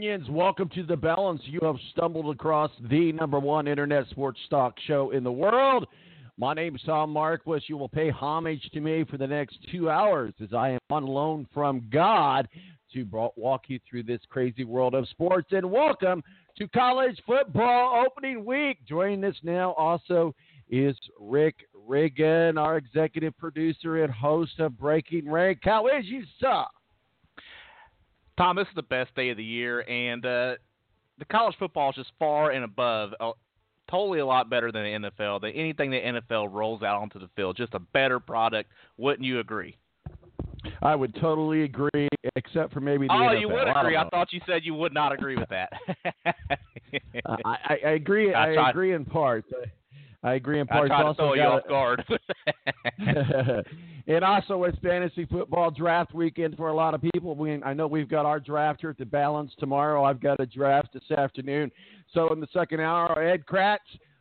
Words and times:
minions, 0.00 0.30
welcome 0.30 0.66
to 0.70 0.82
the 0.82 0.96
balance. 0.96 1.42
You 1.44 1.60
have 1.60 1.76
stumbled 1.92 2.34
across 2.34 2.70
the 2.88 3.12
number 3.12 3.38
one 3.38 3.68
internet 3.68 4.08
sports 4.08 4.40
talk 4.48 4.74
show 4.86 5.10
in 5.10 5.22
the 5.22 5.30
world. 5.30 5.86
My 6.38 6.54
name 6.54 6.74
is 6.74 6.80
Tom 6.86 7.10
Marquis. 7.10 7.64
You 7.66 7.76
will 7.76 7.90
pay 7.90 8.08
homage 8.08 8.62
to 8.72 8.80
me 8.80 9.04
for 9.04 9.18
the 9.18 9.26
next 9.26 9.58
two 9.70 9.90
hours 9.90 10.32
as 10.42 10.54
I 10.54 10.70
am 10.70 10.78
on 10.88 11.04
loan 11.04 11.46
from 11.52 11.86
God 11.92 12.48
to 12.94 13.06
walk 13.36 13.64
you 13.68 13.78
through 13.88 14.04
this 14.04 14.22
crazy 14.30 14.64
world 14.64 14.94
of 14.94 15.06
sports. 15.08 15.48
And 15.50 15.70
welcome 15.70 16.22
to 16.56 16.66
college 16.68 17.20
football 17.26 18.02
opening 18.06 18.42
week. 18.42 18.78
Joining 18.88 19.22
us 19.22 19.36
now 19.42 19.72
also 19.72 20.34
is 20.70 20.96
Rick 21.20 21.56
Riggin, 21.86 22.56
our 22.56 22.78
executive 22.78 23.36
producer 23.36 24.02
and 24.02 24.10
host 24.10 24.60
of 24.60 24.78
Breaking 24.78 25.30
Rank. 25.30 25.58
How 25.62 25.88
is 25.88 26.06
you, 26.06 26.22
sir? 26.40 26.64
Tom, 28.40 28.56
this 28.56 28.68
is 28.68 28.74
the 28.74 28.82
best 28.82 29.14
day 29.14 29.28
of 29.28 29.36
the 29.36 29.44
year, 29.44 29.80
and 29.80 30.24
uh, 30.24 30.54
the 31.18 31.26
college 31.30 31.54
football 31.58 31.90
is 31.90 31.96
just 31.96 32.10
far 32.18 32.52
and 32.52 32.64
above, 32.64 33.10
uh, 33.20 33.32
totally 33.90 34.20
a 34.20 34.24
lot 34.24 34.48
better 34.48 34.72
than 34.72 34.82
the 34.82 35.10
NFL. 35.10 35.42
Than 35.42 35.50
anything 35.50 35.90
the 35.90 36.00
NFL 36.00 36.50
rolls 36.50 36.82
out 36.82 37.02
onto 37.02 37.18
the 37.18 37.28
field, 37.36 37.58
just 37.58 37.74
a 37.74 37.78
better 37.78 38.18
product. 38.18 38.70
Wouldn't 38.96 39.26
you 39.26 39.40
agree? 39.40 39.76
I 40.80 40.94
would 40.94 41.14
totally 41.16 41.64
agree, 41.64 42.08
except 42.34 42.72
for 42.72 42.80
maybe 42.80 43.08
the 43.08 43.12
oh, 43.12 43.16
NFL. 43.16 43.40
you 43.42 43.48
would 43.50 43.68
I 43.68 43.80
agree. 43.82 43.96
I, 43.96 44.04
know. 44.04 44.08
thought 44.10 44.32
you 44.32 44.40
said 44.46 44.62
you 44.64 44.72
would 44.72 44.94
not 44.94 45.12
agree 45.12 45.36
with 45.36 45.50
that. 45.50 45.70
Uh, 46.24 46.32
I, 47.26 47.36
I, 47.44 47.78
I 47.84 47.90
agree. 47.90 48.32
I, 48.32 48.54
I 48.54 48.70
agree 48.70 48.94
in 48.94 49.04
parts. 49.04 49.48
I, 50.22 50.30
I 50.30 50.34
agree 50.34 50.60
in 50.60 50.66
I 50.70 50.86
tried 50.86 50.88
to 50.88 50.94
also 50.94 51.14
throw 51.14 51.34
you 51.34 51.42
off 51.42 51.68
guard. 51.68 52.04
and 54.06 54.24
also, 54.24 54.64
it's 54.64 54.78
fantasy 54.78 55.24
football 55.26 55.70
draft 55.70 56.14
weekend 56.14 56.56
for 56.56 56.68
a 56.68 56.74
lot 56.74 56.94
of 56.94 57.02
people. 57.14 57.34
We, 57.34 57.62
I 57.62 57.74
know 57.74 57.86
we've 57.86 58.08
got 58.08 58.26
our 58.26 58.40
draft 58.40 58.80
here 58.80 58.90
at 58.90 58.98
the 58.98 59.06
Balance 59.06 59.52
tomorrow. 59.58 60.04
I've 60.04 60.20
got 60.20 60.40
a 60.40 60.46
draft 60.46 60.92
this 60.92 61.10
afternoon. 61.16 61.70
So 62.12 62.32
in 62.32 62.40
the 62.40 62.48
second 62.52 62.80
hour, 62.80 63.22
Ed 63.22 63.44
Kratz, 63.46 63.78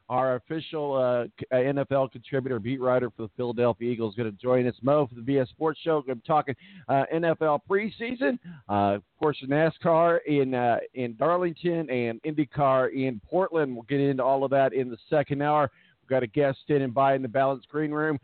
our 0.09 0.35
official 0.35 0.95
uh, 0.95 1.55
uh, 1.55 1.59
NFL 1.59 2.11
contributor, 2.11 2.59
beat 2.59 2.81
writer 2.81 3.11
for 3.11 3.23
the 3.23 3.29
Philadelphia 3.37 3.91
Eagles, 3.91 4.15
going 4.15 4.29
to 4.29 4.37
join 4.37 4.67
us. 4.67 4.73
Mo 4.81 5.07
for 5.07 5.15
the 5.15 5.21
BS 5.21 5.49
Sports 5.49 5.79
Show. 5.83 6.03
I'm 6.09 6.21
talking 6.21 6.55
uh, 6.87 7.03
NFL 7.13 7.61
preseason, 7.69 8.39
uh, 8.67 8.95
of 8.95 9.03
course, 9.19 9.37
NASCAR 9.47 10.19
in 10.25 10.55
uh, 10.55 10.77
in 10.95 11.15
Darlington 11.15 11.89
and 11.91 12.19
IndyCar 12.23 12.91
in 12.91 13.21
Portland. 13.29 13.73
We'll 13.73 13.83
get 13.83 13.99
into 13.99 14.23
all 14.23 14.43
of 14.43 14.51
that 14.51 14.73
in 14.73 14.89
the 14.89 14.97
second 15.09 15.43
hour. 15.43 15.69
Got 16.09 16.23
a 16.23 16.27
guest 16.27 16.59
standing 16.63 16.91
by 16.91 17.15
in 17.15 17.21
the 17.21 17.27
Balance 17.27 17.63
Green 17.69 17.91
Room 17.91 18.17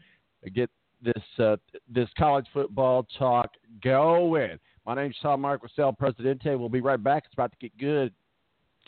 to 0.44 0.50
get 0.50 0.70
this 1.02 1.24
uh, 1.40 1.58
this 1.88 2.10
college 2.18 2.46
football 2.54 3.06
talk 3.18 3.52
going. 3.84 4.58
My 4.86 4.96
name's 4.96 5.16
Tom 5.22 5.42
Marquisel, 5.42 5.94
Presidente. 5.94 6.56
We'll 6.56 6.70
be 6.70 6.82
right 6.82 7.02
back. 7.02 7.24
It's 7.26 7.34
about 7.34 7.52
to 7.52 7.58
get 7.60 7.78
good. 7.78 8.14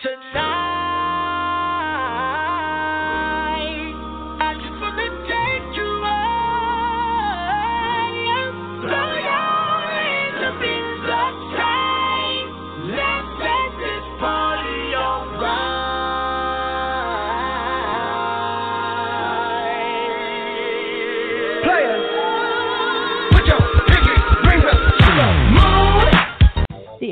I 0.03 0.86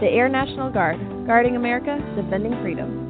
The 0.00 0.06
Air 0.06 0.28
National 0.28 0.70
Guard, 0.70 0.96
guarding 1.26 1.56
America, 1.56 1.98
defending 2.14 2.52
freedom. 2.62 3.04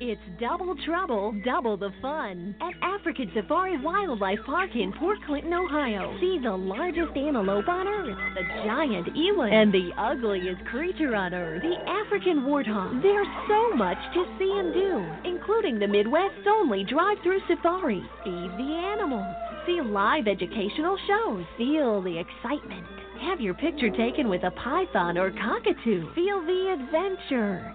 It's 0.00 0.20
double 0.40 0.74
trouble, 0.86 1.34
double 1.44 1.76
the 1.76 1.90
fun 2.00 2.56
at 2.62 2.72
African 2.82 3.30
Safari 3.34 3.78
Wildlife 3.82 4.38
Park 4.46 4.70
in 4.74 4.90
Port 4.98 5.18
Clinton, 5.26 5.52
Ohio. 5.52 6.16
See 6.18 6.40
the 6.42 6.56
largest 6.56 7.14
antelope 7.14 7.68
on 7.68 7.86
earth, 7.86 8.16
the 8.34 8.42
giant 8.64 9.08
eland, 9.14 9.52
and 9.52 9.70
the 9.72 9.90
ugliest 9.98 10.64
creature 10.64 11.14
on 11.14 11.34
earth, 11.34 11.60
the 11.60 11.76
African 11.86 12.44
warthog. 12.44 13.02
There's 13.02 13.28
so 13.46 13.76
much 13.76 13.98
to 14.14 14.24
see 14.38 14.50
and 14.56 14.72
do, 14.72 15.28
including 15.28 15.78
the 15.78 15.88
Midwest's 15.88 16.48
only 16.48 16.84
drive-through 16.84 17.40
safari. 17.48 18.02
Feed 18.24 18.50
the 18.56 18.80
animals, 18.96 19.34
see 19.66 19.82
live 19.82 20.26
educational 20.26 20.96
shows, 21.06 21.44
feel 21.58 22.00
the 22.00 22.18
excitement. 22.18 22.86
Have 23.24 23.40
your 23.40 23.54
picture 23.54 23.90
taken 23.90 24.28
with 24.28 24.42
a 24.44 24.50
python 24.50 25.16
or 25.16 25.30
cockatoo. 25.30 26.12
Feel 26.14 26.40
the 26.44 26.76
adventure. 26.78 27.74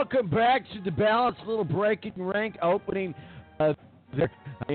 Welcome 0.00 0.30
back 0.30 0.64
to 0.72 0.80
the 0.80 0.90
Balance 0.90 1.36
Little 1.46 1.62
Breaking 1.62 2.14
Rank 2.16 2.56
opening 2.62 3.14
uh, 3.58 3.74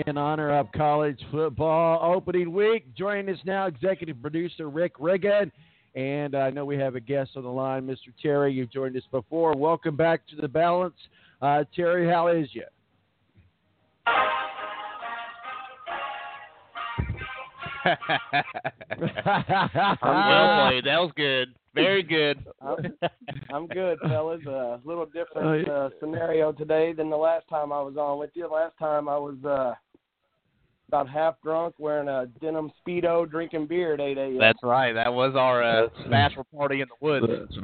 in 0.05 0.19
honor 0.19 0.51
of 0.51 0.71
college 0.71 1.19
football 1.31 2.13
opening 2.13 2.53
week. 2.53 2.85
Joining 2.95 3.33
us 3.33 3.39
now, 3.43 3.65
executive 3.65 4.21
producer 4.21 4.69
Rick 4.69 4.99
Riggin. 4.99 5.51
And 5.95 6.35
I 6.35 6.51
know 6.51 6.63
we 6.63 6.77
have 6.77 6.93
a 6.93 6.99
guest 6.99 7.31
on 7.37 7.41
the 7.41 7.49
line, 7.49 7.87
Mr. 7.87 8.13
Terry. 8.21 8.53
You've 8.53 8.69
joined 8.69 8.95
us 8.97 9.03
before. 9.09 9.57
Welcome 9.57 9.95
back 9.95 10.27
to 10.27 10.35
the 10.35 10.47
Balance. 10.47 10.93
Uh, 11.41 11.63
Terry, 11.75 12.07
how 12.07 12.27
is 12.27 12.47
you? 12.53 12.65
Well 20.01 20.67
played. 20.69 20.85
That 20.85 20.99
was 20.99 21.11
good. 21.15 21.49
Very 21.73 22.03
good. 22.03 22.43
I'm, 22.61 22.77
I'm 23.53 23.67
good, 23.67 23.99
fellas. 23.99 24.41
A 24.47 24.79
little 24.85 25.03
Oh, 25.03 25.13
different 25.13 25.67
uh, 25.67 25.89
scenario 25.99 26.51
today 26.53 26.93
than 26.93 27.09
the 27.09 27.17
last 27.17 27.47
time 27.49 27.73
I 27.73 27.81
was 27.81 27.97
on 27.97 28.17
with 28.17 28.31
you. 28.33 28.47
Last 28.47 28.77
time 28.79 29.09
I 29.09 29.17
was 29.17 29.35
uh, 29.45 29.73
about 30.87 31.09
half 31.09 31.35
drunk, 31.43 31.75
wearing 31.77 32.07
a 32.07 32.27
denim 32.39 32.71
speedo, 32.85 33.29
drinking 33.29 33.67
beer 33.67 33.93
at 33.93 33.99
8 33.99 34.17
a.m. 34.17 34.37
That's 34.39 34.59
right. 34.63 34.93
That 34.93 35.13
was 35.13 35.35
our 35.35 35.61
uh, 35.63 35.87
bachelor 36.09 36.45
party 36.55 36.81
in 36.81 36.87
the 36.87 37.05
woods. 37.05 37.57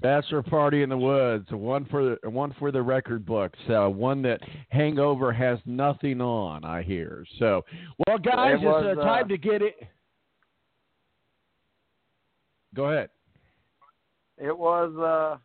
Bachelor 0.00 0.42
Party 0.42 0.82
in 0.82 0.88
the 0.88 0.96
Woods, 0.96 1.46
one 1.50 1.84
for 1.86 2.16
the 2.22 2.30
one 2.30 2.54
for 2.58 2.70
the 2.70 2.82
record 2.82 3.24
books, 3.24 3.58
uh, 3.68 3.88
one 3.88 4.22
that 4.22 4.40
Hangover 4.68 5.32
has 5.32 5.58
nothing 5.64 6.20
on. 6.20 6.64
I 6.64 6.82
hear. 6.82 7.24
So, 7.38 7.64
well, 8.06 8.18
guys, 8.18 8.58
It 8.60 8.64
was, 8.66 8.84
it's 8.86 8.98
uh, 8.98 9.02
uh, 9.02 9.04
time 9.04 9.28
to 9.28 9.38
get 9.38 9.62
it. 9.62 9.74
Go 12.74 12.90
ahead. 12.90 13.08
It 14.38 14.56
was 14.56 14.94
uh, 14.98 15.38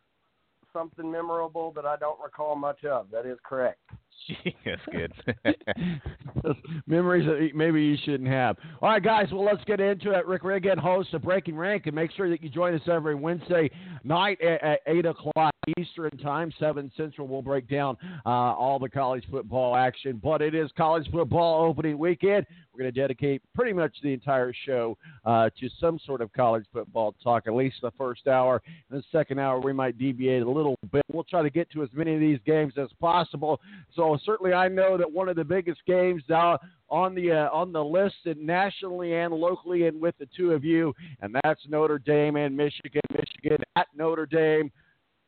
something 0.73 1.09
memorable 1.09 1.71
that 1.73 1.85
I 1.85 1.95
don't 1.95 2.19
recall 2.21 2.55
much 2.55 2.83
of. 2.83 3.07
That 3.11 3.25
is 3.25 3.37
correct. 3.45 3.79
That's 4.65 4.81
good. 4.91 5.13
Memories 6.87 7.25
that 7.25 7.55
maybe 7.55 7.81
you 7.81 7.97
shouldn't 8.03 8.29
have. 8.29 8.57
All 8.81 8.89
right, 8.89 9.03
guys. 9.03 9.27
Well, 9.31 9.45
let's 9.45 9.63
get 9.65 9.79
into 9.79 10.11
it. 10.11 10.25
Rick 10.25 10.43
Riggin, 10.43 10.77
host 10.77 11.13
of 11.13 11.23
Breaking 11.23 11.55
Rank, 11.55 11.87
and 11.87 11.95
make 11.95 12.11
sure 12.11 12.29
that 12.29 12.41
you 12.41 12.49
join 12.49 12.73
us 12.73 12.81
every 12.91 13.15
Wednesday 13.15 13.69
night 14.03 14.41
at, 14.41 14.63
at 14.63 14.79
eight 14.87 15.05
o'clock 15.05 15.53
Eastern 15.77 16.15
Time, 16.17 16.51
seven 16.59 16.91
Central. 16.97 17.27
We'll 17.27 17.41
break 17.41 17.69
down 17.69 17.97
uh, 18.25 18.29
all 18.29 18.79
the 18.79 18.89
college 18.89 19.23
football 19.29 19.75
action. 19.75 20.19
But 20.23 20.41
it 20.41 20.55
is 20.55 20.69
college 20.77 21.07
football 21.11 21.65
opening 21.65 21.97
weekend. 21.97 22.45
Going 22.81 22.91
to 22.91 22.99
dedicate 22.99 23.43
pretty 23.53 23.73
much 23.73 23.95
the 24.01 24.11
entire 24.11 24.51
show 24.65 24.97
uh, 25.23 25.51
to 25.59 25.69
some 25.79 25.99
sort 26.03 26.19
of 26.19 26.33
college 26.33 26.65
football 26.73 27.13
talk. 27.23 27.43
At 27.45 27.53
least 27.53 27.75
the 27.83 27.91
first 27.91 28.25
hour. 28.25 28.59
In 28.89 28.97
the 28.97 29.03
second 29.11 29.37
hour, 29.37 29.59
we 29.59 29.71
might 29.71 29.99
deviate 29.99 30.41
a 30.41 30.49
little 30.49 30.75
bit. 30.91 31.03
We'll 31.13 31.23
try 31.25 31.43
to 31.43 31.51
get 31.51 31.69
to 31.73 31.83
as 31.83 31.89
many 31.93 32.15
of 32.15 32.19
these 32.19 32.39
games 32.43 32.73
as 32.77 32.89
possible. 32.99 33.61
So 33.95 34.17
certainly, 34.25 34.53
I 34.53 34.67
know 34.67 34.97
that 34.97 35.11
one 35.11 35.29
of 35.29 35.35
the 35.35 35.43
biggest 35.43 35.85
games 35.85 36.23
uh, 36.33 36.57
on 36.89 37.13
the 37.13 37.31
uh, 37.31 37.49
on 37.53 37.71
the 37.71 37.83
list, 37.83 38.15
and 38.25 38.43
nationally 38.47 39.13
and 39.13 39.31
locally, 39.31 39.85
and 39.85 40.01
with 40.01 40.15
the 40.17 40.27
two 40.35 40.51
of 40.53 40.63
you, 40.63 40.91
and 41.21 41.35
that's 41.43 41.61
Notre 41.69 41.99
Dame 41.99 42.35
and 42.35 42.57
Michigan. 42.57 43.01
Michigan 43.11 43.63
at 43.75 43.89
Notre 43.95 44.25
Dame, 44.25 44.71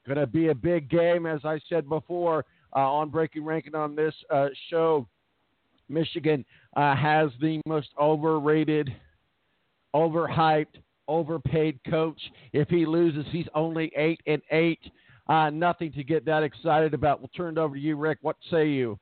going 0.07 0.17
to 0.17 0.25
be 0.25 0.47
a 0.47 0.55
big 0.55 0.89
game, 0.89 1.27
as 1.27 1.41
I 1.45 1.59
said 1.69 1.88
before 1.88 2.45
uh, 2.75 2.79
on 2.79 3.09
Breaking 3.09 3.45
Ranking 3.45 3.75
on 3.75 3.95
this 3.95 4.15
uh, 4.31 4.47
show. 4.71 5.07
Michigan 5.89 6.45
uh, 6.75 6.95
has 6.95 7.30
the 7.41 7.62
most 7.65 7.89
overrated, 8.00 8.94
overhyped, 9.95 10.77
overpaid 11.07 11.80
coach. 11.89 12.19
If 12.51 12.69
he 12.69 12.85
loses, 12.85 13.25
he's 13.31 13.47
only 13.53 13.91
eight 13.95 14.21
and 14.25 14.41
eight. 14.51 14.80
Uh, 15.27 15.50
nothing 15.50 15.91
to 15.94 16.03
get 16.03 16.25
that 16.25 16.44
excited 16.44 16.94
about. 16.94 17.19
We'll 17.19 17.30
turn 17.30 17.57
it 17.57 17.62
over 17.62 17.75
to 17.75 17.81
you, 17.81 17.95
Rick. 17.95 18.19
What 18.21 18.35
say 18.51 18.68
you? 18.68 19.00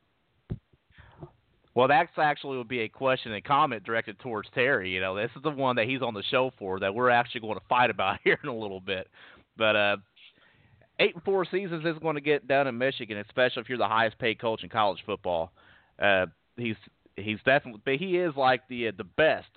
Well, 1.74 1.88
that's 1.88 2.12
actually 2.18 2.58
would 2.58 2.68
be 2.68 2.82
a 2.82 2.90
question 2.90 3.32
and 3.32 3.44
comment 3.44 3.84
directed 3.84 4.20
towards 4.20 4.50
Terry. 4.54 4.90
You 4.92 5.00
know, 5.00 5.16
this 5.16 5.32
is 5.36 5.42
the 5.42 5.52
one 5.52 5.78
that 5.78 5.88
he's 5.88 6.02
on 6.02 6.14
the 6.14 6.24
show 6.30 6.52
for 6.60 6.80
that 6.82 6.94
we're 6.94 7.10
actually 7.10 7.42
going 7.42 7.56
to 7.56 7.66
fight 7.70 7.90
about 7.90 8.20
here 8.24 8.38
in 8.44 8.50
a 8.50 8.56
little 8.56 8.82
bit. 8.82 9.08
But 9.58 9.76
uh, 9.76 9.98
eight 11.00 11.16
and 11.16 11.24
four 11.24 11.46
seasons 11.46 11.86
is 11.86 11.98
going 12.00 12.16
to 12.16 12.22
get 12.22 12.48
done 12.48 12.68
in 12.68 12.78
Michigan, 12.78 13.18
especially 13.18 13.62
if 13.62 13.70
you're 13.70 13.78
the 13.78 13.88
highest 13.88 14.20
paid 14.20 14.40
coach 14.40 14.64
in 14.64 14.70
college 14.70 15.00
football. 15.06 15.52
Uh, 15.98 16.26
he's 16.58 16.76
he's 17.16 17.40
definitely, 17.46 17.82
but 17.84 17.96
he 17.96 18.18
is 18.18 18.36
like 18.36 18.68
the 18.68 18.90
uh, 18.90 18.92
the 18.98 19.04
best 19.04 19.50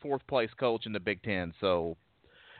fourth 0.00 0.26
place 0.26 0.50
coach 0.58 0.86
in 0.86 0.92
the 0.92 1.00
Big 1.00 1.22
Ten. 1.22 1.52
So, 1.60 1.96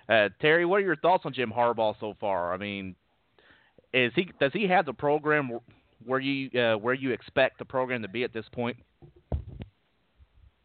uh, 0.09 0.29
Terry, 0.41 0.65
what 0.65 0.77
are 0.77 0.85
your 0.85 0.97
thoughts 0.97 1.25
on 1.27 1.33
Jim 1.33 1.53
Harbaugh 1.55 1.95
so 2.01 2.15
far? 2.21 2.53
I 2.53 2.57
mean, 2.57 2.95
is 3.93 4.13
he 4.15 4.29
does 4.41 4.53
he 4.53 4.67
have 4.69 4.87
the 4.87 4.93
program 4.93 5.51
where 6.05 6.21
you 6.21 6.51
uh, 6.59 6.77
where 6.77 6.95
you 6.95 7.13
expect 7.13 7.59
the 7.59 7.65
program 7.65 8.03
to 8.03 8.09
be 8.09 8.25
at 8.25 8.33
this 8.33 8.47
point? 8.53 8.77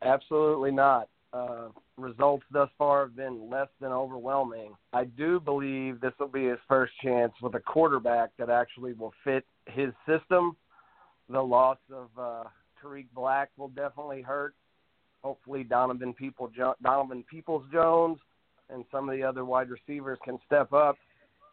Absolutely 0.01 0.71
not. 0.71 1.07
Uh, 1.33 1.67
results 1.97 2.43
thus 2.51 2.69
far 2.77 3.03
have 3.03 3.15
been 3.15 3.49
less 3.49 3.67
than 3.79 3.91
overwhelming. 3.91 4.73
I 4.91 5.05
do 5.05 5.39
believe 5.39 6.01
this 6.01 6.13
will 6.19 6.27
be 6.27 6.47
his 6.47 6.57
first 6.67 6.91
chance 7.01 7.31
with 7.41 7.55
a 7.55 7.59
quarterback 7.59 8.31
that 8.37 8.49
actually 8.49 8.93
will 8.93 9.13
fit 9.23 9.45
his 9.67 9.91
system. 10.07 10.57
The 11.29 11.39
loss 11.39 11.77
of 11.93 12.09
uh, 12.19 12.43
Tarik 12.81 13.13
Black 13.13 13.49
will 13.57 13.69
definitely 13.69 14.21
hurt. 14.21 14.53
Hopefully, 15.23 15.63
Donovan 15.63 16.13
People 16.13 16.51
Donovan 16.81 17.23
Peoples 17.29 17.63
Jones 17.71 18.17
and 18.69 18.85
some 18.91 19.09
of 19.09 19.15
the 19.15 19.23
other 19.23 19.45
wide 19.45 19.69
receivers 19.69 20.17
can 20.23 20.39
step 20.45 20.73
up. 20.73 20.97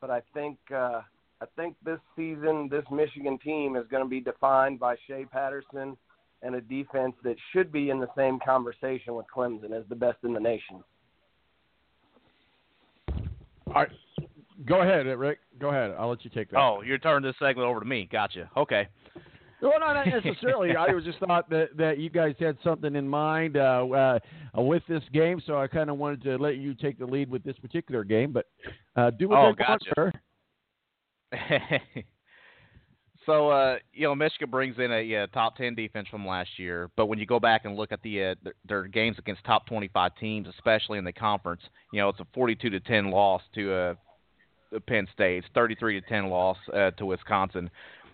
But 0.01 0.11
I 0.11 0.23
think 0.33 0.57
uh, 0.75 1.03
I 1.41 1.47
think 1.57 1.77
this 1.85 1.99
season, 2.17 2.69
this 2.71 2.85
Michigan 2.91 3.39
team 3.39 3.77
is 3.77 3.85
going 3.91 4.03
to 4.03 4.09
be 4.09 4.21
defined 4.21 4.81
by 4.81 4.97
Shea 5.07 5.25
Patterson 5.25 5.97
and 6.43 6.55
a 6.55 6.61
defense 6.61 7.15
that 7.25 7.37
should 7.53 7.73
be 7.73 7.91
in 7.91 7.99
the 7.99 8.09
same 8.17 8.39
conversation 8.45 9.15
with 9.15 9.27
Clemson 9.35 9.73
as 9.73 9.85
the 9.89 9.97
best 9.97 10.19
in 10.25 10.33
the 10.33 10.41
nation. 10.41 10.83
All 13.67 13.75
right. 13.75 13.89
Go 14.67 14.83
ahead, 14.83 15.07
Rick. 15.07 15.39
Go 15.61 15.69
ahead. 15.69 15.95
I'll 15.99 16.09
let 16.09 16.25
you 16.25 16.31
take 16.31 16.51
that. 16.51 16.59
Oh, 16.59 16.83
you're 16.83 16.99
turning 16.99 17.29
this 17.29 17.37
segment 17.39 17.67
over 17.67 17.81
to 17.81 17.87
me. 17.87 18.09
Gotcha. 18.11 18.51
Okay. 18.57 18.89
Well, 19.61 19.73
no, 19.81 19.93
not 19.93 20.07
necessarily. 20.07 20.77
I 20.77 20.93
was 20.93 21.05
just 21.05 21.19
thought 21.19 21.51
that, 21.51 21.77
that 21.77 21.99
you 21.99 22.11
guys 22.11 22.35
had 22.39 22.57
something 22.63 22.95
in 22.95 23.09
mind 23.09 23.57
uh, 23.57 23.87
uh, 23.89 24.19
with 24.55 24.83
this 24.89 25.03
game, 25.13 25.43
so 25.47 25.59
I 25.59 25.67
kind 25.67 25.91
of 25.91 25.99
wanted 25.99 26.23
to 26.23 26.37
let 26.37 26.59
you 26.59 26.75
take 26.75 26.99
the 26.99 27.07
lead 27.07 27.29
with 27.31 27.43
this 27.43 27.59
particular 27.59 28.05
game. 28.05 28.33
But 28.33 28.47
uh, 28.97 29.11
do 29.11 29.29
what 29.29 29.39
Oh, 29.39 29.41
you 29.41 29.47
want, 29.47 29.59
gotcha. 29.59 29.91
sir. 29.95 30.13
So, 33.27 33.51
uh, 33.51 33.77
you 33.93 34.05
know, 34.05 34.15
Michigan 34.15 34.49
brings 34.49 34.79
in 34.79 34.91
a 34.91 35.03
yeah, 35.03 35.27
top 35.27 35.55
10 35.59 35.75
defense 35.75 36.09
from 36.11 36.27
last 36.27 36.49
year, 36.59 36.91
but 36.97 37.07
when 37.07 37.19
you 37.19 37.27
go 37.27 37.39
back 37.39 37.67
and 37.67 37.77
look 37.77 37.93
at 37.93 38.01
the 38.03 38.25
uh, 38.25 38.35
their, 38.43 38.55
their 38.67 38.83
games 38.85 39.19
against 39.19 39.45
top 39.45 39.67
25 39.67 40.13
teams, 40.19 40.49
especially 40.49 40.97
in 40.97 41.05
the 41.05 41.13
conference, 41.13 41.61
you 41.93 42.01
know, 42.01 42.09
it's 42.09 42.21
a 42.21 42.27
42 42.33 42.71
to 42.71 42.81
10 42.81 43.11
loss 43.11 43.43
to 43.55 43.71
uh, 43.71 43.95
Penn 44.87 45.07
State, 45.13 45.45
33 45.53 46.01
to 46.01 46.09
10 46.09 46.31
loss 46.31 46.57
uh, 46.73 46.91
to 46.93 47.05
Wisconsin. 47.05 47.69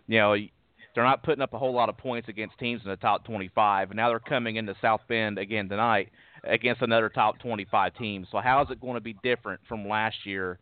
You 0.09 0.19
know, 0.19 0.35
they're 0.95 1.05
not 1.05 1.23
putting 1.23 1.43
up 1.43 1.53
a 1.53 1.59
whole 1.59 1.75
lot 1.75 1.89
of 1.89 1.97
points 1.97 2.29
against 2.29 2.59
teams 2.59 2.83
in 2.85 2.91
the 2.91 2.97
top 2.97 3.25
25, 3.25 3.91
and 3.91 3.97
now 3.97 4.09
they're 4.09 4.21
coming 4.21 4.57
into 4.57 4.75
South 4.81 5.01
Bend 5.09 5.39
again 5.39 5.69
tonight 5.69 6.11
against 6.45 6.83
another 6.83 7.09
top 7.09 7.39
25 7.41 7.97
team. 7.97 8.27
So 8.31 8.39
how 8.39 8.63
is 8.63 8.71
it 8.71 8.81
going 8.81 8.95
to 8.95 9.01
be 9.01 9.17
different 9.23 9.61
from 9.69 9.89
last 9.89 10.17
year 10.25 10.59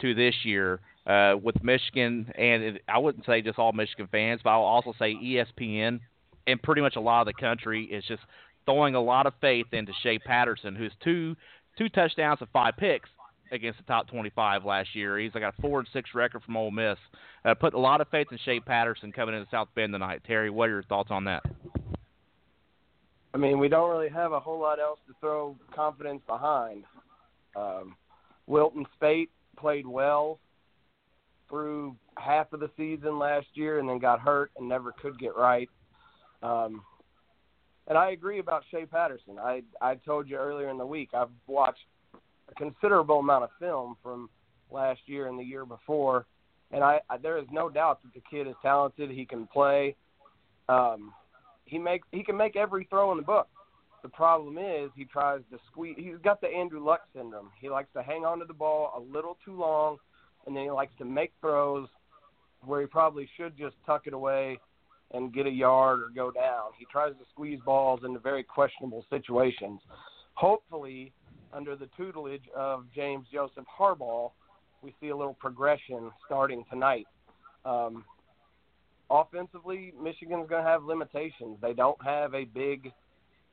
to 0.00 0.14
this 0.14 0.34
year 0.44 0.80
uh, 1.06 1.34
with 1.42 1.62
Michigan? 1.62 2.32
And 2.36 2.62
it, 2.62 2.82
I 2.88 2.98
wouldn't 2.98 3.26
say 3.26 3.42
just 3.42 3.58
all 3.58 3.72
Michigan 3.72 4.08
fans, 4.10 4.40
but 4.42 4.50
I'll 4.50 4.62
also 4.62 4.94
say 4.98 5.14
ESPN 5.14 6.00
and 6.46 6.62
pretty 6.62 6.80
much 6.80 6.96
a 6.96 7.00
lot 7.00 7.26
of 7.26 7.34
the 7.34 7.40
country 7.40 7.84
is 7.84 8.04
just 8.06 8.22
throwing 8.64 8.94
a 8.94 9.02
lot 9.02 9.26
of 9.26 9.34
faith 9.40 9.66
into 9.72 9.92
Shea 10.02 10.18
Patterson, 10.18 10.74
who's 10.74 10.92
two 11.02 11.36
two 11.76 11.88
touchdowns 11.88 12.38
and 12.40 12.48
five 12.52 12.76
picks 12.76 13.08
against 13.54 13.78
the 13.78 13.84
top 13.84 14.08
25 14.08 14.64
last 14.64 14.94
year. 14.94 15.18
He's 15.18 15.32
got 15.32 15.42
a 15.42 15.62
four 15.62 15.78
and 15.78 15.88
six 15.92 16.10
record 16.14 16.42
from 16.42 16.56
Ole 16.56 16.70
Miss. 16.70 16.98
Uh, 17.44 17.54
put 17.54 17.74
a 17.74 17.78
lot 17.78 18.00
of 18.00 18.08
faith 18.08 18.28
in 18.30 18.38
Shea 18.44 18.60
Patterson 18.60 19.12
coming 19.12 19.34
into 19.34 19.48
South 19.50 19.68
Bend 19.74 19.92
tonight. 19.92 20.22
Terry, 20.26 20.50
what 20.50 20.68
are 20.68 20.72
your 20.72 20.82
thoughts 20.84 21.10
on 21.10 21.24
that? 21.24 21.42
I 23.32 23.36
mean, 23.36 23.58
we 23.58 23.68
don't 23.68 23.90
really 23.90 24.10
have 24.10 24.32
a 24.32 24.40
whole 24.40 24.60
lot 24.60 24.78
else 24.78 25.00
to 25.08 25.14
throw 25.20 25.56
confidence 25.74 26.22
behind. 26.26 26.84
Um, 27.56 27.96
Wilton 28.46 28.86
Speight 28.94 29.30
played 29.56 29.86
well 29.86 30.38
through 31.48 31.96
half 32.16 32.52
of 32.52 32.60
the 32.60 32.70
season 32.76 33.18
last 33.18 33.46
year 33.54 33.78
and 33.78 33.88
then 33.88 33.98
got 33.98 34.20
hurt 34.20 34.50
and 34.56 34.68
never 34.68 34.92
could 34.92 35.18
get 35.18 35.36
right. 35.36 35.68
Um, 36.42 36.82
and 37.86 37.98
I 37.98 38.10
agree 38.10 38.38
about 38.38 38.64
Shea 38.70 38.86
Patterson. 38.86 39.38
I 39.38 39.62
I 39.80 39.96
told 39.96 40.28
you 40.28 40.36
earlier 40.36 40.70
in 40.70 40.78
the 40.78 40.86
week 40.86 41.10
I've 41.12 41.28
watched 41.46 41.84
considerable 42.54 43.18
amount 43.18 43.44
of 43.44 43.50
film 43.58 43.96
from 44.02 44.28
last 44.70 45.00
year 45.06 45.28
and 45.28 45.38
the 45.38 45.44
year 45.44 45.64
before, 45.64 46.26
and 46.70 46.82
I, 46.82 47.00
I 47.08 47.18
there 47.18 47.38
is 47.38 47.46
no 47.50 47.68
doubt 47.68 48.02
that 48.02 48.14
the 48.14 48.22
kid 48.30 48.48
is 48.48 48.54
talented. 48.62 49.10
He 49.10 49.24
can 49.24 49.46
play. 49.46 49.96
Um, 50.68 51.12
he 51.66 51.78
makes 51.78 52.06
he 52.12 52.22
can 52.22 52.36
make 52.36 52.56
every 52.56 52.86
throw 52.90 53.10
in 53.12 53.18
the 53.18 53.24
book. 53.24 53.48
The 54.02 54.08
problem 54.10 54.58
is 54.58 54.90
he 54.94 55.04
tries 55.06 55.40
to 55.50 55.58
squeeze. 55.70 55.96
He's 55.98 56.18
got 56.22 56.40
the 56.40 56.48
Andrew 56.48 56.84
Luck 56.84 57.02
syndrome. 57.16 57.50
He 57.58 57.70
likes 57.70 57.88
to 57.94 58.02
hang 58.02 58.24
on 58.24 58.38
to 58.40 58.44
the 58.44 58.52
ball 58.52 58.92
a 58.96 59.00
little 59.00 59.38
too 59.44 59.58
long, 59.58 59.96
and 60.46 60.54
then 60.54 60.64
he 60.64 60.70
likes 60.70 60.92
to 60.98 61.04
make 61.04 61.32
throws 61.40 61.88
where 62.62 62.80
he 62.80 62.86
probably 62.86 63.28
should 63.36 63.56
just 63.56 63.76
tuck 63.86 64.02
it 64.06 64.12
away 64.12 64.58
and 65.12 65.32
get 65.32 65.46
a 65.46 65.50
yard 65.50 66.00
or 66.00 66.08
go 66.14 66.30
down. 66.30 66.72
He 66.78 66.86
tries 66.90 67.12
to 67.12 67.24
squeeze 67.30 67.60
balls 67.64 68.00
into 68.04 68.18
very 68.18 68.42
questionable 68.42 69.04
situations. 69.08 69.80
Hopefully, 70.34 71.12
under 71.54 71.76
the 71.76 71.88
tutelage 71.96 72.42
of 72.54 72.84
James 72.94 73.26
Joseph 73.32 73.64
Harbaugh, 73.78 74.30
we 74.82 74.94
see 75.00 75.08
a 75.08 75.16
little 75.16 75.34
progression 75.34 76.10
starting 76.26 76.64
tonight. 76.70 77.06
Um, 77.64 78.04
offensively, 79.10 79.94
Michigan's 80.00 80.48
going 80.48 80.64
to 80.64 80.68
have 80.68 80.84
limitations. 80.84 81.56
They 81.62 81.72
don't 81.72 82.02
have 82.04 82.34
a 82.34 82.44
big 82.44 82.92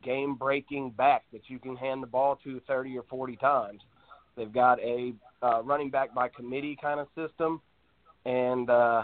game-breaking 0.04 0.92
back 0.92 1.24
that 1.32 1.42
you 1.48 1.60
can 1.60 1.76
hand 1.76 2.02
the 2.04 2.08
ball 2.08 2.40
to 2.44 2.60
30 2.68 2.98
or 2.98 3.04
40 3.10 3.36
times. 3.38 3.82
They've 4.36 4.52
got 4.52 4.80
a 4.80 5.14
uh, 5.44 5.62
running 5.64 5.90
back 5.90 6.14
by 6.14 6.30
committee 6.30 6.78
kind 6.82 7.00
of 7.00 7.08
system, 7.16 7.62
and 8.26 8.70
uh, 8.70 9.04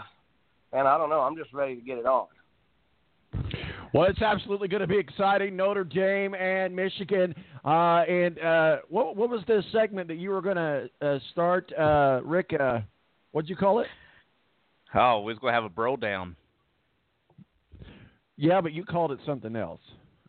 and 0.72 0.88
I 0.88 0.96
don't 0.96 1.10
know. 1.10 1.20
I'm 1.20 1.36
just 1.36 1.52
ready 1.52 1.76
to 1.76 1.82
get 1.82 1.98
it 1.98 2.06
on. 2.06 2.26
Well, 3.94 4.04
it's 4.04 4.20
absolutely 4.20 4.68
going 4.68 4.82
to 4.82 4.86
be 4.86 4.98
exciting. 4.98 5.56
Notre 5.56 5.84
Dame 5.84 6.34
and 6.34 6.74
Michigan. 6.74 7.34
Uh, 7.64 8.02
and 8.08 8.38
uh, 8.38 8.76
what 8.88 9.16
what 9.16 9.30
was 9.30 9.40
this 9.46 9.64
segment 9.72 10.08
that 10.08 10.16
you 10.16 10.30
were 10.30 10.42
going 10.42 10.56
to 10.56 10.88
uh, 11.00 11.18
start, 11.32 11.72
uh, 11.78 12.20
Rick? 12.24 12.50
Uh, 12.58 12.80
what'd 13.32 13.48
you 13.48 13.56
call 13.56 13.80
it? 13.80 13.86
Oh, 14.94 15.20
we 15.20 15.32
was 15.32 15.38
going 15.38 15.52
to 15.52 15.54
have 15.54 15.64
a 15.64 15.68
bro 15.68 15.96
down. 15.96 16.36
Yeah, 18.36 18.60
but 18.60 18.72
you 18.72 18.84
called 18.84 19.12
it 19.12 19.18
something 19.26 19.56
else. 19.56 19.80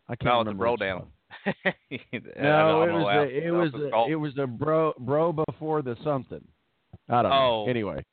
I 0.08 0.16
can't 0.16 0.24
No, 0.24 0.40
it's 0.40 0.50
a 0.50 0.54
bro 0.54 0.76
down. 0.76 1.06
No, 1.46 2.82
it 2.82 2.92
was 2.92 3.16
a, 3.16 3.46
it 3.46 3.50
was 3.50 3.74
a, 3.74 4.10
it 4.12 4.14
was 4.16 4.32
a 4.38 4.46
bro 4.46 4.92
bro 4.98 5.32
before 5.32 5.82
the 5.82 5.96
something. 6.02 6.44
I 7.08 7.22
don't 7.22 7.30
know. 7.30 7.64
Oh. 7.66 7.70
Anyway, 7.70 8.04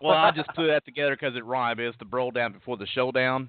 Well, 0.00 0.16
I 0.16 0.30
just 0.32 0.48
put 0.56 0.66
that 0.66 0.84
together 0.84 1.16
because 1.18 1.36
it 1.36 1.44
rhymed. 1.44 1.80
It's 1.80 1.96
the 1.98 2.04
bro 2.04 2.30
down 2.30 2.52
before 2.52 2.76
the 2.76 2.86
showdown. 2.86 3.48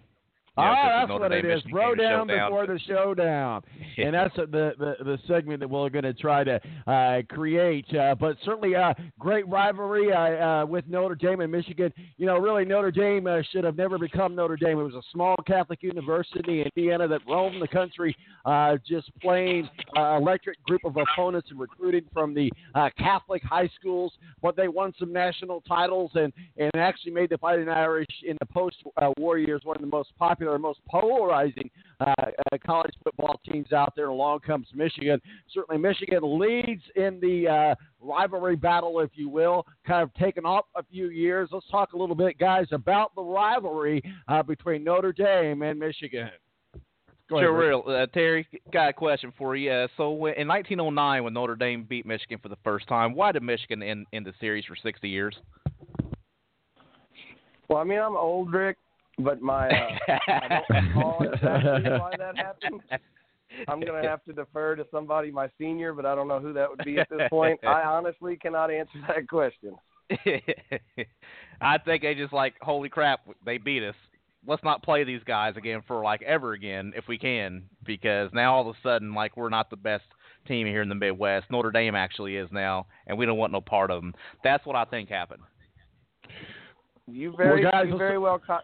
You 0.56 0.64
know, 0.64 0.70
'cause 0.70 0.78
ah, 0.84 1.00
that's 1.00 1.10
Notre 1.10 1.20
what 1.24 1.32
Dame 1.32 1.46
it 1.46 1.58
is. 1.58 1.64
Bro 1.64 1.96
down 1.96 2.28
showdown. 2.28 2.50
before 2.52 2.68
the 2.68 2.80
showdown, 2.88 3.62
and 3.98 4.14
that's 4.14 4.36
the, 4.36 4.46
the 4.78 4.96
the 5.04 5.18
segment 5.28 5.60
that 5.62 5.68
we're 5.68 5.90
going 5.90 6.04
to 6.04 6.14
try 6.14 6.44
to 6.44 6.60
uh, 6.86 7.22
create. 7.30 7.86
Uh, 7.96 8.14
but 8.14 8.38
certainly, 8.46 8.76
uh, 8.76 8.94
great 9.18 9.48
rivalry 9.48 10.12
uh, 10.14 10.18
uh, 10.62 10.66
with 10.66 10.86
Notre 10.88 11.16
Dame 11.16 11.42
and 11.42 11.52
Michigan. 11.52 11.92
You 12.18 12.28
know, 12.28 12.38
really, 12.38 12.66
Notre 12.66 12.92
Dame 12.92 13.26
uh, 13.26 13.42
should 13.52 13.64
have 13.64 13.76
never 13.78 13.98
become 13.98 14.36
Notre 14.36 14.56
Dame. 14.58 14.80
It 14.80 14.84
was 14.84 14.94
a 14.94 15.02
small 15.12 15.36
Catholic 15.48 15.82
university 15.82 16.62
in 16.62 16.68
Indiana 16.76 17.08
that 17.08 17.22
roamed 17.28 17.60
the 17.60 17.68
country, 17.68 18.16
uh, 18.46 18.78
just 18.88 19.10
playing 19.22 19.68
uh, 19.98 20.18
electric 20.22 20.62
group 20.66 20.82
of 20.86 20.98
opponents 20.98 21.48
and 21.50 21.60
recruiting 21.60 22.04
from 22.14 22.36
the 22.36 22.52
uh, 22.76 22.90
Catholic 23.00 23.42
high 23.44 23.70
schools. 23.80 24.14
But 24.44 24.56
they 24.56 24.68
won 24.68 24.94
some 25.00 25.12
national 25.12 25.62
titles 25.62 26.12
and 26.14 26.32
and 26.58 26.70
actually 26.76 27.14
made 27.14 27.32
the 27.32 27.38
Fighting 27.40 27.70
Irish 27.70 28.06
in 28.26 28.38
the 28.40 28.46
post-war 28.46 29.38
years 29.40 29.62
one 29.64 29.76
of 29.76 29.82
the 29.82 29.88
most 29.88 30.10
popular, 30.20 30.43
most 30.60 30.80
polarizing 30.90 31.70
uh, 32.00 32.14
uh, 32.52 32.58
college 32.66 32.94
football 33.04 33.40
teams 33.50 33.72
out 33.74 33.94
there. 33.96 34.08
Along 34.08 34.40
comes 34.40 34.68
Michigan. 34.74 35.20
Certainly, 35.54 35.82
Michigan 35.82 36.40
leads 36.40 36.84
in 36.96 37.20
the 37.20 37.48
uh, 37.48 37.76
rivalry 38.00 38.56
battle, 38.56 39.00
if 39.00 39.12
you 39.14 39.30
will. 39.30 39.66
Kind 39.86 40.04
of 40.04 40.14
taken 40.16 40.46
off 40.46 40.66
a 40.76 40.84
few 40.84 41.10
years. 41.10 41.50
Let's 41.52 41.70
talk 41.70 41.94
a 41.94 41.98
little 41.98 42.16
bit, 42.16 42.38
guys, 42.38 42.68
about 42.72 43.14
the 43.16 43.24
rivalry 43.24 44.02
uh, 44.28 44.44
between 44.44 44.84
Notre 44.84 45.14
Dame 45.14 45.62
and 45.62 45.80
Michigan. 45.80 46.30
Go 47.30 47.38
ahead, 47.38 47.48
sure, 47.48 47.58
real. 47.58 47.84
Uh, 47.88 48.06
Terry, 48.08 48.46
got 48.72 48.90
a 48.90 48.94
question 48.94 49.32
for 49.38 49.56
you. 49.56 49.72
Uh, 49.72 49.88
so, 49.96 50.12
when, 50.12 50.34
in 50.34 50.48
1909, 50.48 51.24
when 51.24 51.34
Notre 51.34 51.56
Dame 51.56 51.86
beat 51.88 52.06
Michigan 52.06 52.38
for 52.42 52.50
the 52.50 52.58
first 52.64 52.88
time, 52.88 53.16
why 53.16 53.32
did 53.32 53.44
Michigan 53.44 53.82
end, 53.82 54.06
end 54.12 54.26
the 54.26 54.34
series 54.40 54.66
for 54.66 54.76
60 54.76 55.08
years? 55.08 55.36
Well, 57.70 57.80
I 57.80 57.86
mean, 57.86 58.00
I'm 58.00 58.16
old, 58.16 58.54
Rick, 58.54 58.78
but 59.20 59.42
my 59.42 59.70
uh, 59.70 60.18
I 60.28 60.48
don't 60.48 60.88
recall 60.88 61.24
exactly 61.24 61.92
why 61.92 62.12
that 62.18 62.38
happened. 62.38 62.82
I'm 63.68 63.82
going 63.82 64.02
to 64.02 64.10
have 64.10 64.24
to 64.26 64.34
defer 64.34 64.76
to 64.76 64.86
somebody, 64.92 65.32
my 65.32 65.50
senior, 65.60 65.94
but 65.94 66.06
I 66.06 66.16
don't 66.16 66.28
know 66.28 66.40
who 66.40 66.54
that 66.54 66.70
would 66.70 66.84
be 66.84 66.98
at 66.98 67.10
this 67.10 67.22
point. 67.30 67.60
I 67.64 67.84
honestly 67.84 68.36
cannot 68.36 68.72
answer 68.72 69.00
that 69.08 69.28
question. 69.28 69.76
I 71.62 71.78
think 71.78 72.02
they 72.02 72.16
just 72.16 72.34
like, 72.34 72.56
holy 72.62 72.90
crap, 72.90 73.22
they 73.46 73.58
beat 73.58 73.84
us. 73.84 73.96
Let's 74.46 74.64
not 74.64 74.84
play 74.84 75.06
these 75.06 75.24
guys 75.24 75.54
again 75.56 75.82
for 75.88 76.04
like 76.04 76.22
ever 76.24 76.52
again 76.52 76.92
if 76.98 77.08
we 77.08 77.18
can, 77.18 77.64
because 77.86 78.30
now 78.34 78.56
all 78.56 78.70
of 78.70 78.76
a 78.76 78.80
sudden, 78.84 79.14
like 79.14 79.38
we're 79.38 79.50
not 79.50 79.70
the 79.70 79.78
best 79.78 80.04
team 80.48 80.68
here 80.68 80.82
in 80.82 80.90
the 80.90 80.96
Midwest. 80.96 81.46
Notre 81.50 81.72
Dame 81.72 81.96
actually 81.96 82.36
is 82.36 82.50
now, 82.52 82.88
and 83.08 83.18
we 83.18 83.26
don't 83.26 83.38
want 83.38 83.54
no 83.54 83.62
part 83.62 83.90
of 83.90 84.02
them. 84.02 84.14
That's 84.44 84.66
what 84.66 84.76
I 84.76 84.84
think 84.84 85.08
happened. 85.08 85.44
You 87.08 87.34
very, 87.38 87.64
Well, 87.64 87.72
guys, 87.72 87.86
you 87.88 87.98
very 87.98 88.18
well. 88.18 88.40
Co- 88.40 88.60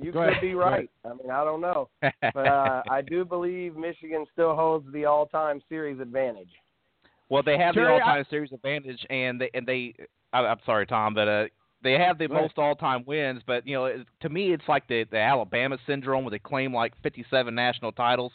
you 0.00 0.12
Go 0.12 0.20
could 0.20 0.30
ahead, 0.30 0.40
be 0.40 0.54
right. 0.54 0.90
I 1.04 1.08
mean, 1.10 1.30
I 1.30 1.44
don't 1.44 1.60
know, 1.60 1.88
but 2.00 2.46
uh, 2.46 2.82
I 2.90 3.02
do 3.02 3.24
believe 3.24 3.76
Michigan 3.76 4.24
still 4.32 4.54
holds 4.54 4.86
the 4.92 5.04
all-time 5.04 5.60
series 5.68 6.00
advantage. 6.00 6.50
Well, 7.28 7.42
they 7.42 7.56
have 7.58 7.74
Terry, 7.74 7.86
the 7.86 7.92
all-time 7.92 8.24
series 8.30 8.52
advantage, 8.52 9.04
and 9.10 9.40
they 9.40 9.50
and 9.54 9.66
they. 9.66 9.94
I, 10.32 10.40
I'm 10.40 10.58
sorry, 10.64 10.86
Tom, 10.86 11.14
but 11.14 11.28
uh, 11.28 11.44
they 11.82 11.92
have 11.92 12.18
the 12.18 12.28
Go 12.28 12.34
ahead. 12.34 12.44
most 12.44 12.58
all-time 12.58 13.04
wins. 13.06 13.42
But 13.46 13.66
you 13.66 13.74
know, 13.74 13.86
it, 13.86 14.06
to 14.20 14.28
me, 14.28 14.52
it's 14.52 14.64
like 14.68 14.86
the 14.88 15.04
the 15.10 15.18
Alabama 15.18 15.78
syndrome, 15.86 16.24
where 16.24 16.30
they 16.30 16.38
claim 16.38 16.74
like 16.74 16.92
57 17.02 17.54
national 17.54 17.92
titles. 17.92 18.32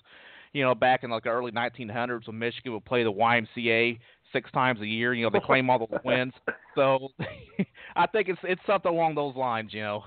You 0.53 0.63
know, 0.63 0.73
back 0.73 1.03
in 1.03 1.11
like 1.11 1.23
the 1.23 1.29
early 1.29 1.51
1900s, 1.51 2.25
when 2.27 2.39
Michigan 2.39 2.73
would 2.73 2.85
play 2.85 3.03
the 3.03 3.11
YMCA 3.11 3.99
six 4.33 4.49
times 4.51 4.81
a 4.81 4.87
year, 4.87 5.13
you 5.13 5.23
know, 5.23 5.29
they 5.29 5.39
claim 5.45 5.69
all 5.69 5.79
those 5.79 5.99
wins. 6.03 6.33
So, 6.73 7.09
I 7.95 8.07
think 8.07 8.29
it's 8.29 8.39
it's 8.43 8.61
something 8.65 8.91
along 8.91 9.15
those 9.15 9.35
lines. 9.35 9.73
You 9.73 9.81
know. 9.81 10.03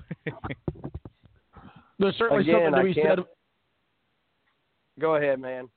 There's 2.01 2.15
certainly 2.17 2.41
Again, 2.43 2.71
something 2.73 2.93
to 2.93 2.93
be 2.93 3.01
said. 3.01 3.19
Go 4.99 5.15
ahead, 5.15 5.39
man. 5.39 5.69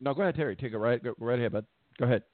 No, 0.00 0.12
go 0.12 0.22
ahead, 0.22 0.34
Terry. 0.34 0.56
Take 0.56 0.72
it 0.72 0.78
right. 0.78 1.02
Go 1.02 1.14
right 1.18 1.38
ahead, 1.38 1.52
bud. 1.52 1.64
Go 1.98 2.06
ahead. 2.06 2.24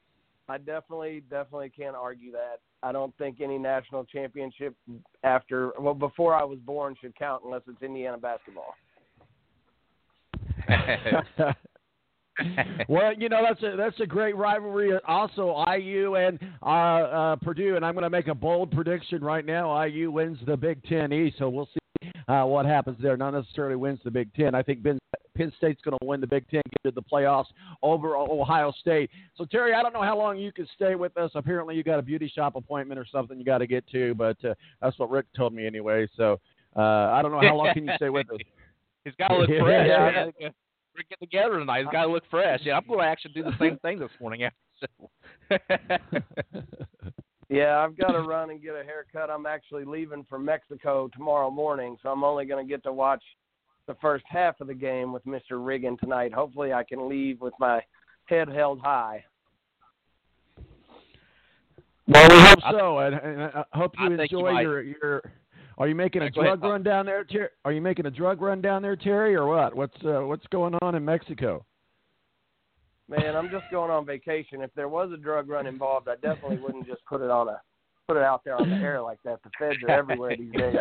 I 0.49 0.57
definitely, 0.57 1.23
definitely 1.31 1.69
can't 1.69 1.95
argue 1.95 2.33
that. 2.33 2.61
I 2.83 2.93
don't 2.93 3.17
think 3.19 3.43
any 3.43 3.59
national 3.59 4.05
championship 4.07 4.75
after, 5.23 5.73
well, 5.79 5.93
before 5.93 6.35
I 6.35 6.43
was 6.43 6.59
born 6.61 6.97
should 7.01 7.15
count 7.15 7.43
unless 7.45 7.61
it's 7.69 7.83
Indiana 7.83 8.17
basketball. 8.17 8.75
well, 12.89 13.13
you 13.19 13.29
know 13.29 13.43
that's 13.47 13.63
a 13.63 13.77
that's 13.77 14.01
a 14.01 14.07
great 14.07 14.37
rivalry. 14.37 14.93
Also, 15.07 15.63
IU 15.77 16.15
and 16.15 16.39
uh, 16.63 16.67
uh, 16.67 17.37
Purdue, 17.37 17.77
and 17.77 17.85
I'm 17.85 17.95
going 17.95 18.05
to 18.05 18.11
make 18.11 18.29
a 18.29 18.35
bold 18.35 18.71
prediction 18.71 19.23
right 19.23 19.45
now. 19.45 19.83
IU 19.85 20.11
wins 20.11 20.39
the 20.47 20.57
Big 20.57 20.83
Ten 20.85 21.13
East, 21.13 21.37
so 21.39 21.49
we'll 21.49 21.67
see 21.67 21.81
uh, 22.31 22.45
what 22.45 22.65
happens 22.65 22.97
there. 23.03 23.17
Not 23.17 23.33
necessarily 23.33 23.77
wins 23.77 23.99
the 24.05 24.11
Big 24.11 24.33
Ten. 24.35 24.55
I 24.55 24.63
think 24.63 24.83
Ben, 24.83 24.99
Penn 25.37 25.53
State's 25.57 25.81
going 25.83 25.97
to 26.01 26.07
win 26.07 26.21
the 26.21 26.27
Big 26.27 26.49
Ten, 26.49 26.63
get 26.71 26.91
to 26.91 26.95
the 26.95 27.03
playoffs 27.03 27.47
over 27.83 28.17
Ohio 28.17 28.73
State. 28.79 29.11
So 29.37 29.45
Terry, 29.45 29.75
I 29.75 29.83
don't 29.83 29.93
know 29.93 30.03
how 30.03 30.17
long 30.17 30.39
you 30.39 30.53
can 30.53 30.69
stay 30.75 30.95
with 30.95 31.17
us. 31.17 31.33
Apparently, 31.35 31.75
you 31.75 31.83
got 31.83 31.99
a 31.99 32.03
beauty 32.03 32.31
shop 32.33 32.55
appointment 32.57 33.01
or 33.01 33.07
something 33.11 33.39
you 33.39 33.45
got 33.45 33.59
to 33.59 33.67
get 33.67 33.87
to, 33.89 34.15
but 34.15 34.37
uh, 34.45 34.55
that's 34.81 34.99
what 34.99 35.11
Rick 35.11 35.27
told 35.37 35.53
me 35.53 35.67
anyway. 35.67 36.07
So 36.17 36.39
uh, 36.77 36.81
I 36.81 37.21
don't 37.23 37.33
know 37.33 37.41
how 37.41 37.57
long 37.57 37.73
can 37.75 37.87
you 37.87 37.93
stay 37.97 38.11
with 38.11 38.31
us. 38.31 38.39
He's 39.05 39.15
got 39.19 39.29
to 39.29 39.39
look 39.39 39.49
fresh. 39.61 39.89
Yeah. 39.89 40.27
Yeah. 40.39 40.49
We're 40.95 41.05
getting 41.09 41.27
together 41.29 41.59
tonight. 41.59 41.85
He's 41.85 41.93
got 41.93 42.05
to 42.05 42.13
look 42.13 42.25
fresh. 42.31 42.61
Yeah, 42.65 42.77
I'm 42.77 42.87
going 42.87 43.01
to 43.01 43.07
actually 43.07 43.33
do 43.33 43.45
the 43.45 43.57
same 43.59 43.79
thing 43.79 43.99
this 43.99 44.11
morning 44.21 44.43
after 44.45 44.87
the 45.49 45.59
show. 45.59 47.21
Yeah, 47.51 47.79
I've 47.79 47.99
got 47.99 48.13
to 48.13 48.21
run 48.27 48.51
and 48.51 48.63
get 48.63 48.77
a 48.77 48.85
haircut. 48.85 49.29
I'm 49.29 49.45
actually 49.45 49.85
leaving 49.85 50.25
for 50.29 50.39
Mexico 50.39 51.11
tomorrow 51.13 51.51
morning, 51.51 51.97
so 52.03 52.09
I'm 52.09 52.25
only 52.25 52.47
going 52.47 52.65
to 52.65 52.69
get 52.69 52.83
to 52.85 52.93
watch 52.93 53.23
the 53.87 53.97
first 54.01 54.25
half 54.29 54.61
of 54.61 54.69
the 54.69 54.75
game 54.75 55.13
with 55.13 55.25
Mr. 55.27 55.65
Riggin 55.65 55.99
tonight. 55.99 56.33
Hopefully, 56.33 56.73
I 56.73 56.85
can 56.85 57.09
leave 57.09 57.41
with 57.41 57.55
my 57.59 57.83
head 58.27 58.49
held 58.49 58.81
high. 58.81 59.25
Well, 62.07 62.29
we 62.31 62.41
hope 62.41 62.59
so, 62.71 62.99
and, 62.99 63.15
and 63.17 63.43
I 63.43 63.65
hope 63.73 63.95
you 63.99 64.15
I 64.15 64.17
think 64.17 64.31
you 64.31 64.47
enjoy 64.47 64.61
your 64.61 64.83
your. 64.83 65.23
Are 65.79 65.89
you 65.89 65.95
making 65.95 66.23
a 66.23 66.31
go 66.31 66.43
drug 66.43 66.61
Bob. 66.61 66.71
run 66.71 66.83
down 66.83 67.07
there, 67.07 67.25
Terry? 67.25 67.49
Are 67.65 67.73
you 67.73 67.81
making 67.81 68.07
a 68.07 68.11
drug 68.11 68.41
run 68.43 68.61
down 68.61 68.83
there, 68.83 68.97
Terry, 68.97 69.35
or 69.35 69.47
what? 69.47 69.75
What's 69.75 69.97
uh, 70.05 70.21
what's 70.21 70.47
going 70.49 70.75
on 70.83 70.95
in 70.95 71.05
Mexico? 71.05 71.65
Man, 73.11 73.35
I'm 73.35 73.51
just 73.51 73.65
going 73.73 73.91
on 73.91 74.07
vacation. 74.07 74.63
If 74.63 74.71
there 74.77 74.89
was 74.89 75.11
a 75.13 75.17
drug 75.17 75.49
run 75.49 75.67
involved, 75.67 76.09
I 76.09 76.15
definitely 76.15 76.59
wouldn't 76.59 76.87
just 76.87 77.05
put 77.07 77.21
it 77.21 77.31
on 77.31 77.49
a 77.49 77.61
put 78.11 78.17
it 78.17 78.25
out 78.25 78.45
there 78.45 78.57
on 78.57 78.69
the 78.69 78.77
air 78.83 79.01
like 79.01 79.19
that. 79.25 79.41
The 79.45 79.51
feds 79.59 79.79
are 79.85 79.91
everywhere 79.91 80.37
these 80.37 80.53
days. 80.53 80.75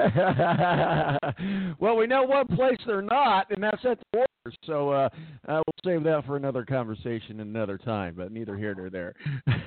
well, 1.80 1.96
we 1.96 2.08
know 2.08 2.24
one 2.24 2.48
place 2.48 2.78
they're 2.88 3.02
not, 3.04 3.52
and 3.52 3.62
that's 3.62 3.86
at 3.86 4.00
the 4.00 4.06
border. 4.12 4.26
So 4.66 4.90
uh, 4.90 5.10
uh, 5.48 5.62
we'll 5.62 5.94
save 5.94 6.04
that 6.06 6.26
for 6.26 6.36
another 6.36 6.66
conversation 6.66 7.40
another 7.40 7.78
time, 7.78 8.16
but 8.18 8.32
neither 8.32 8.58
here 8.58 8.74
nor 8.74 8.90
there. 8.90 9.14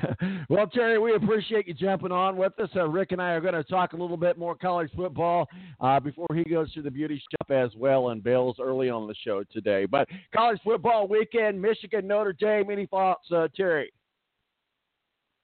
well, 0.50 0.66
Terry, 0.66 0.98
we 0.98 1.14
appreciate 1.14 1.68
you 1.68 1.74
jumping 1.74 2.10
on 2.10 2.36
with 2.36 2.58
us. 2.58 2.70
Uh, 2.74 2.88
Rick 2.88 3.12
and 3.12 3.22
I 3.22 3.30
are 3.32 3.40
going 3.40 3.54
to 3.54 3.62
talk 3.62 3.92
a 3.92 3.96
little 3.96 4.16
bit 4.16 4.38
more 4.38 4.56
college 4.56 4.90
football 4.96 5.46
uh, 5.80 6.00
before 6.00 6.26
he 6.34 6.42
goes 6.42 6.72
to 6.72 6.82
the 6.82 6.90
beauty 6.90 7.22
shop 7.30 7.50
as 7.50 7.70
well 7.76 8.08
and 8.08 8.24
bails 8.24 8.56
early 8.60 8.90
on 8.90 9.06
the 9.06 9.14
show 9.24 9.44
today. 9.52 9.86
But 9.86 10.08
college 10.34 10.58
football 10.64 11.06
weekend, 11.06 11.62
Michigan, 11.62 12.08
Notre 12.08 12.32
Dame. 12.32 12.70
Any 12.70 12.86
thoughts, 12.86 13.30
uh, 13.30 13.46
Terry? 13.54 13.92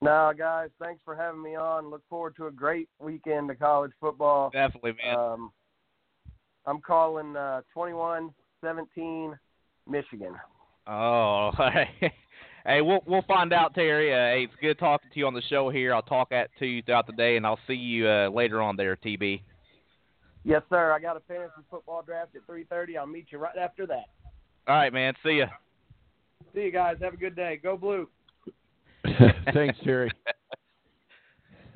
No, 0.01 0.33
guys, 0.37 0.71
thanks 0.81 1.01
for 1.05 1.17
having 1.17 1.43
me 1.43 1.57
on. 1.57 1.91
Look 1.91 2.03
forward 2.09 2.37
to 2.37 2.47
a 2.47 2.53
great 2.53 2.89
weekend 3.01 3.51
of 3.51 3.59
college 3.59 3.91
football. 4.01 4.51
Definitely, 4.51 4.93
man. 5.05 5.19
Um, 5.19 5.53
I'm 6.67 6.81
calling 6.81 7.35
uh, 7.35 7.63
21-17 7.77 9.37
Michigan. 9.89 10.35
Oh, 10.87 11.51
hey, 12.65 12.81
we'll 12.81 13.03
we'll 13.07 13.23
find 13.23 13.53
out, 13.53 13.75
Terry. 13.75 14.13
Uh, 14.13 14.37
hey, 14.37 14.45
it's 14.45 14.61
good 14.61 14.79
talking 14.79 15.11
to 15.13 15.19
you 15.19 15.27
on 15.27 15.35
the 15.35 15.43
show 15.51 15.69
here. 15.69 15.93
I'll 15.93 16.03
talk 16.03 16.33
at 16.33 16.51
to 16.61 16.67
you 16.67 16.83
throughout 16.83 17.07
the 17.07 17.13
day, 17.13 17.37
and 17.37 17.45
I'll 17.45 17.59
see 17.67 17.75
you 17.75 18.09
uh, 18.09 18.29
later 18.29 18.63
on 18.63 18.77
there, 18.77 18.97
TB. 18.97 19.43
Yes, 20.45 20.63
sir. 20.71 20.93
I 20.93 20.99
got 20.99 21.17
a 21.17 21.21
fantasy 21.29 21.63
football 21.71 22.03
draft 22.03 22.37
at 22.37 22.47
3:30. 22.47 22.97
I'll 22.97 23.07
meet 23.07 23.27
you 23.31 23.39
right 23.39 23.57
after 23.59 23.87
that. 23.87 24.05
All 24.67 24.77
right, 24.77 24.93
man. 24.93 25.13
See 25.23 25.39
ya. 25.39 25.47
See 26.55 26.63
you 26.63 26.73
guys. 26.73 26.97
Have 27.03 27.15
a 27.15 27.19
good 27.19 27.37
day. 27.37 27.59
Go 27.63 27.77
blue. 27.77 28.09
Thanks, 29.55 29.79
Terry. 29.85 30.11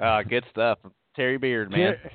Uh, 0.02 0.22
good 0.28 0.44
stuff, 0.50 0.78
Terry 1.16 1.38
Beard, 1.38 1.70
man. 1.70 1.94
Ter- 2.02 2.10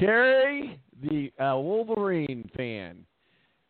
Terry, 0.00 0.80
the 1.02 1.32
uh, 1.42 1.56
Wolverine 1.58 2.48
fan. 2.56 3.04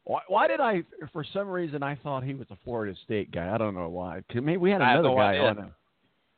Why, 0.05 0.21
why 0.29 0.49
did 0.49 0.61
I, 0.61 0.83
for 1.13 1.25
some 1.33 1.49
reason, 1.49 1.83
I 1.83 1.97
thought 1.97 2.25
he 2.25 2.35
was 2.35 2.47
a 2.51 2.57
Florida 2.65 2.95
State 3.05 3.31
guy. 3.31 3.55
I 3.55 3.59
don't 3.59 3.75
know 3.75 3.89
why. 3.89 4.23
maybe 4.35 4.57
we 4.59 4.71
had 4.71 4.83
another 4.83 5.09
no 5.09 5.17
guy 5.17 5.31
idea. 5.31 5.43
on. 5.43 5.59
A, 5.59 5.75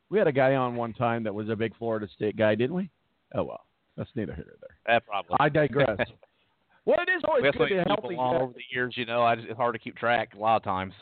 we 0.09 0.17
had 0.17 0.27
a 0.27 0.31
guy 0.31 0.55
on 0.55 0.75
one 0.75 0.93
time 0.93 1.23
that 1.23 1.33
was 1.33 1.49
a 1.49 1.55
big 1.55 1.75
Florida 1.77 2.07
State 2.15 2.37
guy, 2.37 2.55
didn't 2.55 2.75
we? 2.75 2.89
Oh 3.35 3.43
well, 3.43 3.65
that's 3.97 4.09
neither 4.15 4.33
here 4.33 4.45
nor 4.47 4.55
there. 4.61 4.77
That 4.95 5.05
probably. 5.05 5.35
I 5.39 5.49
digress. 5.49 5.97
well, 6.85 6.97
it 7.05 7.11
is 7.11 7.21
always 7.27 7.43
we 7.43 7.51
good 7.51 7.57
to 7.57 7.65
people 7.67 7.85
healthy. 7.87 8.15
along 8.15 8.35
over 8.37 8.53
the 8.53 8.61
years, 8.71 8.93
you 8.95 9.05
know. 9.05 9.23
I 9.23 9.35
just, 9.35 9.49
it's 9.49 9.57
hard 9.57 9.75
to 9.75 9.79
keep 9.79 9.97
track 9.97 10.33
a 10.33 10.39
lot 10.39 10.55
of 10.55 10.63
times. 10.63 10.93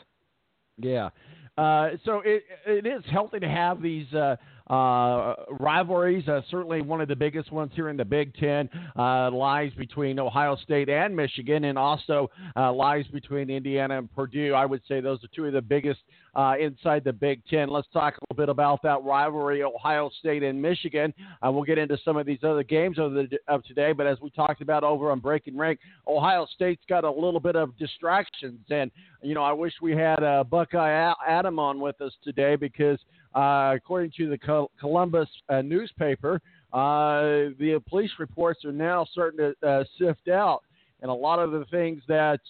Yeah. 0.78 1.10
Uh, 1.56 1.90
so 2.04 2.20
it 2.24 2.44
it 2.66 2.86
is 2.86 3.02
healthy 3.10 3.40
to 3.40 3.48
have 3.48 3.80
these 3.80 4.12
uh, 4.12 4.36
uh, 4.70 5.34
rivalries. 5.58 6.26
Uh, 6.28 6.42
certainly, 6.50 6.82
one 6.82 7.00
of 7.00 7.08
the 7.08 7.16
biggest 7.16 7.50
ones 7.50 7.70
here 7.74 7.88
in 7.88 7.96
the 7.96 8.04
Big 8.04 8.34
Ten 8.34 8.68
uh, 8.96 9.30
lies 9.30 9.72
between 9.78 10.18
Ohio 10.18 10.56
State 10.56 10.88
and 10.88 11.14
Michigan, 11.16 11.64
and 11.64 11.78
also 11.78 12.30
uh, 12.56 12.72
lies 12.72 13.06
between 13.12 13.48
Indiana 13.48 13.98
and 13.98 14.14
Purdue. 14.14 14.54
I 14.54 14.66
would 14.66 14.82
say 14.88 15.00
those 15.00 15.22
are 15.24 15.28
two 15.34 15.46
of 15.46 15.52
the 15.52 15.62
biggest 15.62 16.00
uh, 16.36 16.54
inside 16.60 17.02
the 17.02 17.12
Big 17.12 17.42
Ten. 17.48 17.70
Let's 17.70 17.88
talk 17.92 18.14
a 18.14 18.18
little 18.28 18.44
bit 18.44 18.50
about 18.50 18.82
that 18.82 19.02
rivalry, 19.02 19.62
Ohio 19.62 20.10
State 20.20 20.42
and 20.42 20.60
Michigan. 20.60 21.14
Uh, 21.42 21.50
we'll 21.50 21.64
get 21.64 21.78
into 21.78 21.96
some 22.04 22.18
of 22.18 22.26
these 22.26 22.40
other 22.42 22.62
games 22.62 22.98
of, 22.98 23.12
the, 23.12 23.26
of 23.48 23.64
today, 23.64 23.92
but 23.92 24.06
as 24.06 24.20
we 24.20 24.28
talked 24.30 24.60
about 24.60 24.84
over 24.84 25.10
on 25.10 25.18
Breaking 25.18 25.56
Rank, 25.56 25.80
Ohio 26.06 26.46
State's 26.54 26.82
got 26.88 27.04
a 27.04 27.10
little 27.10 27.40
bit 27.40 27.56
of 27.56 27.76
distractions, 27.78 28.60
and 28.68 28.90
you 29.22 29.34
know 29.34 29.42
I 29.42 29.52
wish 29.52 29.72
we 29.80 29.92
had 29.92 30.22
uh, 30.22 30.44
Buckeye 30.44 31.14
Adam 31.26 31.58
on 31.58 31.80
with 31.80 31.98
us 32.02 32.12
today 32.22 32.54
because 32.54 32.98
uh, 33.34 33.72
according 33.74 34.12
to 34.18 34.28
the 34.28 34.36
Col- 34.36 34.70
Columbus 34.78 35.28
uh, 35.48 35.62
newspaper, 35.62 36.42
uh, 36.74 37.48
the 37.58 37.82
police 37.88 38.10
reports 38.18 38.62
are 38.66 38.72
now 38.72 39.06
starting 39.10 39.38
to 39.38 39.66
uh, 39.66 39.84
sift 39.98 40.28
out, 40.28 40.60
and 41.00 41.10
a 41.10 41.14
lot 41.14 41.38
of 41.38 41.52
the 41.52 41.64
things 41.70 42.02
that 42.08 42.40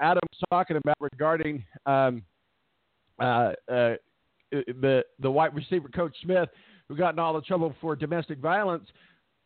Adam's 0.00 0.38
talking 0.50 0.76
about 0.76 0.96
regarding 1.00 1.64
um, 1.86 2.20
uh, 3.18 3.52
uh, 3.70 3.94
the 4.50 5.04
the 5.20 5.30
wide 5.30 5.54
receiver 5.54 5.88
coach 5.88 6.16
Smith, 6.22 6.48
who 6.88 6.96
got 6.96 7.14
in 7.14 7.18
all 7.18 7.34
the 7.34 7.40
trouble 7.42 7.74
for 7.80 7.96
domestic 7.96 8.38
violence. 8.38 8.88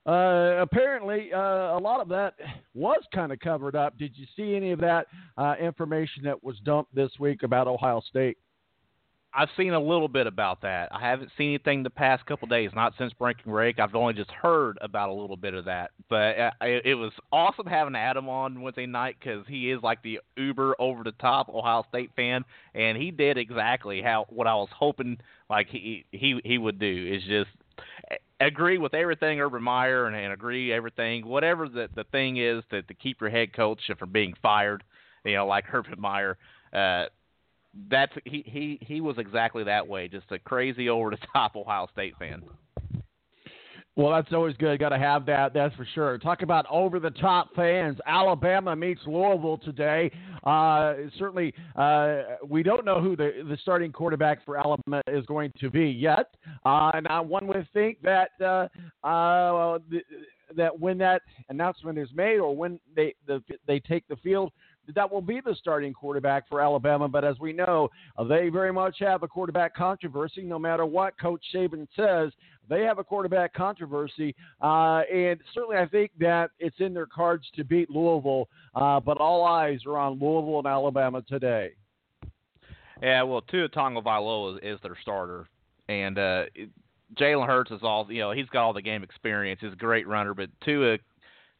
Uh, 0.04 0.56
apparently, 0.60 1.32
uh, 1.32 1.38
a 1.38 1.80
lot 1.80 2.00
of 2.00 2.08
that 2.08 2.34
was 2.74 3.00
kind 3.14 3.30
of 3.30 3.38
covered 3.38 3.76
up. 3.76 3.96
Did 3.98 4.12
you 4.16 4.26
see 4.36 4.56
any 4.56 4.72
of 4.72 4.80
that 4.80 5.06
uh, 5.36 5.54
information 5.60 6.24
that 6.24 6.42
was 6.42 6.56
dumped 6.64 6.92
this 6.94 7.10
week 7.20 7.44
about 7.44 7.68
Ohio 7.68 8.00
State? 8.08 8.36
I've 9.34 9.48
seen 9.56 9.72
a 9.72 9.80
little 9.80 10.08
bit 10.08 10.26
about 10.26 10.60
that. 10.60 10.90
I 10.92 11.00
haven't 11.00 11.30
seen 11.38 11.50
anything 11.50 11.82
the 11.82 11.90
past 11.90 12.26
couple 12.26 12.48
days, 12.48 12.70
not 12.74 12.92
since 12.98 13.14
Breaking 13.14 13.50
Break. 13.50 13.78
I've 13.78 13.94
only 13.94 14.12
just 14.12 14.30
heard 14.30 14.76
about 14.82 15.08
a 15.08 15.12
little 15.14 15.38
bit 15.38 15.54
of 15.54 15.64
that. 15.64 15.92
But 16.10 16.38
uh, 16.38 16.50
it, 16.60 16.86
it 16.86 16.94
was 16.96 17.12
awesome 17.32 17.66
having 17.66 17.96
Adam 17.96 18.28
on 18.28 18.60
Wednesday 18.60 18.84
night 18.84 19.16
because 19.18 19.46
he 19.48 19.70
is 19.70 19.82
like 19.82 20.02
the 20.02 20.20
uber 20.36 20.76
over 20.78 21.02
the 21.02 21.12
top 21.12 21.48
Ohio 21.48 21.84
State 21.88 22.10
fan, 22.14 22.44
and 22.74 22.98
he 22.98 23.10
did 23.10 23.38
exactly 23.38 24.02
how 24.02 24.26
what 24.28 24.46
I 24.46 24.54
was 24.54 24.68
hoping 24.76 25.16
like 25.48 25.68
he 25.68 26.04
he 26.12 26.38
he 26.44 26.58
would 26.58 26.78
do. 26.78 27.12
Is 27.14 27.22
just 27.26 27.50
agree 28.40 28.76
with 28.76 28.92
everything 28.92 29.40
Urban 29.40 29.62
Meyer 29.62 30.06
and, 30.06 30.16
and 30.16 30.32
agree 30.32 30.72
everything 30.72 31.26
whatever 31.26 31.68
the 31.68 31.88
the 31.94 32.04
thing 32.04 32.36
is 32.36 32.62
to 32.70 32.82
to 32.82 32.94
keep 32.94 33.20
your 33.22 33.30
head 33.30 33.54
coach 33.54 33.80
from 33.98 34.12
being 34.12 34.34
fired. 34.42 34.84
You 35.24 35.36
know, 35.36 35.46
like 35.46 35.72
Urban 35.72 35.98
Meyer. 35.98 36.36
Uh, 36.72 37.06
that's 37.90 38.12
he 38.24 38.44
he 38.46 38.78
he 38.80 39.00
was 39.00 39.18
exactly 39.18 39.64
that 39.64 39.86
way, 39.86 40.08
just 40.08 40.30
a 40.30 40.38
crazy 40.38 40.88
over 40.88 41.10
the 41.10 41.18
top 41.32 41.56
Ohio 41.56 41.88
State 41.92 42.14
fan. 42.18 42.42
Well, 43.94 44.10
that's 44.10 44.32
always 44.32 44.56
good. 44.56 44.80
Got 44.80 44.88
to 44.90 44.98
have 44.98 45.26
that. 45.26 45.52
That's 45.52 45.74
for 45.74 45.86
sure. 45.94 46.16
Talk 46.16 46.40
about 46.40 46.64
over 46.70 46.98
the 46.98 47.10
top 47.10 47.54
fans. 47.54 47.98
Alabama 48.06 48.74
meets 48.74 49.02
Louisville 49.06 49.58
today. 49.58 50.10
Uh, 50.44 50.94
certainly, 51.18 51.52
uh, 51.76 52.22
we 52.48 52.62
don't 52.62 52.86
know 52.86 53.02
who 53.02 53.16
the 53.16 53.44
the 53.46 53.58
starting 53.60 53.92
quarterback 53.92 54.42
for 54.46 54.56
Alabama 54.56 55.02
is 55.08 55.26
going 55.26 55.52
to 55.60 55.68
be 55.68 55.90
yet. 55.90 56.34
Uh, 56.64 56.90
and 56.94 57.06
uh, 57.06 57.20
one 57.20 57.46
would 57.46 57.68
think 57.74 58.00
that 58.00 58.30
uh, 58.40 58.66
uh, 59.06 59.78
the, 59.90 60.00
that 60.56 60.78
when 60.78 60.96
that 60.98 61.20
announcement 61.50 61.98
is 61.98 62.08
made 62.14 62.38
or 62.38 62.56
when 62.56 62.80
they 62.96 63.14
the, 63.26 63.42
they 63.66 63.78
take 63.78 64.08
the 64.08 64.16
field, 64.16 64.52
that 64.94 65.10
will 65.10 65.22
be 65.22 65.40
the 65.40 65.54
starting 65.54 65.92
quarterback 65.92 66.48
for 66.48 66.60
Alabama. 66.60 67.08
But 67.08 67.24
as 67.24 67.38
we 67.38 67.52
know, 67.52 67.88
they 68.28 68.48
very 68.48 68.72
much 68.72 68.96
have 69.00 69.22
a 69.22 69.28
quarterback 69.28 69.74
controversy. 69.74 70.42
No 70.42 70.58
matter 70.58 70.84
what 70.84 71.18
Coach 71.20 71.44
Saban 71.54 71.86
says, 71.96 72.32
they 72.68 72.82
have 72.82 72.98
a 72.98 73.04
quarterback 73.04 73.54
controversy. 73.54 74.34
Uh, 74.60 75.02
and 75.12 75.40
certainly, 75.54 75.76
I 75.76 75.86
think 75.86 76.10
that 76.18 76.50
it's 76.58 76.80
in 76.80 76.94
their 76.94 77.06
cards 77.06 77.46
to 77.56 77.64
beat 77.64 77.90
Louisville. 77.90 78.48
Uh, 78.74 79.00
but 79.00 79.18
all 79.18 79.44
eyes 79.44 79.80
are 79.86 79.98
on 79.98 80.18
Louisville 80.18 80.58
and 80.58 80.66
Alabama 80.66 81.22
today. 81.22 81.70
Yeah, 83.02 83.24
well, 83.24 83.42
Tua 83.42 83.68
Tagovailoa 83.68 84.56
is, 84.56 84.76
is 84.76 84.80
their 84.82 84.96
starter, 85.02 85.48
and 85.88 86.16
uh, 86.18 86.44
Jalen 87.18 87.46
Hurts 87.48 87.72
is 87.72 87.80
all 87.82 88.06
you 88.08 88.20
know. 88.20 88.30
He's 88.30 88.46
got 88.46 88.64
all 88.64 88.72
the 88.72 88.80
game 88.80 89.02
experience. 89.02 89.60
He's 89.60 89.72
a 89.72 89.76
great 89.76 90.06
runner, 90.06 90.34
but 90.34 90.50
Tua 90.64 90.98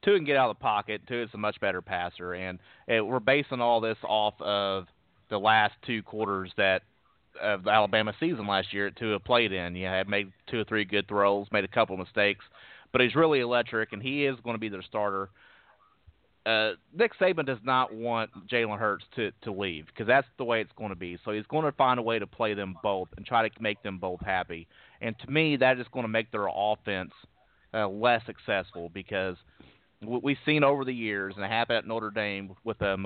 Tua 0.03 0.17
can 0.17 0.25
get 0.25 0.37
out 0.37 0.51
of 0.51 0.57
the 0.57 0.63
pocket. 0.63 1.03
Tua 1.07 1.25
is 1.25 1.31
a 1.35 1.39
much 1.39 1.61
better 1.61 1.81
passer, 1.83 2.35
and 2.35 2.59
uh 2.89 3.05
we're 3.05 3.21
basing 3.21 3.61
all 3.61 3.81
this 3.81 3.99
off 4.05 4.35
of 4.41 4.87
the 5.31 5.39
last 5.39 5.75
two 5.87 6.03
quarters 6.03 6.53
that 6.57 6.83
of 7.41 7.65
the 7.65 7.71
Alabama 7.71 8.13
season 8.21 8.47
last 8.47 8.73
year 8.73 8.91
to 8.91 9.13
have 9.13 9.25
played 9.25 9.53
in. 9.53 9.75
You 9.75 9.87
had 9.87 10.09
made 10.09 10.33
two 10.49 10.61
or 10.61 10.65
three 10.65 10.85
good 10.85 11.09
throws, 11.09 11.47
made 11.51 11.65
a 11.65 11.69
couple 11.69 11.97
mistakes, 11.97 12.45
but 12.93 13.01
he's 13.01 13.15
really 13.15 13.41
electric, 13.41 13.93
and 13.93 14.03
he 14.03 14.27
is 14.27 14.37
going 14.45 14.55
to 14.55 14.61
be 14.61 14.69
their 14.69 14.83
starter. 14.83 15.31
Uh, 16.45 16.73
Nick 16.93 17.13
Saban 17.19 17.47
does 17.47 17.61
not 17.63 17.95
want 17.95 18.31
Jalen 18.49 18.79
Hurts 18.79 19.05
to 19.15 19.31
to 19.43 19.53
leave 19.53 19.87
because 19.87 20.09
that's 20.09 20.27
the 20.39 20.45
way 20.45 20.61
it's 20.61 20.73
going 20.77 20.91
to 20.91 20.97
be. 20.97 21.17
So 21.25 21.31
he's 21.31 21.47
going 21.47 21.65
to 21.65 21.73
find 21.73 22.01
a 22.01 22.03
way 22.03 22.19
to 22.19 22.27
play 22.27 22.55
them 22.55 22.77
both 22.83 23.09
and 23.17 23.25
try 23.25 23.49
to 23.49 23.63
make 23.63 23.83
them 23.85 23.99
both 23.99 24.21
happy. 24.21 24.67
And 25.01 25.17
to 25.21 25.31
me, 25.31 25.57
that 25.57 25.79
is 25.79 25.87
going 25.93 26.03
to 26.05 26.09
make 26.09 26.33
their 26.33 26.49
offense 26.53 27.13
uh, 27.73 27.89
less 27.89 28.23
successful 28.27 28.91
because 28.93 29.37
we've 30.05 30.39
seen 30.45 30.65
over 30.65 30.85
the 30.85 30.93
years, 30.95 31.35
and 31.37 31.45
it 31.45 31.51
happened 31.51 31.79
at 31.79 31.87
Notre 31.87 32.11
Dame 32.11 32.55
with 32.65 32.81
uh, 32.83 32.97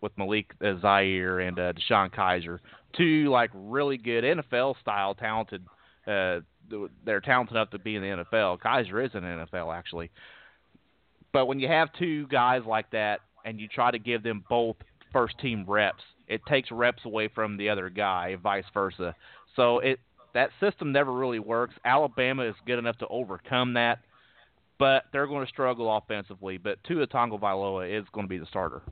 with 0.00 0.12
Malik 0.16 0.52
uh, 0.64 0.74
Zaire 0.80 1.40
and 1.40 1.58
uh, 1.58 1.72
DeShone 1.72 2.14
Kizer, 2.14 2.58
two 2.96 3.28
like 3.30 3.50
really 3.54 3.96
good 3.96 4.24
NFL 4.24 4.80
style 4.80 5.14
talented. 5.14 5.64
Uh, 6.06 6.40
they're 7.04 7.20
talented 7.20 7.56
enough 7.56 7.70
to 7.70 7.78
be 7.78 7.96
in 7.96 8.02
the 8.02 8.24
NFL. 8.24 8.60
Kizer 8.60 9.04
is 9.04 9.12
in 9.14 9.22
the 9.22 9.46
NFL 9.52 9.76
actually, 9.76 10.10
but 11.32 11.46
when 11.46 11.60
you 11.60 11.68
have 11.68 11.88
two 11.98 12.26
guys 12.28 12.62
like 12.66 12.90
that 12.90 13.20
and 13.44 13.60
you 13.60 13.68
try 13.68 13.90
to 13.90 13.98
give 13.98 14.22
them 14.22 14.44
both 14.48 14.76
first 15.12 15.38
team 15.38 15.64
reps, 15.66 16.02
it 16.28 16.40
takes 16.46 16.70
reps 16.70 17.04
away 17.04 17.28
from 17.28 17.56
the 17.56 17.68
other 17.68 17.88
guy, 17.88 18.36
vice 18.42 18.64
versa. 18.74 19.14
So 19.54 19.78
it 19.78 20.00
that 20.34 20.50
system 20.60 20.92
never 20.92 21.12
really 21.12 21.38
works. 21.38 21.74
Alabama 21.84 22.44
is 22.44 22.54
good 22.66 22.78
enough 22.78 22.98
to 22.98 23.08
overcome 23.08 23.74
that, 23.74 24.00
but 24.78 25.04
they're 25.12 25.26
going 25.26 25.44
to 25.44 25.50
struggle 25.50 25.96
offensively. 25.96 26.58
But 26.58 26.82
Tua 26.84 27.06
Tagovailoa 27.06 27.98
is 27.98 28.06
going 28.12 28.26
to 28.26 28.28
be 28.28 28.38
the 28.38 28.46
starter. 28.46 28.82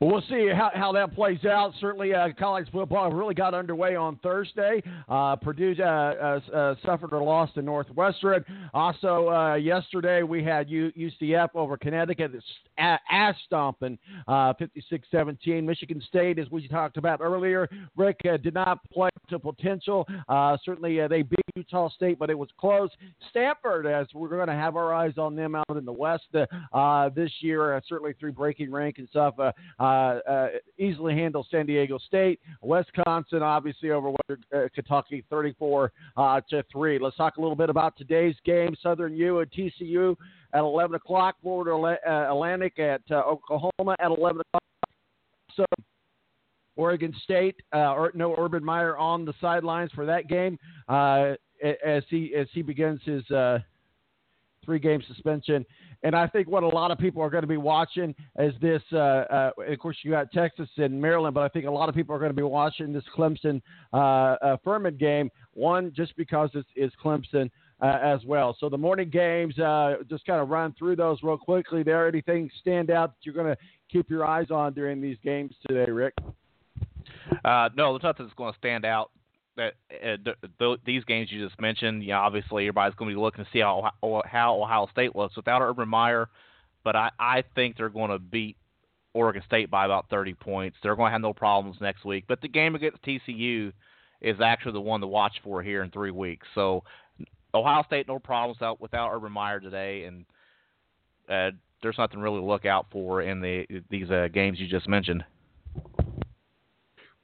Well, 0.00 0.10
we'll 0.10 0.22
see 0.22 0.48
how, 0.52 0.70
how 0.74 0.90
that 0.92 1.14
plays 1.14 1.44
out. 1.44 1.72
Certainly, 1.80 2.14
uh, 2.14 2.28
college 2.36 2.66
football 2.72 3.12
really 3.12 3.34
got 3.34 3.54
underway 3.54 3.94
on 3.94 4.16
Thursday. 4.24 4.82
Uh, 5.08 5.36
Purdue 5.36 5.76
uh, 5.78 5.84
uh, 5.84 6.40
uh 6.52 6.74
suffered 6.84 7.12
a 7.12 7.18
loss 7.18 7.48
to 7.54 7.62
Northwestern. 7.62 8.44
Also, 8.74 9.28
uh, 9.28 9.54
yesterday 9.54 10.24
we 10.24 10.42
had 10.42 10.68
U- 10.68 10.92
UCF 10.98 11.50
over 11.54 11.76
Connecticut, 11.76 12.32
ass 12.76 13.36
stomping 13.46 13.96
56-17. 14.28 15.62
Michigan 15.62 16.02
State, 16.08 16.40
as 16.40 16.50
we 16.50 16.66
talked 16.66 16.96
about 16.96 17.20
earlier, 17.20 17.68
Rick 17.96 18.20
did 18.42 18.54
not 18.54 18.80
play 18.90 19.10
to 19.28 19.38
potential. 19.38 20.06
Uh, 20.28 20.56
certainly, 20.64 21.00
uh, 21.00 21.08
they 21.08 21.22
beat 21.22 21.40
Utah 21.56 21.88
State, 21.90 22.18
but 22.18 22.30
it 22.30 22.38
was 22.38 22.48
close. 22.58 22.90
Stanford, 23.30 23.86
as 23.86 24.06
we're 24.14 24.28
going 24.28 24.48
to 24.48 24.54
have 24.54 24.76
our 24.76 24.92
eyes 24.92 25.14
on 25.18 25.36
them 25.36 25.54
out 25.54 25.76
in 25.76 25.84
the 25.84 25.92
West 25.92 26.24
uh, 26.72 27.08
this 27.10 27.30
year, 27.40 27.80
certainly 27.88 28.14
through 28.18 28.32
breaking 28.32 28.70
rank 28.70 28.98
and 28.98 29.08
stuff. 29.08 29.34
Uh, 29.38 29.52
uh, 29.82 30.48
easily 30.78 31.14
handle 31.14 31.46
San 31.50 31.66
Diego 31.66 31.98
State. 31.98 32.40
Wisconsin, 32.60 33.42
obviously, 33.42 33.90
over 33.90 34.10
uh, 34.30 34.62
Kentucky, 34.74 35.24
34 35.30 35.92
to 36.50 36.64
3. 36.72 36.98
Let's 36.98 37.16
talk 37.16 37.36
a 37.36 37.40
little 37.40 37.56
bit 37.56 37.70
about 37.70 37.96
today's 37.96 38.36
game. 38.44 38.74
Southern 38.82 39.14
U 39.14 39.40
and 39.40 39.50
TCU 39.50 40.16
at 40.52 40.60
11 40.60 40.96
o'clock. 40.96 41.36
Florida 41.42 41.98
Atlantic 42.30 42.78
at 42.78 43.02
Oklahoma 43.10 43.96
at 44.00 44.10
11 44.10 44.40
o'clock. 44.40 44.62
So 45.56 45.64
Oregon 46.76 47.14
State, 47.22 47.56
uh, 47.72 48.08
no 48.14 48.34
Urban 48.36 48.64
Meyer 48.64 48.96
on 48.96 49.24
the 49.24 49.34
sidelines 49.40 49.90
for 49.94 50.06
that 50.06 50.28
game 50.28 50.58
uh, 50.88 51.34
as 51.84 52.02
he 52.10 52.34
as 52.34 52.46
he 52.52 52.62
begins 52.62 53.00
his 53.04 53.28
uh, 53.30 53.58
three 54.64 54.78
game 54.78 55.02
suspension. 55.06 55.64
And 56.02 56.14
I 56.14 56.26
think 56.26 56.48
what 56.48 56.62
a 56.62 56.68
lot 56.68 56.90
of 56.90 56.98
people 56.98 57.22
are 57.22 57.30
going 57.30 57.42
to 57.42 57.48
be 57.48 57.56
watching 57.56 58.14
is 58.38 58.52
this. 58.60 58.82
Uh, 58.92 58.96
uh, 58.96 59.50
of 59.68 59.78
course, 59.78 59.96
you 60.02 60.10
got 60.10 60.30
Texas 60.32 60.68
and 60.76 61.00
Maryland, 61.00 61.34
but 61.34 61.42
I 61.42 61.48
think 61.48 61.66
a 61.66 61.70
lot 61.70 61.88
of 61.88 61.94
people 61.94 62.14
are 62.14 62.18
going 62.18 62.30
to 62.30 62.36
be 62.36 62.42
watching 62.42 62.92
this 62.92 63.04
Clemson 63.16 63.62
uh 63.92 64.56
Furman 64.62 64.96
game. 64.96 65.30
One, 65.52 65.92
just 65.96 66.16
because 66.16 66.50
it's, 66.54 66.68
it's 66.74 66.94
Clemson. 67.02 67.50
Uh, 67.82 67.98
as 68.02 68.20
well. 68.24 68.56
So 68.60 68.68
the 68.68 68.78
morning 68.78 69.10
games, 69.10 69.58
uh, 69.58 69.96
just 70.08 70.24
kind 70.24 70.40
of 70.40 70.48
run 70.48 70.74
through 70.78 70.94
those 70.94 71.18
real 71.24 71.36
quickly. 71.36 71.82
There, 71.82 72.06
anything 72.06 72.48
stand 72.60 72.88
out 72.88 73.10
that 73.10 73.16
you're 73.22 73.34
going 73.34 73.52
to 73.52 73.56
keep 73.90 74.08
your 74.08 74.24
eyes 74.24 74.50
on 74.50 74.74
during 74.74 75.02
these 75.02 75.18
games 75.24 75.54
today, 75.66 75.90
Rick? 75.90 76.14
Uh, 77.44 77.68
no, 77.76 77.92
there's 77.92 78.02
nothing 78.02 78.26
that's 78.26 78.36
going 78.36 78.52
to 78.52 78.58
stand 78.58 78.84
out 78.84 79.10
that 79.56 79.74
uh, 79.92 80.16
th- 80.24 80.36
th- 80.58 80.80
these 80.84 81.04
games 81.04 81.30
you 81.30 81.46
just 81.46 81.60
mentioned, 81.60 82.04
know, 82.06 82.18
obviously 82.18 82.64
everybody's 82.64 82.94
going 82.96 83.10
to 83.10 83.16
be 83.16 83.20
looking 83.20 83.44
to 83.44 83.50
see 83.52 83.60
how 83.60 83.90
how 84.24 84.60
Ohio 84.60 84.88
State 84.90 85.14
looks 85.14 85.36
without 85.36 85.62
Urban 85.62 85.88
Meyer, 85.88 86.28
but 86.82 86.96
I 86.96 87.10
I 87.18 87.44
think 87.54 87.76
they're 87.76 87.88
going 87.88 88.10
to 88.10 88.18
beat 88.18 88.56
Oregon 89.14 89.42
State 89.46 89.70
by 89.70 89.84
about 89.84 90.10
30 90.10 90.34
points. 90.34 90.76
They're 90.82 90.96
going 90.96 91.08
to 91.08 91.12
have 91.12 91.20
no 91.20 91.32
problems 91.32 91.76
next 91.80 92.04
week. 92.04 92.24
But 92.26 92.40
the 92.40 92.48
game 92.48 92.74
against 92.74 93.02
TCU 93.02 93.72
is 94.20 94.40
actually 94.40 94.72
the 94.72 94.80
one 94.80 95.00
to 95.00 95.06
watch 95.06 95.34
for 95.42 95.62
here 95.62 95.82
in 95.82 95.90
three 95.90 96.10
weeks. 96.10 96.46
So 96.54 96.82
Ohio 97.54 97.84
State 97.84 98.08
no 98.08 98.18
problems 98.18 98.60
out 98.60 98.80
without 98.80 99.12
Urban 99.12 99.32
Meyer 99.32 99.60
today, 99.60 100.04
and 100.04 100.24
uh, 101.28 101.56
there's 101.82 101.98
nothing 101.98 102.18
really 102.18 102.40
to 102.40 102.44
look 102.44 102.64
out 102.64 102.86
for 102.90 103.22
in 103.22 103.40
the 103.40 103.66
these 103.88 104.10
uh, 104.10 104.28
games 104.32 104.58
you 104.58 104.66
just 104.66 104.88
mentioned. 104.88 105.24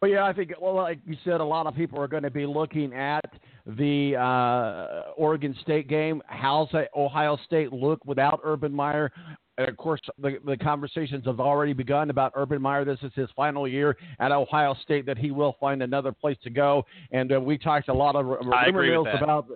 Well, 0.00 0.10
yeah, 0.10 0.24
I 0.24 0.32
think, 0.32 0.52
well, 0.58 0.74
like 0.74 0.98
you 1.06 1.16
said, 1.24 1.42
a 1.42 1.44
lot 1.44 1.66
of 1.66 1.74
people 1.74 2.00
are 2.00 2.08
going 2.08 2.22
to 2.22 2.30
be 2.30 2.46
looking 2.46 2.94
at 2.94 3.24
the 3.66 4.16
uh, 4.16 5.10
Oregon 5.14 5.54
State 5.60 5.88
game. 5.88 6.22
How's 6.26 6.68
Ohio 6.96 7.38
State 7.44 7.70
look 7.70 8.02
without 8.06 8.40
Urban 8.42 8.72
Meyer? 8.72 9.12
And 9.58 9.68
of 9.68 9.76
course, 9.76 10.00
the, 10.18 10.38
the 10.46 10.56
conversations 10.56 11.26
have 11.26 11.38
already 11.38 11.74
begun 11.74 12.08
about 12.08 12.32
Urban 12.34 12.62
Meyer. 12.62 12.82
This 12.82 12.98
is 13.02 13.12
his 13.14 13.28
final 13.36 13.68
year 13.68 13.94
at 14.20 14.32
Ohio 14.32 14.74
State, 14.82 15.04
that 15.04 15.18
he 15.18 15.32
will 15.32 15.54
find 15.60 15.82
another 15.82 16.12
place 16.12 16.38
to 16.44 16.50
go. 16.50 16.82
And 17.12 17.30
uh, 17.34 17.38
we 17.38 17.58
talked 17.58 17.90
a 17.90 17.94
lot 17.94 18.16
of 18.16 18.24
rumor 18.24 18.82
mills 18.82 19.08
about 19.20 19.48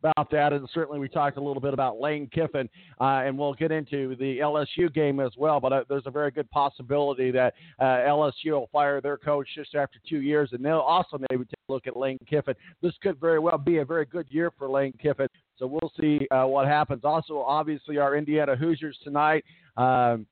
about 0.00 0.30
that, 0.30 0.52
and 0.52 0.68
certainly 0.72 0.98
we 0.98 1.08
talked 1.08 1.36
a 1.36 1.40
little 1.40 1.60
bit 1.60 1.74
about 1.74 2.00
Lane 2.00 2.28
Kiffin, 2.32 2.68
uh, 3.00 3.22
and 3.24 3.36
we'll 3.36 3.54
get 3.54 3.72
into 3.72 4.16
the 4.16 4.38
LSU 4.38 4.92
game 4.92 5.20
as 5.20 5.32
well. 5.36 5.60
But 5.60 5.72
uh, 5.72 5.84
there's 5.88 6.06
a 6.06 6.10
very 6.10 6.30
good 6.30 6.50
possibility 6.50 7.30
that 7.32 7.54
uh, 7.78 7.84
LSU 7.84 8.52
will 8.52 8.68
fire 8.72 9.00
their 9.00 9.16
coach 9.16 9.48
just 9.54 9.74
after 9.74 9.98
two 10.08 10.20
years, 10.20 10.50
and 10.52 10.64
they'll 10.64 10.78
also 10.78 11.18
maybe 11.30 11.44
take 11.44 11.54
a 11.68 11.72
look 11.72 11.86
at 11.86 11.96
Lane 11.96 12.18
Kiffin. 12.28 12.54
This 12.82 12.94
could 13.02 13.20
very 13.20 13.38
well 13.38 13.58
be 13.58 13.78
a 13.78 13.84
very 13.84 14.04
good 14.04 14.26
year 14.30 14.52
for 14.56 14.68
Lane 14.68 14.94
Kiffin. 15.00 15.28
So 15.56 15.66
we'll 15.66 15.92
see 16.00 16.26
uh, 16.30 16.44
what 16.44 16.66
happens. 16.66 17.04
Also, 17.04 17.38
obviously, 17.38 17.98
our 17.98 18.16
Indiana 18.16 18.54
Hoosiers 18.56 18.98
tonight. 19.02 19.44
Um, 19.76 20.26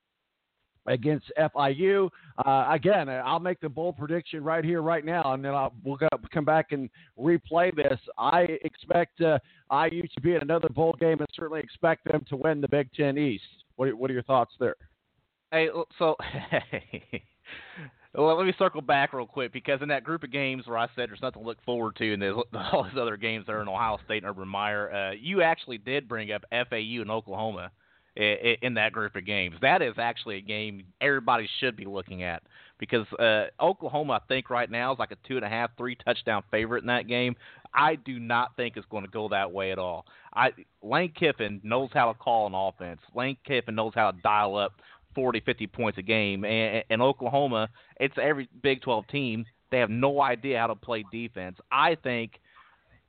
against 0.87 1.31
FIU. 1.37 2.09
Uh, 2.45 2.67
again, 2.71 3.09
I'll 3.09 3.39
make 3.39 3.59
the 3.59 3.69
bold 3.69 3.97
prediction 3.97 4.43
right 4.43 4.63
here, 4.63 4.81
right 4.81 5.05
now, 5.05 5.33
and 5.33 5.43
then 5.43 5.53
I'll, 5.53 5.73
we'll 5.83 5.97
go, 5.97 6.07
come 6.33 6.45
back 6.45 6.71
and 6.71 6.89
replay 7.19 7.75
this. 7.75 7.99
I 8.17 8.41
expect 8.63 9.21
uh, 9.21 9.39
IU 9.71 10.03
to 10.03 10.21
be 10.21 10.35
in 10.35 10.41
another 10.41 10.69
bowl 10.69 10.95
game 10.99 11.19
and 11.19 11.27
certainly 11.33 11.59
expect 11.59 12.05
them 12.05 12.25
to 12.29 12.35
win 12.35 12.61
the 12.61 12.67
Big 12.67 12.89
Ten 12.93 13.17
East. 13.17 13.43
What 13.75 13.89
are, 13.89 13.95
what 13.95 14.09
are 14.09 14.13
your 14.13 14.23
thoughts 14.23 14.53
there? 14.59 14.75
Hey, 15.51 15.69
so 15.97 16.15
well, 18.13 18.37
let 18.37 18.45
me 18.45 18.53
circle 18.57 18.81
back 18.81 19.13
real 19.13 19.25
quick 19.25 19.53
because 19.53 19.81
in 19.81 19.87
that 19.89 20.03
group 20.03 20.23
of 20.23 20.31
games 20.31 20.63
where 20.65 20.77
I 20.77 20.87
said 20.95 21.09
there's 21.09 21.21
nothing 21.21 21.41
to 21.41 21.47
look 21.47 21.63
forward 21.63 21.95
to, 21.97 22.13
and 22.13 22.21
there's 22.21 22.35
all 22.73 22.83
these 22.83 22.99
other 22.99 23.17
games 23.17 23.45
that 23.45 23.53
are 23.53 23.61
in 23.61 23.67
Ohio 23.67 23.97
State 24.05 24.23
and 24.23 24.29
Urban 24.29 24.47
Meyer, 24.47 24.91
uh, 24.93 25.11
you 25.11 25.41
actually 25.41 25.77
did 25.77 26.07
bring 26.07 26.31
up 26.31 26.43
FAU 26.51 27.01
and 27.01 27.11
Oklahoma 27.11 27.71
in 28.17 28.73
that 28.75 28.93
group 28.93 29.15
of 29.15 29.25
games. 29.25 29.55
That 29.61 29.81
is 29.81 29.93
actually 29.97 30.37
a 30.37 30.41
game 30.41 30.83
everybody 31.01 31.47
should 31.59 31.75
be 31.75 31.85
looking 31.85 32.23
at 32.23 32.41
because 32.79 33.05
uh, 33.19 33.45
Oklahoma, 33.61 34.13
I 34.13 34.19
think 34.27 34.49
right 34.49 34.69
now 34.69 34.93
is 34.93 34.99
like 34.99 35.11
a 35.11 35.17
two 35.27 35.35
and 35.35 35.45
a 35.45 35.49
half, 35.49 35.71
three 35.77 35.95
touchdown 35.95 36.43
favorite 36.49 36.81
in 36.81 36.87
that 36.87 37.07
game. 37.07 37.35
I 37.73 37.95
do 37.95 38.19
not 38.19 38.55
think 38.55 38.75
it's 38.75 38.87
going 38.89 39.03
to 39.03 39.11
go 39.11 39.29
that 39.29 39.51
way 39.51 39.71
at 39.71 39.79
all. 39.79 40.05
I 40.33 40.51
Lane 40.81 41.13
Kiffin 41.17 41.61
knows 41.63 41.89
how 41.93 42.11
to 42.11 42.17
call 42.17 42.47
an 42.47 42.53
offense. 42.55 43.01
Lane 43.13 43.37
Kiffin 43.45 43.75
knows 43.75 43.93
how 43.93 44.11
to 44.11 44.17
dial 44.21 44.57
up 44.57 44.73
40, 45.13 45.41
50 45.41 45.67
points 45.67 45.97
a 45.97 46.01
game. 46.01 46.43
And, 46.43 46.83
and 46.89 47.01
Oklahoma, 47.01 47.69
it's 47.99 48.15
every 48.21 48.49
Big 48.63 48.81
12 48.81 49.07
team. 49.07 49.45
They 49.69 49.79
have 49.79 49.89
no 49.89 50.21
idea 50.21 50.59
how 50.59 50.67
to 50.67 50.75
play 50.75 51.03
defense. 51.11 51.57
I 51.71 51.95
think– 51.95 52.33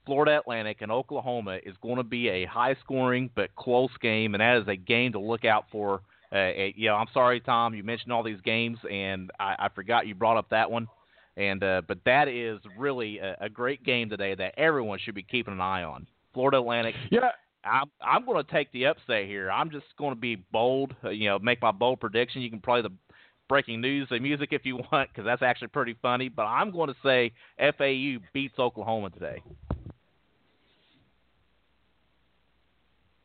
Florida 0.09 0.39
Atlantic 0.39 0.79
and 0.81 0.91
Oklahoma 0.91 1.59
is 1.63 1.77
going 1.83 1.97
to 1.97 2.03
be 2.03 2.31
a 2.31 2.47
high 2.47 2.75
scoring 2.83 3.29
but 3.37 3.55
close 3.57 3.91
game, 4.01 4.35
and 4.35 4.41
that 4.41 4.57
is 4.57 4.67
a 4.67 4.75
game 4.75 5.13
to 5.13 5.19
look 5.21 5.45
out 5.45 5.67
for. 5.71 6.01
Uh, 6.35 6.49
you 6.75 6.89
know, 6.89 6.95
I'm 6.95 7.09
sorry, 7.13 7.41
Tom, 7.41 7.75
you 7.75 7.85
mentioned 7.85 8.11
all 8.11 8.23
these 8.23 8.41
games, 8.41 8.79
and 8.91 9.31
I, 9.39 9.55
I 9.59 9.69
forgot 9.75 10.07
you 10.07 10.15
brought 10.15 10.39
up 10.39 10.49
that 10.49 10.71
one. 10.71 10.89
And 11.37 11.63
uh, 11.63 11.83
but 11.87 11.99
that 12.07 12.27
is 12.27 12.59
really 12.79 13.19
a, 13.19 13.37
a 13.43 13.49
great 13.51 13.85
game 13.85 14.09
today 14.09 14.35
that 14.35 14.55
everyone 14.57 14.99
should 14.99 15.15
be 15.15 15.23
keeping 15.23 15.53
an 15.53 15.61
eye 15.61 15.83
on. 15.83 16.07
Florida 16.33 16.57
Atlantic. 16.57 16.95
Yeah. 17.11 17.29
I'm 17.65 17.91
I'm 18.01 18.25
going 18.25 18.43
to 18.43 18.51
take 18.51 18.73
the 18.73 18.87
upset 18.87 19.27
here. 19.27 19.51
I'm 19.51 19.71
just 19.71 19.87
going 19.99 20.15
to 20.15 20.21
be 20.21 20.37
bold. 20.37 20.95
Uh, 21.05 21.11
you 21.11 21.29
know, 21.29 21.39
make 21.39 21.61
my 21.61 21.73
bold 21.73 22.01
prediction. 22.01 22.41
You 22.41 22.49
can 22.49 22.61
play 22.61 22.81
the 22.81 22.91
breaking 23.47 23.81
news 23.81 24.09
the 24.11 24.19
music 24.21 24.51
if 24.53 24.65
you 24.65 24.77
want 24.93 25.11
because 25.11 25.27
that's 25.27 25.43
actually 25.43 25.69
pretty 25.69 25.97
funny. 26.01 26.31
But 26.31 26.45
I'm 26.45 26.71
going 26.71 26.89
to 26.89 26.97
say 27.05 27.33
FAU 27.59 28.25
beats 28.33 28.59
Oklahoma 28.59 29.11
today. 29.11 29.43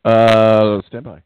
Uh, 0.04 0.82
stand 0.88 1.06
by. 1.06 1.22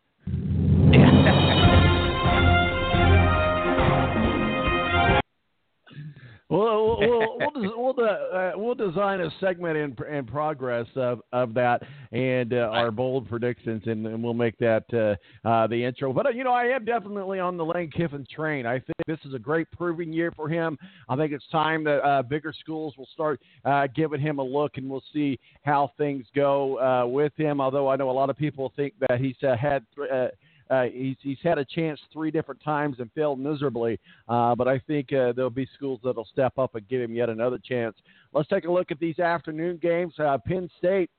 We'll 6.50 6.98
we'll 7.00 7.38
we'll, 7.56 7.84
we'll, 7.84 7.94
de- 7.94 8.04
uh, 8.04 8.52
we'll 8.56 8.76
design 8.76 9.22
a 9.22 9.30
segment 9.40 9.78
in 9.78 9.96
in 10.10 10.26
progress 10.26 10.88
of, 10.96 11.22
of 11.34 11.54
that 11.56 11.84
and 12.12 12.54
uh, 12.54 12.70
our 12.72 12.90
bold 12.90 13.28
predictions, 13.28 13.84
and, 13.86 14.08
and 14.08 14.24
we'll 14.24 14.34
make 14.34 14.58
that 14.60 14.86
uh, 14.94 15.48
uh, 15.48 15.68
the 15.68 15.84
intro. 15.84 16.14
But 16.14 16.28
uh, 16.28 16.30
you 16.30 16.44
know, 16.44 16.54
I 16.54 16.66
am 16.66 16.86
definitely 16.86 17.40
on 17.40 17.58
the 17.58 17.66
Lane 17.66 17.92
Kiffin 17.92 18.26
train. 18.34 18.66
I 18.66 18.80
think 18.80 18.98
this 19.08 19.20
is 19.26 19.34
a 19.34 19.40
great 19.40 19.70
proving 19.72 20.14
year 20.14 20.32
for 20.32 20.48
him. 20.48 20.78
I 21.10 21.18
think 21.18 21.34
it's 21.34 21.48
time 21.52 21.84
that 21.84 22.00
uh, 22.00 22.22
bigger 22.22 22.54
schools 22.58 22.94
will 22.98 23.10
start 23.14 23.42
uh, 23.66 23.88
giving 23.94 24.22
him 24.22 24.40
a 24.40 24.44
look, 24.44 24.78
and 24.78 24.90
we'll 24.90 25.04
see 25.14 25.38
how 25.64 25.92
things 25.98 26.26
go 26.34 26.80
uh, 26.80 27.06
with 27.06 27.34
him. 27.36 27.60
Although 27.60 27.90
I 27.90 27.98
know 27.98 28.10
a 28.10 28.12
lot 28.12 28.30
of 28.30 28.38
people 28.38 28.72
think 28.76 28.94
that 29.08 29.20
he's 29.20 29.36
uh, 29.44 29.58
had. 29.58 29.86
Th- 29.96 30.32
uh, 30.70 30.84
he's, 30.84 31.16
he's 31.22 31.38
had 31.44 31.58
a 31.58 31.66
chance 31.66 32.00
three 32.12 32.32
different 32.32 32.62
times 32.64 32.98
and 33.00 33.12
failed 33.14 33.40
miserably, 33.40 34.00
uh, 34.28 34.56
but 34.56 34.68
I 34.68 34.80
think 34.80 35.12
uh, 35.14 35.34
there'll 35.34 35.50
be 35.50 35.68
schools 35.76 36.00
that'll 36.04 36.26
step 36.26 36.58
up 36.58 36.76
and 36.76 36.88
give 36.88 37.02
him 37.02 37.14
yet 37.14 37.30
another 37.30 37.60
chance. 37.64 37.96
Let's 38.34 38.50
take 38.50 38.66
a 38.66 38.72
look 38.72 38.92
at 38.92 39.00
these 39.00 39.20
afternoon 39.20 39.80
games. 39.82 40.14
Uh, 40.20 40.38
Penn 40.46 40.70
State, 40.78 41.10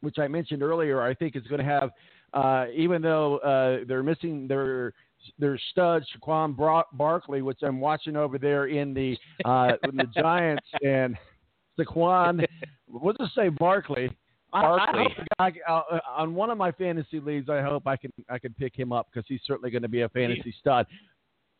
which 0.00 0.18
I 0.18 0.28
mentioned 0.28 0.62
earlier, 0.62 1.02
I 1.02 1.14
think 1.14 1.36
is 1.36 1.42
going 1.44 1.64
to 1.64 1.64
have, 1.64 1.90
uh, 2.32 2.66
even 2.74 3.02
though 3.02 3.38
uh, 3.38 3.84
they're 3.86 4.02
missing 4.02 4.46
their 4.46 4.92
their 5.38 5.58
stud 5.70 6.02
Shaquan 6.16 6.56
Barkley, 6.92 7.42
which 7.42 7.58
I'm 7.62 7.78
watching 7.78 8.16
over 8.16 8.38
there 8.38 8.66
in 8.66 8.94
the 8.94 9.18
uh, 9.44 9.72
in 9.88 9.96
the 9.96 10.04
Giants, 10.16 10.66
and 10.82 11.16
Saquon, 11.78 12.44
we'll 12.88 13.14
just 13.14 13.34
say 13.34 13.48
Barkley. 13.48 14.10
I- 14.52 14.58
I 14.58 14.62
Barkley. 14.62 15.04
hope 15.04 15.26
I, 15.38 15.72
uh, 15.72 16.00
on 16.16 16.34
one 16.34 16.50
of 16.50 16.58
my 16.58 16.72
fantasy 16.72 17.20
leagues, 17.20 17.48
I 17.48 17.60
hope 17.62 17.86
I 17.86 17.96
can 17.96 18.12
I 18.28 18.38
can 18.38 18.52
pick 18.54 18.76
him 18.76 18.92
up 18.92 19.08
because 19.12 19.26
he's 19.28 19.40
certainly 19.46 19.70
going 19.70 19.82
to 19.82 19.88
be 19.88 20.02
a 20.02 20.08
fantasy 20.08 20.54
stud. 20.58 20.86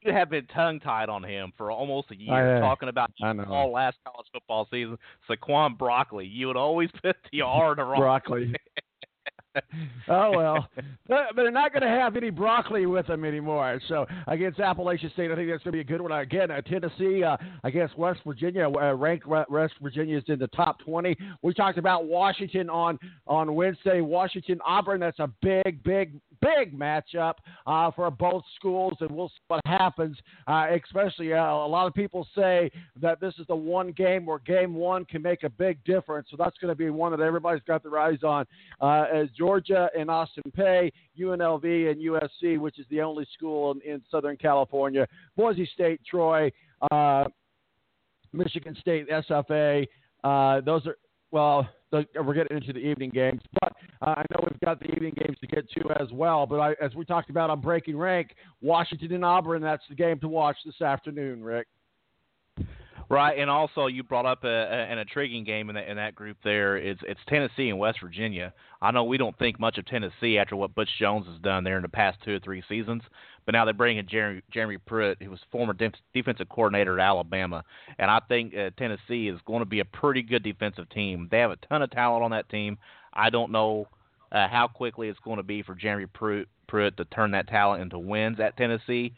You 0.02 0.12
have 0.12 0.30
been 0.30 0.46
tongue 0.46 0.80
tied 0.80 1.08
on 1.10 1.22
him 1.22 1.52
for 1.58 1.70
almost 1.70 2.10
a 2.10 2.16
year, 2.16 2.32
I, 2.32 2.56
uh, 2.56 2.60
talking 2.60 2.88
about 2.88 3.10
I 3.22 3.34
all 3.44 3.70
last 3.70 3.98
college 4.06 4.26
football 4.32 4.66
season. 4.70 4.96
Saquon 5.28 5.76
Broccoli, 5.76 6.26
you 6.26 6.46
would 6.46 6.56
always 6.56 6.88
put 7.02 7.16
the 7.32 7.42
R 7.42 7.72
in 7.72 7.76
the 7.76 7.84
wrong. 7.84 8.00
Broccoli. 8.00 8.54
oh 10.08 10.30
well, 10.36 10.68
but 11.08 11.18
but 11.34 11.42
they're 11.42 11.50
not 11.50 11.72
going 11.72 11.82
to 11.82 11.88
have 11.88 12.16
any 12.16 12.30
broccoli 12.30 12.86
with 12.86 13.06
them 13.06 13.24
anymore. 13.24 13.80
So 13.88 14.06
against 14.26 14.60
Appalachian 14.60 15.10
State, 15.12 15.30
I 15.30 15.34
think 15.34 15.50
that's 15.50 15.62
going 15.64 15.72
to 15.72 15.76
be 15.76 15.80
a 15.80 15.84
good 15.84 16.00
one. 16.00 16.12
Again, 16.12 16.50
uh, 16.50 16.60
Tennessee 16.62 17.24
uh, 17.24 17.36
against 17.64 17.98
West 17.98 18.20
Virginia, 18.26 18.68
uh, 18.68 18.94
ranked 18.94 19.26
West 19.26 19.74
Virginia 19.82 20.18
is 20.18 20.24
in 20.28 20.38
the 20.38 20.48
top 20.48 20.78
twenty. 20.80 21.16
We 21.42 21.54
talked 21.54 21.78
about 21.78 22.06
Washington 22.06 22.70
on 22.70 22.98
on 23.26 23.54
Wednesday. 23.54 24.00
Washington 24.00 24.60
Auburn. 24.64 25.00
That's 25.00 25.18
a 25.18 25.30
big, 25.42 25.82
big, 25.82 26.20
big 26.40 26.78
matchup 26.78 27.34
uh, 27.66 27.90
for 27.90 28.10
both 28.10 28.42
schools, 28.56 28.94
and 29.00 29.10
we'll 29.10 29.28
see 29.28 29.40
what 29.48 29.60
happens. 29.66 30.16
Uh, 30.46 30.66
especially, 30.84 31.32
uh, 31.32 31.42
a 31.42 31.66
lot 31.66 31.86
of 31.86 31.94
people 31.94 32.26
say 32.34 32.70
that 33.00 33.20
this 33.20 33.34
is 33.38 33.46
the 33.46 33.54
one 33.54 33.92
game 33.92 34.26
where 34.26 34.38
game 34.40 34.74
one 34.74 35.04
can 35.04 35.22
make 35.22 35.42
a 35.42 35.50
big 35.50 35.82
difference. 35.84 36.28
So 36.30 36.36
that's 36.38 36.56
going 36.58 36.70
to 36.70 36.76
be 36.76 36.90
one 36.90 37.12
that 37.12 37.20
everybody's 37.20 37.62
got 37.66 37.82
their 37.82 37.98
eyes 37.98 38.22
on. 38.22 38.46
Uh, 38.80 39.06
as 39.12 39.28
Georgia 39.36 39.88
and 39.98 40.10
Austin 40.10 40.44
Peay, 40.56 40.90
UNLV 41.18 41.90
and 41.90 42.00
USC, 42.00 42.58
which 42.58 42.78
is 42.78 42.86
the 42.90 43.00
only 43.00 43.26
school 43.34 43.72
in, 43.72 43.94
in 43.94 44.02
Southern 44.10 44.36
California, 44.36 45.06
Boise 45.36 45.68
State, 45.74 46.00
Troy, 46.08 46.50
uh, 46.90 47.24
Michigan 48.32 48.76
State, 48.80 49.08
SFA. 49.08 49.86
Uh, 50.22 50.60
those 50.60 50.86
are 50.86 50.96
well, 51.30 51.68
we're 51.92 52.34
getting 52.34 52.56
into 52.56 52.72
the 52.72 52.78
evening 52.78 53.10
games, 53.10 53.40
but 53.60 53.72
uh, 54.02 54.14
I 54.16 54.24
know 54.30 54.44
we've 54.48 54.60
got 54.60 54.80
the 54.80 54.86
evening 54.92 55.14
games 55.16 55.36
to 55.40 55.46
get 55.46 55.70
to 55.72 55.90
as 56.00 56.10
well. 56.12 56.46
But 56.46 56.60
I, 56.60 56.72
as 56.80 56.94
we 56.94 57.04
talked 57.04 57.30
about 57.30 57.50
on 57.50 57.60
Breaking 57.60 57.96
Rank, 57.96 58.34
Washington 58.60 59.12
and 59.12 59.24
Auburn, 59.24 59.62
that's 59.62 59.82
the 59.88 59.94
game 59.94 60.18
to 60.20 60.28
watch 60.28 60.56
this 60.64 60.80
afternoon, 60.80 61.42
Rick. 61.42 61.66
Right, 63.10 63.36
and 63.40 63.50
also 63.50 63.86
you 63.88 64.04
brought 64.04 64.24
up 64.24 64.44
a, 64.44 64.48
a, 64.48 64.86
an 64.88 64.98
intriguing 64.98 65.42
game 65.42 65.68
in 65.68 65.74
that 65.74 65.90
in 65.90 65.96
that 65.96 66.14
group. 66.14 66.36
There, 66.44 66.76
it's 66.76 67.00
it's 67.04 67.18
Tennessee 67.28 67.68
and 67.68 67.76
West 67.76 67.98
Virginia. 68.00 68.54
I 68.80 68.92
know 68.92 69.02
we 69.02 69.18
don't 69.18 69.36
think 69.36 69.58
much 69.58 69.78
of 69.78 69.86
Tennessee 69.86 70.38
after 70.38 70.54
what 70.54 70.76
Butch 70.76 70.88
Jones 70.96 71.26
has 71.26 71.40
done 71.40 71.64
there 71.64 71.74
in 71.74 71.82
the 71.82 71.88
past 71.88 72.18
two 72.24 72.36
or 72.36 72.38
three 72.38 72.62
seasons, 72.68 73.02
but 73.46 73.52
now 73.52 73.64
they 73.64 73.72
bring 73.72 73.98
in 73.98 74.06
Jeremy, 74.06 74.42
Jeremy 74.52 74.78
Pruitt, 74.78 75.20
who 75.20 75.28
was 75.28 75.40
former 75.50 75.72
def- 75.72 75.94
defensive 76.14 76.48
coordinator 76.48 77.00
at 77.00 77.04
Alabama, 77.04 77.64
and 77.98 78.08
I 78.08 78.20
think 78.28 78.54
uh, 78.54 78.70
Tennessee 78.78 79.26
is 79.26 79.40
going 79.44 79.60
to 79.60 79.66
be 79.66 79.80
a 79.80 79.84
pretty 79.84 80.22
good 80.22 80.44
defensive 80.44 80.88
team. 80.90 81.26
They 81.32 81.40
have 81.40 81.50
a 81.50 81.56
ton 81.56 81.82
of 81.82 81.90
talent 81.90 82.22
on 82.22 82.30
that 82.30 82.48
team. 82.48 82.78
I 83.12 83.30
don't 83.30 83.50
know 83.50 83.88
uh, 84.30 84.46
how 84.46 84.68
quickly 84.68 85.08
it's 85.08 85.18
going 85.24 85.38
to 85.38 85.42
be 85.42 85.64
for 85.64 85.74
Jeremy 85.74 86.06
Pruitt, 86.06 86.46
Pruitt 86.68 86.96
to 86.98 87.04
turn 87.06 87.32
that 87.32 87.48
talent 87.48 87.82
into 87.82 87.98
wins 87.98 88.38
at 88.38 88.56
Tennessee. 88.56 89.14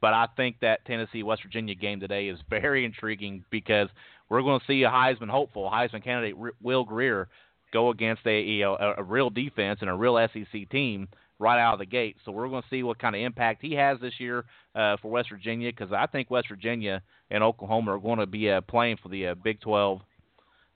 But 0.00 0.14
I 0.14 0.26
think 0.36 0.56
that 0.60 0.84
Tennessee 0.84 1.22
West 1.22 1.42
Virginia 1.42 1.74
game 1.74 2.00
today 2.00 2.28
is 2.28 2.38
very 2.50 2.84
intriguing 2.84 3.44
because 3.50 3.88
we're 4.28 4.42
going 4.42 4.60
to 4.60 4.66
see 4.66 4.82
a 4.82 4.90
Heisman 4.90 5.30
hopeful, 5.30 5.70
Heisman 5.70 6.04
candidate 6.04 6.36
Will 6.62 6.84
Grier 6.84 7.28
go 7.72 7.90
against 7.90 8.22
a, 8.26 8.62
a 8.62 8.94
a 8.98 9.02
real 9.02 9.30
defense 9.30 9.78
and 9.80 9.90
a 9.90 9.94
real 9.94 10.16
SEC 10.32 10.68
team 10.70 11.08
right 11.38 11.60
out 11.60 11.74
of 11.74 11.78
the 11.78 11.86
gate. 11.86 12.16
So 12.24 12.32
we're 12.32 12.48
going 12.48 12.62
to 12.62 12.68
see 12.68 12.82
what 12.82 12.98
kind 12.98 13.14
of 13.14 13.22
impact 13.22 13.62
he 13.62 13.74
has 13.74 14.00
this 14.00 14.14
year 14.18 14.44
uh, 14.74 14.96
for 15.00 15.10
West 15.10 15.28
Virginia 15.30 15.70
because 15.70 15.92
I 15.92 16.06
think 16.06 16.30
West 16.30 16.48
Virginia 16.48 17.02
and 17.30 17.44
Oklahoma 17.44 17.94
are 17.94 17.98
going 17.98 18.18
to 18.18 18.26
be 18.26 18.50
uh, 18.50 18.60
playing 18.62 18.98
for 19.02 19.08
the 19.08 19.28
uh, 19.28 19.34
Big 19.34 19.60
12 19.60 20.00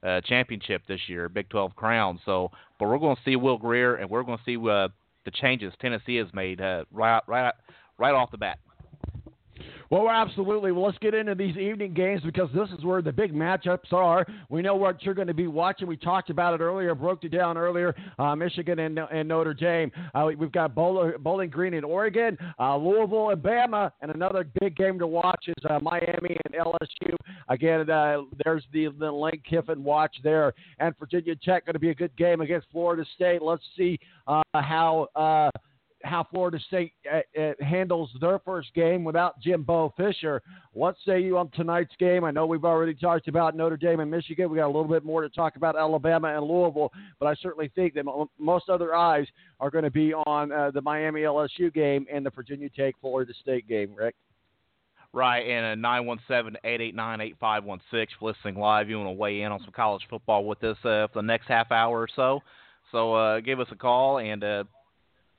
uh, 0.02 0.20
championship 0.22 0.82
this 0.86 1.00
year, 1.08 1.28
Big 1.28 1.48
12 1.48 1.74
crown. 1.74 2.20
So, 2.24 2.50
but 2.78 2.88
we're 2.88 2.98
going 2.98 3.16
to 3.16 3.22
see 3.24 3.36
Will 3.36 3.58
Grier 3.58 3.96
and 3.96 4.08
we're 4.08 4.22
going 4.22 4.38
to 4.38 4.44
see 4.44 4.56
uh, 4.56 4.88
the 5.24 5.30
changes 5.32 5.72
Tennessee 5.80 6.16
has 6.16 6.28
made 6.32 6.60
uh, 6.60 6.84
right 6.92 7.22
right 7.26 7.52
right 7.98 8.14
off 8.14 8.30
the 8.30 8.38
bat. 8.38 8.58
Well, 9.92 10.08
absolutely. 10.08 10.72
Well, 10.72 10.86
let's 10.86 10.96
get 10.96 11.12
into 11.12 11.34
these 11.34 11.54
evening 11.58 11.92
games 11.92 12.22
because 12.24 12.48
this 12.54 12.70
is 12.70 12.82
where 12.82 13.02
the 13.02 13.12
big 13.12 13.34
matchups 13.34 13.92
are. 13.92 14.24
We 14.48 14.62
know 14.62 14.74
what 14.74 15.02
you're 15.02 15.12
going 15.12 15.28
to 15.28 15.34
be 15.34 15.48
watching. 15.48 15.86
We 15.86 15.98
talked 15.98 16.30
about 16.30 16.58
it 16.58 16.62
earlier, 16.62 16.94
broke 16.94 17.24
it 17.24 17.28
down 17.28 17.58
earlier. 17.58 17.94
Uh, 18.18 18.34
Michigan 18.34 18.78
and, 18.78 18.98
and 18.98 19.28
Notre 19.28 19.52
Dame. 19.52 19.92
Uh, 20.14 20.30
we've 20.34 20.50
got 20.50 20.74
Bowling, 20.74 21.12
Bowling 21.18 21.50
Green 21.50 21.74
in 21.74 21.84
Oregon, 21.84 22.38
uh, 22.58 22.74
Louisville 22.78 23.32
and 23.32 23.42
Bama, 23.42 23.90
and 24.00 24.10
another 24.12 24.48
big 24.62 24.78
game 24.78 24.98
to 24.98 25.06
watch 25.06 25.44
is 25.46 25.64
uh, 25.68 25.78
Miami 25.82 26.38
and 26.46 26.54
LSU. 26.54 27.14
Again, 27.50 27.90
uh, 27.90 28.22
there's 28.46 28.64
the, 28.72 28.88
the 28.98 29.12
Lane 29.12 29.42
Kiffin 29.46 29.84
watch 29.84 30.16
there. 30.24 30.54
And 30.78 30.98
Virginia 30.98 31.36
Tech 31.36 31.66
going 31.66 31.74
to 31.74 31.78
be 31.78 31.90
a 31.90 31.94
good 31.94 32.16
game 32.16 32.40
against 32.40 32.66
Florida 32.72 33.04
State. 33.14 33.42
Let's 33.42 33.62
see 33.76 34.00
uh, 34.26 34.40
how. 34.54 35.50
How 36.04 36.26
Florida 36.30 36.58
State 36.66 36.92
uh, 37.10 37.40
uh, 37.40 37.52
handles 37.60 38.10
their 38.20 38.38
first 38.40 38.72
game 38.74 39.04
without 39.04 39.40
Jimbo 39.40 39.94
Fisher. 39.96 40.42
What 40.72 40.96
say 41.06 41.20
you 41.20 41.38
on 41.38 41.50
tonight's 41.50 41.94
game? 41.98 42.24
I 42.24 42.30
know 42.30 42.46
we've 42.46 42.64
already 42.64 42.94
talked 42.94 43.28
about 43.28 43.56
Notre 43.56 43.76
Dame 43.76 44.00
and 44.00 44.10
Michigan. 44.10 44.50
We 44.50 44.58
got 44.58 44.66
a 44.66 44.74
little 44.74 44.84
bit 44.84 45.04
more 45.04 45.22
to 45.22 45.28
talk 45.28 45.56
about 45.56 45.76
Alabama 45.76 46.36
and 46.36 46.44
Louisville, 46.46 46.92
but 47.20 47.26
I 47.26 47.34
certainly 47.36 47.70
think 47.74 47.94
that 47.94 48.04
mo- 48.04 48.30
most 48.38 48.68
other 48.68 48.94
eyes 48.94 49.26
are 49.60 49.70
going 49.70 49.84
to 49.84 49.90
be 49.90 50.14
on 50.14 50.52
uh, 50.52 50.70
the 50.70 50.82
Miami 50.82 51.22
LSU 51.22 51.72
game 51.72 52.06
and 52.12 52.24
the 52.24 52.30
Virginia 52.30 52.68
Tech 52.70 52.94
Florida 53.00 53.32
State 53.40 53.68
game. 53.68 53.94
Rick. 53.94 54.14
Right, 55.14 55.40
and 55.40 55.78
a 55.78 55.88
917-889-8516 56.64 58.06
listening 58.22 58.54
live. 58.56 58.88
You 58.88 58.96
want 58.96 59.08
to 59.08 59.12
weigh 59.12 59.42
in 59.42 59.52
on 59.52 59.60
some 59.60 59.72
college 59.72 60.00
football 60.08 60.46
with 60.46 60.64
us 60.64 60.78
uh, 60.84 61.06
for 61.08 61.16
the 61.16 61.22
next 61.22 61.48
half 61.48 61.70
hour 61.70 62.00
or 62.00 62.08
so. 62.16 62.40
So 62.92 63.14
uh, 63.14 63.40
give 63.40 63.60
us 63.60 63.68
a 63.70 63.76
call 63.76 64.18
and 64.18 64.42
uh, 64.42 64.64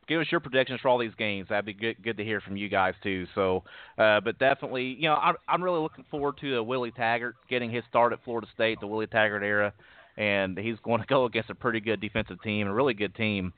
give 0.08 0.20
us 0.20 0.28
your 0.32 0.39
predictions 0.39 0.80
for 0.82 0.89
all 0.89 0.98
these 0.98 1.16
games. 1.18 1.48
That'd 1.50 1.66
be 1.66 1.74
good 1.74 2.02
good 2.04 2.18
to 2.18 2.24
hear 2.24 2.42
from 2.42 2.58
you 2.58 2.70
guys 2.70 2.94
too. 3.02 3.26
So, 3.36 3.63
uh, 3.98 4.20
but 4.22 4.39
definitely, 4.39 4.96
you 5.00 5.10
know, 5.10 5.16
I'm 5.16 5.36
I'm 5.48 5.63
really 5.63 5.80
looking 5.80 6.06
forward 6.10 6.38
to 6.42 6.60
uh, 6.60 6.63
Willie 6.63 6.92
Taggart 6.92 7.36
getting 7.50 7.72
his 7.72 7.84
start 7.89 8.13
at 8.13 8.24
Florida 8.24 8.48
State, 8.54 8.80
the 8.80 8.88
Willie 8.88 9.08
Taggart 9.08 9.44
era, 9.44 9.74
and 10.18 10.58
he's 10.58 10.78
going 10.84 11.02
to 11.02 11.08
go 11.08 11.26
against 11.26 11.50
a 11.50 11.56
pretty 11.56 11.80
good 11.80 12.02
defensive 12.02 12.42
team, 12.42 12.68
a 12.68 12.74
really 12.74 12.94
good 12.94 13.16
team. 13.16 13.54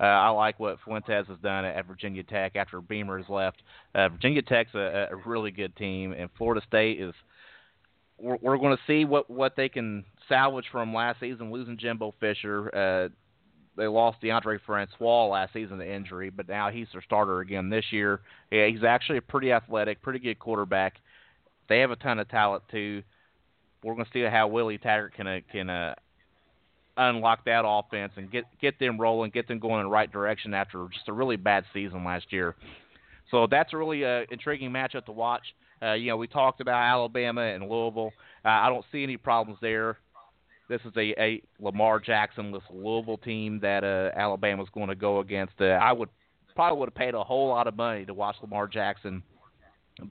Uh, 0.00 0.04
I 0.04 0.28
like 0.30 0.58
what 0.58 0.78
Fuentes 0.84 1.28
has 1.28 1.38
done 1.42 1.64
at, 1.64 1.86
Virginia 1.86 2.24
Tech 2.24 2.56
after 2.56 2.80
Beamer 2.80 3.18
has 3.18 3.28
left. 3.28 3.62
Uh, 3.94 4.08
Virginia 4.08 4.42
Tech's 4.42 4.74
a, 4.74 5.08
a 5.12 5.16
really 5.24 5.52
good 5.52 5.74
team, 5.76 6.12
and 6.12 6.28
Florida 6.36 6.64
State 6.66 7.00
is. 7.00 7.14
We're, 8.16 8.38
we're 8.40 8.58
going 8.58 8.76
to 8.76 8.82
see 8.86 9.04
what 9.04 9.28
what 9.28 9.56
they 9.56 9.68
can 9.68 10.04
salvage 10.28 10.66
from 10.70 10.94
last 10.94 11.20
season, 11.20 11.52
losing 11.52 11.76
Jimbo 11.76 12.14
Fisher. 12.20 12.74
Uh, 12.74 13.08
they 13.76 13.86
lost 13.86 14.20
Deondre 14.22 14.58
Francois 14.64 15.26
last 15.26 15.52
season 15.52 15.78
to 15.78 15.94
injury, 15.94 16.30
but 16.30 16.48
now 16.48 16.70
he's 16.70 16.86
their 16.92 17.02
starter 17.02 17.40
again 17.40 17.70
this 17.70 17.86
year. 17.90 18.20
Yeah, 18.50 18.66
he's 18.66 18.84
actually 18.84 19.18
a 19.18 19.22
pretty 19.22 19.52
athletic, 19.52 20.02
pretty 20.02 20.20
good 20.20 20.38
quarterback. 20.38 20.94
They 21.68 21.80
have 21.80 21.90
a 21.90 21.96
ton 21.96 22.18
of 22.18 22.28
talent 22.28 22.64
too. 22.70 23.02
We're 23.82 23.94
going 23.94 24.06
to 24.06 24.10
see 24.12 24.22
how 24.22 24.48
Willie 24.48 24.78
Taggart 24.78 25.14
can 25.14 25.26
uh, 25.26 25.40
can 25.50 25.68
uh, 25.68 25.94
unlock 26.96 27.44
that 27.44 27.64
offense 27.66 28.12
and 28.16 28.30
get 28.30 28.44
get 28.60 28.78
them 28.78 29.00
rolling, 29.00 29.30
get 29.30 29.48
them 29.48 29.58
going 29.58 29.80
in 29.80 29.86
the 29.86 29.90
right 29.90 30.10
direction 30.10 30.54
after 30.54 30.86
just 30.92 31.08
a 31.08 31.12
really 31.12 31.36
bad 31.36 31.64
season 31.72 32.04
last 32.04 32.32
year. 32.32 32.54
So 33.30 33.46
that's 33.50 33.72
a 33.72 33.76
really 33.76 34.04
uh, 34.04 34.22
intriguing 34.30 34.70
matchup 34.70 35.06
to 35.06 35.12
watch. 35.12 35.42
Uh, 35.82 35.94
you 35.94 36.08
know, 36.08 36.16
we 36.16 36.28
talked 36.28 36.60
about 36.60 36.80
Alabama 36.80 37.42
and 37.42 37.68
Louisville. 37.68 38.12
Uh, 38.44 38.48
I 38.48 38.68
don't 38.68 38.84
see 38.92 39.02
any 39.02 39.16
problems 39.16 39.58
there. 39.60 39.98
This 40.68 40.80
is 40.84 40.92
a, 40.96 41.20
a 41.22 41.42
Lamar 41.60 42.00
Jackson-less 42.00 42.62
Louisville 42.70 43.18
team 43.18 43.60
that 43.60 43.84
uh, 43.84 44.18
Alabama's 44.18 44.68
going 44.72 44.88
to 44.88 44.94
go 44.94 45.20
against. 45.20 45.54
Uh, 45.60 45.64
I 45.64 45.92
would 45.92 46.08
probably 46.54 46.78
would 46.78 46.88
have 46.88 46.94
paid 46.94 47.14
a 47.14 47.22
whole 47.22 47.48
lot 47.48 47.66
of 47.66 47.76
money 47.76 48.06
to 48.06 48.14
watch 48.14 48.36
Lamar 48.40 48.66
Jackson 48.66 49.22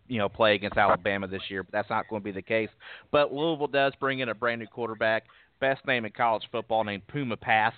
you 0.07 0.17
know, 0.17 0.29
play 0.29 0.55
against 0.55 0.77
Alabama 0.77 1.27
this 1.27 1.41
year, 1.49 1.63
but 1.63 1.71
that's 1.71 1.89
not 1.89 2.07
going 2.09 2.21
to 2.21 2.23
be 2.23 2.31
the 2.31 2.41
case. 2.41 2.69
But 3.11 3.33
Louisville 3.33 3.67
does 3.67 3.93
bring 3.99 4.19
in 4.19 4.29
a 4.29 4.35
brand 4.35 4.59
new 4.59 4.67
quarterback, 4.67 5.25
best 5.59 5.85
name 5.85 6.05
in 6.05 6.11
college 6.11 6.43
football, 6.51 6.83
named 6.83 7.05
Puma 7.07 7.37
Pass. 7.37 7.73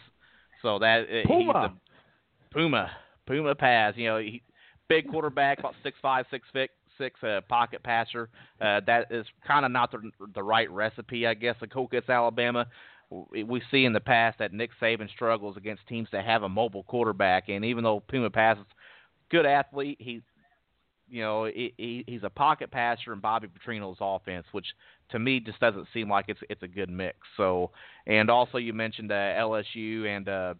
So 0.61 0.79
that 0.79 1.03
uh, 1.03 1.27
Puma. 1.27 1.39
he's 1.43 2.51
a 2.51 2.53
Puma 2.53 2.91
Puma 3.25 3.55
Pass. 3.55 3.93
You 3.97 4.07
know, 4.07 4.17
he, 4.19 4.41
big 4.87 5.09
quarterback, 5.09 5.59
about 5.59 5.75
six 5.83 5.97
five, 6.01 6.25
six 6.29 6.47
six, 6.53 6.73
six 6.97 7.21
uh, 7.23 7.41
pocket 7.47 7.83
passer. 7.83 8.29
Uh, 8.61 8.81
that 8.87 9.07
is 9.11 9.25
kind 9.45 9.65
of 9.65 9.71
not 9.71 9.91
the 9.91 10.11
the 10.33 10.43
right 10.43 10.69
recipe, 10.71 11.27
I 11.27 11.33
guess, 11.33 11.55
to 11.59 11.67
go 11.67 11.85
against 11.85 12.09
Alabama. 12.09 12.67
We 13.09 13.61
see 13.69 13.85
in 13.85 13.93
the 13.93 13.99
past 13.99 14.39
that 14.39 14.51
Nick 14.51 14.71
Saban 14.81 15.09
struggles 15.09 15.57
against 15.57 15.87
teams 15.87 16.09
that 16.11 16.25
have 16.25 16.43
a 16.43 16.49
mobile 16.49 16.83
quarterback, 16.83 17.49
and 17.49 17.63
even 17.63 17.83
though 17.83 17.99
Puma 17.99 18.31
Pass 18.31 18.57
is 18.57 18.65
good 19.29 19.45
athlete, 19.45 19.97
he 19.99 20.21
you 21.09 21.21
know, 21.21 21.45
he, 21.45 21.73
he 21.77 22.03
he's 22.07 22.23
a 22.23 22.29
pocket 22.29 22.71
passer 22.71 23.13
in 23.13 23.19
Bobby 23.19 23.47
Petrino's 23.47 23.97
offense, 24.01 24.45
which 24.51 24.65
to 25.09 25.19
me 25.19 25.39
just 25.39 25.59
doesn't 25.59 25.87
seem 25.93 26.09
like 26.09 26.25
it's 26.27 26.39
it's 26.49 26.63
a 26.63 26.67
good 26.67 26.89
mix. 26.89 27.17
So, 27.37 27.71
and 28.07 28.29
also 28.29 28.57
you 28.57 28.73
mentioned 28.73 29.11
uh, 29.11 29.15
LSU 29.15 30.05
and 30.07 30.27
uh, 30.27 30.53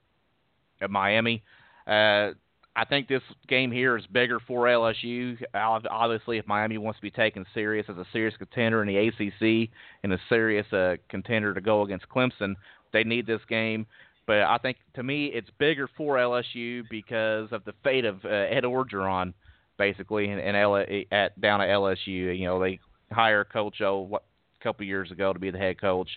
Miami. 0.88 1.44
Uh, 1.88 2.32
I 2.76 2.84
think 2.84 3.08
this 3.08 3.22
game 3.48 3.72
here 3.72 3.96
is 3.98 4.06
bigger 4.08 4.40
for 4.46 4.66
LSU. 4.66 5.38
Obviously, 5.54 6.38
if 6.38 6.48
Miami 6.48 6.78
wants 6.78 7.00
to 7.00 7.02
be 7.02 7.12
taken 7.12 7.46
serious 7.54 7.86
as 7.90 7.98
a 7.98 8.06
serious 8.12 8.36
contender 8.38 8.84
in 8.84 8.88
the 8.88 8.98
ACC 8.98 9.70
and 10.04 10.12
a 10.12 10.20
serious 10.28 10.72
uh, 10.74 10.96
contender 11.10 11.54
to 11.54 11.62
go 11.62 11.84
against 11.84 12.10
Clemson, 12.10 12.56
they 12.92 13.04
need 13.04 13.26
this 13.26 13.42
game. 13.48 13.86
But 14.28 14.42
I 14.42 14.58
think 14.58 14.78
to 14.96 15.04
me 15.04 15.28
it's 15.28 15.50
bigger 15.58 15.88
for 15.96 16.18
LSU 16.18 16.84
because 16.90 17.50
of 17.52 17.64
the 17.64 17.74
fate 17.84 18.06
of 18.06 18.26
uh, 18.26 18.30
Ed 18.30 18.64
Orgeron 18.64 19.34
basically, 19.78 20.30
and, 20.30 20.40
and 20.40 20.56
L- 20.58 20.86
at 21.12 21.40
down 21.40 21.62
at 21.62 21.70
LSU. 21.70 22.38
You 22.38 22.46
know, 22.46 22.60
they 22.60 22.80
hire 23.12 23.44
Coach 23.44 23.82
O 23.82 24.00
what, 24.00 24.24
a 24.60 24.64
couple 24.64 24.86
years 24.86 25.12
ago 25.12 25.34
to 25.34 25.40
be 25.40 25.52
the 25.52 25.58
head 25.58 25.80
coach. 25.80 26.10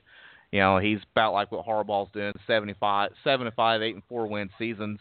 You 0.53 0.61
know, 0.61 0.79
he's 0.79 0.99
about 1.13 1.33
like 1.33 1.53
what 1.53 1.67
Harbaugh's 1.67 2.11
doing, 2.13 2.33
seventy 2.47 2.75
five, 2.79 3.11
seven 3.25 3.47
and 3.47 3.55
five, 3.55 3.83
eight 3.83 3.95
and 3.95 4.05
four 4.09 4.27
win 4.27 4.51
seasons. 4.59 4.99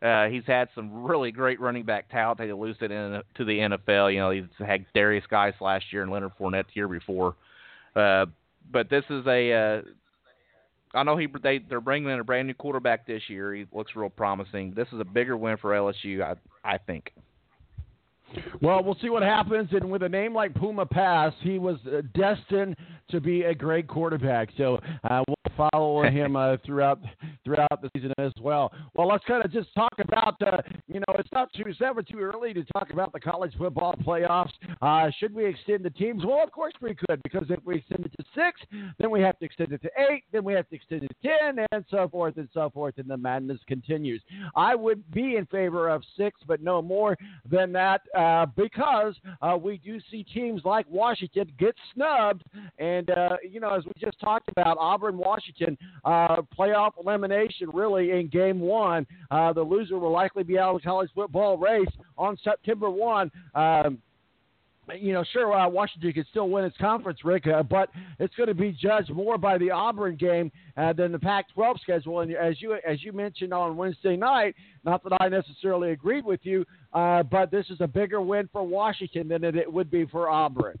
He's 0.00 0.44
had 0.46 0.68
some 0.74 1.02
really 1.02 1.32
great 1.32 1.60
running 1.60 1.84
back 1.84 2.08
talent 2.10 2.38
that 2.38 2.54
lose 2.56 2.76
it 2.80 2.90
in, 2.90 3.20
to 3.34 3.44
the 3.44 3.58
NFL. 3.58 4.12
You 4.12 4.20
know, 4.20 4.30
he's 4.30 4.44
had 4.58 4.86
Derrius 4.94 5.28
Guice 5.28 5.54
last 5.60 5.86
year 5.92 6.02
and 6.02 6.12
Leonard 6.12 6.32
Fournette 6.38 6.66
the 6.66 6.74
year 6.74 6.88
before. 6.88 7.34
Uh, 7.96 8.26
but 8.70 8.88
this 8.90 9.04
is 9.10 9.26
a. 9.26 9.52
Uh, 9.52 9.82
I 10.94 11.02
know 11.02 11.16
he 11.16 11.26
they 11.42 11.58
they're 11.58 11.80
bringing 11.80 12.08
in 12.08 12.20
a 12.20 12.24
brand 12.24 12.46
new 12.46 12.54
quarterback 12.54 13.06
this 13.06 13.22
year. 13.28 13.54
He 13.54 13.66
looks 13.72 13.92
real 13.94 14.08
promising. 14.08 14.72
This 14.74 14.88
is 14.92 15.00
a 15.00 15.04
bigger 15.04 15.36
win 15.36 15.56
for 15.56 15.72
LSU, 15.72 16.22
I 16.22 16.34
I 16.64 16.78
think. 16.78 17.12
Well, 18.60 18.82
we'll 18.82 18.96
see 19.00 19.10
what 19.10 19.22
happens. 19.22 19.68
And 19.72 19.90
with 19.90 20.02
a 20.02 20.08
name 20.08 20.34
like 20.34 20.54
Puma 20.54 20.86
Pass, 20.86 21.32
he 21.40 21.58
was 21.58 21.78
uh, 21.86 22.02
destined 22.14 22.76
to 23.10 23.20
be 23.20 23.42
a 23.42 23.54
great 23.54 23.88
quarterback. 23.88 24.50
So 24.56 24.80
uh, 25.08 25.22
we'll 25.26 25.68
follow 25.72 26.02
him 26.10 26.36
uh, 26.36 26.56
throughout 26.64 27.00
throughout 27.44 27.82
the 27.82 27.90
season 27.96 28.12
as 28.18 28.32
well. 28.40 28.72
Well, 28.94 29.08
let's 29.08 29.24
kind 29.24 29.44
of 29.44 29.52
just 29.52 29.74
talk 29.74 29.94
about. 29.98 30.40
Uh, 30.42 30.58
you 30.86 31.00
know, 31.00 31.14
it's 31.18 31.28
not 31.32 31.52
too 31.52 31.64
it's 31.66 31.80
never 31.80 32.02
too 32.02 32.18
early 32.20 32.52
to 32.54 32.64
talk 32.72 32.90
about 32.90 33.12
the 33.12 33.20
college 33.20 33.52
football 33.58 33.94
playoffs. 34.06 34.50
Uh, 34.80 35.10
should 35.18 35.34
we 35.34 35.46
extend 35.46 35.84
the 35.84 35.90
teams? 35.90 36.24
Well, 36.24 36.42
of 36.42 36.52
course 36.52 36.74
we 36.80 36.94
could, 36.94 37.20
because 37.22 37.46
if 37.48 37.58
we 37.64 37.76
extend 37.76 38.06
it 38.06 38.12
to 38.18 38.24
six, 38.34 38.60
then 38.98 39.10
we 39.10 39.20
have 39.20 39.38
to 39.38 39.44
extend 39.44 39.72
it 39.72 39.82
to 39.82 39.90
eight, 40.10 40.24
then 40.32 40.44
we 40.44 40.52
have 40.54 40.68
to 40.68 40.76
extend 40.76 41.04
it 41.04 41.08
to 41.22 41.28
ten, 41.28 41.66
and 41.72 41.84
so 41.90 42.08
forth 42.08 42.36
and 42.36 42.48
so 42.52 42.70
forth, 42.70 42.94
and 42.98 43.08
the 43.08 43.16
madness 43.16 43.58
continues. 43.66 44.22
I 44.54 44.74
would 44.74 45.10
be 45.10 45.36
in 45.36 45.46
favor 45.46 45.88
of 45.88 46.02
six, 46.16 46.40
but 46.46 46.62
no 46.62 46.82
more 46.82 47.16
than 47.50 47.72
that 47.72 48.02
uh, 48.18 48.46
because 48.56 49.14
uh, 49.40 49.56
we 49.56 49.78
do 49.78 50.00
see 50.10 50.24
teams 50.24 50.62
like 50.64 50.84
Washington 50.90 51.50
get 51.58 51.74
snubbed. 51.94 52.42
And, 52.78 53.08
uh, 53.10 53.36
you 53.48 53.60
know, 53.60 53.74
as 53.74 53.84
we 53.84 53.92
just 53.98 54.18
talked 54.18 54.48
about, 54.48 54.76
Auburn, 54.80 55.16
Washington, 55.16 55.78
uh, 56.04 56.42
playoff 56.58 56.92
elimination 57.02 57.70
really 57.72 58.10
in 58.10 58.28
game 58.28 58.58
one. 58.58 59.06
Uh, 59.30 59.52
the 59.52 59.62
loser 59.62 59.98
will 59.98 60.10
likely 60.10 60.42
be 60.42 60.58
out 60.58 60.74
of 60.74 60.82
the 60.82 60.86
college 60.86 61.10
football 61.14 61.56
race 61.56 61.86
on 62.16 62.36
September 62.42 62.90
1. 62.90 63.30
Um, 63.54 63.98
you 64.96 65.12
know, 65.12 65.24
sure, 65.32 65.52
uh, 65.52 65.68
Washington 65.68 66.12
could 66.12 66.26
still 66.30 66.48
win 66.48 66.64
its 66.64 66.76
conference, 66.78 67.24
Rick, 67.24 67.46
uh, 67.46 67.62
but 67.62 67.90
it's 68.18 68.34
going 68.34 68.48
to 68.48 68.54
be 68.54 68.72
judged 68.72 69.10
more 69.10 69.38
by 69.38 69.58
the 69.58 69.70
Auburn 69.70 70.16
game 70.16 70.50
uh, 70.76 70.92
than 70.92 71.12
the 71.12 71.18
Pac-12 71.18 71.80
schedule. 71.80 72.20
And 72.20 72.34
as 72.34 72.60
you 72.60 72.78
as 72.86 73.02
you 73.02 73.12
mentioned 73.12 73.52
on 73.52 73.76
Wednesday 73.76 74.16
night, 74.16 74.54
not 74.84 75.02
that 75.04 75.16
I 75.20 75.28
necessarily 75.28 75.90
agreed 75.92 76.24
with 76.24 76.40
you, 76.44 76.64
uh, 76.92 77.22
but 77.24 77.50
this 77.50 77.66
is 77.70 77.80
a 77.80 77.86
bigger 77.86 78.20
win 78.20 78.48
for 78.52 78.62
Washington 78.62 79.28
than 79.28 79.44
it, 79.44 79.56
it 79.56 79.72
would 79.72 79.90
be 79.90 80.06
for 80.06 80.28
Auburn. 80.28 80.78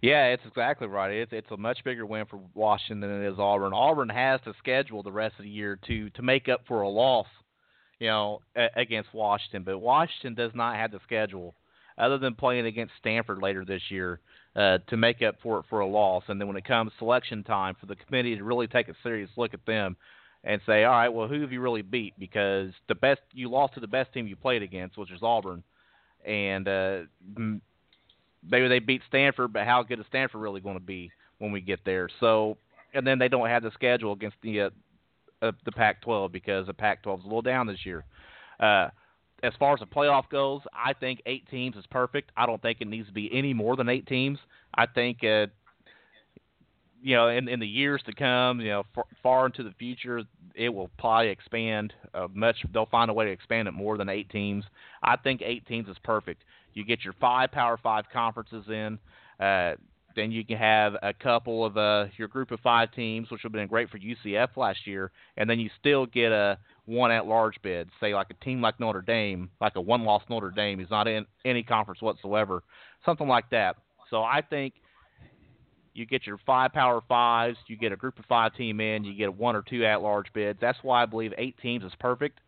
Yeah, 0.00 0.26
it's 0.26 0.44
exactly 0.46 0.86
right. 0.86 1.10
It's 1.10 1.32
it's 1.32 1.50
a 1.50 1.56
much 1.56 1.82
bigger 1.84 2.06
win 2.06 2.26
for 2.26 2.40
Washington 2.54 3.00
than 3.00 3.22
it 3.22 3.32
is 3.32 3.38
Auburn. 3.38 3.72
Auburn 3.72 4.08
has 4.08 4.40
to 4.42 4.54
schedule 4.58 5.02
the 5.02 5.12
rest 5.12 5.34
of 5.38 5.44
the 5.44 5.50
year 5.50 5.78
to 5.88 6.10
to 6.10 6.22
make 6.22 6.48
up 6.48 6.60
for 6.68 6.82
a 6.82 6.88
loss, 6.88 7.26
you 7.98 8.06
know, 8.06 8.40
a, 8.56 8.68
against 8.76 9.12
Washington. 9.12 9.64
But 9.64 9.78
Washington 9.78 10.34
does 10.34 10.52
not 10.54 10.76
have 10.76 10.92
the 10.92 11.00
schedule 11.04 11.54
other 11.98 12.18
than 12.18 12.34
playing 12.34 12.66
against 12.66 12.94
Stanford 12.98 13.42
later 13.42 13.64
this 13.64 13.82
year 13.90 14.20
uh, 14.56 14.78
to 14.88 14.96
make 14.96 15.22
up 15.22 15.36
for 15.42 15.58
it 15.58 15.64
for 15.68 15.80
a 15.80 15.86
loss. 15.86 16.24
And 16.28 16.40
then 16.40 16.48
when 16.48 16.56
it 16.56 16.64
comes 16.64 16.92
selection 16.98 17.42
time 17.44 17.76
for 17.78 17.86
the 17.86 17.96
committee 17.96 18.36
to 18.36 18.44
really 18.44 18.66
take 18.66 18.88
a 18.88 18.94
serious 19.02 19.30
look 19.36 19.54
at 19.54 19.66
them 19.66 19.96
and 20.44 20.60
say, 20.66 20.84
all 20.84 20.92
right, 20.92 21.08
well, 21.08 21.28
who 21.28 21.40
have 21.40 21.52
you 21.52 21.60
really 21.60 21.82
beat? 21.82 22.14
Because 22.18 22.72
the 22.88 22.94
best 22.94 23.20
you 23.32 23.50
lost 23.50 23.74
to 23.74 23.80
the 23.80 23.86
best 23.86 24.12
team 24.12 24.26
you 24.26 24.36
played 24.36 24.62
against, 24.62 24.96
which 24.96 25.10
is 25.10 25.20
Auburn, 25.22 25.62
and 26.24 26.68
uh, 26.68 26.98
maybe 27.36 28.68
they 28.68 28.78
beat 28.78 29.02
Stanford, 29.08 29.52
but 29.52 29.64
how 29.64 29.82
good 29.82 29.98
is 29.98 30.06
Stanford 30.08 30.40
really 30.40 30.60
going 30.60 30.78
to 30.78 30.84
be 30.84 31.10
when 31.38 31.52
we 31.52 31.60
get 31.60 31.84
there? 31.84 32.08
So, 32.20 32.56
and 32.94 33.06
then 33.06 33.18
they 33.18 33.28
don't 33.28 33.48
have 33.48 33.62
the 33.62 33.72
schedule 33.72 34.12
against 34.12 34.36
the 34.42 34.60
uh, 34.62 34.70
uh, 35.40 35.52
the 35.64 35.72
Pac-12 35.72 36.32
because 36.32 36.66
the 36.66 36.74
Pac-12 36.74 37.18
is 37.18 37.24
a 37.24 37.28
little 37.28 37.42
down 37.42 37.66
this 37.66 37.84
year. 37.86 38.04
Uh, 38.58 38.88
as 39.42 39.52
far 39.58 39.74
as 39.74 39.80
the 39.80 39.86
playoff 39.86 40.28
goes, 40.30 40.62
I 40.72 40.92
think 40.94 41.22
eight 41.26 41.48
teams 41.48 41.76
is 41.76 41.84
perfect. 41.90 42.32
I 42.36 42.46
don't 42.46 42.60
think 42.60 42.80
it 42.80 42.88
needs 42.88 43.06
to 43.08 43.14
be 43.14 43.30
any 43.32 43.54
more 43.54 43.76
than 43.76 43.88
eight 43.88 44.06
teams. 44.06 44.38
I 44.74 44.86
think, 44.86 45.18
uh, 45.22 45.46
you 47.00 47.14
know, 47.14 47.28
in 47.28 47.48
in 47.48 47.60
the 47.60 47.66
years 47.66 48.02
to 48.06 48.12
come, 48.12 48.60
you 48.60 48.68
know, 48.68 48.84
far, 48.94 49.04
far 49.22 49.46
into 49.46 49.62
the 49.62 49.72
future, 49.78 50.22
it 50.54 50.68
will 50.68 50.90
probably 50.98 51.28
expand 51.28 51.92
uh, 52.14 52.26
much. 52.34 52.56
They'll 52.72 52.86
find 52.86 53.10
a 53.10 53.14
way 53.14 53.26
to 53.26 53.30
expand 53.30 53.68
it 53.68 53.72
more 53.72 53.96
than 53.96 54.08
eight 54.08 54.28
teams. 54.30 54.64
I 55.02 55.16
think 55.16 55.40
eight 55.42 55.66
teams 55.66 55.88
is 55.88 55.96
perfect. 56.02 56.42
You 56.74 56.84
get 56.84 57.04
your 57.04 57.14
five 57.20 57.52
Power 57.52 57.78
Five 57.80 58.06
conferences 58.12 58.64
in. 58.68 58.98
Uh, 59.38 59.74
then 60.18 60.32
you 60.32 60.44
can 60.44 60.58
have 60.58 60.94
a 61.02 61.14
couple 61.14 61.64
of 61.64 61.76
uh, 61.76 62.06
your 62.16 62.28
group 62.28 62.50
of 62.50 62.58
five 62.60 62.92
teams, 62.92 63.30
which 63.30 63.42
would 63.44 63.52
have 63.52 63.60
been 63.60 63.68
great 63.68 63.88
for 63.88 63.98
UCF 63.98 64.56
last 64.56 64.86
year, 64.86 65.12
and 65.36 65.48
then 65.48 65.60
you 65.60 65.70
still 65.78 66.06
get 66.06 66.32
a 66.32 66.58
one 66.86 67.12
at 67.12 67.26
large 67.26 67.54
bid. 67.62 67.88
Say 68.00 68.14
like 68.14 68.26
a 68.30 68.44
team 68.44 68.60
like 68.60 68.80
Notre 68.80 69.02
Dame, 69.02 69.50
like 69.60 69.76
a 69.76 69.80
one 69.80 70.04
loss 70.04 70.22
Notre 70.28 70.50
Dame, 70.50 70.80
is 70.80 70.90
not 70.90 71.06
in 71.06 71.24
any 71.44 71.62
conference 71.62 72.02
whatsoever, 72.02 72.64
something 73.04 73.28
like 73.28 73.48
that. 73.50 73.76
So 74.10 74.22
I 74.22 74.42
think 74.42 74.74
you 75.94 76.04
get 76.04 76.26
your 76.26 76.38
five 76.44 76.72
power 76.72 77.00
fives, 77.08 77.56
you 77.68 77.76
get 77.76 77.92
a 77.92 77.96
group 77.96 78.18
of 78.18 78.24
five 78.24 78.54
team 78.54 78.80
in, 78.80 79.04
you 79.04 79.14
get 79.14 79.28
a 79.28 79.32
one 79.32 79.54
or 79.54 79.62
two 79.62 79.84
at 79.84 80.02
large 80.02 80.32
bids. 80.32 80.58
That's 80.60 80.78
why 80.82 81.02
I 81.02 81.06
believe 81.06 81.32
eight 81.38 81.56
teams 81.62 81.84
is 81.84 81.92
perfect. 82.00 82.40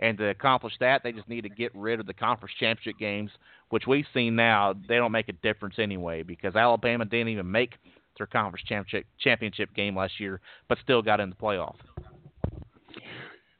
And 0.00 0.16
to 0.18 0.28
accomplish 0.28 0.74
that, 0.80 1.02
they 1.02 1.12
just 1.12 1.28
need 1.28 1.42
to 1.42 1.48
get 1.48 1.74
rid 1.74 1.98
of 2.00 2.06
the 2.06 2.14
conference 2.14 2.54
championship 2.58 2.98
games, 2.98 3.30
which 3.70 3.86
we've 3.86 4.06
seen 4.14 4.36
now. 4.36 4.74
They 4.88 4.96
don't 4.96 5.12
make 5.12 5.28
a 5.28 5.32
difference 5.32 5.74
anyway 5.78 6.22
because 6.22 6.54
Alabama 6.54 7.04
didn't 7.04 7.28
even 7.28 7.50
make 7.50 7.74
their 8.16 8.26
conference 8.26 8.64
championship 8.66 9.06
championship 9.18 9.74
game 9.74 9.96
last 9.96 10.20
year, 10.20 10.40
but 10.68 10.78
still 10.82 11.02
got 11.02 11.20
in 11.20 11.30
the 11.30 11.36
playoff. 11.36 11.76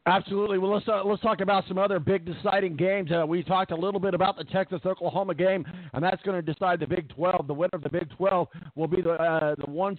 Absolutely. 0.08 0.56
Well, 0.56 0.72
let's 0.72 0.88
uh, 0.88 1.04
let's 1.04 1.20
talk 1.20 1.42
about 1.42 1.64
some 1.68 1.76
other 1.76 2.00
big 2.00 2.24
deciding 2.24 2.76
games. 2.76 3.10
Uh, 3.12 3.26
we 3.26 3.42
talked 3.42 3.72
a 3.72 3.76
little 3.76 4.00
bit 4.00 4.14
about 4.14 4.38
the 4.38 4.44
Texas 4.44 4.80
Oklahoma 4.86 5.34
game, 5.34 5.66
and 5.92 6.02
that's 6.02 6.22
going 6.22 6.42
to 6.42 6.52
decide 6.52 6.80
the 6.80 6.86
Big 6.86 7.10
12. 7.10 7.46
The 7.46 7.52
winner 7.52 7.70
of 7.74 7.82
the 7.82 7.90
Big 7.90 8.08
12 8.16 8.48
will 8.74 8.88
be 8.88 9.02
the 9.02 9.12
uh, 9.12 9.54
the 9.62 9.70
one 9.70 9.98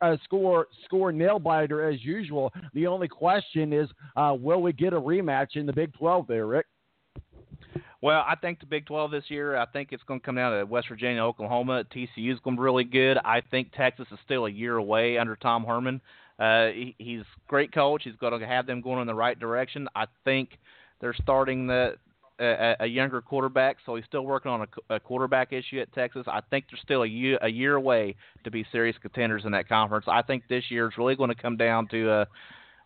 uh, 0.00 0.16
score 0.24 0.68
score 0.86 1.12
nail 1.12 1.38
biter 1.38 1.86
as 1.86 2.02
usual. 2.02 2.50
The 2.72 2.86
only 2.86 3.08
question 3.08 3.74
is, 3.74 3.90
uh, 4.16 4.34
will 4.38 4.62
we 4.62 4.72
get 4.72 4.94
a 4.94 5.00
rematch 5.00 5.56
in 5.56 5.66
the 5.66 5.72
Big 5.72 5.92
12 5.94 6.26
there, 6.26 6.46
Rick? 6.46 6.66
Well, 8.00 8.24
I 8.26 8.34
think 8.34 8.58
the 8.58 8.66
Big 8.66 8.86
12 8.86 9.10
this 9.10 9.24
year, 9.28 9.56
I 9.56 9.66
think 9.66 9.90
it's 9.92 10.02
going 10.04 10.18
to 10.18 10.26
come 10.26 10.34
down 10.34 10.58
to 10.58 10.64
West 10.64 10.88
Virginia, 10.88 11.22
Oklahoma. 11.22 11.84
TCU 11.94 12.32
is 12.32 12.40
going 12.40 12.56
to 12.56 12.60
be 12.60 12.64
really 12.64 12.84
good. 12.84 13.18
I 13.18 13.42
think 13.50 13.70
Texas 13.76 14.08
is 14.10 14.18
still 14.24 14.46
a 14.46 14.50
year 14.50 14.76
away 14.76 15.18
under 15.18 15.36
Tom 15.36 15.64
Herman. 15.64 16.00
Uh, 16.38 16.68
he, 16.68 16.94
he's 16.98 17.22
great 17.48 17.72
coach. 17.72 18.02
He's 18.04 18.16
going 18.16 18.38
to 18.38 18.46
have 18.46 18.66
them 18.66 18.80
going 18.80 19.00
in 19.00 19.06
the 19.06 19.14
right 19.14 19.38
direction. 19.38 19.88
I 19.94 20.06
think 20.24 20.58
they're 21.00 21.14
starting 21.14 21.66
the 21.66 21.96
a, 22.40 22.76
a 22.80 22.86
younger 22.86 23.20
quarterback, 23.20 23.76
so 23.84 23.94
he's 23.94 24.04
still 24.06 24.24
working 24.24 24.50
on 24.50 24.66
a, 24.90 24.94
a 24.94 25.00
quarterback 25.00 25.52
issue 25.52 25.80
at 25.80 25.92
Texas. 25.92 26.24
I 26.26 26.40
think 26.50 26.64
they're 26.70 26.80
still 26.82 27.02
a 27.02 27.06
year 27.06 27.38
a 27.42 27.48
year 27.48 27.76
away 27.76 28.16
to 28.44 28.50
be 28.50 28.64
serious 28.72 28.96
contenders 29.00 29.44
in 29.44 29.52
that 29.52 29.68
conference. 29.68 30.06
I 30.08 30.22
think 30.22 30.44
this 30.48 30.64
year 30.68 30.88
is 30.88 30.98
really 30.98 31.14
going 31.14 31.28
to 31.28 31.40
come 31.40 31.56
down 31.56 31.88
to 31.88 32.10
uh, 32.10 32.24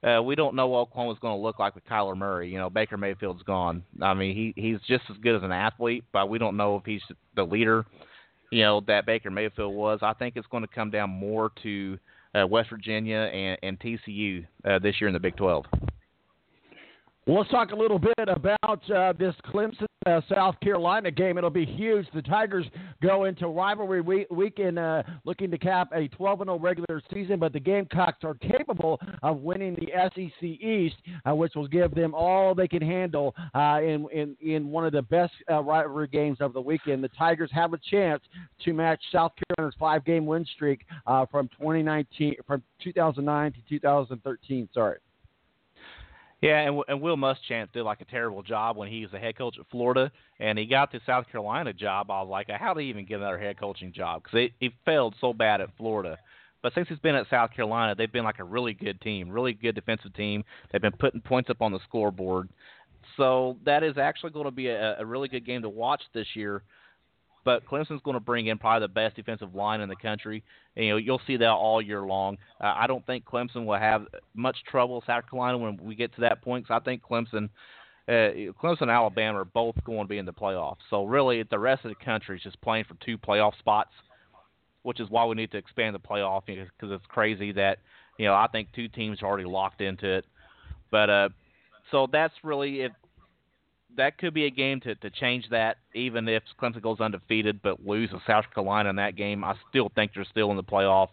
uh, 0.06 0.22
we 0.22 0.34
don't 0.34 0.54
know 0.54 0.68
what 0.68 0.80
Oklahoma's 0.80 1.18
going 1.20 1.36
to 1.36 1.42
look 1.42 1.58
like 1.58 1.74
with 1.74 1.86
Kyler 1.86 2.16
Murray. 2.16 2.50
You 2.50 2.58
know, 2.58 2.68
Baker 2.68 2.96
Mayfield's 2.96 3.42
gone. 3.42 3.82
I 4.02 4.14
mean, 4.14 4.36
he 4.36 4.60
he's 4.60 4.78
just 4.86 5.04
as 5.10 5.16
good 5.18 5.36
as 5.36 5.42
an 5.42 5.52
athlete, 5.52 6.04
but 6.12 6.28
we 6.28 6.38
don't 6.38 6.56
know 6.56 6.76
if 6.76 6.84
he's 6.84 7.02
the 7.34 7.44
leader. 7.44 7.84
You 8.52 8.62
know 8.62 8.80
that 8.86 9.06
Baker 9.06 9.30
Mayfield 9.30 9.74
was. 9.74 10.00
I 10.02 10.12
think 10.12 10.36
it's 10.36 10.46
going 10.48 10.62
to 10.62 10.72
come 10.72 10.90
down 10.90 11.10
more 11.10 11.50
to 11.62 11.94
uh, 11.94 11.98
West 12.44 12.70
Virginia 12.70 13.30
and, 13.32 13.58
and 13.62 13.78
TCU 13.78 14.44
uh, 14.64 14.78
this 14.78 15.00
year 15.00 15.08
in 15.08 15.14
the 15.14 15.20
Big 15.20 15.36
12. 15.36 15.64
Well, 17.26 17.38
let's 17.38 17.50
talk 17.50 17.72
a 17.72 17.76
little 17.76 17.98
bit 17.98 18.14
about 18.28 18.88
uh, 18.88 19.12
this 19.18 19.34
Clemson 19.52 19.86
uh, 20.06 20.20
South 20.32 20.54
Carolina 20.60 21.10
game. 21.10 21.36
It'll 21.36 21.50
be 21.50 21.66
huge. 21.66 22.06
The 22.14 22.22
Tigers 22.22 22.66
go 23.02 23.24
into 23.24 23.48
rivalry 23.48 24.00
week, 24.00 24.28
weekend 24.30 24.78
uh, 24.78 25.02
looking 25.24 25.50
to 25.50 25.58
cap 25.58 25.88
a 25.92 26.06
12 26.06 26.38
0 26.44 26.58
regular 26.60 27.02
season, 27.12 27.40
but 27.40 27.52
the 27.52 27.58
Gamecocks 27.58 28.22
are 28.22 28.34
capable 28.34 29.00
of 29.24 29.38
winning 29.38 29.74
the 29.74 29.88
SEC 30.14 30.40
East, 30.40 30.94
uh, 31.28 31.34
which 31.34 31.56
will 31.56 31.66
give 31.66 31.92
them 31.96 32.14
all 32.14 32.54
they 32.54 32.68
can 32.68 32.80
handle 32.80 33.34
uh, 33.56 33.80
in, 33.82 34.06
in, 34.12 34.36
in 34.40 34.70
one 34.70 34.86
of 34.86 34.92
the 34.92 35.02
best 35.02 35.32
uh, 35.50 35.60
rivalry 35.64 36.06
games 36.06 36.38
of 36.40 36.52
the 36.52 36.60
weekend. 36.60 37.02
The 37.02 37.08
Tigers 37.08 37.50
have 37.52 37.72
a 37.72 37.78
chance 37.90 38.22
to 38.64 38.72
match 38.72 39.02
South 39.10 39.32
Carolina's 39.56 39.74
five 39.80 40.04
game 40.04 40.26
win 40.26 40.46
streak 40.54 40.86
from 41.32 41.48
2019 41.58 42.36
from 42.46 42.62
2009 42.84 43.52
to 43.52 43.58
2013. 43.68 44.68
Sorry. 44.72 44.98
Yeah, 46.42 46.60
and, 46.60 46.82
and 46.88 47.00
Will 47.00 47.16
Muschamp 47.16 47.72
did 47.72 47.82
like 47.82 48.02
a 48.02 48.04
terrible 48.04 48.42
job 48.42 48.76
when 48.76 48.88
he 48.88 49.02
was 49.02 49.10
the 49.10 49.18
head 49.18 49.38
coach 49.38 49.56
at 49.58 49.66
Florida, 49.70 50.12
and 50.38 50.58
he 50.58 50.66
got 50.66 50.92
the 50.92 51.00
South 51.06 51.26
Carolina 51.30 51.72
job. 51.72 52.10
I 52.10 52.20
was 52.20 52.28
like, 52.28 52.50
how 52.50 52.74
did 52.74 52.82
he 52.82 52.90
even 52.90 53.06
get 53.06 53.20
another 53.20 53.38
head 53.38 53.58
coaching 53.58 53.92
job? 53.92 54.22
Because 54.22 54.50
he 54.60 54.74
failed 54.84 55.14
so 55.20 55.32
bad 55.32 55.60
at 55.60 55.74
Florida. 55.78 56.18
But 56.62 56.74
since 56.74 56.88
he's 56.88 56.98
been 56.98 57.14
at 57.14 57.30
South 57.30 57.52
Carolina, 57.52 57.94
they've 57.94 58.12
been 58.12 58.24
like 58.24 58.38
a 58.38 58.44
really 58.44 58.74
good 58.74 59.00
team, 59.00 59.30
really 59.30 59.54
good 59.54 59.74
defensive 59.74 60.12
team. 60.14 60.44
They've 60.70 60.82
been 60.82 60.92
putting 60.92 61.20
points 61.20 61.48
up 61.48 61.62
on 61.62 61.72
the 61.72 61.80
scoreboard. 61.88 62.48
So 63.16 63.56
that 63.64 63.82
is 63.82 63.96
actually 63.96 64.30
going 64.30 64.46
to 64.46 64.50
be 64.50 64.68
a, 64.68 64.98
a 64.98 65.06
really 65.06 65.28
good 65.28 65.46
game 65.46 65.62
to 65.62 65.68
watch 65.68 66.02
this 66.12 66.26
year 66.34 66.62
but 67.46 67.64
Clemson's 67.64 68.02
going 68.02 68.16
to 68.16 68.20
bring 68.20 68.48
in 68.48 68.58
probably 68.58 68.84
the 68.84 68.92
best 68.92 69.14
defensive 69.14 69.54
line 69.54 69.80
in 69.80 69.88
the 69.88 69.94
country. 69.94 70.42
You 70.74 70.90
know, 70.90 70.96
you'll 70.96 71.20
see 71.28 71.36
that 71.36 71.48
all 71.48 71.80
year 71.80 72.02
long. 72.02 72.38
Uh, 72.60 72.74
I 72.76 72.88
don't 72.88 73.06
think 73.06 73.24
Clemson 73.24 73.64
will 73.64 73.78
have 73.78 74.04
much 74.34 74.56
trouble 74.68 75.02
South 75.06 75.30
Carolina 75.30 75.56
when 75.56 75.78
we 75.80 75.94
get 75.94 76.12
to 76.16 76.22
that 76.22 76.42
point. 76.42 76.66
Cause 76.66 76.80
I 76.82 76.84
think 76.84 77.02
Clemson, 77.08 77.48
uh, 78.08 78.52
Clemson 78.60 78.82
and 78.82 78.90
Alabama 78.90 79.42
are 79.42 79.44
both 79.44 79.76
going 79.84 80.00
to 80.00 80.08
be 80.08 80.18
in 80.18 80.26
the 80.26 80.32
playoffs. 80.32 80.78
So 80.90 81.04
really, 81.04 81.44
the 81.44 81.58
rest 81.58 81.84
of 81.84 81.92
the 81.96 82.04
country 82.04 82.36
is 82.36 82.42
just 82.42 82.60
playing 82.62 82.84
for 82.88 82.96
two 83.06 83.16
playoff 83.16 83.56
spots, 83.60 83.92
which 84.82 84.98
is 84.98 85.08
why 85.08 85.24
we 85.24 85.36
need 85.36 85.52
to 85.52 85.58
expand 85.58 85.94
the 85.94 86.00
playoff 86.00 86.42
because 86.46 86.90
it's 86.90 87.06
crazy 87.06 87.52
that 87.52 87.78
you 88.18 88.26
know 88.26 88.34
I 88.34 88.48
think 88.50 88.72
two 88.74 88.88
teams 88.88 89.22
are 89.22 89.26
already 89.26 89.48
locked 89.48 89.80
into 89.80 90.16
it. 90.16 90.24
But 90.90 91.10
uh, 91.10 91.28
so 91.92 92.08
that's 92.10 92.34
really 92.42 92.80
if 92.80 92.92
that 93.96 94.18
could 94.18 94.34
be 94.34 94.46
a 94.46 94.50
game 94.50 94.80
to 94.80 94.94
to 94.96 95.10
change 95.10 95.48
that. 95.50 95.78
Even 95.94 96.28
if 96.28 96.42
Clemson 96.60 96.82
goes 96.82 97.00
undefeated 97.00 97.60
but 97.62 97.84
lose 97.86 98.10
to 98.10 98.20
South 98.26 98.44
Carolina 98.54 98.90
in 98.90 98.96
that 98.96 99.16
game, 99.16 99.44
I 99.44 99.54
still 99.68 99.90
think 99.94 100.12
they're 100.14 100.24
still 100.24 100.50
in 100.50 100.56
the 100.56 100.64
playoff. 100.64 101.08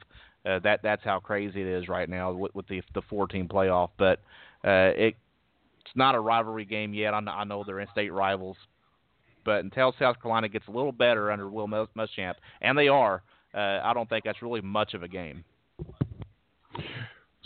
Uh, 0.45 0.59
that 0.59 0.81
that's 0.83 1.03
how 1.03 1.19
crazy 1.19 1.61
it 1.61 1.67
is 1.67 1.87
right 1.87 2.09
now 2.09 2.31
with, 2.31 2.53
with 2.55 2.67
the 2.67 2.81
the 2.93 3.01
four 3.09 3.27
team 3.27 3.47
playoff. 3.47 3.89
But 3.97 4.19
uh, 4.63 4.91
it 4.95 5.15
it's 5.85 5.95
not 5.95 6.15
a 6.15 6.19
rivalry 6.19 6.65
game 6.65 6.93
yet. 6.93 7.13
I 7.13 7.19
know, 7.19 7.31
I 7.31 7.43
know 7.43 7.63
they're 7.65 7.79
in 7.79 7.87
state 7.91 8.11
rivals, 8.11 8.57
but 9.45 9.63
until 9.63 9.93
South 9.99 10.21
Carolina 10.21 10.49
gets 10.49 10.67
a 10.67 10.71
little 10.71 10.91
better 10.91 11.31
under 11.31 11.49
Will 11.49 11.67
Muschamp, 11.67 12.35
and 12.61 12.77
they 12.77 12.87
are, 12.87 13.21
uh, 13.53 13.79
I 13.83 13.93
don't 13.93 14.07
think 14.09 14.23
that's 14.25 14.41
really 14.41 14.61
much 14.61 14.93
of 14.93 15.03
a 15.03 15.07
game. 15.07 15.43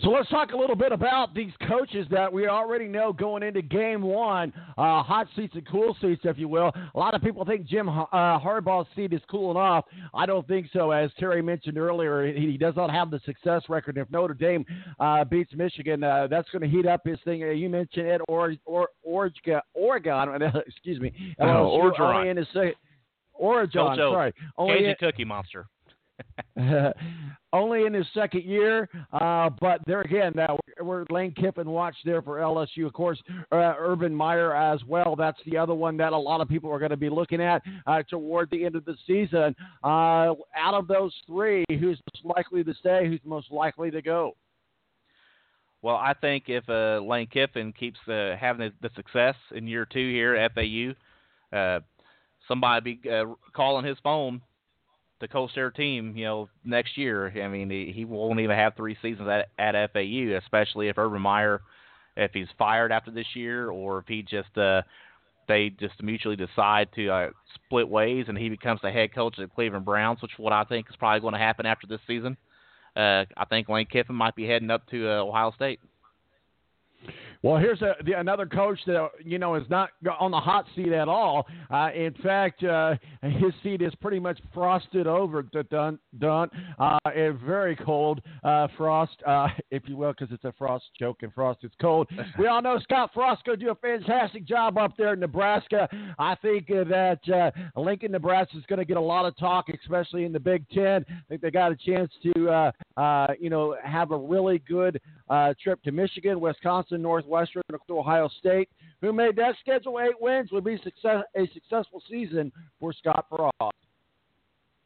So 0.04 0.12
let's 0.12 0.30
talk 0.30 0.52
a 0.52 0.58
little 0.58 0.76
bit 0.76 0.91
about 0.91 1.34
these 1.34 1.52
coaches 1.68 2.06
that 2.12 2.32
we 2.32 2.48
already 2.48 2.86
know 2.86 3.12
going 3.12 3.41
into 3.41 3.64
game 3.64 4.04
one. 4.04 4.54
Uh, 4.78 5.02
hot 5.02 5.28
seats 5.36 5.56
and 5.56 5.68
cool 5.68 5.98
seats, 6.00 6.22
if 6.24 6.38
you 6.38 6.48
will. 6.48 6.72
A 6.93 7.00
lot 7.00 7.16
of 7.16 7.22
people 7.24 7.43
think 7.43 7.66
Jim 7.66 7.89
uh, 7.89 8.06
Harbaugh's 8.12 8.88
seat 8.95 9.12
is 9.12 9.22
cooling 9.28 9.58
off. 9.58 9.86
I 10.14 10.28
don't 10.28 10.48
think 10.48 10.68
so. 10.72 10.91
As 10.91 11.10
Terry 11.18 11.41
mentioned 11.41 11.80
earlier, 11.80 12.32
he 12.32 12.58
does 12.58 12.76
not 12.76 12.91
have 12.91 13.10
the 13.10 13.20
success 13.26 13.64
record. 13.70 13.98
If 13.98 14.12
Notre 14.12 14.36
Dame 14.36 14.64
uh, 15.00 15.24
beats 15.24 15.52
Michigan, 15.56 16.04
uh, 16.04 16.28
that's 16.30 16.50
going 16.50 16.62
to 16.62 16.68
heat 16.68 16.86
up 16.86 17.02
his 17.04 17.18
thing. 17.26 17.43
Uh, 17.43 17.48
you 17.48 17.68
mentioned 17.68 18.08
Ed 18.08 18.22
or, 18.28 18.54
or, 18.66 18.89
Oregon, 19.02 19.62
Oregon 19.74 20.43
excuse 20.68 21.00
me. 21.00 21.12
Oh, 21.39 21.70
Oregon. 21.70 22.28
In 22.28 22.38
his 22.38 22.48
Oregon, 23.34 23.95
sorry. 23.98 24.34
Only 24.58 24.76
Cajun 24.76 24.89
in, 24.89 24.95
Cookie 25.00 25.26
Monster. 25.26 25.68
only 27.53 27.86
in 27.86 27.93
his 27.93 28.05
second 28.13 28.43
year, 28.43 28.89
uh, 29.13 29.49
but 29.61 29.80
there 29.86 30.01
again, 30.01 30.38
uh, 30.39 30.55
we're, 30.82 31.05
Lane 31.09 31.34
Kiffin 31.34 31.70
watch 31.70 31.95
there 32.03 32.22
for 32.22 32.38
LSU. 32.38 32.86
Of 32.86 32.93
course, 32.93 33.22
uh, 33.51 33.74
Urban 33.78 34.13
Meyer 34.13 34.55
as 34.55 34.84
well. 34.86 35.15
That's 35.15 35.39
the 35.45 35.57
other 35.57 35.74
one 35.74 35.97
that 35.97 36.13
a 36.13 36.18
lot 36.18 36.41
of 36.41 36.49
people 36.49 36.72
are 36.72 36.80
going 36.80 36.91
to 36.91 36.97
be 36.97 37.09
looking 37.09 37.41
at 37.41 37.61
uh, 37.86 38.03
toward 38.09 38.49
the 38.49 38.65
end 38.65 38.76
of 38.76 38.86
the 38.86 38.95
season. 39.05 39.55
Uh, 39.84 40.34
out 40.55 40.74
of 40.74 40.88
those 40.88 41.13
three, 41.26 41.63
who's 41.70 41.99
most 42.13 42.36
likely 42.38 42.63
to 42.63 42.74
stay? 42.76 43.07
Who's 43.07 43.22
most 43.24 43.51
likely 43.51 43.91
to 43.91 44.01
go? 44.01 44.36
Well, 45.84 45.95
I 45.95 46.13
think 46.20 46.45
if 46.47 46.68
uh, 46.70 46.99
Lane 47.05 47.28
Kiffin 47.28 47.72
keeps 47.72 47.99
having 48.07 48.72
the, 48.82 48.89
success 48.95 49.36
in 49.55 49.68
year 49.68 49.86
two 49.86 50.11
here 50.11 50.36
at 50.36 50.53
FAU, 50.55 51.80
somebody 52.47 52.97
be 53.01 53.09
calling 53.53 53.86
his 53.86 53.97
phone 54.03 54.41
coach 55.28 55.51
their 55.55 55.72
team, 55.72 56.15
you 56.15 56.26
know, 56.26 56.49
next 56.63 56.97
year. 56.97 57.32
I 57.43 57.47
mean, 57.47 57.70
he, 57.70 57.91
he 57.95 58.05
won't 58.05 58.39
even 58.39 58.55
have 58.55 58.76
three 58.76 58.97
seasons 59.01 59.28
at, 59.28 59.49
at 59.57 59.93
FAU, 59.93 60.38
especially 60.38 60.89
if 60.89 60.97
Urban 60.97 61.22
Meyer, 61.22 61.61
if 62.15 62.32
he's 62.34 62.47
fired 62.59 62.91
after 62.91 63.09
this 63.09 63.36
year, 63.36 63.70
or 63.70 63.99
if 63.99 64.07
he 64.07 64.22
just 64.22 64.55
uh, 64.57 64.84
they 65.47 65.70
just 65.70 66.01
mutually 66.03 66.36
decide 66.36 66.89
to 66.95 67.09
uh, 67.09 67.30
split 67.55 67.88
ways 67.88 68.26
and 68.28 68.38
he 68.38 68.49
becomes 68.49 68.82
the 68.82 68.91
head 68.91 69.13
coach 69.13 69.38
of 69.38 69.49
the 69.49 69.55
Cleveland 69.55 69.86
Browns, 69.86 70.22
which 70.22 70.34
is 70.34 70.39
what 70.39 70.53
I 70.53 70.63
think 70.65 70.88
is 70.89 70.95
probably 70.97 71.22
going 71.22 71.34
to 71.34 71.39
happen 71.39 71.65
after 71.65 71.88
this 71.88 72.01
season. 72.05 72.38
Uh, 72.95 73.26
I 73.36 73.45
think 73.49 73.70
Lane 73.70 73.86
Kiffin 73.86 74.15
might 74.15 74.36
be 74.36 74.47
heading 74.47 74.72
up 74.72 74.88
to 74.89 75.09
uh, 75.09 75.24
Ohio 75.24 75.51
State. 75.51 75.80
Well, 77.44 77.58
here's 77.58 77.82
a, 77.82 77.96
the, 78.04 78.14
another 78.14 78.46
coach 78.46 78.80
that 78.88 79.10
you 79.24 79.38
know 79.38 79.56
is 79.56 79.64
not 79.70 79.90
on 80.20 80.32
the 80.32 80.40
hot 80.40 80.66
seat 80.76 80.92
at 80.92 81.08
all. 81.08 81.46
Uh, 81.70 81.90
in 81.94 82.14
fact, 82.24 82.64
uh, 82.64 82.96
his 83.22 83.54
seat 83.62 83.82
is 83.82 83.94
pretty 84.02 84.20
much 84.20 84.40
frosted 84.54 85.08
over. 85.08 85.44
Done, 85.44 86.00
done. 86.20 86.50
Uh, 86.80 86.98
very 87.46 87.76
cold 87.76 88.22
uh, 88.44 88.68
frost, 88.78 89.16
uh, 89.26 89.48
if 89.72 89.84
you 89.88 89.98
will, 89.98 90.14
because 90.14 90.34
it's 90.34 90.46
a 90.46 90.54
frost 90.58 90.86
joke 91.00 91.18
and 91.22 91.34
frost 91.34 91.60
is 91.64 91.72
cold. 91.80 92.08
we 92.40 92.48
all 92.48 92.62
know 92.62 92.80
Scott 92.80 93.12
Frost 93.14 93.44
going 93.46 93.60
to 93.60 93.66
do 93.66 93.72
a 93.72 93.76
fantastic 93.76 94.46
job 94.46 94.78
up 94.78 94.96
there 94.98 95.14
in 95.14 95.20
Nebraska. 95.20 95.88
I 96.18 96.36
think 96.36 96.70
uh, 96.72 96.84
that 96.86 97.54
Lincoln, 97.76 98.12
Nebraska 98.12 98.58
is 98.58 98.64
going 98.68 98.80
to 98.80 98.86
get 98.86 98.98
a 98.98 99.02
lot 99.02 99.26
of 99.26 99.38
talk, 99.38 99.66
especially 99.70 100.26
in 100.26 100.32
the 100.32 100.40
Big 100.40 100.68
Ten. 100.70 101.06
I 101.10 101.22
think 101.30 101.42
they 101.42 101.52
got 101.52 101.72
a 101.72 101.76
chance 101.76 102.12
to, 102.24 102.72
you 103.40 103.50
know, 103.50 103.76
have 103.84 104.12
a 104.12 104.18
really 104.18 104.60
good 104.68 105.00
trip 105.62 105.82
to 105.84 105.92
Michigan, 105.92 106.40
Wisconsin, 106.40 107.02
North. 107.02 107.26
Northwestern 107.38 107.80
to 107.88 108.00
Ohio 108.00 108.30
State, 108.40 108.70
who 109.02 109.14
made 109.14 109.36
that 109.36 109.56
schedule 109.60 110.00
eight 110.00 110.20
wins, 110.20 110.52
would 110.52 110.64
be 110.64 110.78
success, 110.84 111.24
a 111.36 111.48
successful 111.54 112.02
season 112.10 112.52
for 112.80 112.94
Scott 112.94 113.26
Frost. 113.30 113.76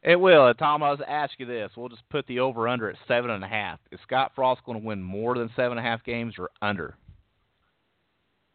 It 0.02 0.16
will. 0.16 0.46
Uh, 0.46 0.54
Tom, 0.54 0.82
I 0.82 0.90
was 0.90 1.00
ask 1.06 1.32
you 1.38 1.46
this. 1.46 1.70
We'll 1.76 1.88
just 1.88 2.02
put 2.10 2.26
the 2.26 2.40
over 2.40 2.66
under 2.66 2.90
at 2.90 2.96
seven 3.06 3.30
and 3.30 3.44
a 3.44 3.48
half. 3.48 3.78
Is 3.92 4.00
Scott 4.02 4.32
Frost 4.34 4.62
going 4.64 4.80
to 4.80 4.84
win 4.84 5.00
more 5.00 5.36
than 5.36 5.48
seven 5.54 5.78
and 5.78 5.86
a 5.86 5.88
half 5.88 6.02
games 6.04 6.34
or 6.38 6.50
under? 6.60 6.96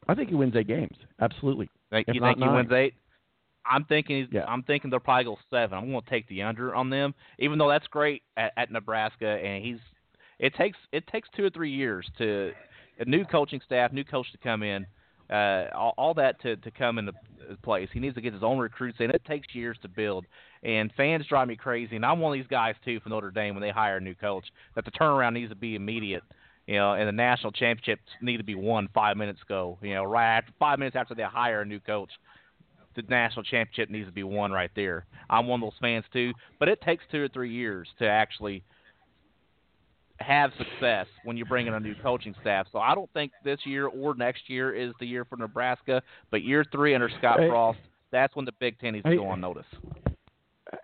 I 0.07 0.15
think 0.15 0.29
he 0.29 0.35
wins 0.35 0.55
eight 0.55 0.67
games. 0.67 0.97
Absolutely. 1.21 1.69
Think, 1.89 2.07
you 2.07 2.21
think 2.21 2.37
nine. 2.37 2.49
he 2.49 2.55
wins 2.55 2.71
eight? 2.71 2.93
I'm 3.69 3.85
thinking 3.85 4.21
he's, 4.21 4.27
yeah. 4.31 4.45
I'm 4.45 4.63
thinking 4.63 4.89
they'll 4.89 4.99
probably 4.99 5.25
go 5.25 5.37
seven. 5.49 5.77
I'm 5.77 5.91
going 5.91 6.01
to 6.01 6.09
take 6.09 6.27
the 6.27 6.43
under 6.43 6.73
on 6.75 6.89
them, 6.89 7.13
even 7.39 7.57
though 7.57 7.69
that's 7.69 7.87
great 7.87 8.23
at, 8.35 8.53
at 8.55 8.71
Nebraska, 8.71 9.27
and 9.27 9.63
he's 9.63 9.79
it 10.39 10.53
takes 10.55 10.77
it 10.91 11.07
takes 11.07 11.27
two 11.35 11.45
or 11.45 11.49
three 11.49 11.71
years 11.71 12.09
to 12.17 12.51
a 12.99 13.05
new 13.05 13.25
coaching 13.25 13.61
staff, 13.65 13.91
new 13.91 14.03
coach 14.03 14.31
to 14.31 14.37
come 14.37 14.63
in, 14.63 14.85
uh, 15.29 15.65
all, 15.75 15.93
all 15.97 16.13
that 16.15 16.41
to 16.41 16.55
to 16.57 16.71
come 16.71 16.97
into 16.97 17.13
place. 17.63 17.89
He 17.93 17.99
needs 17.99 18.15
to 18.15 18.21
get 18.21 18.33
his 18.33 18.43
own 18.43 18.57
recruits 18.57 18.99
in. 18.99 19.09
It 19.11 19.23
takes 19.25 19.53
years 19.53 19.77
to 19.81 19.87
build, 19.87 20.25
and 20.63 20.91
fans 20.95 21.25
drive 21.27 21.47
me 21.47 21.55
crazy. 21.55 21.95
And 21.95 22.05
I'm 22.05 22.19
one 22.19 22.33
of 22.33 22.39
these 22.39 22.49
guys 22.49 22.75
too 22.83 22.99
for 22.99 23.09
Notre 23.09 23.31
Dame 23.31 23.55
when 23.55 23.61
they 23.61 23.69
hire 23.69 23.97
a 23.97 24.01
new 24.01 24.15
coach. 24.15 24.45
That 24.75 24.85
the 24.85 24.91
turnaround 24.91 25.33
needs 25.33 25.49
to 25.49 25.55
be 25.55 25.75
immediate. 25.75 26.23
You 26.65 26.75
know, 26.75 26.93
and 26.95 27.07
the 27.07 27.13
national 27.13 27.53
championships 27.53 28.03
need 28.21 28.37
to 28.37 28.43
be 28.43 28.55
won 28.55 28.89
five 28.93 29.15
minutes 29.15 29.41
ago. 29.41 29.77
You 29.81 29.93
know, 29.93 30.03
right 30.03 30.37
after 30.37 30.51
five 30.59 30.79
minutes 30.79 30.97
after 30.97 31.15
they 31.15 31.23
hire 31.23 31.61
a 31.61 31.65
new 31.65 31.79
coach, 31.79 32.09
the 32.95 33.03
national 33.03 33.43
championship 33.43 33.89
needs 33.89 34.07
to 34.07 34.11
be 34.11 34.23
won 34.23 34.51
right 34.51 34.71
there. 34.75 35.05
I'm 35.29 35.47
one 35.47 35.61
of 35.61 35.67
those 35.67 35.79
fans 35.79 36.03
too, 36.11 36.33
but 36.59 36.67
it 36.67 36.81
takes 36.81 37.05
two 37.09 37.23
or 37.23 37.29
three 37.29 37.53
years 37.53 37.87
to 37.99 38.07
actually 38.07 38.63
have 40.19 40.51
success 40.57 41.05
when 41.23 41.37
you 41.37 41.45
bring 41.45 41.67
in 41.67 41.73
a 41.73 41.79
new 41.79 41.95
coaching 42.01 42.35
staff. 42.41 42.67
So 42.71 42.79
I 42.79 42.95
don't 42.95 43.11
think 43.13 43.31
this 43.43 43.59
year 43.65 43.87
or 43.87 44.15
next 44.15 44.49
year 44.49 44.73
is 44.73 44.93
the 44.99 45.05
year 45.05 45.25
for 45.25 45.37
Nebraska, 45.37 46.01
but 46.31 46.43
year 46.43 46.65
three 46.71 46.95
under 46.95 47.09
Scott 47.19 47.39
hey, 47.39 47.49
Frost, 47.49 47.79
that's 48.11 48.35
when 48.35 48.45
the 48.45 48.53
Big 48.59 48.79
Ten 48.79 48.93
needs 48.93 49.03
to 49.03 49.11
hey, 49.11 49.17
go 49.17 49.27
on 49.27 49.41
notice. 49.41 49.65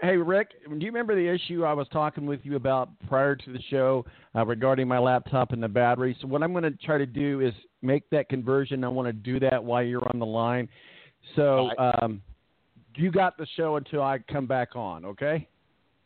Hey, 0.01 0.15
Rick, 0.15 0.51
do 0.65 0.77
you 0.77 0.88
remember 0.88 1.15
the 1.15 1.27
issue 1.27 1.65
I 1.65 1.73
was 1.73 1.88
talking 1.91 2.25
with 2.25 2.39
you 2.43 2.55
about 2.55 2.89
prior 3.07 3.36
to 3.36 3.53
the 3.53 3.59
show 3.69 4.05
uh, 4.36 4.45
regarding 4.45 4.88
my 4.88 4.99
laptop 4.99 5.51
and 5.51 5.61
the 5.61 5.67
battery? 5.67 6.15
So, 6.21 6.27
what 6.27 6.41
I'm 6.41 6.53
going 6.53 6.63
to 6.63 6.71
try 6.71 6.97
to 6.97 7.05
do 7.05 7.41
is 7.41 7.53
make 7.81 8.09
that 8.11 8.29
conversion. 8.29 8.84
I 8.84 8.88
want 8.88 9.07
to 9.07 9.13
do 9.13 9.39
that 9.41 9.61
while 9.61 9.84
you're 9.84 10.07
on 10.13 10.19
the 10.19 10.25
line. 10.25 10.69
So, 11.36 11.69
um, 11.77 12.21
you 12.95 13.11
got 13.11 13.38
the 13.38 13.47
show 13.57 13.75
until 13.75 14.03
I 14.03 14.19
come 14.19 14.45
back 14.45 14.75
on, 14.75 15.03
okay? 15.03 15.47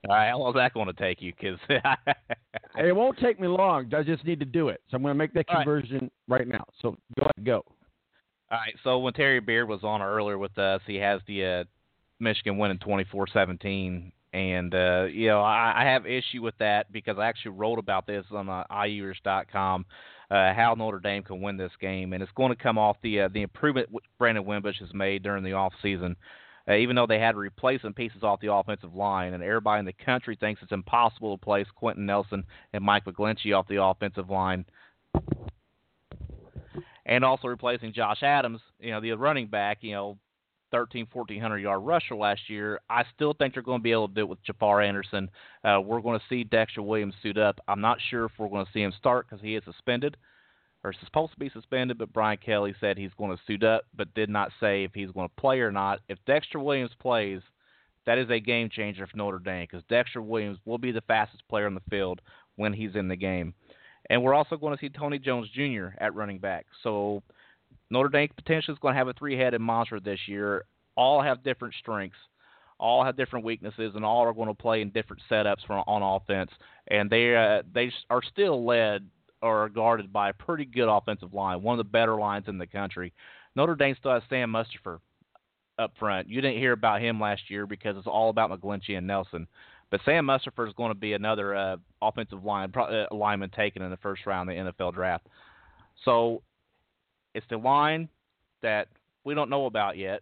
All 0.08 0.16
right, 0.16 0.30
how 0.30 0.38
long 0.40 0.50
is 0.50 0.56
that 0.56 0.74
going 0.74 0.88
to 0.88 0.94
take 0.94 1.22
you? 1.22 1.34
Because 1.34 1.60
it 2.78 2.96
won't 2.96 3.18
take 3.20 3.40
me 3.40 3.48
long. 3.48 3.92
I 3.94 4.04
just 4.04 4.24
need 4.26 4.40
to 4.40 4.46
do 4.46 4.70
it. 4.70 4.82
So, 4.90 4.96
I'm 4.96 5.02
going 5.02 5.14
to 5.14 5.18
make 5.18 5.34
that 5.34 5.48
conversion 5.48 6.12
right. 6.28 6.48
now. 6.48 6.64
So, 6.82 6.92
go 7.20 7.24
ahead, 7.24 7.46
go. 7.46 7.64
All 8.50 8.58
right. 8.58 8.76
So 8.84 9.00
when 9.00 9.14
Terry 9.14 9.40
Beard 9.40 9.68
was 9.68 9.84
on 9.84 10.02
earlier 10.02 10.38
with 10.38 10.58
us, 10.58 10.82
he 10.88 10.96
has 10.96 11.20
the 11.28 11.46
uh, 11.46 11.64
Michigan 12.20 12.58
winning 12.58 12.80
24-17, 12.80 14.12
and 14.34 14.74
uh, 14.74 15.04
you 15.12 15.28
know 15.28 15.42
I, 15.42 15.74
I 15.78 15.86
have 15.86 16.06
issue 16.06 16.42
with 16.42 16.58
that 16.60 16.92
because 16.92 17.18
I 17.20 17.28
actually 17.28 17.52
wrote 17.52 17.80
about 17.80 18.08
this 18.08 18.26
on 18.32 18.48
uh, 18.48 18.64
iUers.com. 18.72 19.86
Uh, 20.30 20.54
how 20.54 20.76
Notre 20.78 21.00
Dame 21.00 21.24
can 21.24 21.42
win 21.42 21.56
this 21.56 21.72
game, 21.80 22.14
and 22.14 22.22
it's 22.22 22.32
going 22.36 22.56
to 22.56 22.62
come 22.62 22.78
off 22.78 22.98
the 23.02 23.22
uh, 23.22 23.30
the 23.34 23.42
improvement 23.42 23.90
Brandon 24.18 24.46
Wimbush 24.46 24.80
has 24.80 24.94
made 24.94 25.24
during 25.24 25.44
the 25.44 25.54
off 25.54 25.74
season. 25.82 26.16
Uh, 26.68 26.76
even 26.76 26.96
though 26.96 27.08
they 27.08 27.20
had 27.20 27.34
to 27.34 27.38
replace 27.38 27.82
some 27.82 27.94
pieces 27.94 28.24
off 28.24 28.42
the 28.42 28.52
offensive 28.52 28.94
line, 28.94 29.34
and 29.34 29.44
everybody 29.44 29.80
in 29.80 29.86
the 29.86 29.94
country 29.94 30.36
thinks 30.40 30.62
it's 30.62 30.72
impossible 30.72 31.38
to 31.38 31.44
place 31.44 31.68
Quenton 31.76 32.06
Nelson 32.06 32.44
and 32.74 32.84
Mike 32.84 33.06
McGlinchey 33.06 33.58
off 33.58 33.68
the 33.68 33.82
offensive 33.82 34.30
line 34.30 34.66
and 37.08 37.24
also 37.24 37.48
replacing 37.48 37.94
Josh 37.94 38.22
Adams, 38.22 38.60
you 38.80 38.92
know, 38.92 39.02
the 39.02 39.14
running 39.14 39.48
back, 39.48 39.80
you 39.82 39.94
know, 39.94 40.18
13, 40.72 41.08
1400 41.12 41.58
yard 41.60 41.82
rusher 41.84 42.16
last 42.16 42.42
year. 42.50 42.82
I 42.90 43.04
still 43.16 43.34
think 43.34 43.54
they're 43.54 43.64
going 43.64 43.80
to 43.80 43.84
be 43.84 43.94
able 43.94 44.10
to 44.10 44.14
do 44.14 44.22
it 44.22 44.30
with 44.30 44.44
Jafar 44.44 44.82
Anderson. 44.82 45.30
Uh, 45.64 45.80
we're 45.82 46.02
going 46.02 46.20
to 46.20 46.26
see 46.30 46.44
Dexter 46.44 46.82
Williams 46.82 47.16
suit 47.24 47.38
up. 47.38 47.60
I'm 47.70 47.80
not 47.80 48.00
sure 48.10 48.26
if 48.26 48.32
we're 48.38 48.50
going 48.50 48.66
to 48.66 48.72
see 48.74 48.82
him 48.82 48.94
start 48.98 49.28
because 49.28 49.42
he 49.42 49.56
is 49.56 49.64
suspended 49.64 50.18
or 50.88 50.94
supposed 51.04 51.34
to 51.34 51.40
be 51.40 51.50
suspended, 51.50 51.98
but 51.98 52.14
Brian 52.14 52.38
Kelly 52.38 52.74
said 52.80 52.98
he's 52.98 53.12
going 53.18 53.36
to 53.36 53.44
suit 53.46 53.64
up, 53.64 53.84
but 53.96 54.14
did 54.14 54.30
not 54.30 54.52
say 54.60 54.84
if 54.84 54.92
he's 54.94 55.12
going 55.12 55.28
to 55.28 55.42
play 55.42 55.60
or 55.60 55.72
not. 55.72 56.00
If 56.08 56.18
Dexter 56.26 56.60
Williams 56.60 56.92
plays, 57.00 57.42
that 58.06 58.18
is 58.18 58.30
a 58.30 58.40
game 58.40 58.70
changer 58.70 59.06
for 59.06 59.18
Notre 59.18 59.40
Dame 59.40 59.68
because 59.70 59.84
Dexter 59.90 60.22
Williams 60.22 60.60
will 60.66 60.78
be 60.78 60.92
the 60.92 61.02
fastest 61.02 61.44
player 61.50 61.68
on 61.68 61.74
the 61.74 61.82
field 61.90 62.22
when 62.56 62.72
he's 62.72 62.96
in 62.96 63.10
the 63.10 63.18
game. 63.18 63.54
And 64.10 64.24
we're 64.24 64.34
also 64.34 64.56
going 64.56 64.76
to 64.76 64.80
see 64.80 64.90
Tony 64.90 65.20
Jones 65.20 65.50
Jr. 65.54 65.88
at 66.00 66.16
running 66.16 66.40
back. 66.40 66.66
So 66.84 67.22
Notre 67.90 68.10
Dame 68.10 68.30
potentially 68.34 68.74
is 68.74 68.80
going 68.80 68.94
to 68.94 68.98
have 68.98 69.10
a 69.10 69.14
three-headed 69.14 69.60
monster 69.60 70.00
this 70.00 70.20
year. 70.26 70.64
All 70.96 71.22
have 71.22 71.44
different 71.44 71.74
strengths, 71.80 72.18
all 72.80 73.04
have 73.04 73.18
different 73.18 73.44
weaknesses, 73.44 73.94
and 73.96 74.06
all 74.06 74.22
are 74.24 74.34
going 74.34 74.48
to 74.48 74.54
play 74.54 74.82
in 74.82 74.90
different 74.92 75.22
setups 75.30 75.66
for, 75.68 75.84
on 75.88 76.02
offense. 76.02 76.52
And 76.88 77.10
they 77.10 77.36
uh, 77.36 77.64
they 77.74 77.92
are 78.10 78.22
still 78.24 78.66
led 78.66 79.06
or 79.42 79.70
guarded 79.70 80.12
by 80.12 80.30
a 80.30 80.34
pretty 80.34 80.66
good 80.66 80.90
offensive 80.90 81.34
line, 81.34 81.62
one 81.62 81.80
of 81.80 81.86
the 81.86 81.90
better 81.90 82.16
lines 82.16 82.46
in 82.48 82.58
the 82.58 82.68
country. 82.68 83.14
Notre 83.56 83.76
Dame 83.76 83.96
still 84.00 84.14
has 84.14 84.24
Sam 84.30 84.52
Mustipher 84.52 85.00
up 85.80 85.94
front. 86.00 86.30
You 86.30 86.42
didn't 86.42 86.60
hear 86.60 86.72
about 86.72 87.02
him 87.02 87.20
last 87.20 87.50
year 87.50 87.66
because 87.66 87.98
it's 87.98 88.08
all 88.08 88.30
about 88.30 88.52
McGlinchey 88.52 88.98
and 88.98 89.08
Nelson. 89.08 89.48
But 89.90 90.02
Sam 90.04 90.26
Mustipher 90.26 90.68
is 90.68 90.74
going 90.74 90.92
to 90.92 91.00
be 91.00 91.14
another 91.14 91.56
uh, 91.56 91.78
offensive 92.02 92.44
line 92.44 92.72
pro- 92.72 93.04
uh, 93.04 93.16
lineman 93.16 93.52
taken 93.52 93.82
in 93.82 93.90
the 93.90 93.98
first 93.98 94.26
round 94.26 94.50
of 94.50 94.56
the 94.56 94.72
NFL 94.72 94.94
draft. 94.94 95.28
So 96.04 96.42
it's 97.34 97.46
the 97.50 97.58
line 97.58 98.10
that 98.62 98.88
we 99.24 99.34
don't 99.34 99.50
know 99.50 99.66
about 99.66 99.98
yet, 99.98 100.22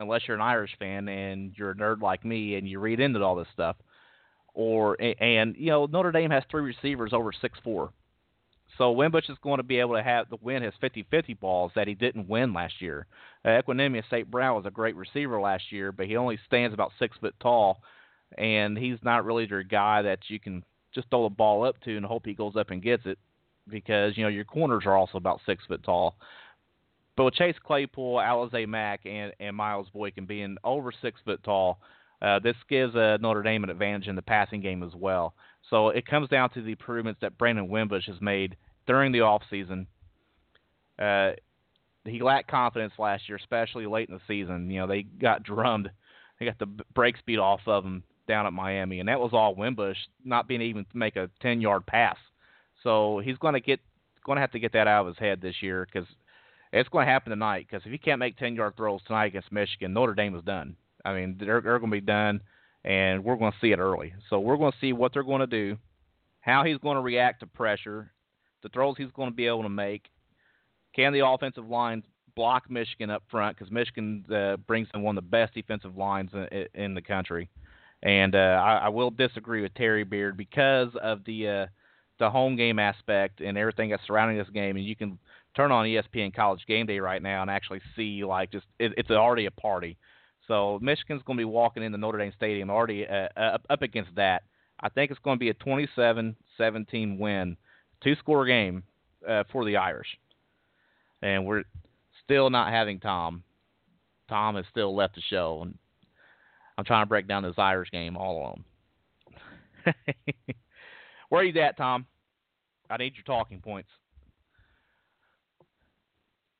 unless 0.00 0.22
you're 0.26 0.36
an 0.36 0.42
Irish 0.42 0.72
fan 0.78 1.08
and 1.08 1.52
you're 1.56 1.70
a 1.70 1.74
nerd 1.74 2.00
like 2.00 2.24
me 2.24 2.56
and 2.56 2.68
you 2.68 2.80
read 2.80 3.00
into 3.00 3.22
all 3.22 3.36
this 3.36 3.48
stuff. 3.52 3.76
Or 4.52 5.00
and 5.00 5.54
you 5.56 5.70
know 5.70 5.86
Notre 5.86 6.10
Dame 6.10 6.30
has 6.30 6.42
three 6.50 6.62
receivers 6.62 7.12
over 7.12 7.30
six 7.32 7.56
four. 7.62 7.92
So 8.80 8.92
Wimbush 8.92 9.28
is 9.28 9.36
going 9.42 9.58
to 9.58 9.62
be 9.62 9.78
able 9.78 9.96
to 9.96 10.02
have 10.02 10.30
to 10.30 10.38
win 10.40 10.62
his 10.62 10.72
50-50 10.82 11.38
balls 11.38 11.70
that 11.74 11.86
he 11.86 11.92
didn't 11.92 12.30
win 12.30 12.54
last 12.54 12.80
year. 12.80 13.06
Uh, 13.44 13.50
Equanimous 13.50 14.04
St. 14.08 14.30
Brown 14.30 14.56
was 14.56 14.64
a 14.64 14.70
great 14.70 14.96
receiver 14.96 15.38
last 15.38 15.64
year, 15.70 15.92
but 15.92 16.06
he 16.06 16.16
only 16.16 16.38
stands 16.46 16.72
about 16.72 16.92
six 16.98 17.14
foot 17.20 17.34
tall, 17.42 17.82
and 18.38 18.78
he's 18.78 18.96
not 19.02 19.26
really 19.26 19.46
your 19.46 19.62
guy 19.62 20.00
that 20.00 20.20
you 20.28 20.40
can 20.40 20.64
just 20.94 21.10
throw 21.10 21.24
the 21.24 21.34
ball 21.34 21.62
up 21.62 21.78
to 21.82 21.94
and 21.94 22.06
hope 22.06 22.24
he 22.24 22.32
goes 22.32 22.56
up 22.56 22.70
and 22.70 22.82
gets 22.82 23.02
it, 23.04 23.18
because 23.68 24.16
you 24.16 24.22
know 24.22 24.30
your 24.30 24.46
corners 24.46 24.84
are 24.86 24.96
also 24.96 25.18
about 25.18 25.42
six 25.44 25.62
foot 25.68 25.82
tall. 25.82 26.16
But 27.18 27.24
with 27.24 27.34
Chase 27.34 27.56
Claypool, 27.62 28.16
Alize 28.16 28.66
Mack, 28.66 29.00
and, 29.04 29.34
and 29.40 29.54
Miles 29.54 29.88
Boykin 29.94 30.24
being 30.24 30.56
over 30.64 30.90
six 31.02 31.20
foot 31.22 31.42
tall, 31.44 31.80
uh, 32.22 32.38
this 32.38 32.56
gives 32.70 32.96
uh, 32.96 33.18
Notre 33.20 33.42
Dame 33.42 33.62
an 33.62 33.68
advantage 33.68 34.08
in 34.08 34.16
the 34.16 34.22
passing 34.22 34.62
game 34.62 34.82
as 34.82 34.94
well. 34.94 35.34
So 35.68 35.90
it 35.90 36.06
comes 36.06 36.30
down 36.30 36.48
to 36.54 36.62
the 36.62 36.70
improvements 36.70 37.20
that 37.20 37.36
Brandon 37.36 37.68
Wimbush 37.68 38.06
has 38.06 38.22
made 38.22 38.56
during 38.90 39.12
the 39.12 39.20
off 39.20 39.42
season. 39.48 39.86
Uh, 40.98 41.30
he 42.04 42.20
lacked 42.20 42.50
confidence 42.50 42.92
last 42.98 43.28
year, 43.28 43.38
especially 43.38 43.86
late 43.86 44.08
in 44.08 44.16
the 44.16 44.20
season. 44.26 44.68
You 44.68 44.80
know, 44.80 44.88
they 44.88 45.02
got 45.02 45.42
drummed, 45.44 45.88
they 46.38 46.46
got 46.46 46.58
the 46.58 46.66
break 46.92 47.16
speed 47.16 47.38
off 47.38 47.60
of 47.66 47.84
him 47.84 48.02
down 48.26 48.46
at 48.46 48.52
Miami, 48.52 48.98
and 48.98 49.08
that 49.08 49.20
was 49.20 49.30
all 49.32 49.54
Wimbush 49.54 49.96
not 50.24 50.48
being 50.48 50.60
able 50.60 50.82
to 50.82 50.96
make 50.98 51.14
a 51.14 51.30
ten 51.40 51.60
yard 51.60 51.86
pass. 51.86 52.16
So 52.82 53.20
he's 53.24 53.38
going 53.38 53.54
to 53.54 53.60
get 53.60 53.78
going 54.26 54.36
to 54.36 54.40
have 54.40 54.50
to 54.52 54.58
get 54.58 54.72
that 54.72 54.88
out 54.88 55.02
of 55.02 55.06
his 55.06 55.18
head 55.18 55.40
this 55.40 55.62
year 55.62 55.86
because 55.86 56.08
it's 56.72 56.88
going 56.88 57.06
to 57.06 57.12
happen 57.12 57.30
tonight. 57.30 57.68
Because 57.70 57.86
if 57.86 57.92
he 57.92 57.98
can't 57.98 58.18
make 58.18 58.38
ten 58.38 58.56
yard 58.56 58.76
throws 58.76 59.02
tonight 59.06 59.26
against 59.26 59.52
Michigan, 59.52 59.92
Notre 59.92 60.14
Dame 60.14 60.34
is 60.34 60.42
done. 60.42 60.74
I 61.04 61.14
mean, 61.14 61.36
they're, 61.38 61.60
they're 61.60 61.78
going 61.78 61.92
to 61.92 61.96
be 61.96 62.00
done, 62.00 62.40
and 62.84 63.22
we're 63.22 63.36
going 63.36 63.52
to 63.52 63.58
see 63.60 63.70
it 63.70 63.78
early. 63.78 64.14
So 64.28 64.40
we're 64.40 64.56
going 64.56 64.72
to 64.72 64.78
see 64.80 64.92
what 64.92 65.12
they're 65.12 65.22
going 65.22 65.40
to 65.40 65.46
do, 65.46 65.76
how 66.40 66.64
he's 66.64 66.78
going 66.78 66.96
to 66.96 67.02
react 67.02 67.40
to 67.40 67.46
pressure, 67.46 68.10
the 68.62 68.68
throws 68.68 68.96
he's 68.96 69.10
going 69.14 69.30
to 69.30 69.34
be 69.34 69.46
able 69.46 69.62
to 69.62 69.68
make. 69.68 70.04
Can 70.94 71.12
the 71.12 71.26
offensive 71.26 71.68
line 71.68 72.02
block 72.34 72.70
Michigan 72.70 73.10
up 73.10 73.22
front? 73.30 73.56
Because 73.56 73.72
Michigan 73.72 74.24
uh, 74.32 74.56
brings 74.56 74.88
in 74.94 75.02
one 75.02 75.16
of 75.16 75.24
the 75.24 75.28
best 75.28 75.54
defensive 75.54 75.96
lines 75.96 76.30
in, 76.32 76.66
in 76.74 76.94
the 76.94 77.02
country. 77.02 77.48
And 78.02 78.34
uh, 78.34 78.38
I, 78.62 78.76
I 78.84 78.88
will 78.88 79.10
disagree 79.10 79.62
with 79.62 79.74
Terry 79.74 80.04
Beard 80.04 80.36
because 80.36 80.88
of 81.02 81.24
the 81.24 81.48
uh, 81.48 81.66
the 82.18 82.30
home 82.30 82.54
game 82.56 82.78
aspect 82.78 83.40
and 83.40 83.58
everything 83.58 83.90
that's 83.90 84.06
surrounding 84.06 84.38
this 84.38 84.48
game. 84.50 84.76
And 84.76 84.84
you 84.84 84.94
can 84.94 85.18
turn 85.56 85.72
on 85.72 85.86
ESPN 85.86 86.34
College 86.34 86.60
Game 86.66 86.86
Day 86.86 87.00
right 87.00 87.22
now 87.22 87.42
and 87.42 87.50
actually 87.50 87.80
see 87.96 88.24
like 88.24 88.52
just 88.52 88.66
it, 88.78 88.92
it's 88.96 89.10
already 89.10 89.46
a 89.46 89.50
party. 89.50 89.96
So 90.46 90.78
Michigan's 90.82 91.22
going 91.24 91.36
to 91.36 91.40
be 91.40 91.46
walking 91.46 91.82
into 91.82 91.98
Notre 91.98 92.18
Dame 92.18 92.32
Stadium 92.36 92.70
already 92.70 93.06
uh, 93.06 93.28
up, 93.36 93.62
up 93.70 93.82
against 93.82 94.14
that. 94.16 94.42
I 94.80 94.88
think 94.88 95.10
it's 95.10 95.20
going 95.20 95.36
to 95.36 95.40
be 95.40 95.50
a 95.50 95.54
27-17 95.54 97.18
win, 97.18 97.56
two-score 98.02 98.46
game 98.46 98.82
uh, 99.28 99.44
for 99.52 99.64
the 99.64 99.76
Irish. 99.76 100.08
And 101.22 101.44
we're 101.46 101.64
still 102.24 102.50
not 102.50 102.72
having 102.72 103.00
Tom. 103.00 103.42
Tom 104.28 104.56
has 104.56 104.64
still 104.70 104.94
left 104.94 105.16
the 105.16 105.22
show, 105.28 105.60
and 105.62 105.76
I'm 106.78 106.84
trying 106.84 107.04
to 107.04 107.08
break 107.08 107.26
down 107.26 107.42
this 107.42 107.58
Irish 107.58 107.90
game 107.90 108.16
all 108.16 108.38
alone. 108.38 108.64
Where 111.28 111.42
are 111.42 111.44
you 111.44 111.60
at, 111.60 111.76
Tom? 111.76 112.06
I 112.88 112.96
need 112.96 113.14
your 113.14 113.24
talking 113.24 113.60
points. 113.60 113.90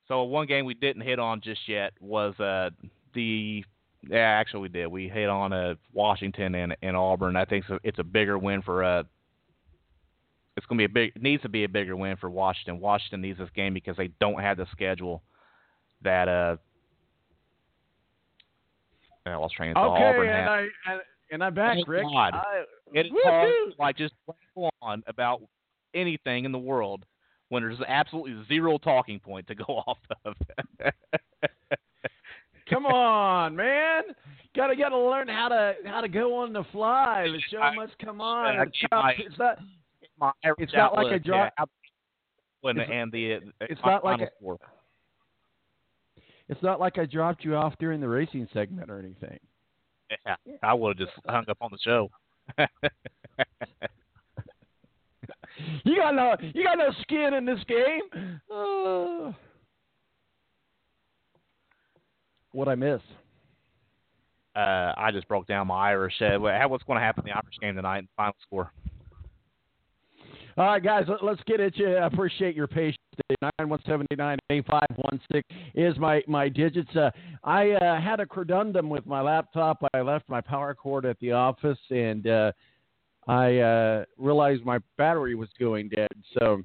So 0.07 0.23
one 0.23 0.47
game 0.47 0.65
we 0.65 0.73
didn't 0.73 1.03
hit 1.03 1.19
on 1.19 1.41
just 1.41 1.61
yet 1.67 1.93
was 2.01 2.37
uh, 2.39 2.69
the 3.13 3.63
yeah, 4.09 4.17
actually 4.17 4.61
we 4.61 4.69
did. 4.69 4.87
We 4.87 5.07
hit 5.07 5.29
on 5.29 5.53
uh, 5.53 5.75
Washington 5.93 6.55
and, 6.55 6.75
and 6.81 6.97
Auburn. 6.97 7.35
I 7.35 7.45
think 7.45 7.65
it's 7.65 7.71
a, 7.71 7.87
it's 7.87 7.99
a 7.99 8.03
bigger 8.03 8.37
win 8.37 8.61
for 8.61 8.83
uh 8.83 9.03
it's 10.57 10.65
going 10.65 10.77
to 10.77 10.81
be 10.81 10.85
a 10.85 10.93
big 10.93 11.11
it 11.15 11.21
needs 11.21 11.41
to 11.43 11.49
be 11.49 11.63
a 11.63 11.69
bigger 11.69 11.95
win 11.95 12.17
for 12.17 12.29
Washington. 12.29 12.79
Washington 12.79 13.21
needs 13.21 13.39
this 13.39 13.49
game 13.55 13.73
because 13.73 13.95
they 13.97 14.09
don't 14.19 14.39
have 14.41 14.57
the 14.57 14.65
schedule 14.71 15.21
that 16.03 16.27
uh 16.27 16.57
I 19.25 19.35
lost 19.35 19.53
train 19.55 19.69
of 19.71 19.75
thought. 19.75 19.95
Okay, 19.97 20.03
Auburn 20.09 20.29
and. 20.29 20.49
I 20.49 20.59
and, 20.91 21.01
and 21.31 21.43
I'm 21.43 21.53
back, 21.53 21.77
Rick. 21.87 22.05
I, 22.13 22.63
It 22.91 23.05
is 23.05 23.11
hard 23.23 23.49
to, 23.49 23.73
like 23.79 23.95
just 23.97 24.13
go 24.55 24.69
on 24.81 25.03
about 25.07 25.41
anything 25.93 26.45
in 26.45 26.51
the 26.51 26.57
world 26.59 27.05
when 27.49 27.61
there's 27.63 27.79
absolutely 27.87 28.43
zero 28.47 28.77
talking 28.77 29.19
point 29.19 29.45
to 29.47 29.55
go 29.55 29.63
off 29.87 29.97
of. 30.25 30.33
Come 32.69 32.85
on, 32.85 33.55
man. 33.55 34.03
Gotta 34.55 34.75
gotta 34.75 34.97
learn 34.97 35.27
how 35.27 35.49
to 35.49 35.73
how 35.85 36.01
to 36.01 36.07
go 36.09 36.35
on 36.37 36.51
the 36.53 36.63
fly. 36.71 37.27
The 37.31 37.39
show 37.51 37.59
I- 37.61 37.75
must 37.75 37.93
come 37.99 38.19
on. 38.21 38.57
I 38.57 38.63
It's 38.63 38.71
get 38.81 38.91
not, 38.91 39.03
my- 39.03 39.15
it's 39.17 39.37
not 39.37 39.57
My 40.21 40.31
It's 40.59 40.71
not 40.73 40.93
like 40.93 41.07
a 41.07 41.07
outlook, 41.15 41.23
draw- 41.23 41.43
yeah, 41.43 41.49
and, 42.63 42.77
It's- 42.79 42.89
and 42.93 43.11
the 43.11 43.33
uh, 43.35 43.39
it's 43.61 43.81
not 43.83 44.05
like 44.05 44.19
final 44.19 44.27
a- 44.27 44.31
score. 44.39 44.57
it's 46.47 46.61
not 46.61 46.79
like 46.79 46.97
I 46.99 47.05
dropped 47.05 47.43
you 47.43 47.55
off 47.55 47.73
during 47.79 47.99
the 47.99 48.07
racing 48.07 48.47
segment 48.53 48.89
or 48.91 48.99
anything. 48.99 49.39
Yeah, 50.25 50.35
I 50.61 50.73
would 50.73 50.99
have 50.99 51.07
just 51.07 51.17
hung 51.27 51.45
up 51.49 51.57
on 51.61 51.71
the 51.71 51.79
show. 51.79 52.09
You 55.83 55.97
got 55.97 56.15
no 56.15 56.35
you 56.53 56.63
got 56.63 56.77
no 56.77 56.91
skin 57.01 57.33
in 57.33 57.45
this 57.45 57.59
game. 57.67 58.39
Uh, 58.51 59.31
what 62.53 62.67
I 62.67 62.75
miss? 62.75 62.99
uh, 64.55 64.91
I 64.97 65.11
just 65.13 65.27
broke 65.27 65.47
down 65.47 65.67
my 65.67 65.89
Irish. 65.91 66.21
Uh, 66.21 66.37
what's 66.39 66.83
going 66.83 66.97
to 66.99 67.03
happen 67.05 67.23
in 67.25 67.31
the 67.31 67.35
Irish 67.37 67.55
game 67.61 67.75
tonight? 67.75 67.99
And 67.99 68.07
final 68.17 68.35
score. 68.45 68.71
All 70.57 70.65
right, 70.65 70.83
guys, 70.83 71.05
let's 71.21 71.41
get 71.45 71.61
at 71.61 71.77
you. 71.77 71.95
I 71.95 72.07
appreciate 72.07 72.55
your 72.55 72.67
patience. 72.67 72.97
Nine 73.41 73.69
one 73.69 73.79
seven 73.85 74.05
nine 74.17 74.37
eight 74.49 74.65
five 74.69 74.87
one 74.95 75.19
six 75.31 75.47
is 75.75 75.97
my 75.97 76.21
my 76.27 76.49
digits. 76.49 76.93
Uh, 76.95 77.09
I 77.43 77.71
uh, 77.71 78.01
had 78.01 78.19
a 78.19 78.25
credundum 78.25 78.89
with 78.89 79.05
my 79.05 79.21
laptop. 79.21 79.81
I 79.93 80.01
left 80.01 80.27
my 80.27 80.41
power 80.41 80.73
cord 80.73 81.05
at 81.05 81.17
the 81.19 81.31
office, 81.31 81.77
and 81.89 82.27
uh, 82.27 82.51
I 83.27 83.57
uh, 83.59 84.05
realized 84.17 84.65
my 84.65 84.79
battery 84.97 85.35
was 85.35 85.49
going 85.59 85.89
dead. 85.89 86.09
So 86.37 86.63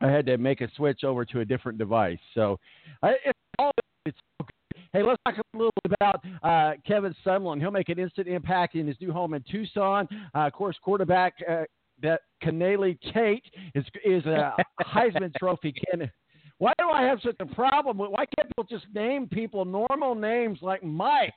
I 0.00 0.08
had 0.08 0.26
to 0.26 0.38
make 0.38 0.60
a 0.60 0.68
switch 0.76 1.04
over 1.04 1.24
to 1.26 1.40
a 1.40 1.44
different 1.44 1.78
device. 1.78 2.18
So 2.34 2.58
I, 3.02 3.10
it's 3.24 3.38
all 3.58 3.70
it's 4.04 4.18
okay. 4.42 4.54
Hey, 4.92 5.02
let's 5.04 5.20
talk 5.24 5.36
a 5.36 5.56
little 5.56 5.72
bit 5.84 5.92
about 6.00 6.24
uh, 6.42 6.72
Kevin 6.84 7.14
Sumlin. 7.24 7.60
He'll 7.60 7.70
make 7.70 7.90
an 7.90 8.00
instant 8.00 8.26
impact 8.26 8.74
in 8.74 8.88
his 8.88 8.96
new 9.00 9.12
home 9.12 9.34
in 9.34 9.44
Tucson. 9.48 10.08
Uh, 10.34 10.46
of 10.46 10.52
course, 10.52 10.76
quarterback 10.82 11.34
uh, 11.48 11.62
that 12.02 12.22
Kenali 12.42 12.98
Tate 13.12 13.44
is 13.74 13.84
is 14.04 14.24
a 14.26 14.54
Heisman 14.82 15.34
Trophy 15.36 15.72
candidate. 15.72 16.14
Why 16.58 16.72
do 16.78 16.90
I 16.90 17.02
have 17.02 17.20
such 17.22 17.36
a 17.40 17.46
problem 17.46 17.96
with? 17.96 18.10
Why 18.10 18.26
can't 18.36 18.48
people 18.48 18.64
just 18.68 18.86
name 18.94 19.26
people 19.26 19.64
normal 19.64 20.14
names 20.14 20.58
like 20.60 20.82
Mike? 20.82 21.32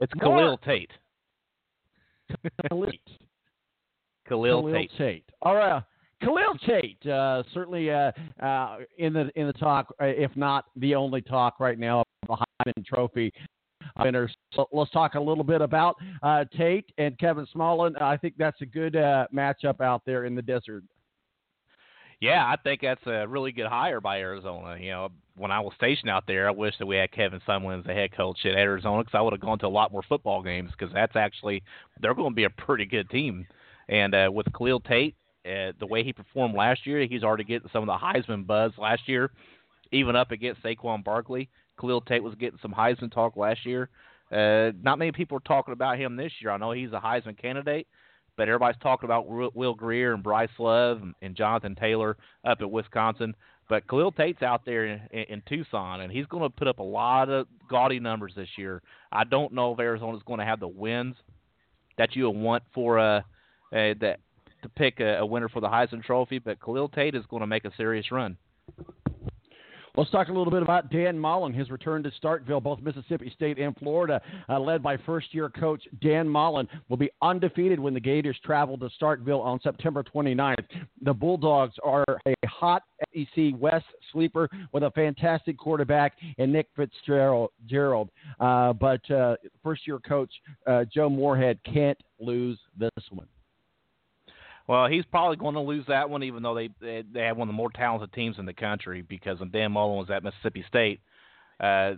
It's 0.00 0.12
Khalil 0.14 0.58
Tate. 0.58 0.90
Khalil, 2.68 2.90
Khalil, 4.28 4.62
Khalil 4.62 4.72
Tate. 4.72 4.90
Tate. 4.98 5.24
All 5.42 5.54
right. 5.54 5.82
Khalil 6.20 6.54
Tate, 6.66 7.06
uh, 7.06 7.42
certainly 7.52 7.90
uh, 7.90 8.10
uh, 8.42 8.78
in 8.98 9.12
the 9.12 9.30
in 9.36 9.46
the 9.46 9.52
talk, 9.52 9.94
uh, 10.00 10.06
if 10.06 10.34
not 10.36 10.64
the 10.76 10.94
only 10.94 11.20
talk 11.20 11.60
right 11.60 11.78
now, 11.78 12.02
the 12.26 12.36
Heisman 12.36 12.84
Trophy 12.84 13.32
winners. 13.98 14.34
So 14.54 14.68
let's 14.72 14.90
talk 14.90 15.14
a 15.14 15.20
little 15.20 15.44
bit 15.44 15.60
about 15.60 15.96
uh, 16.22 16.44
Tate 16.56 16.90
and 16.98 17.18
Kevin 17.18 17.46
Sumlin. 17.54 18.00
I 18.00 18.16
think 18.16 18.34
that's 18.38 18.60
a 18.60 18.66
good 18.66 18.96
uh, 18.96 19.26
matchup 19.32 19.80
out 19.80 20.02
there 20.04 20.24
in 20.24 20.34
the 20.34 20.42
desert. 20.42 20.84
Yeah, 22.20 22.44
I 22.44 22.56
think 22.56 22.80
that's 22.80 23.06
a 23.06 23.26
really 23.26 23.52
good 23.52 23.66
hire 23.66 24.00
by 24.00 24.20
Arizona. 24.20 24.78
You 24.80 24.90
know, 24.90 25.08
when 25.36 25.50
I 25.50 25.60
was 25.60 25.74
stationed 25.76 26.10
out 26.10 26.24
there, 26.26 26.48
I 26.48 26.52
wish 26.52 26.74
that 26.78 26.86
we 26.86 26.96
had 26.96 27.12
Kevin 27.12 27.40
Sumlin 27.46 27.80
as 27.80 27.84
the 27.84 27.92
head 27.92 28.16
coach 28.16 28.38
at 28.44 28.54
Arizona 28.54 29.02
because 29.02 29.18
I 29.18 29.20
would 29.20 29.32
have 29.32 29.40
gone 29.40 29.58
to 29.58 29.66
a 29.66 29.68
lot 29.68 29.92
more 29.92 30.02
football 30.08 30.42
games 30.42 30.70
because 30.70 30.92
that's 30.94 31.16
actually 31.16 31.62
they're 32.00 32.14
going 32.14 32.30
to 32.30 32.34
be 32.34 32.44
a 32.44 32.50
pretty 32.50 32.86
good 32.86 33.10
team. 33.10 33.46
And 33.88 34.14
uh, 34.14 34.30
with 34.32 34.46
Khalil 34.56 34.80
Tate, 34.80 35.16
uh, 35.44 35.72
the 35.78 35.86
way 35.86 36.02
he 36.02 36.12
performed 36.12 36.54
last 36.54 36.86
year, 36.86 37.04
he's 37.06 37.22
already 37.22 37.44
getting 37.44 37.68
some 37.72 37.86
of 37.86 37.88
the 37.88 38.06
Heisman 38.06 38.46
buzz 38.46 38.72
last 38.78 39.06
year, 39.06 39.30
even 39.92 40.16
up 40.16 40.30
against 40.30 40.62
Saquon 40.62 41.04
Barkley. 41.04 41.50
Khalil 41.80 42.00
Tate 42.02 42.22
was 42.22 42.34
getting 42.34 42.58
some 42.62 42.72
Heisman 42.72 43.12
talk 43.12 43.36
last 43.36 43.64
year. 43.66 43.88
Uh, 44.32 44.72
not 44.82 44.98
many 44.98 45.12
people 45.12 45.36
are 45.36 45.48
talking 45.48 45.72
about 45.72 45.98
him 45.98 46.16
this 46.16 46.32
year. 46.40 46.50
I 46.50 46.56
know 46.56 46.72
he's 46.72 46.92
a 46.92 47.00
Heisman 47.00 47.40
candidate, 47.40 47.86
but 48.36 48.48
everybody's 48.48 48.80
talking 48.82 49.06
about 49.06 49.26
Will 49.28 49.74
Grier 49.74 50.14
and 50.14 50.22
Bryce 50.22 50.48
Love 50.58 51.02
and, 51.02 51.14
and 51.22 51.36
Jonathan 51.36 51.74
Taylor 51.74 52.16
up 52.44 52.60
at 52.60 52.70
Wisconsin. 52.70 53.34
But 53.68 53.86
Khalil 53.88 54.12
Tate's 54.12 54.42
out 54.42 54.64
there 54.64 54.86
in, 54.86 55.00
in, 55.10 55.24
in 55.24 55.42
Tucson, 55.48 56.00
and 56.00 56.12
he's 56.12 56.26
going 56.26 56.42
to 56.42 56.50
put 56.50 56.68
up 56.68 56.78
a 56.78 56.82
lot 56.82 57.28
of 57.28 57.46
gaudy 57.70 58.00
numbers 58.00 58.32
this 58.36 58.48
year. 58.56 58.82
I 59.10 59.24
don't 59.24 59.52
know 59.52 59.72
if 59.72 59.78
Arizona's 59.78 60.22
going 60.26 60.40
to 60.40 60.46
have 60.46 60.60
the 60.60 60.68
wins 60.68 61.16
that 61.96 62.14
you 62.16 62.28
want 62.28 62.62
for 62.74 62.98
uh, 62.98 63.18
uh, 63.18 63.94
that 64.00 64.18
to 64.62 64.68
pick 64.68 65.00
a, 65.00 65.18
a 65.18 65.26
winner 65.26 65.48
for 65.48 65.60
the 65.60 65.68
Heisman 65.68 66.02
Trophy, 66.02 66.38
but 66.38 66.60
Khalil 66.60 66.88
Tate 66.88 67.14
is 67.14 67.24
going 67.28 67.40
to 67.40 67.46
make 67.46 67.64
a 67.64 67.70
serious 67.76 68.10
run. 68.10 68.36
Let's 69.96 70.10
talk 70.10 70.26
a 70.26 70.32
little 70.32 70.50
bit 70.50 70.62
about 70.62 70.90
Dan 70.90 71.16
Mullen, 71.16 71.52
his 71.52 71.70
return 71.70 72.02
to 72.02 72.10
Starkville, 72.20 72.60
both 72.60 72.80
Mississippi 72.80 73.30
State 73.36 73.58
and 73.58 73.76
Florida, 73.76 74.20
uh, 74.48 74.58
led 74.58 74.82
by 74.82 74.96
first 74.96 75.32
year 75.32 75.48
coach 75.48 75.84
Dan 76.02 76.28
Mullen, 76.28 76.66
will 76.88 76.96
be 76.96 77.10
undefeated 77.22 77.78
when 77.78 77.94
the 77.94 78.00
Gators 78.00 78.36
travel 78.44 78.76
to 78.78 78.90
Starkville 79.00 79.40
on 79.40 79.60
September 79.60 80.02
29th. 80.02 80.64
The 81.02 81.14
Bulldogs 81.14 81.76
are 81.84 82.04
a 82.26 82.34
hot 82.44 82.82
SEC 83.14 83.52
West 83.56 83.86
sleeper 84.10 84.48
with 84.72 84.82
a 84.82 84.90
fantastic 84.90 85.56
quarterback 85.56 86.14
in 86.38 86.50
Nick 86.50 86.66
Fitzgerald. 86.74 87.50
Gerald. 87.66 88.10
Uh, 88.40 88.72
but 88.72 89.08
uh, 89.12 89.36
first 89.62 89.86
year 89.86 90.00
coach 90.00 90.32
uh, 90.66 90.84
Joe 90.92 91.08
Moorhead 91.08 91.60
can't 91.64 91.98
lose 92.18 92.58
this 92.76 92.90
one. 93.10 93.28
Well, 94.66 94.86
he's 94.86 95.04
probably 95.04 95.36
going 95.36 95.54
to 95.54 95.60
lose 95.60 95.84
that 95.88 96.08
one, 96.08 96.22
even 96.22 96.42
though 96.42 96.54
they 96.54 96.70
they, 96.80 97.04
they 97.12 97.22
have 97.22 97.36
one 97.36 97.48
of 97.48 97.52
the 97.52 97.56
more 97.56 97.70
talented 97.70 98.12
teams 98.12 98.38
in 98.38 98.46
the 98.46 98.54
country. 98.54 99.02
Because 99.02 99.40
when 99.40 99.50
Dan 99.50 99.72
Mullen 99.72 99.98
was 99.98 100.10
at 100.10 100.24
Mississippi 100.24 100.64
State, 100.68 101.00
uh, 101.60 101.94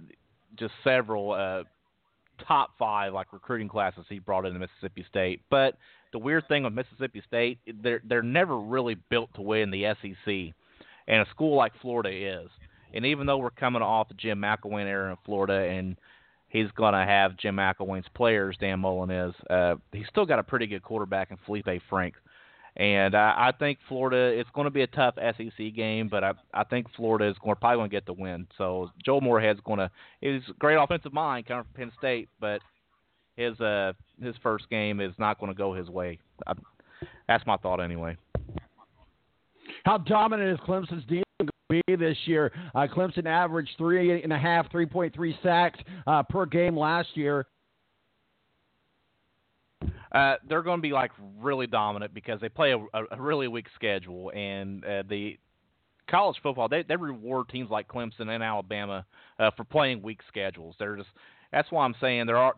just 0.58 0.74
several 0.82 1.32
uh, 1.32 1.62
top 2.46 2.70
five 2.78 3.12
like 3.12 3.32
recruiting 3.32 3.68
classes 3.68 4.04
he 4.08 4.18
brought 4.18 4.46
into 4.46 4.58
Mississippi 4.58 5.04
State. 5.08 5.42
But 5.50 5.76
the 6.12 6.18
weird 6.18 6.48
thing 6.48 6.64
with 6.64 6.72
Mississippi 6.72 7.22
State, 7.26 7.58
they're 7.82 8.02
they're 8.04 8.22
never 8.22 8.58
really 8.58 8.96
built 9.10 9.32
to 9.34 9.42
win 9.42 9.70
the 9.70 9.94
SEC, 10.02 10.54
and 11.06 11.22
a 11.22 11.30
school 11.30 11.56
like 11.56 11.72
Florida 11.80 12.10
is. 12.10 12.48
And 12.94 13.04
even 13.04 13.26
though 13.26 13.38
we're 13.38 13.50
coming 13.50 13.82
off 13.82 14.08
the 14.08 14.14
Jim 14.14 14.40
McElwain 14.40 14.86
era 14.86 15.10
in 15.10 15.16
Florida, 15.24 15.68
and 15.68 15.96
he's 16.48 16.70
going 16.76 16.94
to 16.94 17.04
have 17.04 17.36
Jim 17.36 17.56
McElwain's 17.56 18.08
players, 18.14 18.56
Dan 18.58 18.80
Mullen 18.80 19.10
is, 19.10 19.34
uh, 19.50 19.74
he's 19.92 20.06
still 20.08 20.24
got 20.24 20.38
a 20.38 20.42
pretty 20.42 20.66
good 20.66 20.82
quarterback 20.82 21.30
in 21.30 21.36
Felipe 21.44 21.66
Franks. 21.90 22.18
And 22.76 23.14
I, 23.14 23.48
I 23.48 23.52
think 23.58 23.78
Florida, 23.88 24.38
it's 24.38 24.50
going 24.54 24.66
to 24.66 24.70
be 24.70 24.82
a 24.82 24.86
tough 24.86 25.14
SEC 25.16 25.74
game, 25.74 26.08
but 26.08 26.22
I, 26.22 26.32
I 26.52 26.64
think 26.64 26.86
Florida 26.94 27.26
is 27.28 27.36
going, 27.42 27.56
probably 27.56 27.78
going 27.78 27.90
to 27.90 27.96
get 27.96 28.04
the 28.04 28.12
win. 28.12 28.46
So 28.58 28.90
Joel 29.04 29.22
Moorhead's 29.22 29.60
going 29.64 29.78
to, 29.78 29.90
he's 30.20 30.42
a 30.50 30.52
great 30.58 30.76
offensive 30.76 31.14
mind 31.14 31.46
coming 31.46 31.64
from 31.64 31.72
Penn 31.74 31.92
State, 31.98 32.28
but 32.38 32.60
his 33.36 33.60
uh 33.60 33.92
his 34.22 34.34
first 34.42 34.68
game 34.70 35.00
is 35.00 35.12
not 35.18 35.38
going 35.38 35.52
to 35.52 35.56
go 35.56 35.74
his 35.74 35.88
way. 35.88 36.18
I, 36.46 36.54
that's 37.28 37.46
my 37.46 37.56
thought 37.58 37.80
anyway. 37.80 38.16
How 39.84 39.98
dominant 39.98 40.50
is 40.50 40.66
Clemson's 40.66 41.04
defense 41.04 41.50
be 41.68 41.82
this 41.86 42.16
year? 42.24 42.52
Uh, 42.74 42.86
Clemson 42.86 43.26
averaged 43.26 43.72
three 43.76 44.22
and 44.22 44.32
a 44.32 44.38
half, 44.38 44.70
three 44.70 44.86
point 44.86 45.14
three 45.14 45.36
sacks 45.42 45.78
uh, 46.06 46.22
per 46.22 46.46
game 46.46 46.76
last 46.76 47.08
year. 47.14 47.46
Uh, 50.12 50.36
they're 50.48 50.62
going 50.62 50.78
to 50.78 50.82
be 50.82 50.92
like 50.92 51.10
really 51.38 51.66
dominant 51.66 52.14
because 52.14 52.40
they 52.40 52.48
play 52.48 52.72
a, 52.72 53.04
a 53.10 53.20
really 53.20 53.48
weak 53.48 53.66
schedule, 53.74 54.30
and 54.34 54.84
uh, 54.84 55.02
the 55.08 55.38
college 56.08 56.36
football 56.42 56.68
they 56.68 56.82
they 56.82 56.96
reward 56.96 57.48
teams 57.48 57.70
like 57.70 57.88
Clemson 57.88 58.28
and 58.28 58.42
Alabama 58.42 59.04
uh, 59.38 59.50
for 59.56 59.64
playing 59.64 60.02
weak 60.02 60.20
schedules. 60.28 60.76
They're 60.78 60.96
just 60.96 61.08
that's 61.52 61.70
why 61.70 61.84
I'm 61.84 61.94
saying 62.00 62.26
there 62.26 62.36
are 62.36 62.54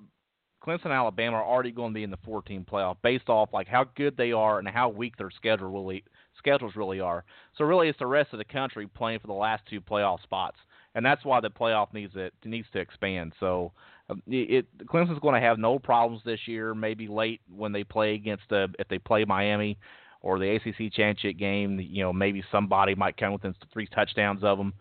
Clemson 0.64 0.86
and 0.86 0.94
Alabama 0.94 1.36
are 1.36 1.44
already 1.44 1.70
going 1.70 1.92
to 1.92 1.94
be 1.94 2.02
in 2.02 2.10
the 2.10 2.18
14 2.24 2.66
playoff 2.70 2.96
based 3.02 3.28
off 3.28 3.50
like 3.52 3.68
how 3.68 3.86
good 3.96 4.16
they 4.16 4.32
are 4.32 4.58
and 4.58 4.68
how 4.68 4.88
weak 4.88 5.16
their 5.16 5.30
schedule 5.30 5.70
really 5.70 6.04
schedules 6.36 6.76
really 6.76 7.00
are. 7.00 7.24
So 7.56 7.64
really, 7.64 7.88
it's 7.88 7.98
the 7.98 8.06
rest 8.06 8.32
of 8.32 8.38
the 8.38 8.44
country 8.44 8.86
playing 8.86 9.20
for 9.20 9.28
the 9.28 9.32
last 9.32 9.62
two 9.68 9.80
playoff 9.80 10.22
spots, 10.22 10.58
and 10.94 11.04
that's 11.04 11.24
why 11.24 11.40
the 11.40 11.50
playoff 11.50 11.92
needs 11.92 12.12
it 12.16 12.34
needs 12.44 12.66
to 12.72 12.80
expand. 12.80 13.32
So 13.40 13.72
it, 14.08 14.66
it 14.80 14.86
Clemson's 14.86 15.20
going 15.20 15.40
to 15.40 15.46
have 15.46 15.58
no 15.58 15.78
problems 15.78 16.22
this 16.24 16.40
year. 16.46 16.74
Maybe 16.74 17.08
late 17.08 17.40
when 17.54 17.72
they 17.72 17.84
play 17.84 18.14
against 18.14 18.50
uh, 18.52 18.68
if 18.78 18.88
they 18.88 18.98
play 18.98 19.24
Miami 19.24 19.78
or 20.20 20.38
the 20.38 20.56
ACC 20.56 20.92
championship 20.92 21.38
game, 21.38 21.78
you 21.80 22.02
know 22.02 22.12
maybe 22.12 22.42
somebody 22.50 22.94
might 22.94 23.16
come 23.16 23.32
within 23.32 23.54
three 23.72 23.86
touchdowns 23.86 24.42
of 24.42 24.58
them. 24.58 24.72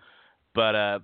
But 0.55 0.75
uh, 0.75 0.99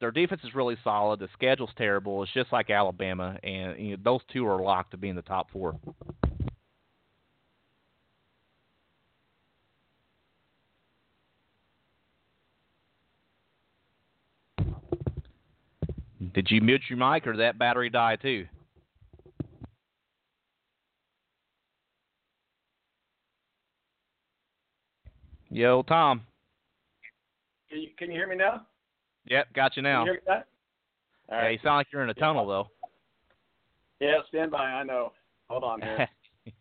their 0.00 0.10
defense 0.10 0.42
is 0.44 0.54
really 0.54 0.76
solid. 0.84 1.20
The 1.20 1.28
schedule's 1.32 1.70
terrible. 1.76 2.22
It's 2.22 2.32
just 2.32 2.52
like 2.52 2.70
Alabama, 2.70 3.38
and 3.42 3.78
you 3.78 3.96
know, 3.96 4.02
those 4.04 4.20
two 4.32 4.46
are 4.46 4.60
locked 4.60 4.92
to 4.92 4.96
be 4.96 5.08
in 5.08 5.16
the 5.16 5.22
top 5.22 5.50
four. 5.50 5.78
Did 16.34 16.50
you 16.50 16.60
mute 16.60 16.82
your 16.88 16.98
mic 16.98 17.26
or 17.26 17.32
did 17.32 17.40
that 17.40 17.58
battery 17.58 17.90
die 17.90 18.16
too? 18.16 18.46
Yo, 25.50 25.82
Tom. 25.82 26.22
Can 27.70 27.80
you, 27.80 27.88
can 27.98 28.10
you 28.10 28.16
hear 28.16 28.28
me 28.28 28.36
now? 28.36 28.66
Yep, 29.26 29.52
got 29.54 29.76
you 29.76 29.82
now. 29.82 30.04
Can 30.04 30.06
you 30.06 30.12
hear 30.12 30.20
me 30.20 30.20
now? 30.28 30.42
Yeah, 31.30 31.36
right. 31.36 31.52
you 31.52 31.58
sound 31.62 31.76
like 31.76 31.86
you're 31.92 32.02
in 32.02 32.10
a 32.10 32.14
tunnel 32.14 32.46
though. 32.46 32.68
Yeah, 34.00 34.18
stand 34.28 34.50
by. 34.50 34.64
I 34.64 34.84
know. 34.84 35.12
Hold 35.48 35.64
on 35.64 35.80
here. 35.82 36.08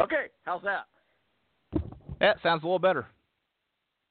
okay, 0.00 0.26
how's 0.44 0.62
that? 0.62 0.86
That 2.22 2.36
sounds 2.42 2.62
a 2.62 2.66
little 2.66 2.78
better. 2.78 3.06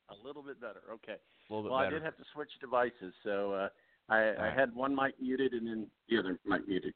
A 0.09 0.27
little 0.27 0.43
bit 0.43 0.59
better. 0.59 0.81
Okay. 0.93 1.13
A 1.13 1.53
little 1.53 1.63
bit 1.63 1.71
well, 1.71 1.79
better. 1.79 1.95
I 1.95 1.99
did 1.99 2.03
have 2.03 2.17
to 2.17 2.23
switch 2.33 2.49
devices, 2.59 3.13
so 3.23 3.53
uh, 3.53 3.69
I, 4.09 4.33
I 4.37 4.53
had 4.53 4.75
one 4.75 4.93
mic 4.93 5.15
muted 5.19 5.53
and 5.53 5.65
then 5.65 5.87
the 6.09 6.19
other 6.19 6.37
mic 6.45 6.67
muted. 6.67 6.93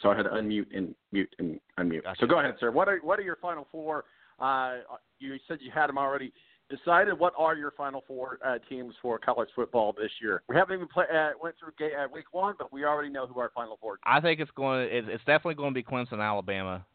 So 0.00 0.10
I 0.10 0.16
had 0.16 0.22
to 0.22 0.30
unmute 0.30 0.66
and 0.74 0.94
mute 1.12 1.34
and 1.40 1.58
unmute. 1.78 2.04
Gotcha. 2.04 2.20
So 2.20 2.26
go 2.26 2.38
ahead, 2.38 2.54
sir. 2.60 2.70
What 2.70 2.88
are 2.88 2.98
what 3.02 3.18
are 3.18 3.22
your 3.22 3.36
final 3.42 3.66
four? 3.72 4.04
Uh, 4.38 4.76
you 5.18 5.34
said 5.48 5.58
you 5.60 5.72
had 5.74 5.88
them 5.88 5.98
already. 5.98 6.32
decided 6.70 7.18
what 7.18 7.32
are 7.36 7.56
your 7.56 7.72
Final 7.72 8.04
Four 8.06 8.38
uh, 8.46 8.58
teams 8.68 8.94
for 9.02 9.18
college 9.18 9.48
football 9.56 9.92
this 9.98 10.10
year? 10.22 10.42
We 10.48 10.54
haven't 10.54 10.76
even 10.76 10.86
play, 10.86 11.06
uh, 11.12 11.30
went 11.42 11.56
through 11.58 11.72
uh, 11.86 12.06
week 12.12 12.26
one, 12.30 12.54
but 12.56 12.72
we 12.72 12.84
already 12.84 13.08
know 13.08 13.26
who 13.26 13.40
our 13.40 13.50
Final 13.54 13.78
Four. 13.80 13.98
I 14.04 14.20
think 14.20 14.38
it's 14.38 14.50
going. 14.52 14.88
It's, 14.90 15.08
it's 15.10 15.24
definitely 15.24 15.54
going 15.54 15.74
to 15.74 15.74
be 15.74 15.82
Clemson, 15.82 16.22
Alabama. 16.22 16.86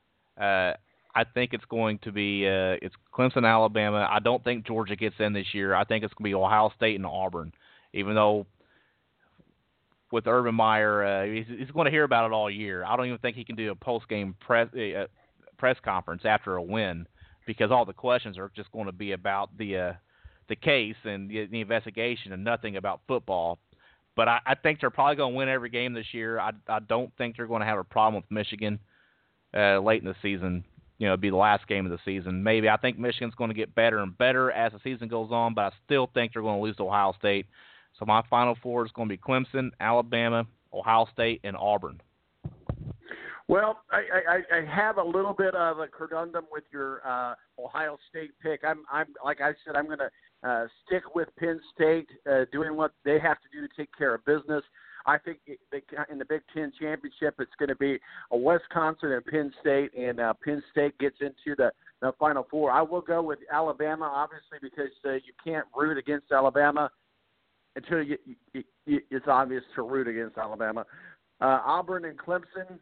Uh, 1.16 1.20
I 1.20 1.24
think 1.24 1.54
it's 1.54 1.66
going 1.66 2.00
to 2.00 2.12
be 2.12 2.48
uh, 2.48 2.78
it's 2.82 2.96
Clemson, 3.14 3.46
Alabama. 3.46 4.08
I 4.10 4.20
don't 4.20 4.44
think 4.44 4.66
Georgia 4.66 4.96
gets 4.96 5.16
in 5.20 5.34
this 5.34 5.54
year. 5.54 5.74
I 5.74 5.84
think 5.84 6.04
it's 6.04 6.14
going 6.14 6.32
to 6.32 6.36
be 6.38 6.42
Ohio 6.42 6.72
State 6.76 6.96
and 6.96 7.06
Auburn. 7.06 7.54
Even 7.94 8.16
though 8.16 8.46
with 10.12 10.28
Urban 10.28 10.56
Meyer, 10.56 11.04
uh, 11.04 11.26
he's, 11.26 11.46
he's 11.48 11.72
going 11.72 11.86
to 11.86 11.92
hear 11.92 12.04
about 12.04 12.26
it 12.26 12.34
all 12.34 12.50
year. 12.50 12.84
I 12.84 12.96
don't 12.96 13.08
even 13.08 13.20
think 13.20 13.36
he 13.36 13.44
can 13.46 13.56
do 13.56 13.72
a 13.72 13.76
post 13.76 14.08
game 14.10 14.36
press 14.40 14.68
uh, 14.74 15.08
press 15.58 15.78
conference 15.84 16.24
after 16.26 16.56
a 16.56 16.62
win 16.62 17.08
because 17.46 17.72
all 17.72 17.86
the 17.86 17.94
questions 17.94 18.38
are 18.38 18.52
just 18.56 18.72
going 18.72 18.86
to 18.86 18.92
be 18.92 19.12
about 19.12 19.56
the 19.58 19.78
uh, 19.78 19.94
the 20.50 20.56
case 20.56 20.96
and 21.04 21.30
the, 21.30 21.46
the 21.46 21.62
investigation 21.62 22.34
and 22.34 22.44
nothing 22.44 22.78
about 22.78 23.02
football. 23.08 23.60
But 24.16 24.28
I, 24.28 24.40
I 24.46 24.56
think 24.56 24.80
they're 24.80 24.92
probably 24.92 25.16
going 25.16 25.34
to 25.34 25.38
win 25.38 25.50
every 25.50 25.70
game 25.70 25.94
this 25.94 26.14
year. 26.14 26.40
I 26.40 26.52
I 26.68 26.80
don't 26.80 27.12
think 27.18 27.38
they're 27.38 27.48
going 27.48 27.62
to 27.62 27.68
have 27.68 27.80
a 27.80 27.84
problem 27.84 28.22
with 28.22 28.30
Michigan 28.32 28.80
uh, 29.56 29.80
late 29.80 30.02
in 30.02 30.08
the 30.08 30.16
season. 30.22 30.64
You 31.04 31.10
know, 31.10 31.18
be 31.18 31.30
the 31.30 31.36
last 31.36 31.68
game 31.68 31.86
of 31.86 31.92
the 31.92 32.00
season. 32.06 32.42
Maybe 32.44 32.70
I 32.70 32.78
think 32.78 32.98
Michigan's 32.98 33.36
going 33.36 33.50
to 33.50 33.54
get 33.54 33.76
better 33.76 34.00
and 34.00 34.18
better 34.18 34.54
as 34.54 34.72
the 34.72 34.80
season 34.86 35.10
goes 35.10 35.32
on, 35.34 35.54
but 35.54 35.66
I 35.66 35.72
still 35.84 36.10
think 36.14 36.32
they're 36.32 36.42
going 36.42 36.60
to 36.60 36.64
lose 36.64 36.78
to 36.78 36.84
Ohio 36.84 37.14
State. 37.20 37.46
So 38.00 38.06
my 38.06 38.22
final 38.30 38.58
four 38.64 38.86
is 38.86 38.92
going 38.94 39.10
to 39.10 39.14
be 39.14 39.22
Clemson, 39.22 39.72
Alabama, 39.82 40.48
Ohio 40.74 41.06
State, 41.12 41.42
and 41.44 41.58
Auburn. 41.58 42.00
Well, 43.50 43.82
I, 43.92 44.04
I, 44.30 44.60
I 44.60 44.66
have 44.74 44.98
a 44.98 45.04
little 45.04 45.34
bit 45.34 45.54
of 45.56 45.80
a 45.80 45.88
conundrum 45.88 46.46
with 46.50 46.64
your 46.72 47.06
uh, 47.06 47.36
Ohio 47.60 47.98
State 48.10 48.32
pick. 48.42 48.62
I'm, 48.66 48.86
I'm 48.90 49.08
like 49.26 49.42
I 49.42 49.52
said, 49.66 49.76
I'm 49.76 49.88
going 49.88 50.00
to 50.00 50.50
uh, 50.50 50.68
stick 50.86 51.04
with 51.14 51.28
Penn 51.38 51.60
State, 51.76 52.08
uh, 52.32 52.46
doing 52.54 52.78
what 52.78 52.94
they 53.04 53.20
have 53.20 53.40
to 53.42 53.50
do 53.52 53.68
to 53.68 53.74
take 53.76 53.90
care 53.98 54.16
of 54.16 54.24
business. 54.24 54.64
I 55.06 55.18
think 55.18 55.40
in 55.48 56.18
the 56.18 56.26
Big 56.26 56.42
Ten 56.54 56.72
championship, 56.80 57.36
it's 57.40 57.52
going 57.60 57.70
to 57.70 57.76
be 57.76 58.00
a 58.32 58.38
Wisconsin 58.38 59.12
and 59.12 59.26
Penn 59.26 59.54
State, 59.60 59.94
and 59.98 60.20
uh, 60.20 60.34
Penn 60.44 60.64
State 60.72 60.98
gets 61.00 61.18
into 61.22 61.56
the 61.58 61.72
the 62.02 62.12
Final 62.20 62.46
Four. 62.52 62.70
I 62.72 62.82
will 62.82 63.02
go 63.02 63.22
with 63.22 63.40
Alabama, 63.52 64.06
obviously, 64.06 64.58
because 64.62 64.92
uh, 65.06 65.14
you 65.14 65.34
can't 65.44 65.66
root 65.76 65.98
against 65.98 66.32
Alabama 66.32 66.92
until 67.76 68.04
you, 68.04 68.18
you, 68.54 68.64
you, 68.86 69.00
it's 69.10 69.28
obvious 69.28 69.64
to 69.76 69.84
root 69.84 70.08
against 70.08 70.38
Alabama. 70.38 70.86
Uh, 71.42 71.60
Auburn 71.66 72.06
and 72.06 72.18
Clemson. 72.18 72.80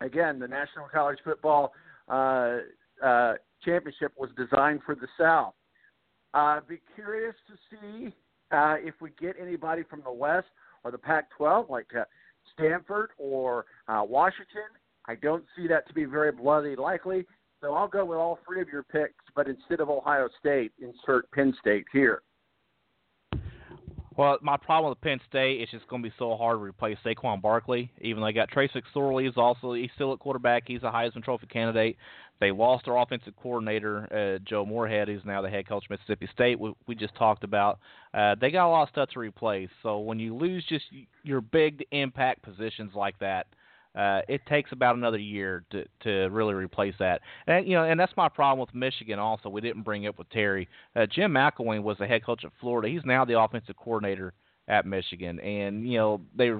Again, 0.00 0.38
the 0.38 0.48
National 0.48 0.86
College 0.92 1.18
Football 1.24 1.72
uh, 2.08 2.58
uh, 3.04 3.34
Championship 3.64 4.12
was 4.18 4.30
designed 4.36 4.80
for 4.84 4.94
the 4.94 5.08
South. 5.18 5.54
Uh, 6.32 6.60
be 6.68 6.80
curious 6.94 7.34
to 7.48 7.54
see 7.70 8.14
uh, 8.52 8.76
if 8.78 8.94
we 9.00 9.10
get 9.20 9.36
anybody 9.40 9.82
from 9.88 10.02
the 10.04 10.12
West 10.12 10.46
or 10.84 10.90
the 10.90 10.98
Pac-12, 10.98 11.68
like 11.70 11.86
uh, 11.98 12.04
Stanford 12.52 13.10
or 13.18 13.66
uh, 13.88 14.02
Washington. 14.06 14.68
I 15.06 15.14
don't 15.16 15.44
see 15.56 15.66
that 15.68 15.86
to 15.88 15.94
be 15.94 16.04
very 16.04 16.32
bloody 16.32 16.76
likely. 16.76 17.26
So 17.60 17.74
I'll 17.74 17.88
go 17.88 18.04
with 18.04 18.16
all 18.16 18.38
three 18.46 18.62
of 18.62 18.68
your 18.68 18.82
picks, 18.84 19.24
but 19.34 19.46
instead 19.46 19.80
of 19.80 19.90
Ohio 19.90 20.28
State, 20.38 20.72
insert 20.80 21.30
Penn 21.32 21.54
State 21.60 21.84
here. 21.92 22.22
Well, 24.16 24.38
my 24.42 24.56
problem 24.56 24.90
with 24.90 25.00
Penn 25.00 25.20
State 25.28 25.62
is 25.62 25.68
just 25.70 25.86
going 25.88 26.02
to 26.02 26.08
be 26.08 26.14
so 26.18 26.36
hard 26.36 26.58
to 26.58 26.62
replace 26.62 26.98
Saquon 27.04 27.40
Barkley. 27.40 27.90
Even 28.00 28.20
though 28.20 28.26
they 28.26 28.32
got 28.32 28.50
Trace 28.50 28.70
McSorley, 28.74 29.28
is 29.28 29.36
also 29.36 29.74
he's 29.74 29.90
still 29.94 30.12
at 30.12 30.18
quarterback. 30.18 30.64
He's 30.66 30.82
a 30.82 30.90
Heisman 30.90 31.22
Trophy 31.22 31.46
candidate. 31.46 31.96
They 32.40 32.50
lost 32.50 32.86
their 32.86 32.96
offensive 32.96 33.34
coordinator, 33.36 34.08
uh, 34.10 34.38
Joe 34.48 34.64
Moorhead, 34.64 35.08
who's 35.08 35.24
now 35.24 35.42
the 35.42 35.50
head 35.50 35.68
coach 35.68 35.84
of 35.84 35.90
Mississippi 35.90 36.28
State. 36.32 36.58
We, 36.58 36.72
we 36.86 36.94
just 36.94 37.14
talked 37.14 37.44
about. 37.44 37.78
Uh, 38.14 38.34
they 38.40 38.50
got 38.50 38.66
a 38.66 38.70
lot 38.70 38.84
of 38.84 38.88
stuff 38.88 39.10
to 39.10 39.18
replace. 39.18 39.68
So 39.82 39.98
when 39.98 40.18
you 40.18 40.34
lose 40.34 40.64
just 40.68 40.86
your 41.22 41.42
big 41.42 41.84
impact 41.92 42.42
positions 42.42 42.92
like 42.94 43.18
that, 43.18 43.46
uh, 43.94 44.20
it 44.28 44.40
takes 44.46 44.72
about 44.72 44.94
another 44.96 45.18
year 45.18 45.64
to 45.70 45.84
to 46.02 46.28
really 46.28 46.54
replace 46.54 46.94
that. 47.00 47.20
And 47.46 47.66
you 47.66 47.74
know, 47.74 47.84
and 47.84 47.98
that's 47.98 48.16
my 48.16 48.28
problem 48.28 48.60
with 48.60 48.74
Michigan. 48.74 49.18
Also, 49.18 49.48
we 49.48 49.60
didn't 49.60 49.82
bring 49.82 50.06
up 50.06 50.16
with 50.16 50.30
Terry. 50.30 50.68
Uh, 50.94 51.06
Jim 51.06 51.32
McElwain 51.32 51.82
was 51.82 51.98
the 51.98 52.06
head 52.06 52.24
coach 52.24 52.44
at 52.44 52.52
Florida. 52.60 52.88
He's 52.88 53.04
now 53.04 53.24
the 53.24 53.38
offensive 53.38 53.76
coordinator 53.76 54.32
at 54.68 54.86
Michigan, 54.86 55.40
and 55.40 55.90
you 55.90 55.98
know 55.98 56.20
they 56.36 56.52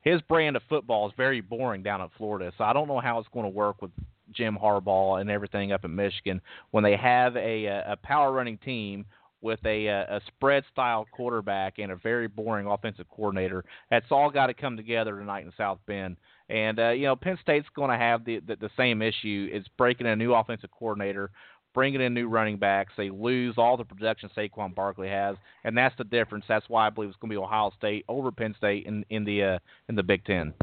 his 0.00 0.20
brand 0.22 0.56
of 0.56 0.62
football 0.68 1.06
is 1.06 1.14
very 1.16 1.40
boring 1.42 1.82
down 1.82 2.00
at 2.00 2.10
Florida. 2.16 2.52
So 2.56 2.64
I 2.64 2.72
don't 2.72 2.88
know 2.88 3.00
how 3.00 3.18
it's 3.18 3.28
going 3.32 3.44
to 3.44 3.50
work 3.50 3.82
with 3.82 3.90
Jim 4.32 4.58
Harbaugh 4.60 5.20
and 5.20 5.30
everything 5.30 5.72
up 5.72 5.84
in 5.84 5.94
Michigan 5.94 6.40
when 6.70 6.84
they 6.84 6.96
have 6.96 7.36
a 7.36 7.66
a 7.66 7.96
power 8.02 8.32
running 8.32 8.58
team 8.58 9.04
with 9.42 9.58
a 9.66 9.86
a 9.88 10.20
spread 10.28 10.64
style 10.72 11.06
quarterback 11.12 11.78
and 11.78 11.92
a 11.92 11.96
very 11.96 12.28
boring 12.28 12.66
offensive 12.66 13.06
coordinator. 13.10 13.64
That's 13.90 14.06
all 14.10 14.30
got 14.30 14.46
to 14.46 14.54
come 14.54 14.76
together 14.76 15.18
tonight 15.18 15.44
in 15.44 15.52
South 15.56 15.78
Bend. 15.86 16.16
And 16.48 16.78
uh, 16.78 16.90
you 16.90 17.06
know, 17.06 17.16
Penn 17.16 17.38
State's 17.42 17.68
going 17.74 17.90
to 17.90 17.96
have 17.96 18.24
the, 18.24 18.40
the 18.40 18.56
the 18.56 18.70
same 18.76 19.02
issue. 19.02 19.48
It's 19.52 19.68
breaking 19.76 20.06
a 20.06 20.16
new 20.16 20.32
offensive 20.32 20.70
coordinator, 20.70 21.30
bringing 21.74 22.00
in 22.00 22.14
new 22.14 22.28
running 22.28 22.56
backs. 22.56 22.92
They 22.96 23.10
lose 23.10 23.54
all 23.58 23.76
the 23.76 23.84
production 23.84 24.30
Saquon 24.36 24.74
Barkley 24.74 25.08
has, 25.08 25.36
and 25.64 25.76
that's 25.76 25.96
the 25.98 26.04
difference. 26.04 26.44
That's 26.48 26.68
why 26.68 26.86
I 26.86 26.90
believe 26.90 27.10
it's 27.10 27.18
going 27.18 27.30
to 27.30 27.36
be 27.36 27.42
Ohio 27.42 27.72
State 27.76 28.04
over 28.08 28.30
Penn 28.30 28.54
State 28.56 28.86
in 28.86 29.04
in 29.10 29.24
the 29.24 29.42
uh, 29.42 29.58
in 29.88 29.96
the 29.96 30.02
Big 30.02 30.24
Ten. 30.24 30.54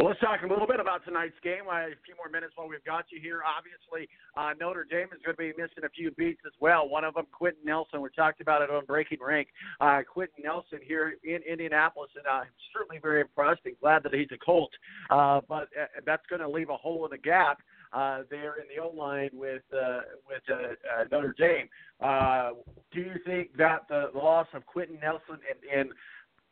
Well, 0.00 0.08
let's 0.08 0.20
talk 0.20 0.40
a 0.42 0.46
little 0.46 0.66
bit 0.66 0.80
about 0.80 1.04
tonight's 1.04 1.36
game. 1.44 1.68
a 1.68 1.92
few 2.06 2.16
more 2.16 2.30
minutes 2.32 2.54
while 2.56 2.66
we've 2.66 2.82
got 2.86 3.04
you 3.12 3.20
here. 3.20 3.42
Obviously, 3.44 4.08
uh, 4.34 4.54
Notre 4.58 4.86
Dame 4.88 5.08
is 5.12 5.20
going 5.22 5.36
to 5.36 5.52
be 5.52 5.52
missing 5.60 5.84
a 5.84 5.90
few 5.90 6.10
beats 6.12 6.40
as 6.46 6.54
well. 6.58 6.88
One 6.88 7.04
of 7.04 7.12
them, 7.12 7.26
Quenton 7.30 7.60
Nelson. 7.66 8.00
We 8.00 8.08
talked 8.16 8.40
about 8.40 8.62
it 8.62 8.70
on 8.70 8.86
Breaking 8.86 9.18
Rank. 9.20 9.48
Uh, 9.78 10.00
Quenton 10.10 10.42
Nelson 10.42 10.78
here 10.82 11.16
in 11.22 11.42
Indianapolis, 11.42 12.08
and 12.16 12.24
I'm 12.26 12.48
certainly 12.72 12.98
very 12.98 13.20
impressed 13.20 13.60
and 13.66 13.78
glad 13.78 14.02
that 14.04 14.14
he's 14.14 14.28
a 14.32 14.38
Colt. 14.38 14.70
Uh, 15.10 15.42
but 15.46 15.68
uh, 15.78 15.84
that's 16.06 16.24
going 16.30 16.40
to 16.40 16.48
leave 16.48 16.70
a 16.70 16.78
hole 16.78 17.04
in 17.04 17.10
the 17.10 17.18
gap 17.18 17.58
uh, 17.92 18.22
there 18.30 18.54
in 18.54 18.74
the 18.74 18.82
O 18.82 18.88
line 18.96 19.28
with 19.34 19.64
uh, 19.70 20.00
with 20.26 20.40
uh, 20.48 20.54
uh, 20.54 21.04
Notre 21.12 21.34
Dame. 21.36 21.68
Uh, 22.00 22.52
do 22.90 23.00
you 23.02 23.16
think 23.26 23.54
that 23.58 23.80
the 23.90 24.08
loss 24.14 24.46
of 24.54 24.64
Quenton 24.64 24.98
Nelson 25.02 25.40
and, 25.44 25.78
and 25.78 25.90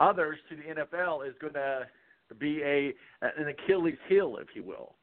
others 0.00 0.38
to 0.50 0.56
the 0.56 0.82
NFL 0.82 1.26
is 1.26 1.34
going 1.40 1.54
to 1.54 1.86
be 2.34 2.62
a 2.62 2.94
an 3.22 3.48
Achilles 3.48 3.98
heel, 4.08 4.36
if 4.40 4.48
you 4.54 4.62
will. 4.62 4.94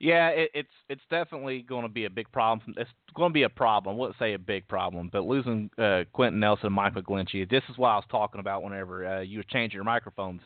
Yeah, 0.00 0.28
it, 0.28 0.50
it's 0.54 0.68
it's 0.88 1.02
definitely 1.10 1.62
going 1.62 1.82
to 1.82 1.88
be 1.88 2.04
a 2.04 2.10
big 2.10 2.30
problem. 2.32 2.74
It's 2.76 2.90
going 3.14 3.30
to 3.30 3.34
be 3.34 3.44
a 3.44 3.48
problem. 3.48 3.94
I 3.94 3.98
wouldn't 3.98 4.18
say 4.18 4.34
a 4.34 4.38
big 4.38 4.66
problem, 4.68 5.08
but 5.12 5.24
losing 5.24 5.70
uh, 5.78 6.04
Quenton 6.12 6.40
Nelson, 6.40 6.66
and 6.66 6.74
Mike 6.74 6.94
McGlinchey, 6.94 7.48
this 7.48 7.62
is 7.70 7.78
what 7.78 7.90
I 7.90 7.96
was 7.96 8.04
talking 8.10 8.40
about 8.40 8.62
whenever 8.62 9.06
uh, 9.06 9.20
you 9.20 9.38
were 9.38 9.44
changing 9.44 9.76
your 9.76 9.84
microphones. 9.84 10.40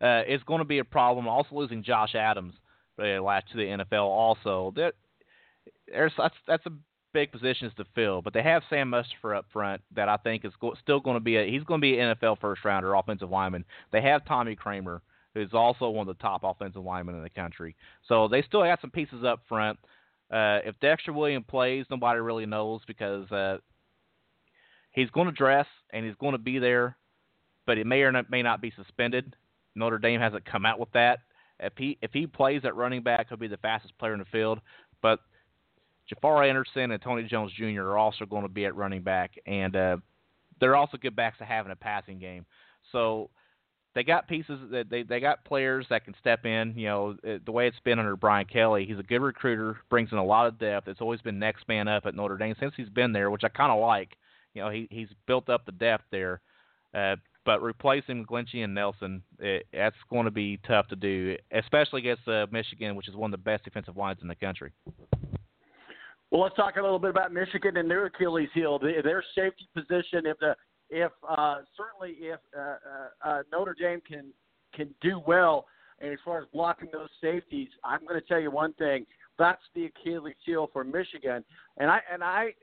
Uh, 0.00 0.22
it's 0.26 0.44
going 0.44 0.58
to 0.58 0.64
be 0.64 0.78
a 0.78 0.84
problem. 0.84 1.28
Also 1.28 1.54
losing 1.54 1.82
Josh 1.82 2.14
Adams 2.14 2.54
uh, 2.98 3.02
to 3.02 3.42
the 3.54 3.84
NFL. 3.92 4.04
Also, 4.04 4.72
there's 5.86 6.12
that's 6.16 6.34
that's 6.46 6.66
a 6.66 6.72
big 7.12 7.30
positions 7.30 7.72
to 7.76 7.84
fill, 7.94 8.20
but 8.20 8.34
they 8.34 8.42
have 8.42 8.62
Sam 8.68 8.90
Mustipher 8.90 9.36
up 9.36 9.46
front 9.52 9.80
that 9.94 10.08
I 10.08 10.16
think 10.18 10.44
is 10.44 10.52
go- 10.60 10.74
still 10.82 11.00
going 11.00 11.16
to 11.16 11.20
be 11.20 11.36
a 11.36 11.48
he's 11.48 11.62
going 11.64 11.80
to 11.80 11.84
be 11.84 11.98
an 11.98 12.16
NFL 12.16 12.40
first 12.40 12.64
rounder 12.64 12.94
offensive 12.94 13.30
lineman. 13.30 13.64
They 13.92 14.02
have 14.02 14.24
Tommy 14.26 14.56
Kraemer 14.56 15.00
who's 15.34 15.52
also 15.52 15.90
one 15.90 16.08
of 16.08 16.16
the 16.16 16.22
top 16.22 16.42
offensive 16.44 16.82
linemen 16.82 17.16
in 17.16 17.22
the 17.22 17.30
country. 17.30 17.74
So 18.08 18.28
they 18.28 18.42
still 18.42 18.62
have 18.62 18.78
some 18.80 18.90
pieces 18.90 19.24
up 19.24 19.40
front. 19.48 19.78
Uh, 20.30 20.60
if 20.64 20.78
Dexter 20.80 21.12
Williams 21.12 21.44
plays, 21.48 21.84
nobody 21.90 22.20
really 22.20 22.46
knows 22.46 22.80
because 22.86 23.30
uh, 23.30 23.58
he's 24.92 25.10
going 25.10 25.26
to 25.26 25.32
dress 25.32 25.66
and 25.90 26.06
he's 26.06 26.14
going 26.16 26.32
to 26.32 26.38
be 26.38 26.58
there, 26.58 26.96
but 27.66 27.78
it 27.78 27.86
may 27.86 28.02
or 28.02 28.12
not, 28.12 28.30
may 28.30 28.42
not 28.42 28.60
be 28.60 28.72
suspended. 28.76 29.36
Notre 29.74 29.98
Dame 29.98 30.20
hasn't 30.20 30.44
come 30.44 30.64
out 30.64 30.78
with 30.78 30.90
that. 30.92 31.20
If 31.60 31.72
he 31.76 31.98
if 32.02 32.12
he 32.12 32.26
plays 32.26 32.62
at 32.64 32.74
running 32.74 33.02
back, 33.02 33.28
he'll 33.28 33.38
be 33.38 33.46
the 33.46 33.56
fastest 33.58 33.96
player 33.98 34.12
in 34.12 34.18
the 34.18 34.24
field. 34.26 34.60
But 35.02 35.20
Jafar 36.08 36.42
Anderson 36.42 36.90
and 36.90 37.00
Tony 37.00 37.24
Jones 37.24 37.52
Jr. 37.56 37.82
are 37.82 37.98
also 37.98 38.24
going 38.26 38.42
to 38.42 38.48
be 38.48 38.64
at 38.64 38.74
running 38.74 39.02
back, 39.02 39.32
and 39.46 39.74
uh, 39.76 39.96
they're 40.60 40.76
also 40.76 40.96
good 40.96 41.14
backs 41.14 41.38
to 41.38 41.44
have 41.44 41.64
in 41.64 41.72
a 41.72 41.76
passing 41.76 42.18
game. 42.18 42.44
So 42.90 43.30
they 43.94 44.02
got 44.02 44.26
pieces 44.28 44.58
that 44.70 44.90
they 44.90 45.02
they 45.02 45.20
got 45.20 45.44
players 45.44 45.86
that 45.90 46.04
can 46.04 46.14
step 46.20 46.44
in. 46.44 46.74
You 46.76 46.86
know, 46.86 47.16
the 47.22 47.52
way 47.52 47.68
it's 47.68 47.78
been 47.84 47.98
under 47.98 48.16
Brian 48.16 48.46
Kelly, 48.46 48.84
he's 48.86 48.98
a 48.98 49.04
good 49.04 49.20
recruiter, 49.20 49.78
brings 49.88 50.10
in 50.12 50.18
a 50.18 50.24
lot 50.24 50.46
of 50.46 50.58
depth. 50.58 50.88
It's 50.88 51.00
always 51.00 51.20
been 51.20 51.38
next 51.38 51.68
man 51.68 51.88
up 51.88 52.06
at 52.06 52.14
Notre 52.14 52.36
Dame 52.36 52.56
since 52.58 52.74
he's 52.76 52.88
been 52.88 53.12
there, 53.12 53.30
which 53.30 53.44
I 53.44 53.48
kind 53.48 53.72
of 53.72 53.80
like. 53.80 54.16
You 54.54 54.62
know, 54.62 54.70
he 54.70 54.88
he's 54.90 55.08
built 55.26 55.48
up 55.48 55.64
the 55.64 55.72
depth 55.72 56.04
there. 56.10 56.40
Uh, 56.92 57.16
but 57.44 57.62
replacing 57.62 58.24
Glinchey 58.24 58.64
and 58.64 58.74
Nelson, 58.74 59.22
it, 59.38 59.66
that's 59.72 59.96
going 60.08 60.24
to 60.24 60.30
be 60.30 60.58
tough 60.66 60.88
to 60.88 60.96
do, 60.96 61.36
especially 61.52 62.00
against 62.00 62.26
uh, 62.26 62.46
Michigan, 62.50 62.96
which 62.96 63.08
is 63.08 63.14
one 63.14 63.32
of 63.32 63.38
the 63.38 63.44
best 63.44 63.64
defensive 63.64 63.96
lines 63.96 64.18
in 64.22 64.28
the 64.28 64.34
country. 64.34 64.72
Well, 66.30 66.42
let's 66.42 66.56
talk 66.56 66.76
a 66.76 66.82
little 66.82 66.98
bit 66.98 67.10
about 67.10 67.32
Michigan 67.32 67.76
and 67.76 67.90
their 67.90 68.06
Achilles 68.06 68.48
heel, 68.54 68.78
their 68.78 69.22
safety 69.34 69.68
position. 69.74 70.26
If 70.26 70.38
the 70.38 70.56
if 70.90 71.12
uh, 71.28 71.56
certainly 71.76 72.16
if 72.20 72.40
uh, 72.56 72.60
uh, 72.60 73.28
uh, 73.28 73.42
Notre 73.52 73.74
Dame 73.78 74.00
can 74.06 74.32
can 74.74 74.94
do 75.00 75.20
well, 75.26 75.66
and 76.00 76.12
as 76.12 76.18
far 76.24 76.38
as 76.38 76.44
blocking 76.52 76.88
those 76.92 77.08
safeties, 77.20 77.68
I'm 77.84 78.00
going 78.06 78.20
to 78.20 78.26
tell 78.26 78.40
you 78.40 78.50
one 78.50 78.72
thing. 78.74 79.06
That's 79.38 79.62
the 79.74 79.86
Achilles 79.86 80.34
heel 80.44 80.68
for 80.72 80.84
Michigan, 80.84 81.44
and 81.78 81.90
I 81.90 82.00
and 82.12 82.22
I 82.22 82.54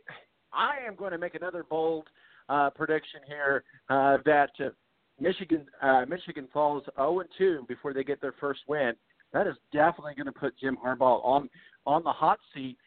I 0.54 0.86
am 0.88 0.96
going 0.96 1.12
to 1.12 1.18
make 1.18 1.36
another 1.36 1.66
bold 1.70 2.08
uh, 2.50 2.70
prediction 2.70 3.22
here 3.28 3.64
uh, 3.90 4.18
that 4.26 4.52
Michigan 5.20 5.66
Michigan 6.08 6.48
falls 6.54 6.84
0 6.96 7.22
and 7.22 7.30
2 7.38 7.66
before 7.68 7.94
they 7.94 8.04
get 8.04 8.22
their 8.22 8.36
first 8.40 8.62
win. 8.68 8.94
That 9.34 9.48
is 9.48 9.56
definitely 9.72 10.14
going 10.16 10.26
to 10.26 10.32
put 10.32 10.58
Jim 10.58 10.78
Harbaugh 10.84 11.24
on 11.24 11.50
on 11.86 12.04
the 12.04 12.12
hot 12.12 12.40
seat, 12.54 12.78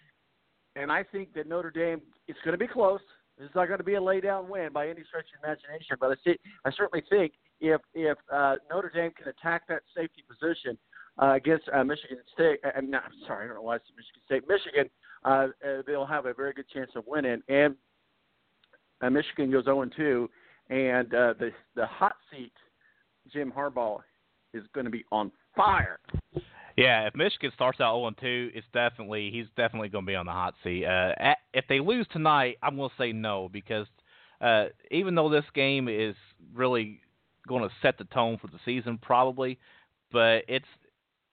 and 0.77 0.91
I 0.93 1.03
think 1.03 1.35
that 1.35 1.49
Notre 1.49 1.71
Dame 1.71 2.01
it's 2.29 2.39
going 2.45 2.53
to 2.53 2.59
be 2.59 2.69
close. 2.69 3.01
It's 3.39 3.55
not 3.55 3.67
going 3.67 3.79
to 3.79 3.85
be 3.85 3.95
a 3.95 4.03
lay 4.03 4.21
down 4.21 4.49
win 4.49 4.73
by 4.73 4.89
any 4.89 5.03
stretch 5.09 5.27
of 5.37 5.45
imagination, 5.45 5.97
but 5.99 6.13
I 6.13 6.15
see, 6.25 6.39
I 6.65 6.71
certainly 6.71 7.05
think 7.11 7.33
if 7.61 7.81
if 7.95 8.17
uh, 8.33 8.57
Notre 8.71 8.91
Dame 8.95 9.11
can 9.11 9.29
attack 9.29 9.67
that 9.69 9.83
safety 9.97 10.23
position 10.29 10.79
uh, 11.21 11.33
against 11.33 11.69
uh, 11.73 11.83
Michigan 11.83 12.19
State, 12.33 12.61
uh, 12.65 12.71
I'm, 12.77 12.91
not, 12.91 13.05
I'm 13.07 13.13
sorry, 13.27 13.45
I 13.45 13.47
don't 13.49 13.57
know 13.57 13.63
why 13.63 13.77
I 13.77 13.79
said 13.79 13.97
Michigan 13.97 14.23
State, 14.25 14.49
Michigan, 14.49 14.91
uh, 15.25 15.49
uh, 15.67 15.83
they'll 15.87 16.07
have 16.07 16.27
a 16.27 16.35
very 16.35 16.53
good 16.53 16.69
chance 16.69 16.91
of 16.95 17.05
winning. 17.07 17.43
And 17.49 17.75
uh, 19.01 19.11
Michigan 19.11 19.51
goes 19.51 19.65
0 19.65 19.85
2, 19.97 20.31
and 20.71 21.15
uh, 21.15 21.35
the 21.39 21.51
the 21.75 21.87
hot 21.87 22.17
seat, 22.31 22.53
Jim 23.33 23.53
Harbaugh, 23.57 24.01
is 24.53 24.63
going 24.75 24.85
to 24.85 24.91
be 24.91 25.05
on 25.11 25.33
fire. 25.57 25.99
Yeah, 26.77 27.07
if 27.07 27.15
Michigan 27.15 27.53
starts 27.55 27.81
out 27.81 27.97
0 27.97 28.11
2, 28.21 28.51
it's 28.55 28.67
definitely 28.73 29.31
he's 29.31 29.47
definitely 29.57 29.89
going 29.89 30.05
to 30.05 30.11
be 30.11 30.17
on 30.17 30.27
the 30.27 30.33
hot 30.33 30.55
seat. 30.65 30.85
Uh, 30.85 31.13
at, 31.19 31.39
if 31.53 31.65
they 31.69 31.81
lose 31.81 32.07
tonight, 32.13 32.59
I'm 32.63 32.77
going 32.77 32.91
to 32.91 32.97
say 32.99 33.13
no 33.13 33.49
because 33.53 33.87
uh, 34.41 34.67
even 34.91 35.15
though 35.15 35.29
this 35.29 35.45
game 35.55 35.89
is 35.89 36.17
really 36.53 37.01
going 37.47 37.63
to 37.63 37.75
set 37.81 37.99
the 37.99 38.05
tone 38.05 38.39
for 38.41 38.49
the 38.49 38.59
season, 38.65 38.99
probably, 39.01 39.59
but 40.11 40.43
it's 40.49 40.67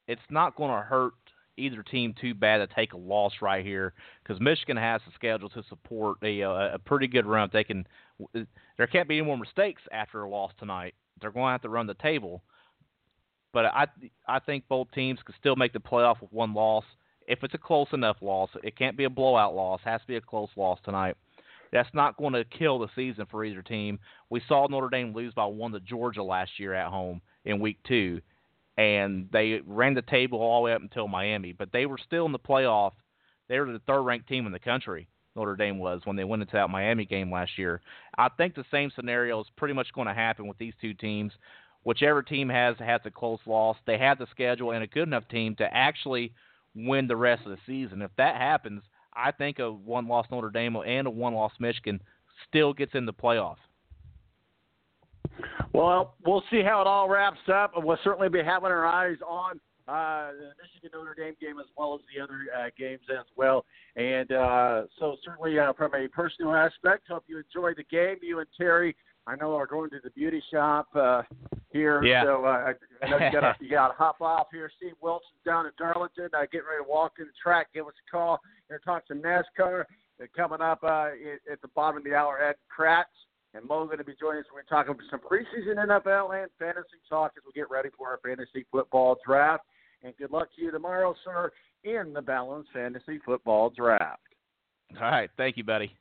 it's 0.07 0.21
not 0.29 0.55
going 0.55 0.71
to 0.71 0.83
hurt 0.83 1.13
either 1.57 1.83
team 1.83 2.13
too 2.19 2.33
bad 2.33 2.57
to 2.57 2.67
take 2.75 2.93
a 2.93 2.97
loss 2.97 3.33
right 3.41 3.65
here 3.65 3.93
because 4.23 4.41
Michigan 4.41 4.77
has 4.77 5.01
the 5.05 5.11
schedule 5.15 5.49
to 5.49 5.63
support 5.69 6.17
a, 6.23 6.41
a 6.41 6.79
pretty 6.85 7.07
good 7.07 7.25
run. 7.25 7.49
They 7.51 7.63
can 7.63 7.87
there 8.33 8.87
can't 8.87 9.07
be 9.07 9.17
any 9.17 9.25
more 9.25 9.37
mistakes 9.37 9.81
after 9.91 10.23
a 10.23 10.29
loss 10.29 10.51
tonight. 10.59 10.93
They're 11.19 11.31
going 11.31 11.47
to 11.47 11.51
have 11.51 11.61
to 11.63 11.69
run 11.69 11.87
the 11.87 11.93
table. 11.95 12.43
But 13.53 13.65
I 13.65 13.87
I 14.27 14.39
think 14.39 14.67
both 14.67 14.91
teams 14.91 15.19
can 15.25 15.35
still 15.39 15.55
make 15.55 15.73
the 15.73 15.79
playoff 15.79 16.21
with 16.21 16.31
one 16.31 16.53
loss. 16.53 16.85
If 17.27 17.43
it's 17.43 17.53
a 17.53 17.57
close 17.57 17.87
enough 17.93 18.17
loss, 18.21 18.49
it 18.63 18.77
can't 18.77 18.97
be 18.97 19.03
a 19.03 19.09
blowout 19.09 19.55
loss. 19.55 19.79
It 19.85 19.89
has 19.89 20.01
to 20.01 20.07
be 20.07 20.15
a 20.15 20.21
close 20.21 20.49
loss 20.55 20.79
tonight. 20.83 21.15
That's 21.71 21.89
not 21.93 22.17
going 22.17 22.33
to 22.33 22.43
kill 22.43 22.79
the 22.79 22.89
season 22.95 23.25
for 23.29 23.45
either 23.45 23.61
team. 23.61 23.99
We 24.29 24.41
saw 24.47 24.67
Notre 24.67 24.89
Dame 24.89 25.13
lose 25.13 25.33
by 25.33 25.45
one 25.45 25.71
to 25.71 25.79
Georgia 25.79 26.23
last 26.23 26.51
year 26.57 26.73
at 26.73 26.89
home 26.89 27.21
in 27.45 27.61
week 27.61 27.77
two, 27.87 28.21
and 28.77 29.29
they 29.31 29.61
ran 29.65 29.93
the 29.93 30.01
table 30.01 30.39
all 30.39 30.61
the 30.61 30.65
way 30.65 30.73
up 30.73 30.81
until 30.81 31.07
Miami. 31.07 31.53
But 31.53 31.71
they 31.71 31.85
were 31.85 31.97
still 31.97 32.25
in 32.25 32.33
the 32.33 32.39
playoff. 32.39 32.91
They 33.47 33.59
were 33.59 33.71
the 33.71 33.81
third 33.87 34.01
ranked 34.01 34.27
team 34.27 34.45
in 34.45 34.51
the 34.51 34.59
country. 34.59 35.07
Notre 35.35 35.55
Dame 35.55 35.79
was 35.79 36.01
when 36.03 36.17
they 36.17 36.25
went 36.25 36.41
into 36.41 36.53
that 36.53 36.69
Miami 36.69 37.05
game 37.05 37.31
last 37.31 37.57
year. 37.57 37.79
I 38.17 38.27
think 38.29 38.53
the 38.53 38.65
same 38.69 38.91
scenario 38.93 39.39
is 39.39 39.47
pretty 39.55 39.73
much 39.73 39.93
going 39.93 40.07
to 40.07 40.13
happen 40.13 40.47
with 40.47 40.57
these 40.57 40.73
two 40.81 40.93
teams 40.93 41.31
whichever 41.83 42.21
team 42.21 42.49
has 42.49 42.75
has 42.79 43.01
a 43.05 43.11
close 43.11 43.39
loss, 43.45 43.77
they 43.85 43.97
have 43.97 44.17
the 44.17 44.27
schedule 44.31 44.71
and 44.71 44.83
a 44.83 44.87
good 44.87 45.07
enough 45.07 45.27
team 45.29 45.55
to 45.55 45.73
actually 45.73 46.33
win 46.75 47.07
the 47.07 47.15
rest 47.15 47.43
of 47.45 47.51
the 47.51 47.57
season. 47.65 48.01
If 48.01 48.11
that 48.17 48.35
happens, 48.35 48.83
I 49.13 49.31
think 49.31 49.59
a 49.59 49.71
one 49.71 50.07
loss 50.07 50.27
Notre 50.31 50.49
Dame 50.49 50.75
and 50.75 51.07
a 51.07 51.11
one 51.11 51.33
loss 51.33 51.51
Michigan 51.59 52.01
still 52.47 52.73
gets 52.73 52.93
in 52.93 53.05
the 53.05 53.13
playoff. 53.13 53.57
Well, 55.73 56.15
we'll 56.25 56.43
see 56.51 56.61
how 56.61 56.81
it 56.81 56.87
all 56.87 57.09
wraps 57.09 57.39
up, 57.51 57.71
we'll 57.75 57.97
certainly 58.03 58.29
be 58.29 58.43
having 58.43 58.69
our 58.69 58.85
eyes 58.85 59.17
on 59.25 59.59
uh, 59.87 60.31
the 60.31 60.51
Michigan 60.61 60.91
Notre 60.93 61.15
Dame 61.15 61.35
game 61.41 61.59
as 61.59 61.65
well 61.77 61.95
as 61.95 62.01
the 62.13 62.21
other 62.21 62.45
uh, 62.57 62.69
games 62.77 63.01
as 63.09 63.25
well. 63.35 63.65
And 63.95 64.31
uh, 64.31 64.83
so, 64.99 65.17
certainly 65.23 65.57
uh, 65.59 65.73
from 65.73 65.93
a 65.95 66.07
personal 66.07 66.53
aspect, 66.53 67.07
hope 67.09 67.23
you 67.27 67.37
enjoy 67.37 67.73
the 67.73 67.83
game. 67.83 68.17
You 68.21 68.39
and 68.39 68.47
Terry 68.57 68.95
I 69.27 69.35
know 69.35 69.55
are 69.55 69.67
going 69.67 69.89
to 69.91 69.99
the 70.03 70.09
beauty 70.11 70.41
shop 70.51 70.87
uh, 70.95 71.21
here. 71.71 72.03
Yeah. 72.03 72.23
So 72.23 72.45
uh, 72.45 72.73
I 73.03 73.09
know 73.09 73.17
you 73.17 73.31
got 73.31 73.55
you 73.61 73.69
got 73.69 73.89
to 73.89 73.93
hop 73.93 74.21
off 74.21 74.47
here. 74.51 74.71
Steve 74.77 74.93
Wilson's 75.01 75.39
down 75.45 75.65
in 75.65 75.71
Darlington. 75.77 76.29
Uh, 76.33 76.41
getting 76.51 76.67
ready 76.67 76.83
to 76.83 76.89
walk 76.89 77.13
in 77.19 77.25
the 77.25 77.31
track. 77.41 77.67
Give 77.73 77.85
us 77.87 77.93
a 78.07 78.11
call. 78.11 78.39
Here 78.67 78.81
talk 78.83 79.03
some 79.07 79.21
NASCAR. 79.21 79.85
They're 80.17 80.29
coming 80.35 80.61
up 80.61 80.83
uh, 80.83 81.09
at 81.51 81.61
the 81.61 81.67
bottom 81.75 81.97
of 81.97 82.03
the 82.03 82.13
hour. 82.13 82.39
Ed 82.41 82.55
Kratz 82.69 83.05
and 83.53 83.67
Mo 83.67 83.85
going 83.85 83.97
to 83.97 84.03
be 84.03 84.13
joining 84.19 84.41
us. 84.41 84.45
We're 84.53 84.63
talking 84.63 84.91
about 84.91 85.03
some 85.09 85.19
preseason 85.19 85.77
NFL 85.77 86.41
and 86.41 86.49
fantasy 86.59 87.01
talk 87.09 87.33
as 87.37 87.43
we 87.45 87.51
get 87.53 87.69
ready 87.69 87.89
for 87.97 88.07
our 88.07 88.19
fantasy 88.23 88.65
football 88.71 89.17
draft. 89.25 89.63
And 90.03 90.15
good 90.17 90.31
luck 90.31 90.47
to 90.55 90.61
you 90.61 90.71
tomorrow, 90.71 91.15
sir, 91.23 91.51
in 91.83 92.13
the 92.13 92.21
Balanced 92.21 92.69
Fantasy 92.73 93.19
Football 93.23 93.69
Draft. 93.69 94.21
All 94.95 95.11
right. 95.11 95.29
Thank 95.37 95.57
you, 95.57 95.63
buddy. 95.63 95.95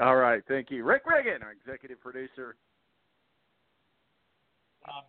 All 0.00 0.16
right, 0.16 0.42
thank 0.48 0.70
you. 0.70 0.84
Rick 0.84 1.02
Riggin, 1.06 1.42
our 1.42 1.52
executive 1.52 2.00
producer. 2.00 2.56
Um, 4.88 5.04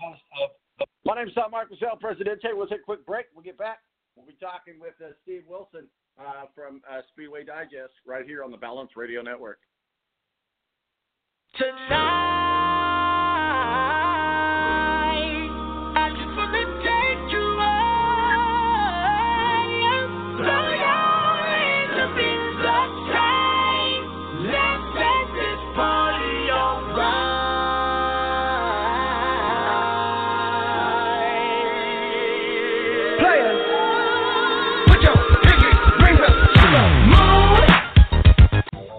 host 0.00 0.20
of 0.42 0.86
My 1.04 1.16
name's 1.16 1.34
Tom 1.34 1.50
Marcusel, 1.50 1.98
Presidente. 1.98 2.48
We'll 2.52 2.66
take 2.66 2.80
a 2.80 2.84
quick 2.84 3.06
break. 3.06 3.26
We'll 3.34 3.44
get 3.44 3.58
back. 3.58 3.78
We'll 4.16 4.26
be 4.26 4.36
talking 4.40 4.80
with 4.80 4.94
uh, 5.00 5.12
Steve 5.22 5.42
Wilson 5.48 5.88
uh, 6.20 6.46
from 6.54 6.82
uh, 6.90 7.00
Speedway 7.12 7.44
Digest 7.44 7.94
right 8.06 8.24
here 8.24 8.44
on 8.44 8.50
the 8.50 8.56
Balance 8.56 8.90
Radio 8.96 9.22
Network. 9.22 9.58
Tonight, 11.56 12.43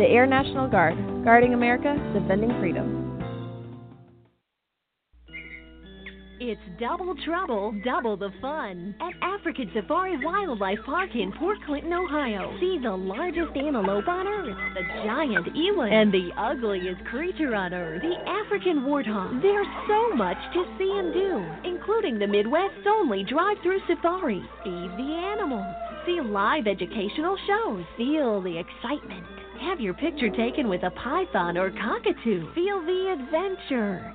The 0.00 0.06
Air 0.06 0.24
National 0.24 0.66
Guard, 0.66 0.96
guarding 1.24 1.52
America, 1.52 1.94
defending 2.14 2.48
freedom. 2.58 3.20
It's 6.40 6.58
double 6.80 7.14
trouble, 7.22 7.78
double 7.84 8.16
the 8.16 8.30
fun 8.40 8.94
at 8.98 9.12
African 9.20 9.70
Safari 9.74 10.16
Wildlife 10.24 10.78
Park 10.86 11.10
in 11.14 11.32
Port 11.32 11.58
Clinton, 11.66 11.92
Ohio. 11.92 12.56
See 12.60 12.78
the 12.82 12.96
largest 12.96 13.54
antelope 13.54 14.08
on 14.08 14.26
earth, 14.26 14.56
the 14.72 15.04
giant 15.04 15.54
eland, 15.54 15.92
and 15.92 16.10
the 16.10 16.30
ugliest 16.34 17.04
creature 17.04 17.54
on 17.54 17.74
earth, 17.74 18.00
the 18.00 18.16
African 18.26 18.84
warthog. 18.88 19.42
There's 19.42 19.68
so 19.86 20.16
much 20.16 20.38
to 20.54 20.64
see 20.78 20.96
and 20.96 21.12
do, 21.12 21.68
including 21.68 22.18
the 22.18 22.26
Midwest's 22.26 22.86
only 22.88 23.22
drive-through 23.22 23.80
safari. 23.86 24.40
Feed 24.64 24.90
the 24.96 25.12
animals, 25.36 25.74
see 26.06 26.22
live 26.22 26.66
educational 26.66 27.36
shows, 27.46 27.84
feel 27.98 28.40
the 28.40 28.56
excitement. 28.56 29.39
Have 29.60 29.78
your 29.78 29.92
picture 29.92 30.30
taken 30.30 30.68
with 30.68 30.82
a 30.84 30.90
python 30.90 31.58
or 31.58 31.70
cockatoo. 31.70 32.50
Feel 32.54 32.80
the 32.80 33.12
adventure. 33.12 34.14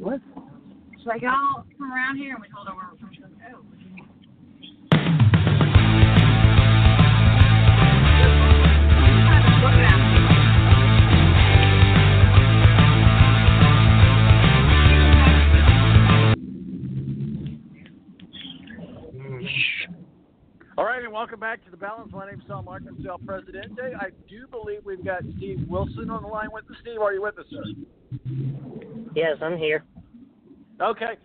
What? 0.00 0.18
Should 1.02 1.12
I 1.12 1.18
go 1.18 1.62
come 1.76 1.92
around 1.92 2.16
here 2.16 2.32
and 2.32 2.40
we 2.40 2.48
hold 2.48 2.68
over 2.68 2.96
from 2.98 3.10
oh. 3.54 3.79
All 20.80 20.86
right, 20.86 21.04
and 21.04 21.12
welcome 21.12 21.38
back 21.38 21.62
to 21.66 21.70
the 21.70 21.76
balance. 21.76 22.10
My 22.10 22.24
name 22.24 22.40
is 22.40 22.46
Sal 22.48 22.62
Marquis, 22.62 23.06
El 23.06 23.18
Presidente. 23.18 23.92
I 24.00 24.08
do 24.30 24.46
believe 24.46 24.78
we've 24.82 25.04
got 25.04 25.20
Steve 25.36 25.66
Wilson 25.68 26.08
on 26.08 26.22
the 26.22 26.28
line 26.28 26.48
with 26.54 26.64
us. 26.70 26.76
Steve, 26.80 27.02
are 27.02 27.12
you 27.12 27.20
with 27.20 27.38
us, 27.38 27.44
sir? 27.50 27.62
Yes, 29.14 29.36
I'm 29.42 29.58
here. 29.58 29.84
Okay. 30.80 31.18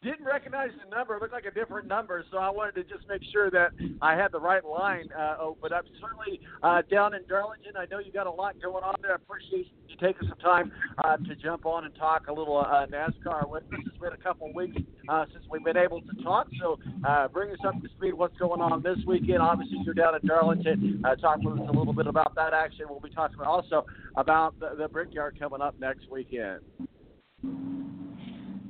Didn't 0.00 0.26
recognize 0.26 0.70
the 0.84 0.94
number. 0.94 1.16
It 1.16 1.22
looked 1.22 1.32
like 1.32 1.46
a 1.46 1.50
different 1.50 1.88
number, 1.88 2.24
so 2.30 2.38
I 2.38 2.50
wanted 2.50 2.76
to 2.76 2.84
just 2.84 3.08
make 3.08 3.20
sure 3.32 3.50
that 3.50 3.72
I 4.00 4.14
had 4.14 4.30
the 4.30 4.38
right 4.38 4.64
line 4.64 5.08
uh, 5.18 5.34
open 5.40 5.72
up. 5.72 5.86
Certainly 6.00 6.40
uh, 6.62 6.82
down 6.88 7.14
in 7.14 7.22
Darlington, 7.28 7.72
I 7.76 7.86
know 7.90 7.98
you 7.98 8.12
got 8.12 8.28
a 8.28 8.30
lot 8.30 8.54
going 8.62 8.84
on 8.84 8.94
there. 9.02 9.10
I 9.10 9.14
appreciate 9.16 9.72
you 9.88 9.96
taking 9.96 10.28
some 10.28 10.38
time 10.38 10.70
uh, 11.02 11.16
to 11.16 11.34
jump 11.34 11.66
on 11.66 11.84
and 11.84 11.92
talk 11.96 12.28
a 12.28 12.32
little 12.32 12.58
uh, 12.58 12.86
NASCAR 12.86 13.50
with 13.50 13.64
us. 13.64 13.80
It's 13.86 13.98
been 13.98 14.12
a 14.12 14.16
couple 14.16 14.52
weeks 14.54 14.80
uh, 15.08 15.24
since 15.32 15.44
we've 15.50 15.64
been 15.64 15.76
able 15.76 16.00
to 16.00 16.22
talk, 16.22 16.46
so 16.60 16.78
uh, 17.04 17.26
bring 17.26 17.50
us 17.50 17.58
up 17.66 17.82
to 17.82 17.88
speed. 17.96 18.14
What's 18.14 18.38
going 18.38 18.60
on 18.60 18.80
this 18.84 18.98
weekend? 19.04 19.38
Obviously, 19.38 19.78
you're 19.84 19.94
down 19.94 20.14
in 20.14 20.24
Darlington. 20.28 21.02
Uh, 21.04 21.16
talk 21.16 21.40
with 21.42 21.58
us 21.58 21.68
a 21.68 21.76
little 21.76 21.92
bit 21.92 22.06
about 22.06 22.36
that 22.36 22.54
action. 22.54 22.86
We'll 22.88 23.00
be 23.00 23.10
talking 23.10 23.40
also 23.40 23.84
about 24.16 24.60
the, 24.60 24.76
the 24.78 24.86
Brickyard 24.86 25.40
coming 25.40 25.60
up 25.60 25.74
next 25.80 26.08
weekend. 26.08 26.60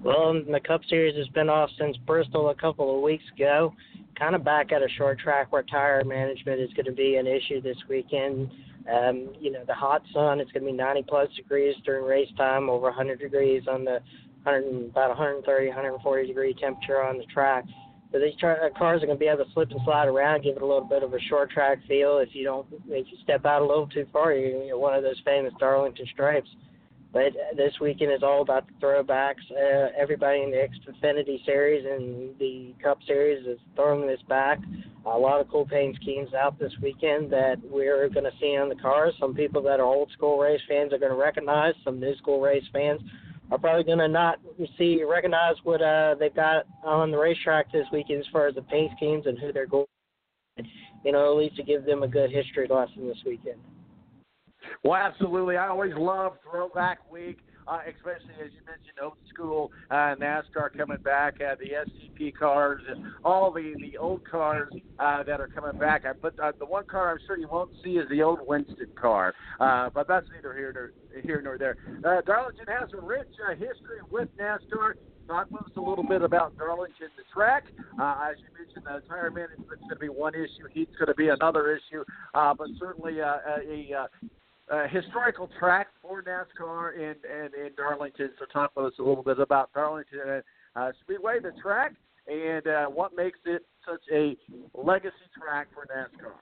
Well, 0.03 0.33
the 0.49 0.61
Cup 0.61 0.83
Series 0.89 1.17
has 1.17 1.27
been 1.29 1.49
off 1.49 1.71
since 1.77 1.97
Bristol 2.07 2.51
a 2.51 2.55
couple 2.55 2.95
of 2.95 3.03
weeks 3.03 3.25
ago. 3.35 3.75
Kind 4.17 4.37
of 4.37 4.45
back 4.45 4.71
at 4.71 4.81
a 4.81 4.89
short 4.97 5.19
track 5.19 5.53
where 5.53 5.65
tire 5.65 6.05
management 6.05 6.61
is 6.61 6.73
going 6.75 6.87
to 6.87 6.93
be 6.93 7.17
an 7.17 7.27
issue 7.27 7.61
this 7.61 7.77
weekend. 7.89 8.49
Um, 8.91 9.33
you 9.41 9.51
know, 9.51 9.65
the 9.67 9.75
hot 9.75 10.03
sun, 10.15 10.39
it's 10.41 10.53
going 10.53 10.65
to 10.65 10.71
be 10.71 10.77
90 10.77 11.03
plus 11.09 11.29
degrees 11.37 11.75
during 11.85 12.05
race 12.05 12.29
time, 12.37 12.71
over 12.71 12.87
100 12.87 13.19
degrees 13.19 13.65
on 13.69 13.85
the 13.85 14.01
100, 14.45 14.91
about 14.91 15.09
130, 15.11 15.67
140 15.67 16.27
degree 16.27 16.55
temperature 16.55 17.03
on 17.03 17.19
the 17.19 17.25
track. 17.25 17.65
So 18.13 18.21
these 18.21 18.35
tra- 18.39 18.71
cars 18.79 19.03
are 19.03 19.07
going 19.07 19.19
to 19.19 19.21
be 19.21 19.29
able 19.29 19.45
to 19.45 19.53
slip 19.53 19.71
and 19.73 19.81
slide 19.85 20.07
around, 20.07 20.45
give 20.45 20.57
it 20.57 20.63
a 20.63 20.67
little 20.67 20.89
bit 20.89 21.03
of 21.03 21.13
a 21.13 21.21
short 21.29 21.51
track 21.51 21.79
feel. 21.89 22.19
If 22.19 22.35
you 22.35 22.45
don't, 22.45 22.67
if 22.89 23.07
you 23.11 23.19
step 23.25 23.45
out 23.45 23.63
a 23.63 23.67
little 23.67 23.89
too 23.89 24.07
far, 24.13 24.33
you're 24.33 24.53
going 24.53 24.63
to 24.63 24.69
get 24.69 24.79
one 24.79 24.95
of 24.95 25.03
those 25.03 25.21
famous 25.25 25.53
Darlington 25.59 26.07
stripes. 26.13 26.49
But 27.13 27.33
this 27.57 27.73
weekend 27.81 28.13
is 28.13 28.23
all 28.23 28.43
about 28.43 28.67
the 28.67 28.87
throwbacks. 28.87 29.51
Uh, 29.51 29.89
everybody 29.97 30.43
in 30.43 30.51
the 30.51 30.69
Xfinity 30.93 31.45
Series 31.47 31.87
and 31.87 32.39
the 32.39 32.75
Cup 32.83 32.99
Series 33.07 33.47
is 33.47 33.59
throwing 33.77 34.07
this 34.07 34.21
back. 34.29 34.59
A 35.07 35.19
lot 35.19 35.41
of 35.41 35.49
cool 35.49 35.65
paint 35.65 35.97
schemes 36.03 36.35
out 36.35 36.59
this 36.59 36.73
weekend 36.83 37.31
that 37.33 37.57
we're 37.65 38.11
going 38.11 38.25
to 38.25 38.39
see 38.39 38.59
on 38.59 38.69
the 38.69 38.75
cars. 38.75 39.15
Some 39.19 39.35
people 39.35 39.63
that 39.63 39.81
are 39.81 39.87
old 39.87 40.11
school 40.13 40.39
race 40.39 40.61
fans 40.69 40.93
are 40.93 40.99
going 40.99 41.13
to 41.13 41.19
recognize. 41.19 41.73
Some 41.83 41.99
new 41.99 42.15
school 42.17 42.43
race 42.43 42.65
fans 42.75 43.01
are 43.51 43.59
probably 43.59 43.85
going 43.85 43.99
to 43.99 44.09
not 44.09 44.39
see 44.77 45.03
recognize 45.03 45.55
what 45.65 45.81
uh, 45.81 46.15
they've 46.21 46.35
got 46.35 46.67
on 46.85 47.11
the 47.11 47.17
racetrack 47.17 47.73
this 47.73 47.87
weekend 47.91 48.21
as 48.21 48.27
far 48.31 48.49
as 48.49 48.55
the 48.55 48.63
paint 48.63 48.93
schemes 48.97 49.25
and 49.25 49.39
who 49.39 49.51
they're 49.51 49.67
going. 49.67 49.87
You 51.05 51.13
know, 51.13 51.31
at 51.31 51.39
least 51.39 51.57
to 51.57 51.63
give 51.63 51.87
them 51.87 52.03
a 52.03 52.09
good 52.09 52.31
history 52.31 52.67
lesson 52.69 53.09
this 53.09 53.23
weekend. 53.25 53.61
Well, 54.85 54.95
absolutely. 54.95 55.57
I 55.57 55.69
always 55.69 55.93
love 55.97 56.35
Throwback 56.49 57.11
Week, 57.11 57.39
uh, 57.67 57.81
especially 57.87 58.35
as 58.43 58.51
you 58.53 58.61
mentioned, 58.67 58.99
old 59.03 59.17
school 59.33 59.71
uh, 59.91 60.15
NASCAR 60.21 60.77
coming 60.77 60.99
back, 60.99 61.35
uh, 61.41 61.55
the 61.57 61.71
SCP 61.87 62.35
cars, 62.37 62.83
and 62.89 63.05
all 63.25 63.53
the 63.53 63.75
the 63.81 63.99
old 63.99 64.29
cars 64.29 64.73
uh, 64.99 65.23
that 65.25 65.41
are 65.41 65.49
coming 65.49 65.79
back. 65.79 66.05
I, 66.07 66.13
but 66.13 66.39
uh, 66.41 66.53
the 66.59 66.67
one 66.67 66.85
car 66.87 67.13
I'm 67.13 67.19
sure 67.27 67.37
you 67.37 67.49
won't 67.49 67.71
see 67.85 67.93
is 67.93 68.09
the 68.09 68.23
old 68.23 68.41
Winston 68.47 68.89
car. 68.95 69.35
Uh, 69.61 69.91
but 69.91 70.09
that's 70.09 70.27
neither 70.35 70.55
here 70.55 70.73
nor 70.73 71.23
here 71.23 71.43
nor 71.43 71.59
there. 71.59 71.77
Uh, 72.05 72.21
Darlington 72.23 72.67
has 72.69 72.89
a 72.97 73.01
rich 73.01 73.29
uh, 73.47 73.53
history 73.53 74.01
with 74.11 74.29
NASCAR. 74.39 74.95
Talk 75.27 75.51
with 75.51 75.63
us 75.65 75.71
a 75.77 75.81
little 75.81 76.05
bit 76.05 76.23
about 76.23 76.57
Darlington, 76.57 77.09
the 77.19 77.25
track. 77.35 77.65
Uh, 78.01 78.31
as 78.31 78.39
you 78.39 78.65
mentioned, 78.65 78.87
the 78.87 79.07
tire 79.07 79.31
management's 79.31 79.83
going 79.83 79.91
to 79.91 79.97
be 79.97 80.09
one 80.09 80.35
issue. 80.35 80.67
Heat's 80.73 80.97
going 80.97 81.09
to 81.09 81.15
be 81.15 81.29
another 81.29 81.77
issue. 81.77 82.03
Uh, 82.33 82.55
but 82.55 82.69
certainly 82.79 83.21
uh, 83.21 83.37
a, 83.47 83.93
a 83.93 84.09
uh, 84.71 84.87
historical 84.89 85.49
track 85.59 85.89
for 86.03 86.23
NASCAR 86.23 86.95
in, 86.95 87.15
in, 87.31 87.67
in 87.67 87.75
Darlington. 87.77 88.31
So 88.39 88.47
talk 88.47 88.73
with 88.77 88.87
us 88.87 88.93
a 88.99 89.03
little 89.03 89.23
bit 89.23 89.39
about 89.39 89.73
Darlington 89.73 90.43
uh, 90.77 90.93
Speedway, 91.03 91.41
the 91.41 91.53
track, 91.61 91.95
and 92.27 92.67
uh, 92.67 92.87
what 92.87 93.17
makes 93.17 93.39
it 93.47 93.65
such 93.89 94.03
a 94.13 94.37
legacy 94.75 95.15
track 95.37 95.69
for 95.75 95.87
NASCAR. 95.87 96.35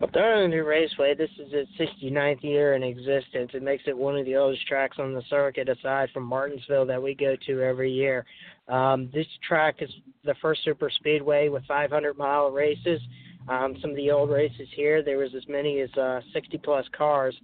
Well, 0.00 0.10
Darlington 0.12 0.64
Raceway, 0.64 1.14
this 1.14 1.30
is 1.38 1.48
its 1.52 1.70
69th 1.80 2.42
year 2.42 2.74
in 2.74 2.82
existence. 2.82 3.52
It 3.54 3.62
makes 3.62 3.84
it 3.86 3.96
one 3.96 4.18
of 4.18 4.26
the 4.26 4.36
oldest 4.36 4.66
tracks 4.66 4.98
on 4.98 5.14
the 5.14 5.22
circuit, 5.30 5.68
aside 5.68 6.10
from 6.12 6.24
Martinsville, 6.24 6.84
that 6.86 7.02
we 7.02 7.14
go 7.14 7.36
to 7.46 7.62
every 7.62 7.90
year. 7.90 8.26
Um, 8.68 9.08
this 9.14 9.26
track 9.46 9.76
is 9.80 9.90
the 10.24 10.34
first 10.42 10.62
super 10.64 10.90
speedway 10.90 11.48
with 11.48 11.64
500 11.66 12.18
mile 12.18 12.50
races. 12.50 13.00
Um, 13.48 13.76
some 13.80 13.90
of 13.90 13.96
the 13.96 14.10
old 14.10 14.30
races 14.30 14.68
here, 14.74 15.02
there 15.02 15.18
was 15.18 15.34
as 15.36 15.46
many 15.48 15.80
as 15.80 15.92
uh, 15.94 16.20
60 16.32 16.58
plus 16.58 16.86
cars 16.96 17.34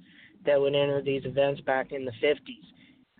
that 0.47 0.59
would 0.61 0.75
enter 0.75 1.03
these 1.03 1.25
events 1.25 1.61
back 1.63 1.93
in 1.93 2.05
the 2.05 2.13
50s. 2.23 2.39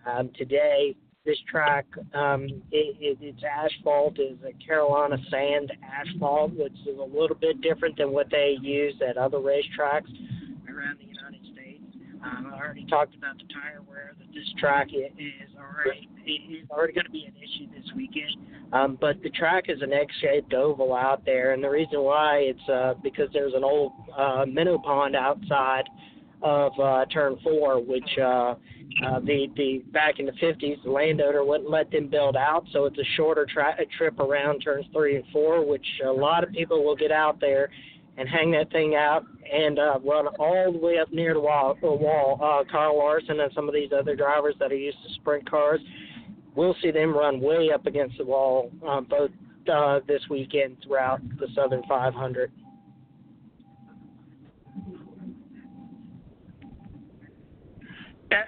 Um, 0.09 0.31
today, 0.35 0.95
this 1.25 1.37
track, 1.49 1.85
um, 2.15 2.45
it, 2.71 2.97
it, 2.99 3.17
its 3.21 3.41
asphalt 3.43 4.19
is 4.19 4.37
a 4.43 4.53
Carolina 4.65 5.17
sand 5.29 5.71
asphalt, 5.83 6.53
which 6.53 6.73
is 6.87 6.97
a 6.97 7.03
little 7.03 7.37
bit 7.39 7.61
different 7.61 7.97
than 7.97 8.11
what 8.11 8.27
they 8.31 8.57
use 8.61 8.95
at 9.07 9.17
other 9.17 9.37
racetracks 9.37 10.09
around 10.67 10.97
the. 10.99 11.10
Um, 12.23 12.53
I 12.53 12.59
already 12.63 12.85
talked 12.85 13.15
about 13.15 13.37
the 13.37 13.45
tire 13.53 13.81
wear 13.89 14.13
that 14.17 14.27
this 14.33 14.47
track 14.59 14.89
is 14.93 15.49
already 15.57 16.09
is 16.25 16.69
already 16.69 16.93
going 16.93 17.05
to 17.05 17.11
be 17.11 17.25
an 17.25 17.33
issue 17.37 17.67
this 17.73 17.89
weekend. 17.95 18.35
Um, 18.73 18.97
but 19.01 19.21
the 19.23 19.29
track 19.31 19.65
is 19.67 19.81
an 19.81 19.91
egg-shaped 19.91 20.53
oval 20.53 20.93
out 20.93 21.25
there, 21.25 21.53
and 21.53 21.63
the 21.63 21.69
reason 21.69 22.01
why 22.01 22.37
it's 22.37 22.69
uh, 22.69 22.93
because 23.01 23.29
there's 23.33 23.53
an 23.55 23.63
old 23.63 23.93
uh, 24.15 24.45
minnow 24.45 24.77
pond 24.77 25.15
outside 25.15 25.83
of 26.43 26.71
uh, 26.79 27.05
turn 27.05 27.37
four, 27.43 27.81
which 27.81 28.17
uh, 28.19 28.55
uh, 29.05 29.19
the 29.21 29.47
the 29.55 29.83
back 29.91 30.19
in 30.19 30.25
the 30.25 30.31
50s, 30.33 30.83
the 30.83 30.91
landowner 30.91 31.43
wouldn't 31.43 31.69
let 31.69 31.91
them 31.91 32.07
build 32.07 32.35
out, 32.35 32.65
so 32.71 32.85
it's 32.85 32.97
a 32.97 33.15
shorter 33.15 33.47
tra- 33.51 33.77
trip 33.97 34.19
around 34.19 34.59
turns 34.59 34.85
three 34.93 35.15
and 35.15 35.25
four, 35.33 35.65
which 35.65 35.85
a 36.05 36.11
lot 36.11 36.43
of 36.43 36.51
people 36.51 36.83
will 36.83 36.95
get 36.95 37.11
out 37.11 37.39
there 37.39 37.69
and 38.17 38.27
hang 38.27 38.51
that 38.51 38.71
thing 38.71 38.95
out 38.95 39.25
and 39.51 39.79
uh, 39.79 39.99
run 40.03 40.27
all 40.27 40.71
the 40.71 40.77
way 40.77 40.99
up 40.99 41.11
near 41.11 41.33
the 41.33 41.39
wall. 41.39 41.77
The 41.81 41.91
wall. 41.91 42.39
Uh, 42.41 42.69
Kyle 42.71 42.97
Larson 42.97 43.39
and 43.39 43.51
some 43.53 43.67
of 43.67 43.73
these 43.73 43.91
other 43.97 44.15
drivers 44.15 44.55
that 44.59 44.71
are 44.71 44.75
used 44.75 44.97
to 45.07 45.13
sprint 45.15 45.49
cars, 45.49 45.79
we'll 46.55 46.75
see 46.81 46.91
them 46.91 47.15
run 47.15 47.39
way 47.39 47.71
up 47.73 47.85
against 47.85 48.17
the 48.17 48.25
wall 48.25 48.71
uh, 48.87 49.01
both 49.01 49.31
uh, 49.71 49.99
this 50.07 50.21
weekend 50.29 50.77
throughout 50.83 51.21
the 51.39 51.47
Southern 51.55 51.83
500. 51.87 52.51
Yeah, 52.53 52.57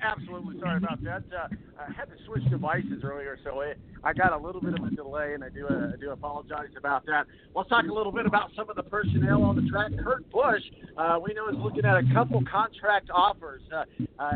absolutely. 0.01 0.59
Sorry 0.59 0.77
about 0.77 1.03
that. 1.03 1.23
Uh, 1.33 1.47
I 1.79 1.91
had 1.91 2.05
to 2.05 2.15
switch 2.25 2.43
devices 2.49 3.03
earlier, 3.03 3.37
so 3.43 3.61
it, 3.61 3.77
I 4.03 4.13
got 4.13 4.33
a 4.33 4.37
little 4.37 4.61
bit 4.61 4.73
of 4.79 4.85
a 4.85 4.89
delay, 4.91 5.33
and 5.33 5.43
I 5.43 5.49
do 5.49 5.67
uh, 5.67 5.91
I 5.93 5.97
do 5.99 6.11
apologize 6.11 6.69
about 6.77 7.05
that. 7.07 7.25
Let's 7.55 7.69
talk 7.69 7.85
a 7.89 7.93
little 7.93 8.11
bit 8.11 8.25
about 8.25 8.51
some 8.55 8.69
of 8.69 8.75
the 8.75 8.83
personnel 8.83 9.43
on 9.43 9.55
the 9.55 9.69
track. 9.69 9.91
Kurt 10.03 10.29
Busch, 10.31 10.61
uh, 10.97 11.19
we 11.21 11.33
know 11.33 11.49
is 11.49 11.55
looking 11.57 11.85
at 11.85 11.97
a 11.97 12.03
couple 12.13 12.43
contract 12.49 13.09
offers. 13.13 13.61
Uh, 13.73 13.85
uh, 14.19 14.31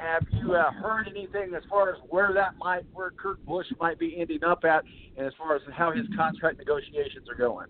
have 0.00 0.22
you 0.32 0.54
uh, 0.54 0.70
heard 0.72 1.08
anything 1.08 1.54
as 1.54 1.62
far 1.68 1.90
as 1.90 1.96
where 2.08 2.32
that 2.32 2.56
might, 2.58 2.84
where 2.94 3.10
Kurt 3.10 3.44
Busch 3.44 3.66
might 3.80 3.98
be 3.98 4.16
ending 4.18 4.44
up 4.44 4.64
at, 4.64 4.84
and 5.16 5.26
as 5.26 5.32
far 5.36 5.56
as 5.56 5.62
how 5.72 5.92
his 5.92 6.06
contract 6.16 6.58
negotiations 6.58 7.28
are 7.28 7.34
going? 7.34 7.66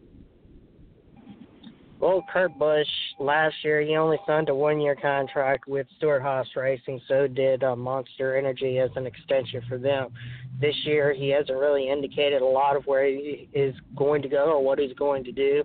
Well, 2.01 2.25
Kurt 2.33 2.57
Busch 2.57 2.87
last 3.19 3.57
year 3.65 3.81
he 3.81 3.97
only 3.97 4.19
signed 4.25 4.49
a 4.51 4.55
one-year 4.55 4.97
contract 5.03 5.67
with 5.67 5.87
Stewart 5.97 6.23
Haas 6.23 6.47
Racing. 6.55 7.01
So 7.09 7.27
did 7.27 7.65
uh, 7.65 7.75
Monster 7.75 8.37
Energy 8.37 8.79
as 8.79 8.91
an 8.95 9.05
extension 9.05 9.63
for 9.69 9.79
them. 9.79 10.11
This 10.61 10.77
year 10.85 11.13
he 11.13 11.31
hasn't 11.31 11.59
really 11.59 11.91
indicated 11.91 12.41
a 12.41 12.47
lot 12.47 12.77
of 12.77 12.87
where 12.87 13.05
he 13.05 13.49
is 13.53 13.75
going 13.97 14.23
to 14.23 14.29
go 14.29 14.53
or 14.53 14.63
what 14.63 14.79
he's 14.79 14.93
going 14.93 15.25
to 15.25 15.33
do. 15.33 15.65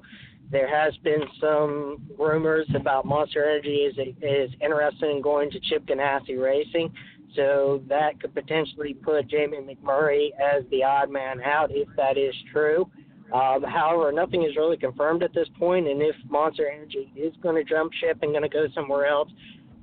There 0.51 0.67
has 0.67 0.95
been 0.97 1.21
some 1.39 2.01
rumors 2.17 2.67
about 2.75 3.05
Monster 3.05 3.43
Energy 3.43 3.75
is 3.75 3.95
is 4.21 4.49
interested 4.59 5.11
in 5.11 5.21
going 5.21 5.51
to 5.51 5.59
Chip 5.59 5.85
Ganassi 5.85 6.41
Racing. 6.41 6.91
So 7.35 7.81
that 7.89 8.19
could 8.19 8.33
potentially 8.33 8.93
put 8.93 9.27
Jamie 9.27 9.57
McMurray 9.57 10.29
as 10.39 10.63
the 10.69 10.83
odd 10.83 11.09
man 11.09 11.41
out 11.41 11.69
if 11.71 11.87
that 11.95 12.17
is 12.17 12.35
true. 12.51 12.87
Um, 13.33 13.63
however, 13.63 14.11
nothing 14.11 14.43
is 14.43 14.55
really 14.55 14.77
confirmed 14.77 15.23
at 15.23 15.33
this 15.33 15.47
point, 15.57 15.87
and 15.87 16.01
if 16.01 16.15
Monster 16.29 16.69
Energy 16.69 17.11
is 17.15 17.33
going 17.41 17.55
to 17.55 17.63
jump 17.63 17.91
ship 17.93 18.19
and 18.21 18.31
going 18.31 18.43
to 18.43 18.49
go 18.49 18.67
somewhere 18.75 19.07
else, 19.07 19.29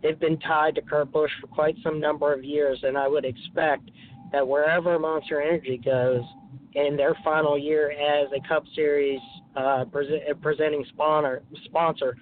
they've 0.03 0.19
been 0.21 0.39
tied 0.39 0.77
to 0.77 0.83
Kurt 0.83 1.11
Busch 1.11 1.33
for 1.41 1.49
quite 1.49 1.75
some 1.83 1.99
number 1.99 2.33
of 2.33 2.45
years, 2.45 2.79
and 2.85 2.97
I 2.97 3.09
would 3.09 3.25
expect 3.25 3.91
that 4.33 4.47
wherever 4.47 4.97
Monster 5.01 5.43
Energy 5.43 5.79
goes 5.85 6.23
in 6.75 6.97
their 6.97 7.17
final 7.25 7.59
year 7.59 7.91
as 7.91 8.29
a 8.33 8.49
Cup 8.49 8.63
Series 8.77 9.21
uh, 9.57 9.85
pre- 9.91 10.23
presenting 10.41 10.85
sponsor, 10.91 11.43
sponsor, 11.65 12.17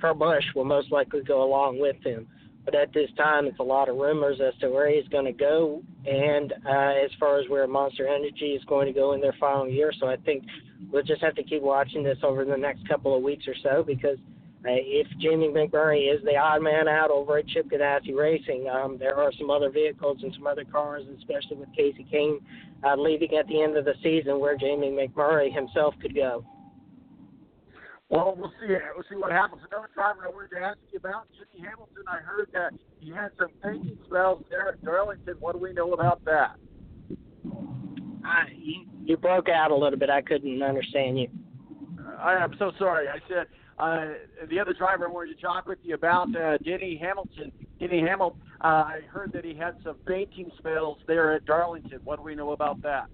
Kurt 0.00 0.18
Busch 0.18 0.44
will 0.54 0.66
most 0.66 0.92
likely 0.92 1.22
go 1.22 1.42
along 1.42 1.78
with 1.78 1.96
them. 2.04 2.26
But 2.66 2.74
at 2.74 2.92
this 2.92 3.10
time, 3.16 3.46
it's 3.46 3.58
a 3.58 3.62
lot 3.62 3.88
of 3.88 3.96
rumors 3.96 4.40
as 4.46 4.58
to 4.60 4.70
where 4.70 4.90
he's 4.90 5.08
going 5.08 5.26
to 5.26 5.32
go, 5.32 5.82
and 6.06 6.52
uh, 6.66 7.04
as 7.04 7.10
far 7.20 7.38
as 7.38 7.48
where 7.48 7.66
Monster 7.66 8.06
Energy 8.06 8.52
is 8.52 8.64
going 8.64 8.86
to 8.86 8.92
go 8.92 9.12
in 9.12 9.20
their 9.20 9.34
final 9.38 9.68
year. 9.68 9.92
So 9.98 10.06
I 10.06 10.16
think 10.16 10.44
we'll 10.90 11.02
just 11.02 11.22
have 11.22 11.34
to 11.36 11.42
keep 11.42 11.62
watching 11.62 12.02
this 12.02 12.18
over 12.22 12.44
the 12.44 12.56
next 12.56 12.88
couple 12.88 13.16
of 13.16 13.22
weeks 13.22 13.46
or 13.46 13.54
so 13.62 13.82
because 13.82 14.18
uh, 14.66 14.70
if 14.70 15.06
Jamie 15.20 15.48
McMurray 15.48 16.12
is 16.12 16.24
the 16.24 16.36
odd 16.36 16.62
man 16.62 16.88
out 16.88 17.10
over 17.10 17.36
at 17.36 17.46
Chip 17.48 17.68
Ganassi 17.68 18.16
Racing, 18.16 18.66
um, 18.68 18.96
there 18.98 19.16
are 19.16 19.30
some 19.38 19.50
other 19.50 19.68
vehicles 19.68 20.18
and 20.22 20.32
some 20.34 20.46
other 20.46 20.64
cars, 20.64 21.04
especially 21.18 21.58
with 21.58 21.68
Kasey 21.78 22.10
Kahne 22.10 22.38
uh, 22.82 22.96
leaving 22.96 23.36
at 23.36 23.46
the 23.46 23.60
end 23.60 23.76
of 23.76 23.84
the 23.84 23.94
season, 24.02 24.40
where 24.40 24.56
Jamie 24.56 24.88
McMurray 24.90 25.52
himself 25.52 25.94
could 26.00 26.14
go. 26.14 26.46
Well, 28.08 28.34
we'll 28.38 28.52
see. 28.60 28.74
We'll 28.94 29.04
see 29.10 29.16
what 29.16 29.32
happens. 29.32 29.62
Another 29.70 29.88
driver 29.94 30.26
I 30.26 30.30
wanted 30.30 30.50
to 30.56 30.60
ask 30.60 30.78
you 30.92 30.98
about, 30.98 31.26
Jimmy 31.32 31.66
Hamilton. 31.66 32.04
I 32.06 32.18
heard 32.18 32.48
that 32.54 32.72
he 33.00 33.10
had 33.10 33.32
some 33.38 33.48
thinking 33.62 33.98
spells 34.06 34.44
there 34.50 34.68
at 34.68 34.84
Darlington. 34.84 35.36
What 35.40 35.52
do 35.54 35.58
we 35.58 35.72
know 35.72 35.92
about 35.92 36.24
that? 36.24 36.56
I, 38.24 38.44
you, 38.56 38.86
you 39.04 39.16
broke 39.16 39.48
out 39.48 39.70
a 39.70 39.74
little 39.74 39.98
bit. 39.98 40.10
I 40.10 40.22
couldn't 40.22 40.62
understand 40.62 41.18
you. 41.18 41.28
I 42.18 42.34
am 42.34 42.54
so 42.58 42.72
sorry. 42.78 43.08
I 43.08 43.18
said 43.28 43.46
uh, 43.78 44.46
the 44.48 44.58
other 44.58 44.72
driver 44.72 45.08
I 45.08 45.10
wanted 45.10 45.36
to 45.36 45.42
talk 45.42 45.66
with 45.66 45.78
you 45.82 45.94
about, 45.94 46.34
uh, 46.34 46.58
Denny 46.58 47.00
Hamlin. 47.00 47.52
Denny 47.78 48.00
Hamlin. 48.00 48.32
Uh, 48.60 48.66
I 48.66 49.00
heard 49.08 49.32
that 49.32 49.44
he 49.44 49.54
had 49.54 49.76
some 49.84 49.96
fainting 50.06 50.50
spells 50.58 50.98
there 51.06 51.34
at 51.34 51.44
Darlington. 51.44 52.00
What 52.04 52.16
do 52.16 52.22
we 52.22 52.34
know 52.34 52.52
about 52.52 52.80
that? 52.82 53.06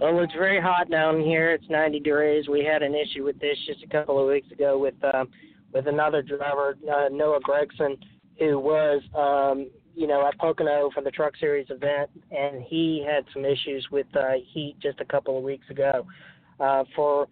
Well, 0.00 0.20
it's 0.20 0.32
very 0.32 0.60
hot 0.60 0.90
down 0.90 1.20
here. 1.20 1.52
It's 1.52 1.68
90 1.68 2.00
degrees. 2.00 2.48
We 2.48 2.64
had 2.64 2.82
an 2.82 2.94
issue 2.94 3.24
with 3.24 3.38
this 3.38 3.56
just 3.66 3.84
a 3.84 3.88
couple 3.88 4.18
of 4.20 4.28
weeks 4.28 4.50
ago 4.50 4.78
with 4.78 4.94
um, 5.14 5.28
with 5.72 5.86
another 5.86 6.22
driver, 6.22 6.76
uh, 6.90 7.08
Noah 7.12 7.40
Gragson, 7.40 7.96
who 8.38 8.58
was 8.58 9.02
um, 9.14 9.70
you 9.94 10.06
know, 10.06 10.26
at 10.26 10.38
Pocono 10.38 10.90
for 10.94 11.02
the 11.02 11.10
Truck 11.10 11.36
Series 11.38 11.66
event, 11.70 12.10
and 12.30 12.62
he 12.62 13.04
had 13.06 13.24
some 13.32 13.44
issues 13.44 13.86
with 13.90 14.06
uh, 14.16 14.32
heat 14.52 14.76
just 14.80 15.00
a 15.00 15.04
couple 15.04 15.36
of 15.36 15.44
weeks 15.44 15.68
ago. 15.70 16.06
Uh, 16.58 16.84
for 16.94 17.28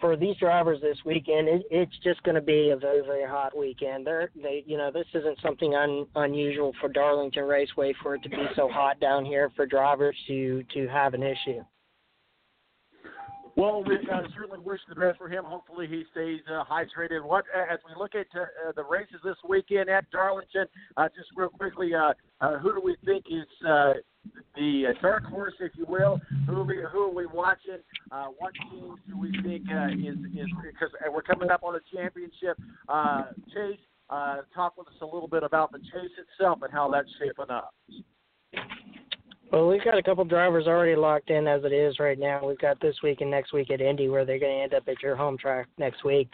for 0.00 0.16
these 0.16 0.36
drivers 0.36 0.80
this 0.82 0.98
weekend, 1.06 1.48
it, 1.48 1.62
it's 1.70 1.96
just 2.02 2.22
going 2.24 2.34
to 2.34 2.40
be 2.40 2.70
a 2.70 2.76
very 2.76 3.02
very 3.02 3.26
hot 3.26 3.56
weekend. 3.56 4.06
They're, 4.06 4.30
they 4.34 4.64
you 4.66 4.76
know 4.76 4.90
this 4.90 5.06
isn't 5.14 5.38
something 5.42 5.74
un, 5.74 6.06
unusual 6.16 6.72
for 6.80 6.88
Darlington 6.88 7.44
Raceway 7.44 7.94
for 8.02 8.14
it 8.16 8.22
to 8.22 8.28
be 8.28 8.44
so 8.56 8.68
hot 8.68 9.00
down 9.00 9.24
here 9.24 9.50
for 9.56 9.66
drivers 9.66 10.16
to 10.28 10.64
to 10.74 10.86
have 10.88 11.14
an 11.14 11.22
issue. 11.22 11.62
Well, 13.56 13.84
we 13.84 13.96
uh, 13.96 14.22
certainly 14.36 14.58
wish 14.64 14.80
the 14.88 14.96
best 14.96 15.18
for 15.18 15.28
him. 15.28 15.44
Hopefully, 15.44 15.86
he 15.86 16.04
stays 16.10 16.40
uh, 16.50 16.64
hydrated. 16.64 17.24
What 17.24 17.44
as 17.54 17.78
we 17.86 17.94
look 17.96 18.16
at 18.16 18.26
uh, 18.34 18.72
the 18.74 18.82
races 18.82 19.20
this 19.22 19.36
weekend 19.48 19.88
at 19.88 20.10
Darlington, 20.10 20.66
uh, 20.96 21.08
just 21.16 21.28
real 21.36 21.50
quickly, 21.50 21.94
uh, 21.94 22.14
uh, 22.40 22.58
who 22.58 22.72
do 22.72 22.80
we 22.84 22.96
think 23.04 23.26
is 23.30 23.46
uh, 23.68 23.92
the 24.56 24.86
uh, 24.88 25.00
dark 25.00 25.24
horse, 25.26 25.54
if 25.60 25.70
you 25.76 25.86
will? 25.88 26.20
Who 26.48 26.56
are 26.56 26.64
we, 26.64 26.82
who 26.92 27.02
are 27.04 27.14
we 27.14 27.26
watching? 27.26 27.78
Uh, 28.10 28.26
what 28.38 28.52
teams 28.70 28.98
do 29.08 29.18
we 29.18 29.30
think 29.42 29.64
uh, 29.70 29.86
is 29.92 30.16
is 30.16 30.48
because 30.62 30.90
we're 31.12 31.22
coming 31.22 31.50
up 31.50 31.62
on 31.62 31.76
a 31.76 31.96
championship 31.96 32.58
uh, 32.88 33.26
chase? 33.54 33.78
Uh, 34.10 34.38
talk 34.54 34.76
with 34.76 34.86
us 34.88 34.94
a 35.00 35.04
little 35.04 35.28
bit 35.28 35.42
about 35.42 35.72
the 35.72 35.78
chase 35.78 36.12
itself 36.18 36.58
and 36.62 36.72
how 36.72 36.90
that's 36.90 37.08
shaping 37.18 37.50
up. 37.50 37.72
Well, 39.54 39.68
we've 39.68 39.84
got 39.84 39.96
a 39.96 40.02
couple 40.02 40.24
drivers 40.24 40.66
already 40.66 40.96
locked 40.96 41.30
in 41.30 41.46
as 41.46 41.62
it 41.62 41.72
is 41.72 42.00
right 42.00 42.18
now. 42.18 42.44
We've 42.44 42.58
got 42.58 42.80
this 42.80 42.96
week 43.04 43.20
and 43.20 43.30
next 43.30 43.52
week 43.52 43.70
at 43.70 43.80
Indy 43.80 44.08
where 44.08 44.24
they're 44.24 44.40
going 44.40 44.56
to 44.56 44.62
end 44.64 44.74
up 44.74 44.88
at 44.88 45.00
your 45.00 45.14
home 45.14 45.38
track 45.38 45.68
next 45.78 46.04
week 46.04 46.28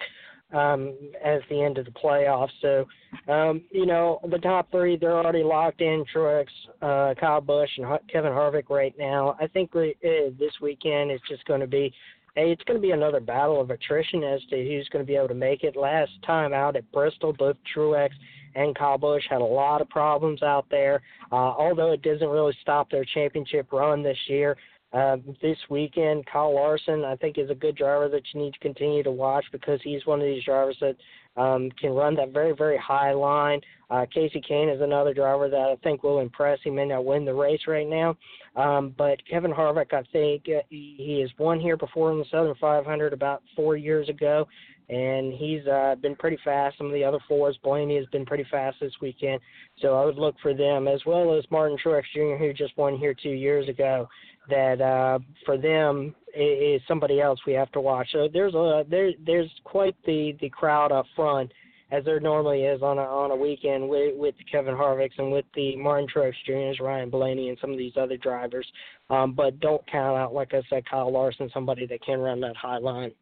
um, 0.54 0.94
as 1.22 1.42
the 1.50 1.62
end 1.62 1.76
of 1.76 1.84
the 1.84 1.90
playoffs. 1.90 2.48
So, 2.62 2.86
um, 3.30 3.60
you 3.70 3.84
know, 3.84 4.20
the 4.30 4.38
top 4.38 4.70
three, 4.70 4.96
they're 4.96 5.18
already 5.18 5.42
locked 5.42 5.82
in 5.82 6.02
Truex, 6.16 6.46
uh, 6.80 7.12
Kyle 7.20 7.42
Busch, 7.42 7.68
and 7.76 7.86
Kevin 8.10 8.32
Harvick 8.32 8.70
right 8.70 8.94
now. 8.98 9.36
I 9.38 9.48
think 9.48 9.74
we, 9.74 9.90
uh, 10.02 10.30
this 10.38 10.52
weekend 10.62 11.12
is 11.12 11.20
just 11.28 11.44
going 11.44 11.60
to 11.60 11.66
be 11.66 11.92
hey, 12.34 12.50
it's 12.50 12.62
going 12.64 12.80
to 12.80 12.82
be 12.82 12.92
another 12.92 13.20
battle 13.20 13.60
of 13.60 13.70
attrition 13.70 14.24
as 14.24 14.40
to 14.50 14.56
who's 14.56 14.88
going 14.88 15.04
to 15.04 15.06
be 15.06 15.16
able 15.16 15.28
to 15.28 15.34
make 15.34 15.64
it. 15.64 15.76
Last 15.76 16.12
time 16.26 16.52
out 16.52 16.76
at 16.76 16.90
Bristol, 16.92 17.32
both 17.32 17.56
Truex 17.74 18.10
and 18.54 18.76
Kyle 18.76 18.98
Busch 18.98 19.24
had 19.28 19.40
a 19.40 19.44
lot 19.44 19.80
of 19.80 19.88
problems 19.88 20.42
out 20.42 20.66
there. 20.70 21.02
Uh, 21.30 21.34
although 21.34 21.92
it 21.92 22.02
doesn't 22.02 22.28
really 22.28 22.56
stop 22.62 22.90
their 22.90 23.04
championship 23.04 23.72
run 23.72 24.02
this 24.02 24.18
year. 24.28 24.56
Uh, 24.92 25.18
this 25.40 25.56
weekend, 25.68 26.26
Kyle 26.26 26.52
Larson, 26.52 27.04
I 27.04 27.14
think, 27.14 27.38
is 27.38 27.48
a 27.48 27.54
good 27.54 27.76
driver 27.76 28.08
that 28.08 28.22
you 28.32 28.40
need 28.40 28.54
to 28.54 28.58
continue 28.58 29.04
to 29.04 29.10
watch 29.12 29.44
because 29.52 29.78
he's 29.84 30.04
one 30.04 30.20
of 30.20 30.26
these 30.26 30.42
drivers 30.42 30.76
that 30.80 30.96
um, 31.40 31.70
can 31.80 31.92
run 31.92 32.16
that 32.16 32.32
very, 32.32 32.52
very 32.52 32.76
high 32.76 33.12
line. 33.12 33.60
Uh, 33.88 34.04
Kasey 34.14 34.44
Kahne 34.44 34.74
is 34.74 34.80
another 34.80 35.14
driver 35.14 35.48
that 35.48 35.56
I 35.56 35.76
think 35.84 36.02
will 36.02 36.18
impress. 36.18 36.58
He 36.64 36.70
may 36.70 36.86
not 36.86 37.04
win 37.04 37.24
the 37.24 37.32
race 37.32 37.60
right 37.68 37.86
now, 37.86 38.16
um, 38.56 38.94
but 38.98 39.18
Kevin 39.28 39.52
Harvick, 39.52 39.92
I 39.92 40.02
think 40.12 40.44
uh, 40.48 40.62
he 40.68 41.20
has 41.20 41.30
won 41.38 41.60
here 41.60 41.76
before 41.76 42.12
in 42.12 42.18
the 42.18 42.24
Southern 42.30 42.54
500 42.60 43.12
about 43.12 43.42
four 43.54 43.76
years 43.76 44.08
ago, 44.08 44.46
and 44.88 45.32
he's 45.32 45.64
uh, 45.66 45.94
been 46.02 46.16
pretty 46.16 46.38
fast. 46.44 46.76
Some 46.76 46.88
of 46.88 46.92
the 46.92 47.04
other 47.04 47.20
fours, 47.28 47.56
Blaney 47.62 47.96
has 47.96 48.06
been 48.06 48.26
pretty 48.26 48.46
fast 48.50 48.78
this 48.80 48.92
weekend, 49.00 49.40
so 49.80 49.94
I 49.94 50.04
would 50.04 50.16
look 50.16 50.34
for 50.42 50.52
them 50.52 50.88
as 50.88 51.00
well 51.06 51.36
as 51.38 51.44
Martin 51.50 51.78
Truex 51.84 52.02
Jr., 52.12 52.36
who 52.36 52.52
just 52.52 52.76
won 52.76 52.96
here 52.98 53.14
two 53.14 53.30
years 53.30 53.68
ago. 53.68 54.08
That 54.48 54.80
uh, 54.80 55.20
for 55.46 55.56
them 55.56 56.12
is 56.34 56.80
somebody 56.88 57.20
else 57.20 57.38
we 57.46 57.52
have 57.52 57.70
to 57.72 57.80
watch. 57.80 58.08
So 58.10 58.28
there's 58.32 58.54
a 58.54 58.84
there 58.88 59.12
there's 59.24 59.50
quite 59.62 59.94
the 60.06 60.36
the 60.40 60.48
crowd 60.48 60.90
up 60.90 61.06
front 61.14 61.52
as 61.90 62.04
there 62.04 62.20
normally 62.20 62.62
is 62.62 62.82
on 62.82 62.98
a 62.98 63.02
on 63.02 63.30
a 63.30 63.36
weekend 63.36 63.88
with 63.88 64.16
with 64.16 64.34
Kevin 64.50 64.74
Harvick's 64.74 65.14
and 65.18 65.32
with 65.32 65.44
the 65.54 65.76
Martin 65.76 66.08
Truex 66.14 66.34
Jr.'s, 66.46 66.80
Ryan 66.80 67.10
Blaney, 67.10 67.48
and 67.48 67.58
some 67.60 67.70
of 67.70 67.78
these 67.78 67.96
other 67.96 68.16
drivers. 68.16 68.66
Um, 69.08 69.32
but 69.32 69.58
don't 69.60 69.82
count 69.90 70.16
out, 70.16 70.34
like 70.34 70.54
I 70.54 70.62
said, 70.70 70.84
Kyle 70.88 71.12
Larson, 71.12 71.50
somebody 71.52 71.86
that 71.86 72.02
can 72.04 72.20
run 72.20 72.40
that 72.40 72.56
high 72.56 72.78
line. 72.78 73.12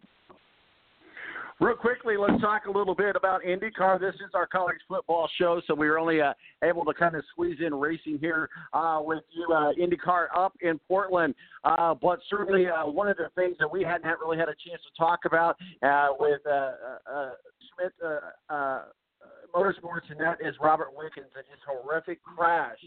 Real 1.60 1.74
quickly, 1.74 2.16
let's 2.16 2.40
talk 2.40 2.66
a 2.66 2.70
little 2.70 2.94
bit 2.94 3.16
about 3.16 3.42
IndyCar. 3.42 3.98
This 3.98 4.14
is 4.14 4.30
our 4.32 4.46
college 4.46 4.76
football 4.86 5.28
show, 5.40 5.60
so 5.66 5.74
we 5.74 5.88
were 5.88 5.98
only 5.98 6.20
uh, 6.20 6.32
able 6.62 6.84
to 6.84 6.94
kind 6.94 7.16
of 7.16 7.24
squeeze 7.32 7.58
in 7.66 7.74
racing 7.74 8.18
here 8.20 8.48
uh, 8.72 9.00
with 9.02 9.24
you, 9.32 9.52
uh, 9.52 9.72
IndyCar 9.72 10.26
up 10.36 10.52
in 10.60 10.78
Portland. 10.86 11.34
Uh, 11.64 11.94
but 12.00 12.20
certainly, 12.30 12.68
uh, 12.68 12.86
one 12.86 13.08
of 13.08 13.16
the 13.16 13.28
things 13.34 13.56
that 13.58 13.68
we 13.68 13.82
hadn't 13.82 14.08
really 14.20 14.38
had 14.38 14.48
a 14.48 14.54
chance 14.68 14.80
to 14.84 14.96
talk 14.96 15.20
about 15.24 15.56
uh, 15.82 16.10
with 16.20 16.42
uh, 17.82 18.06
uh, 18.06 18.54
uh, 18.54 18.82
Motorsports, 19.54 20.10
and 20.10 20.20
that 20.20 20.38
is 20.40 20.54
Robert 20.60 20.88
Wickens 20.96 21.30
and 21.36 21.44
his 21.50 21.60
horrific 21.66 22.22
crash. 22.22 22.78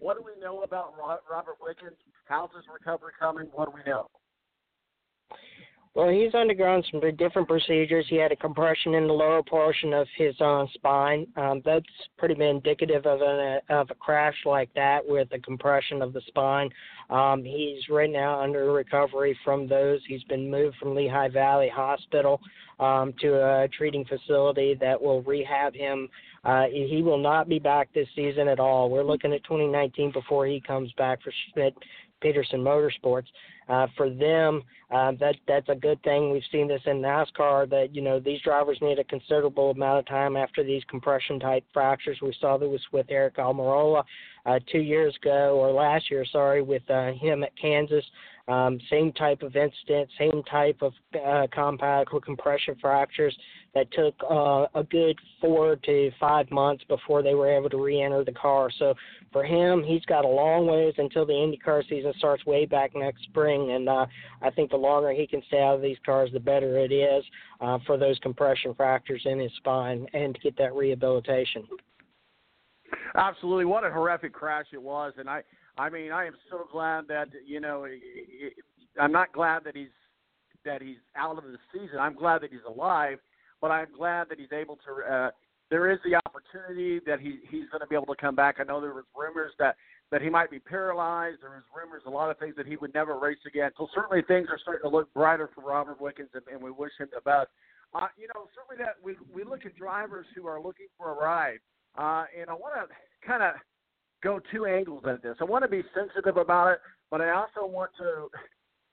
What 0.00 0.16
do 0.18 0.24
we 0.24 0.40
know 0.40 0.62
about 0.62 0.94
Ro- 0.98 1.18
Robert 1.30 1.56
Wickens? 1.60 1.96
How's 2.24 2.50
his 2.54 2.64
recovery 2.72 3.12
coming? 3.18 3.46
What 3.52 3.66
do 3.66 3.72
we 3.74 3.90
know? 3.90 4.08
Well, 5.96 6.10
he's 6.10 6.34
undergone 6.34 6.84
some 6.90 7.00
different 7.16 7.48
procedures. 7.48 8.04
He 8.10 8.16
had 8.16 8.30
a 8.30 8.36
compression 8.36 8.92
in 8.92 9.06
the 9.06 9.14
lower 9.14 9.42
portion 9.42 9.94
of 9.94 10.06
his 10.14 10.38
uh, 10.42 10.66
spine. 10.74 11.26
Um, 11.36 11.62
that's 11.64 11.86
pretty 12.18 12.38
indicative 12.44 13.06
of 13.06 13.22
a 13.22 13.60
of 13.70 13.90
a 13.90 13.94
crash 13.94 14.34
like 14.44 14.68
that 14.74 15.00
with 15.08 15.28
a 15.32 15.38
compression 15.38 16.02
of 16.02 16.12
the 16.12 16.20
spine. 16.26 16.68
Um, 17.08 17.42
he's 17.42 17.88
right 17.88 18.10
now 18.10 18.42
under 18.42 18.70
recovery 18.72 19.38
from 19.42 19.68
those. 19.68 20.00
He's 20.06 20.22
been 20.24 20.50
moved 20.50 20.76
from 20.76 20.94
Lehigh 20.94 21.30
Valley 21.30 21.70
Hospital 21.74 22.42
um, 22.78 23.14
to 23.22 23.34
a 23.36 23.68
treating 23.68 24.04
facility 24.04 24.76
that 24.78 25.00
will 25.00 25.22
rehab 25.22 25.74
him. 25.74 26.10
Uh, 26.44 26.64
he 26.70 27.02
will 27.02 27.18
not 27.18 27.48
be 27.48 27.58
back 27.58 27.88
this 27.94 28.06
season 28.14 28.48
at 28.48 28.60
all. 28.60 28.90
We're 28.90 29.02
looking 29.02 29.32
at 29.32 29.42
2019 29.44 30.12
before 30.12 30.46
he 30.46 30.60
comes 30.60 30.92
back 30.92 31.22
for 31.22 31.32
Schmidt 31.54 31.74
Peterson 32.20 32.60
Motorsports. 32.60 33.26
Uh, 33.68 33.86
for 33.96 34.08
them, 34.08 34.62
uh, 34.92 35.12
that 35.18 35.34
that's 35.48 35.68
a 35.68 35.74
good 35.74 36.00
thing. 36.04 36.30
We've 36.30 36.42
seen 36.52 36.68
this 36.68 36.82
in 36.86 37.02
NASCAR 37.02 37.68
that 37.70 37.88
you 37.92 38.00
know 38.00 38.20
these 38.20 38.40
drivers 38.42 38.78
need 38.80 39.00
a 39.00 39.04
considerable 39.04 39.72
amount 39.72 39.98
of 39.98 40.06
time 40.06 40.36
after 40.36 40.62
these 40.62 40.84
compression 40.84 41.40
type 41.40 41.64
fractures. 41.72 42.18
We 42.22 42.34
saw 42.40 42.56
this 42.58 42.80
with 42.92 43.08
Aric 43.08 43.36
Almirola 43.36 44.04
uh, 44.44 44.60
two 44.70 44.80
years 44.80 45.16
ago 45.20 45.56
or 45.58 45.72
last 45.72 46.10
year, 46.10 46.24
sorry, 46.30 46.62
with 46.62 46.88
uh, 46.88 47.12
him 47.12 47.42
at 47.42 47.56
Kansas. 47.60 48.04
Um, 48.48 48.78
same 48.88 49.12
type 49.12 49.42
of 49.42 49.56
incident, 49.56 50.08
same 50.16 50.44
type 50.48 50.80
of 50.80 50.92
uh, 51.26 51.48
compact 51.52 52.10
compression 52.24 52.76
fractures 52.80 53.36
that 53.76 53.92
took 53.92 54.14
uh, 54.30 54.66
a 54.74 54.82
good 54.84 55.18
four 55.38 55.76
to 55.76 56.10
five 56.18 56.50
months 56.50 56.82
before 56.88 57.22
they 57.22 57.34
were 57.34 57.54
able 57.54 57.68
to 57.68 57.76
re-enter 57.76 58.24
the 58.24 58.32
car. 58.32 58.70
So 58.78 58.94
for 59.32 59.44
him, 59.44 59.84
he's 59.84 60.04
got 60.06 60.24
a 60.24 60.28
long 60.28 60.66
ways 60.66 60.94
until 60.96 61.26
the 61.26 61.34
IndyCar 61.34 61.86
season 61.86 62.14
starts 62.16 62.46
way 62.46 62.64
back 62.64 62.92
next 62.94 63.24
spring, 63.24 63.72
and 63.72 63.86
uh, 63.86 64.06
I 64.40 64.48
think 64.48 64.70
the 64.70 64.78
longer 64.78 65.12
he 65.12 65.26
can 65.26 65.42
stay 65.48 65.60
out 65.60 65.74
of 65.74 65.82
these 65.82 65.98
cars, 66.06 66.30
the 66.32 66.40
better 66.40 66.78
it 66.78 66.90
is 66.90 67.22
uh, 67.60 67.78
for 67.86 67.98
those 67.98 68.18
compression 68.20 68.72
fractures 68.74 69.20
in 69.26 69.38
his 69.38 69.52
spine 69.58 70.06
and 70.14 70.34
to 70.34 70.40
get 70.40 70.56
that 70.56 70.74
rehabilitation. 70.74 71.64
Absolutely, 73.14 73.66
what 73.66 73.84
a 73.84 73.90
horrific 73.90 74.32
crash 74.32 74.66
it 74.72 74.80
was, 74.80 75.12
and 75.18 75.28
I, 75.28 75.42
I 75.76 75.90
mean, 75.90 76.12
I 76.12 76.24
am 76.24 76.34
so 76.50 76.66
glad 76.72 77.08
that 77.08 77.28
you 77.46 77.60
know, 77.60 77.86
I'm 78.98 79.12
not 79.12 79.34
glad 79.34 79.64
that 79.64 79.76
he's 79.76 79.88
that 80.64 80.80
he's 80.80 80.96
out 81.14 81.36
of 81.36 81.44
the 81.44 81.58
season. 81.74 81.98
I'm 82.00 82.14
glad 82.14 82.40
that 82.40 82.50
he's 82.50 82.60
alive, 82.66 83.18
but 83.60 83.70
I'm 83.70 83.88
glad 83.96 84.28
that 84.28 84.38
he's 84.38 84.52
able 84.52 84.76
to. 84.76 85.12
Uh, 85.12 85.30
there 85.70 85.90
is 85.90 85.98
the 86.04 86.14
opportunity 86.26 87.00
that 87.06 87.20
he 87.20 87.40
he's 87.50 87.68
going 87.70 87.80
to 87.80 87.86
be 87.86 87.94
able 87.94 88.14
to 88.14 88.20
come 88.20 88.36
back. 88.36 88.56
I 88.60 88.64
know 88.64 88.80
there 88.80 88.94
was 88.94 89.04
rumors 89.16 89.52
that 89.58 89.76
that 90.12 90.22
he 90.22 90.30
might 90.30 90.50
be 90.50 90.60
paralyzed. 90.60 91.38
There 91.42 91.50
was 91.50 91.64
rumors, 91.74 92.02
a 92.06 92.10
lot 92.10 92.30
of 92.30 92.38
things 92.38 92.54
that 92.56 92.66
he 92.66 92.76
would 92.76 92.94
never 92.94 93.18
race 93.18 93.38
again. 93.46 93.70
So 93.76 93.88
certainly 93.94 94.22
things 94.22 94.48
are 94.50 94.58
starting 94.58 94.88
to 94.88 94.94
look 94.94 95.12
brighter 95.12 95.50
for 95.54 95.62
Robert 95.62 96.00
Wickens, 96.00 96.28
and, 96.34 96.42
and 96.52 96.62
we 96.62 96.70
wish 96.70 96.92
him 96.98 97.08
the 97.12 97.20
best. 97.22 97.48
Uh, 97.94 98.06
you 98.16 98.28
know, 98.34 98.46
certainly 98.54 98.84
that 98.84 98.96
we 99.02 99.16
we 99.34 99.48
look 99.48 99.66
at 99.66 99.74
drivers 99.76 100.26
who 100.34 100.46
are 100.46 100.60
looking 100.60 100.86
for 100.96 101.10
a 101.10 101.14
ride, 101.14 101.58
uh, 101.98 102.24
and 102.38 102.48
I 102.50 102.54
want 102.54 102.74
to 102.76 103.26
kind 103.26 103.42
of 103.42 103.54
go 104.22 104.40
two 104.52 104.66
angles 104.66 105.04
at 105.08 105.22
this. 105.22 105.36
I 105.40 105.44
want 105.44 105.64
to 105.64 105.68
be 105.68 105.82
sensitive 105.94 106.36
about 106.36 106.72
it, 106.72 106.78
but 107.10 107.20
I 107.20 107.30
also 107.30 107.66
want 107.66 107.90
to 107.98 108.28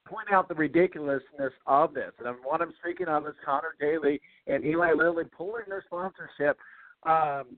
point 0.06 0.32
out 0.32 0.48
the 0.48 0.56
ridiculousness 0.56 1.54
of 1.66 1.94
this. 1.94 2.12
And 2.24 2.36
what 2.44 2.62
I'm 2.62 2.74
speaking 2.84 3.08
of 3.08 3.26
is 3.28 3.34
Conor 3.46 3.76
Daly 3.80 4.20
and 4.48 4.64
Eli 4.66 4.94
Lilly 4.94 5.26
pulling 5.36 5.64
their 5.68 5.84
sponsorship 5.86 6.58
um, 7.04 7.58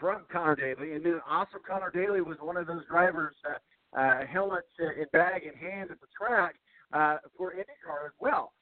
from 0.00 0.22
Conor 0.30 0.56
Daly, 0.56 0.94
and 0.94 1.04
then 1.04 1.20
also 1.28 1.58
Conor 1.66 1.90
Daly 1.94 2.20
was 2.20 2.36
one 2.40 2.56
of 2.56 2.66
those 2.66 2.84
drivers, 2.90 3.34
uh, 3.48 3.98
uh, 3.98 4.26
helmet 4.26 4.64
in 4.78 5.06
bag 5.12 5.42
in 5.44 5.54
hand 5.54 5.90
at 5.90 6.00
the 6.00 6.06
track 6.18 6.56
uh, 6.92 7.18
for 7.36 7.52
IndyCar 7.52 8.06
as 8.06 8.12
well. 8.18 8.52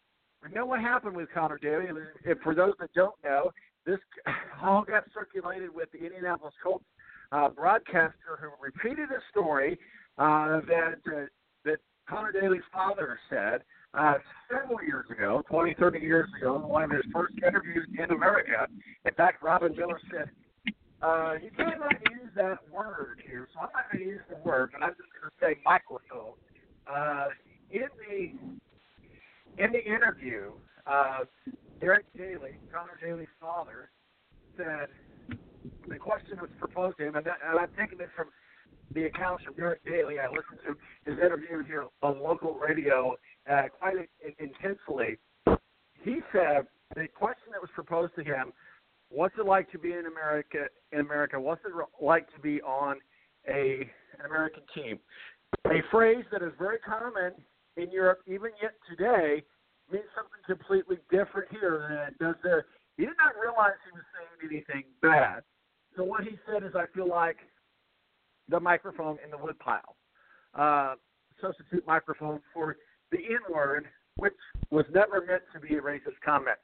We 0.43 0.51
know 0.51 0.66
what 0.66 0.81
happened 0.81 1.16
with 1.16 1.28
Conor 1.32 1.59
Daly, 1.62 1.86
and 1.86 1.98
for 2.43 2.55
those 2.55 2.74
that 2.81 2.93
don't 2.94 3.14
know, 3.24 3.51
this 3.86 3.98
all 4.62 4.82
got 4.82 5.05
circulated 5.14 5.74
with 5.74 5.90
the 5.93 6.05
Indianapolis 6.05 6.55
Colts 6.62 6.85
uh, 7.31 7.48
broadcaster 7.48 8.39
who 8.40 8.51
repeated 8.60 9.10
a 9.10 9.20
story 9.31 9.78
uh, 10.19 10.60
that 10.69 10.98
uh, 11.06 11.10
that 11.10 11.28
Conor 12.09 12.33
Daly's 12.33 12.62
father 12.73 13.19
said 13.31 13.62
uh, 13.95 14.15
several 14.51 14.83
years 14.83 15.07
ago, 15.11 15.43
20, 15.49 15.74
30 15.74 15.99
years 15.99 16.29
ago, 16.41 16.57
in 16.57 16.62
one 16.62 16.83
of 16.83 16.91
his 16.91 17.03
first 17.12 17.35
interviews 17.47 17.87
in 17.99 18.11
America. 18.11 18.66
In 19.05 19.15
fact, 19.15 19.43
Robin 19.43 19.74
Miller 19.77 20.01
said, 20.11 20.31
uh, 21.03 21.35
you 21.43 21.51
cannot 21.57 21.93
use 22.11 22.31
that 22.37 22.59
word 22.73 23.20
here, 23.27 23.49
so 23.53 23.61
I'm 23.61 23.69
not 23.74 23.91
going 23.93 24.05
to 24.05 24.11
use 24.11 24.20
the 24.31 24.37
word, 24.49 24.70
but 24.73 24.85
I'm 24.85 24.91
just 24.91 25.11
going 25.20 25.31
to 25.31 25.37
say 25.41 25.61
microphone. 25.65 26.35
Uh, 26.87 27.27
in 27.70 27.89
the 28.09 29.62
in 29.62 29.73
the 29.73 29.85
interview, 29.85 30.53
uh, 30.87 31.24
Derek 31.81 32.07
Daly, 32.16 32.57
Conor 32.73 32.99
Daly's 33.03 33.29
father, 33.41 33.91
said 34.57 34.89
the 35.89 35.97
question 35.97 36.39
was 36.41 36.51
proposed 36.59 36.99
to 36.99 37.09
him, 37.09 37.16
and, 37.16 37.27
that, 37.27 37.39
and 37.49 37.59
I'm 37.59 37.69
taking 37.79 37.99
this 37.99 38.09
from 38.16 38.29
the 38.94 39.05
accounts 39.05 39.44
from 39.44 39.55
Derek 39.55 39.85
Daly. 39.85 40.19
I 40.19 40.28
listened 40.28 40.60
to 40.66 41.10
his 41.10 41.19
interview 41.19 41.64
here 41.64 41.86
on 42.02 42.23
local 42.23 42.55
radio 42.55 43.16
uh, 43.51 43.62
quite 43.78 44.09
intensely. 44.39 45.19
He 46.02 46.20
said 46.32 46.66
the 46.94 47.09
question 47.09 47.52
that 47.52 47.60
was 47.60 47.70
proposed 47.74 48.14
to 48.16 48.24
him 48.24 48.52
what's 49.09 49.35
it 49.39 49.47
like 49.47 49.70
to 49.73 49.78
be 49.78 49.93
in 49.93 50.06
America? 50.06 50.66
In 50.90 51.01
America, 51.01 51.39
what's 51.39 51.60
it 51.64 51.73
like 52.05 52.27
to 52.35 52.40
be 52.40 52.60
on 52.62 52.97
a 53.48 53.89
an 54.19 54.27
American 54.27 54.62
team? 54.74 54.98
A 55.66 55.82
phrase 55.90 56.24
that 56.32 56.43
is 56.43 56.52
very 56.59 56.78
common 56.78 57.32
in 57.77 57.90
Europe, 57.90 58.20
even 58.27 58.51
yet 58.60 58.73
today, 58.89 59.43
means 59.90 60.05
something 60.16 60.40
completely 60.47 60.97
different 61.10 61.48
here 61.51 61.86
than 61.89 61.98
it 62.09 62.19
does 62.19 62.36
there. 62.43 62.66
He 62.97 63.05
did 63.05 63.16
not 63.16 63.35
realize 63.40 63.77
he 63.85 63.93
was 63.93 64.05
saying 64.16 64.51
anything 64.51 64.85
bad. 65.01 65.43
So 65.97 66.05
what 66.05 66.24
he 66.24 66.39
said 66.48 66.62
is, 66.62 66.73
I 66.74 66.86
feel 66.94 67.09
like 67.09 67.36
the 68.53 68.61
microphone 68.61 69.16
in 69.24 69.31
the 69.31 69.39
woodpile, 69.39 69.97
uh, 70.55 70.95
substitute 71.41 71.85
microphone 71.87 72.39
for 72.53 72.77
the 73.11 73.16
N 73.19 73.53
word, 73.53 73.87
which 74.16 74.35
was 74.70 74.85
never 74.95 75.24
meant 75.27 75.43
to 75.55 75.59
be 75.59 75.74
a 75.74 75.81
racist 75.81 76.20
comment. 76.24 76.59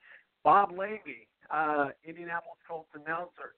Bob 0.45 0.71
Lamey, 0.71 1.27
uh, 1.51 1.89
Indianapolis 2.05 2.59
Colts 2.69 2.91
announcer, 2.95 3.55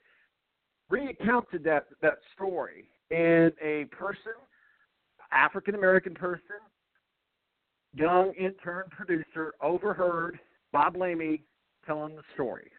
recounted 0.89 1.65
that 1.65 1.86
that 2.01 2.19
story, 2.35 2.85
and 3.11 3.52
a 3.61 3.85
person, 3.86 4.32
African 5.32 5.74
American 5.74 6.15
person, 6.15 6.62
young 7.93 8.32
intern 8.39 8.85
producer, 8.90 9.55
overheard 9.61 10.39
Bob 10.73 10.94
Lamey 10.97 11.43
telling 11.85 12.15
the 12.15 12.23
story, 12.35 12.70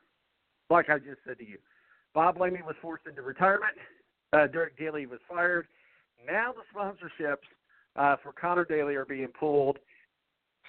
like 0.70 0.90
I 0.90 0.98
just 0.98 1.20
said 1.28 1.38
to 1.40 1.46
you. 1.46 1.58
Bob 2.14 2.38
Lamey 2.38 2.62
was 2.66 2.76
forced 2.82 3.06
into 3.06 3.22
retirement. 3.22 3.74
Uh, 4.34 4.48
Derek 4.48 4.78
Daly 4.78 5.06
was 5.06 5.20
fired. 5.30 5.68
Now 6.26 6.54
the 6.54 6.62
sponsorships 6.78 7.38
uh, 7.96 8.16
for 8.24 8.32
Conor 8.32 8.66
Daly 8.66 8.96
are 8.96 9.06
being 9.06 9.28
pulled. 9.28 9.78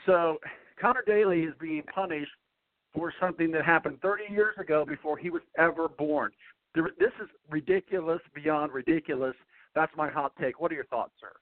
So 0.07 0.39
Conor 0.81 1.05
Daly 1.07 1.43
is 1.43 1.55
being 1.61 1.83
punished 1.95 2.31
for 2.95 3.13
something 3.21 3.51
that 3.53 3.65
happened 3.65 4.01
30 4.03 4.25
years 4.31 4.55
ago 4.59 4.85
before 4.87 5.17
he 5.17 5.31
was 5.31 5.43
ever 5.59 5.89
born. 5.89 6.33
This 6.75 7.13
is 7.23 7.29
ridiculous 7.51 8.21
beyond 8.35 8.73
ridiculous. 8.73 9.35
That's 9.75 9.93
my 9.97 10.09
hot 10.09 10.33
take. 10.41 10.61
What 10.61 10.73
are 10.73 10.75
your 10.75 10.87
thoughts, 10.87 11.13
sir? 11.21 11.33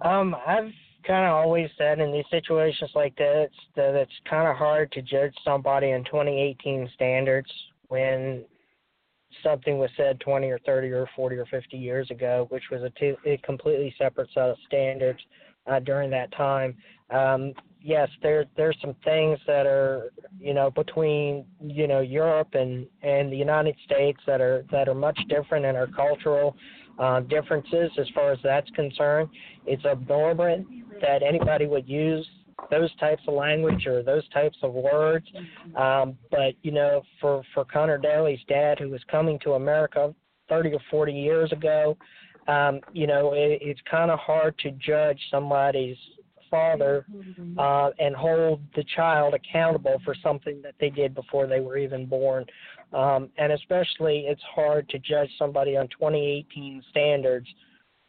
Um, 0.00 0.36
I've 0.46 0.70
kind 1.06 1.26
of 1.26 1.32
always 1.32 1.70
said 1.78 1.98
in 2.00 2.12
these 2.12 2.24
situations 2.30 2.90
like 2.94 3.16
this 3.16 3.50
that 3.76 3.94
it's 3.94 4.12
kind 4.28 4.48
of 4.48 4.56
hard 4.56 4.92
to 4.92 5.02
judge 5.02 5.34
somebody 5.44 5.90
in 5.90 6.04
2018 6.04 6.90
standards 6.94 7.50
when 7.88 8.44
something 9.42 9.78
was 9.78 9.90
said 9.96 10.20
20 10.20 10.48
or 10.48 10.58
30 10.60 10.88
or 10.90 11.08
40 11.14 11.36
or 11.36 11.46
50 11.46 11.76
years 11.76 12.10
ago, 12.10 12.46
which 12.50 12.64
was 12.70 12.82
a, 12.82 12.90
two, 12.98 13.16
a 13.26 13.36
completely 13.38 13.94
separate 13.98 14.28
set 14.34 14.50
of 14.50 14.56
standards 14.66 15.20
uh, 15.66 15.78
during 15.80 16.10
that 16.10 16.32
time. 16.32 16.74
Um, 17.10 17.52
yes, 17.82 18.08
there 18.22 18.44
there's 18.56 18.76
some 18.80 18.94
things 19.04 19.38
that 19.46 19.66
are 19.66 20.12
you 20.38 20.54
know 20.54 20.70
between 20.70 21.44
you 21.62 21.86
know 21.86 22.00
Europe 22.00 22.54
and 22.54 22.86
and 23.02 23.32
the 23.32 23.36
United 23.36 23.76
States 23.84 24.20
that 24.26 24.40
are 24.40 24.64
that 24.70 24.88
are 24.88 24.94
much 24.94 25.18
different 25.28 25.64
in 25.64 25.76
our 25.76 25.86
cultural 25.86 26.56
uh, 26.98 27.20
differences 27.20 27.90
as 27.98 28.06
far 28.14 28.32
as 28.32 28.38
that's 28.42 28.68
concerned. 28.70 29.28
It's 29.66 29.84
abnormal 29.84 30.64
that 31.00 31.22
anybody 31.22 31.66
would 31.66 31.88
use 31.88 32.28
those 32.70 32.94
types 32.96 33.22
of 33.26 33.34
language 33.34 33.86
or 33.86 34.02
those 34.02 34.28
types 34.30 34.56
of 34.62 34.72
words. 34.72 35.26
Um, 35.76 36.16
but 36.30 36.54
you 36.62 36.72
know, 36.72 37.02
for 37.20 37.42
for 37.54 37.64
Conor 37.64 37.98
Daly's 37.98 38.40
dad, 38.48 38.78
who 38.78 38.90
was 38.90 39.00
coming 39.10 39.38
to 39.40 39.52
America 39.52 40.14
30 40.48 40.74
or 40.74 40.80
40 40.90 41.12
years 41.12 41.52
ago, 41.52 41.96
um, 42.46 42.80
you 42.92 43.06
know, 43.06 43.32
it, 43.34 43.58
it's 43.60 43.80
kind 43.90 44.10
of 44.10 44.18
hard 44.18 44.58
to 44.60 44.70
judge 44.72 45.20
somebody's 45.30 45.96
father 46.50 47.04
uh, 47.58 47.90
and 47.98 48.16
hold 48.16 48.60
the 48.74 48.84
child 48.96 49.34
accountable 49.34 50.00
for 50.04 50.14
something 50.22 50.62
that 50.62 50.74
they 50.80 50.88
did 50.88 51.14
before 51.14 51.46
they 51.46 51.60
were 51.60 51.76
even 51.76 52.06
born. 52.06 52.44
Um, 52.94 53.28
and 53.36 53.52
especially, 53.52 54.24
it's 54.26 54.42
hard 54.54 54.88
to 54.88 54.98
judge 54.98 55.28
somebody 55.38 55.76
on 55.76 55.88
2018 55.88 56.82
standards 56.90 57.46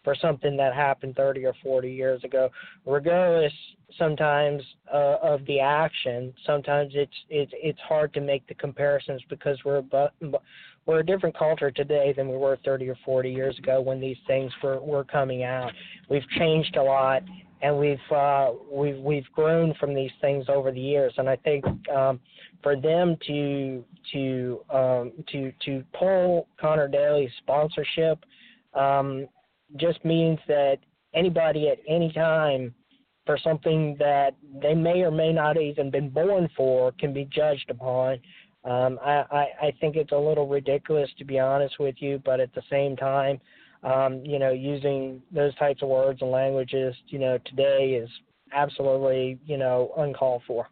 for 0.03 0.15
something 0.15 0.55
that 0.57 0.73
happened 0.73 1.15
30 1.15 1.45
or 1.45 1.53
40 1.61 1.91
years 1.91 2.23
ago. 2.23 2.49
Regardless, 2.85 3.53
sometimes 3.97 4.61
uh, 4.93 5.17
of 5.21 5.45
the 5.45 5.59
action, 5.59 6.33
sometimes 6.45 6.91
it's 6.95 7.13
it's 7.29 7.51
it's 7.55 7.79
hard 7.81 8.13
to 8.13 8.21
make 8.21 8.47
the 8.47 8.53
comparisons 8.53 9.21
because 9.29 9.57
we're 9.65 9.81
bu- 9.81 10.37
we're 10.85 10.99
a 10.99 11.05
different 11.05 11.37
culture 11.37 11.71
today 11.71 12.13
than 12.15 12.29
we 12.29 12.37
were 12.37 12.57
30 12.65 12.89
or 12.89 12.97
40 13.05 13.31
years 13.31 13.57
ago 13.59 13.81
when 13.81 13.99
these 13.99 14.17
things 14.27 14.51
were 14.63 14.79
were 14.79 15.03
coming 15.03 15.43
out. 15.43 15.71
We've 16.09 16.27
changed 16.37 16.75
a 16.77 16.83
lot, 16.83 17.23
and 17.61 17.77
we've 17.77 17.97
uh, 18.11 18.51
we've 18.71 18.97
we've 18.99 19.31
grown 19.33 19.73
from 19.79 19.93
these 19.93 20.11
things 20.21 20.45
over 20.49 20.71
the 20.71 20.79
years. 20.79 21.13
And 21.17 21.29
I 21.29 21.35
think 21.35 21.65
um, 21.89 22.19
for 22.63 22.79
them 22.79 23.17
to 23.27 23.83
to 24.13 24.59
um, 24.69 25.11
to 25.31 25.51
to 25.65 25.83
pull 25.93 26.47
Conor 26.59 26.87
Daly's 26.87 27.31
sponsorship 27.39 28.23
um, 28.73 29.27
just 29.77 30.03
means 30.03 30.39
that 30.47 30.77
anybody 31.13 31.69
at 31.69 31.79
any 31.87 32.11
time 32.13 32.73
for 33.25 33.37
something 33.43 33.95
that 33.99 34.35
they 34.61 34.73
may 34.73 35.01
or 35.01 35.11
may 35.11 35.31
not 35.31 35.59
even 35.61 35.91
been 35.91 36.09
born 36.09 36.49
for 36.55 36.91
can 36.93 37.13
be 37.13 37.25
judged 37.25 37.69
upon. 37.69 38.19
Um, 38.63 38.99
I, 39.03 39.23
I, 39.31 39.47
I 39.67 39.73
think 39.79 39.95
it's 39.95 40.11
a 40.11 40.17
little 40.17 40.47
ridiculous 40.47 41.09
to 41.17 41.25
be 41.25 41.39
honest 41.39 41.79
with 41.79 41.95
you, 41.99 42.21
but 42.25 42.39
at 42.39 42.53
the 42.53 42.63
same 42.69 42.95
time, 42.95 43.39
um, 43.83 44.21
you 44.25 44.39
know, 44.39 44.51
using 44.51 45.21
those 45.31 45.55
types 45.55 45.81
of 45.81 45.89
words 45.89 46.21
and 46.21 46.31
languages, 46.31 46.95
you 47.07 47.19
know, 47.19 47.37
today 47.45 48.01
is 48.01 48.09
absolutely, 48.53 49.39
you 49.45 49.57
know, 49.57 49.93
uncalled 49.97 50.41
for. 50.45 50.67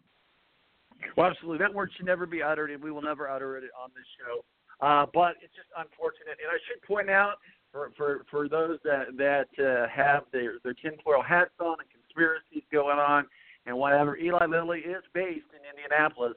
Well, 1.16 1.28
absolutely. 1.28 1.60
That 1.60 1.74
word 1.74 1.92
should 1.96 2.06
never 2.06 2.26
be 2.26 2.42
uttered, 2.42 2.72
and 2.72 2.84
we 2.84 2.92
will 2.92 3.02
never 3.02 3.30
utter 3.30 3.58
it 3.58 3.64
on 3.82 3.92
this 3.96 4.06
show. 4.20 4.44
Uh, 4.86 5.06
but 5.14 5.36
it's 5.42 5.54
just 5.56 5.70
unfortunate. 5.78 6.38
And 6.42 6.50
I 6.52 6.58
should 6.68 6.82
point 6.88 7.10
out 7.10 7.36
for 7.72 7.92
for 7.98 8.26
for 8.30 8.50
those 8.50 8.80
that 8.84 9.18
that 9.18 9.48
uh, 9.64 9.88
have 9.88 10.24
their 10.32 10.54
their 10.64 10.74
tinfoil 10.74 11.22
hats 11.22 11.52
on 11.60 11.76
and 11.80 11.90
conspiracies 11.90 12.64
going 12.72 12.98
on 12.98 13.26
and 13.66 13.78
whatever. 13.78 14.18
Eli 14.18 14.46
Lilly 14.46 14.80
is 14.80 15.04
based 15.14 15.52
in 15.52 15.60
Indianapolis, 15.70 16.34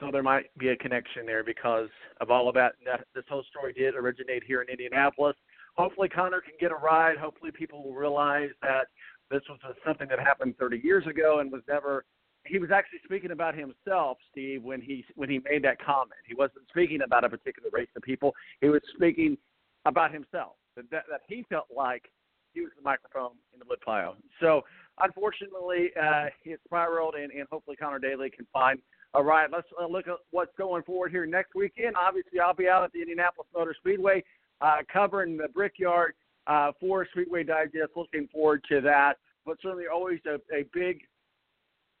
so 0.00 0.10
there 0.12 0.22
might 0.22 0.46
be 0.58 0.68
a 0.68 0.76
connection 0.76 1.26
there 1.26 1.42
because 1.42 1.88
of 2.20 2.30
all 2.30 2.48
of 2.48 2.54
that. 2.54 2.74
This 3.14 3.24
whole 3.28 3.44
story 3.50 3.72
did 3.72 3.94
originate 3.94 4.44
here 4.44 4.62
in 4.62 4.68
Indianapolis. 4.68 5.36
Hopefully, 5.76 6.08
Conor 6.08 6.40
can 6.40 6.54
get 6.60 6.70
a 6.70 6.76
ride. 6.76 7.16
Hopefully, 7.16 7.50
people 7.50 7.82
will 7.82 7.94
realize 7.94 8.50
that 8.62 8.86
this 9.30 9.42
was 9.48 9.58
something 9.84 10.08
that 10.08 10.20
happened 10.20 10.54
30 10.58 10.80
years 10.84 11.06
ago 11.06 11.40
and 11.40 11.50
was 11.50 11.62
never. 11.68 12.04
He 12.46 12.58
was 12.58 12.70
actually 12.70 12.98
speaking 13.04 13.30
about 13.30 13.54
himself, 13.56 14.18
Steve, 14.30 14.62
when 14.62 14.82
he 14.82 15.04
when 15.14 15.30
he 15.30 15.40
made 15.50 15.64
that 15.64 15.82
comment. 15.82 16.20
He 16.26 16.34
wasn't 16.34 16.68
speaking 16.68 17.00
about 17.02 17.24
a 17.24 17.28
particular 17.30 17.70
race 17.72 17.88
of 17.96 18.02
people. 18.02 18.34
He 18.60 18.68
was 18.68 18.82
speaking 18.94 19.38
about 19.84 20.12
himself 20.12 20.52
that 20.76 20.90
that, 20.90 21.04
he 21.28 21.44
felt 21.48 21.66
like 21.74 22.10
he 22.52 22.60
was 22.60 22.70
the 22.76 22.82
microphone 22.82 23.32
in 23.52 23.58
the 23.58 23.64
woodpile. 23.68 24.16
So 24.40 24.62
unfortunately, 25.00 25.90
uh, 26.00 26.26
it 26.44 26.60
spiraled, 26.64 27.14
and, 27.14 27.32
and 27.32 27.46
hopefully 27.50 27.76
Conor 27.76 27.98
Daly 27.98 28.30
can 28.30 28.46
find 28.52 28.78
a 29.14 29.22
ride. 29.22 29.50
Let's 29.52 29.66
uh, 29.80 29.86
look 29.86 30.08
at 30.08 30.14
what's 30.30 30.52
going 30.56 30.82
forward 30.84 31.10
here 31.10 31.26
next 31.26 31.54
weekend. 31.54 31.96
Obviously, 31.96 32.40
I'll 32.40 32.54
be 32.54 32.68
out 32.68 32.84
at 32.84 32.92
the 32.92 33.00
Indianapolis 33.00 33.48
Motor 33.54 33.74
Speedway 33.78 34.22
uh, 34.60 34.78
covering 34.92 35.36
the 35.36 35.48
Brickyard 35.48 36.14
uh, 36.46 36.72
for 36.80 37.06
Speedway 37.12 37.44
Digest. 37.44 37.92
Looking 37.96 38.28
forward 38.32 38.64
to 38.70 38.80
that. 38.82 39.14
But 39.46 39.58
certainly, 39.62 39.84
always 39.92 40.20
a, 40.26 40.36
a 40.54 40.64
big 40.72 41.00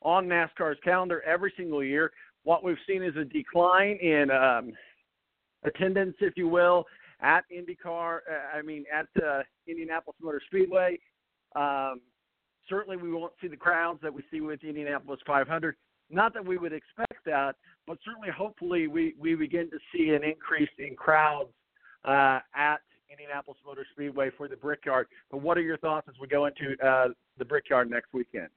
on 0.02 0.26
NASCAR's 0.26 0.78
calendar 0.84 1.22
every 1.22 1.52
single 1.56 1.82
year. 1.82 2.12
What 2.44 2.62
we've 2.62 2.76
seen 2.86 3.02
is 3.02 3.16
a 3.16 3.24
decline 3.24 3.98
in 4.02 4.30
um, 4.30 4.72
attendance, 5.64 6.14
if 6.20 6.34
you 6.36 6.46
will, 6.46 6.84
at 7.20 7.44
IndyCar. 7.50 8.18
Uh, 8.18 8.56
I 8.56 8.62
mean, 8.62 8.84
at 8.92 9.06
uh, 9.22 9.42
Indianapolis 9.66 10.16
Motor 10.20 10.40
Speedway. 10.46 10.98
Um, 11.56 12.00
certainly, 12.68 12.96
we 12.96 13.12
won't 13.12 13.32
see 13.40 13.48
the 13.48 13.56
crowds 13.56 14.00
that 14.02 14.12
we 14.12 14.22
see 14.30 14.40
with 14.40 14.62
Indianapolis 14.64 15.20
500. 15.26 15.76
Not 16.10 16.34
that 16.34 16.44
we 16.44 16.58
would 16.58 16.72
expect 16.72 17.24
that, 17.24 17.56
but 17.86 17.98
certainly, 18.04 18.28
hopefully, 18.30 18.88
we 18.88 19.14
we 19.18 19.34
begin 19.34 19.70
to 19.70 19.78
see 19.92 20.10
an 20.10 20.22
increase 20.22 20.68
in 20.78 20.94
crowds 20.96 21.50
uh, 22.04 22.40
at 22.54 22.80
Indianapolis 23.10 23.58
Motor 23.64 23.86
Speedway 23.92 24.30
for 24.36 24.48
the 24.48 24.56
Brickyard. 24.56 25.06
But 25.30 25.38
what 25.38 25.56
are 25.56 25.62
your 25.62 25.78
thoughts 25.78 26.08
as 26.08 26.14
we 26.20 26.26
go 26.26 26.46
into 26.46 26.76
uh, 26.84 27.08
the 27.38 27.44
Brickyard 27.44 27.90
next 27.90 28.12
weekend? 28.12 28.48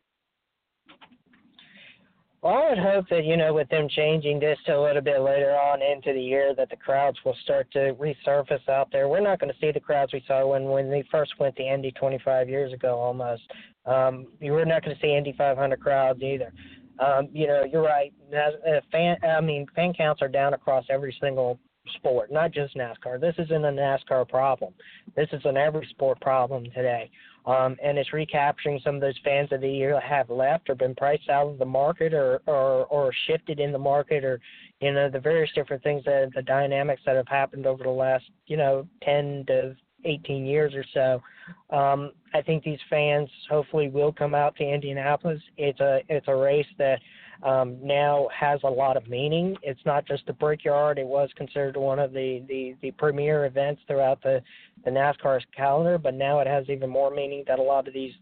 Well, 2.43 2.53
I 2.53 2.69
would 2.69 2.77
hope 2.77 3.09
that, 3.09 3.25
you 3.25 3.35
know, 3.35 3.53
with 3.53 3.67
them 3.69 3.87
changing 3.89 4.39
this 4.39 4.59
to 4.67 4.77
a 4.77 4.81
little 4.81 5.01
bit 5.01 5.21
later 5.21 5.51
on 5.55 5.81
into 5.81 6.13
the 6.13 6.21
year, 6.21 6.53
that 6.55 6.69
the 6.69 6.75
crowds 6.75 7.17
will 7.25 7.35
start 7.43 7.69
to 7.71 7.95
resurface 7.95 8.69
out 8.69 8.89
there. 8.91 9.07
We're 9.07 9.21
not 9.21 9.39
going 9.39 9.51
to 9.51 9.59
see 9.59 9.71
the 9.71 9.79
crowds 9.79 10.13
we 10.13 10.23
saw 10.27 10.45
when, 10.45 10.65
when 10.65 10.89
they 10.89 11.03
first 11.11 11.33
went 11.39 11.55
to 11.55 11.63
Indy 11.63 11.91
25 11.91 12.47
years 12.47 12.73
ago 12.73 12.95
almost. 12.99 13.41
Um, 13.85 14.27
we're 14.39 14.65
not 14.65 14.83
going 14.83 14.95
to 14.95 15.01
see 15.01 15.15
Indy 15.15 15.33
500 15.35 15.79
crowds 15.79 16.21
either. 16.21 16.53
Um, 16.99 17.29
you 17.33 17.47
know, 17.47 17.63
you're 17.63 17.83
right. 17.83 18.13
Uh, 18.31 18.81
fan, 18.91 19.17
I 19.23 19.41
mean, 19.41 19.65
fan 19.75 19.93
counts 19.93 20.21
are 20.21 20.27
down 20.27 20.53
across 20.53 20.85
every 20.91 21.15
single 21.19 21.59
sport, 21.95 22.31
not 22.31 22.51
just 22.51 22.75
NASCAR. 22.75 23.19
This 23.19 23.35
isn't 23.39 23.65
a 23.65 23.71
NASCAR 23.71 24.27
problem. 24.29 24.73
This 25.15 25.29
is 25.31 25.41
an 25.45 25.57
every 25.57 25.87
sport 25.89 26.21
problem 26.21 26.65
today 26.65 27.09
um, 27.47 27.77
and 27.81 27.97
it's 27.97 28.11
recapturing 28.11 28.81
some 28.83 28.95
of 28.95 29.01
those 29.01 29.17
fans 29.23 29.49
that 29.49 29.63
either 29.63 29.97
have 30.01 30.29
left 30.29 30.69
or 30.69 30.75
been 30.75 30.93
priced 30.93 31.29
out 31.29 31.47
of 31.47 31.57
the 31.57 31.65
market 31.65 32.13
or, 32.13 32.41
or, 32.45 32.85
or 32.87 33.13
shifted 33.25 33.61
in 33.61 33.71
the 33.71 33.77
market 33.79 34.25
or, 34.25 34.41
you 34.81 34.91
know, 34.91 35.09
the 35.09 35.19
various 35.19 35.49
different 35.55 35.81
things 35.81 36.03
that 36.03 36.29
the 36.35 36.41
dynamics 36.41 37.01
that 37.05 37.15
have 37.15 37.27
happened 37.29 37.65
over 37.65 37.83
the 37.85 37.89
last, 37.89 38.25
you 38.47 38.57
know, 38.57 38.85
10 39.03 39.45
to 39.47 39.75
18 40.03 40.45
years 40.45 40.73
or 40.75 40.83
so. 40.93 41.75
Um, 41.75 42.11
I 42.33 42.41
think 42.41 42.65
these 42.65 42.79
fans 42.89 43.29
hopefully 43.49 43.87
will 43.87 44.11
come 44.11 44.35
out 44.35 44.57
to 44.57 44.63
Indianapolis. 44.63 45.41
It's 45.55 45.79
a 45.79 46.01
it's 46.09 46.27
a 46.27 46.35
race 46.35 46.67
that 46.77 46.99
um, 47.43 47.77
now 47.81 48.27
has 48.37 48.59
a 48.63 48.69
lot 48.69 48.97
of 48.97 49.07
meaning. 49.07 49.55
It's 49.61 49.85
not 49.85 50.05
just 50.05 50.25
the 50.25 50.33
Brickyard. 50.33 50.97
It 50.97 51.07
was 51.07 51.29
considered 51.35 51.77
one 51.77 51.99
of 51.99 52.13
the, 52.13 52.43
the, 52.47 52.75
the 52.81 52.91
premier 52.91 53.45
events 53.45 53.81
throughout 53.87 54.21
the, 54.23 54.41
the 54.85 54.91
NASCAR's 54.91 55.45
calendar, 55.55 55.97
but 55.97 56.13
now 56.13 56.39
it 56.39 56.47
has 56.47 56.69
even 56.69 56.89
more 56.89 57.11
meaning 57.11 57.43
that 57.47 57.59
a 57.59 57.63
lot 57.63 57.87
of 57.87 57.93
these 57.93 58.13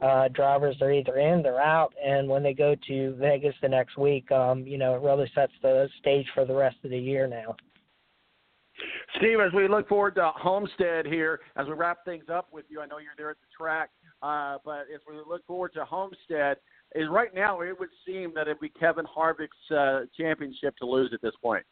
uh, 0.00 0.28
drivers 0.28 0.76
are 0.82 0.92
either 0.92 1.18
in, 1.18 1.42
they're 1.42 1.62
out, 1.62 1.94
and 2.04 2.28
when 2.28 2.42
they 2.42 2.52
go 2.52 2.74
to 2.86 3.14
Vegas 3.14 3.54
the 3.62 3.68
next 3.68 3.96
week, 3.96 4.30
um, 4.32 4.66
you 4.66 4.76
know, 4.76 4.94
it 4.94 5.02
really 5.02 5.30
sets 5.34 5.52
the 5.62 5.88
stage 6.00 6.26
for 6.34 6.44
the 6.44 6.54
rest 6.54 6.76
of 6.84 6.90
the 6.90 6.98
year 6.98 7.26
now. 7.26 7.56
Steve, 9.16 9.38
as 9.40 9.52
we 9.52 9.68
look 9.68 9.88
forward 9.88 10.16
to 10.16 10.32
Homestead 10.34 11.06
here, 11.06 11.40
as 11.56 11.66
we 11.68 11.74
wrap 11.74 12.04
things 12.04 12.24
up 12.32 12.48
with 12.52 12.64
you, 12.68 12.80
I 12.80 12.86
know 12.86 12.98
you're 12.98 13.12
there 13.16 13.30
at 13.30 13.36
the 13.36 13.46
track, 13.56 13.90
uh, 14.22 14.58
but 14.64 14.82
as 14.92 15.00
we 15.08 15.14
look 15.26 15.46
forward 15.46 15.72
to 15.74 15.84
Homestead, 15.84 16.56
is 16.94 17.08
right 17.10 17.34
now 17.34 17.60
it 17.60 17.78
would 17.78 17.88
seem 18.06 18.32
that 18.34 18.42
it'd 18.42 18.60
be 18.60 18.68
Kevin 18.68 19.04
Harvick's 19.04 19.70
uh, 19.70 20.02
championship 20.16 20.76
to 20.78 20.86
lose 20.86 21.10
at 21.12 21.20
this 21.22 21.34
point. 21.42 21.64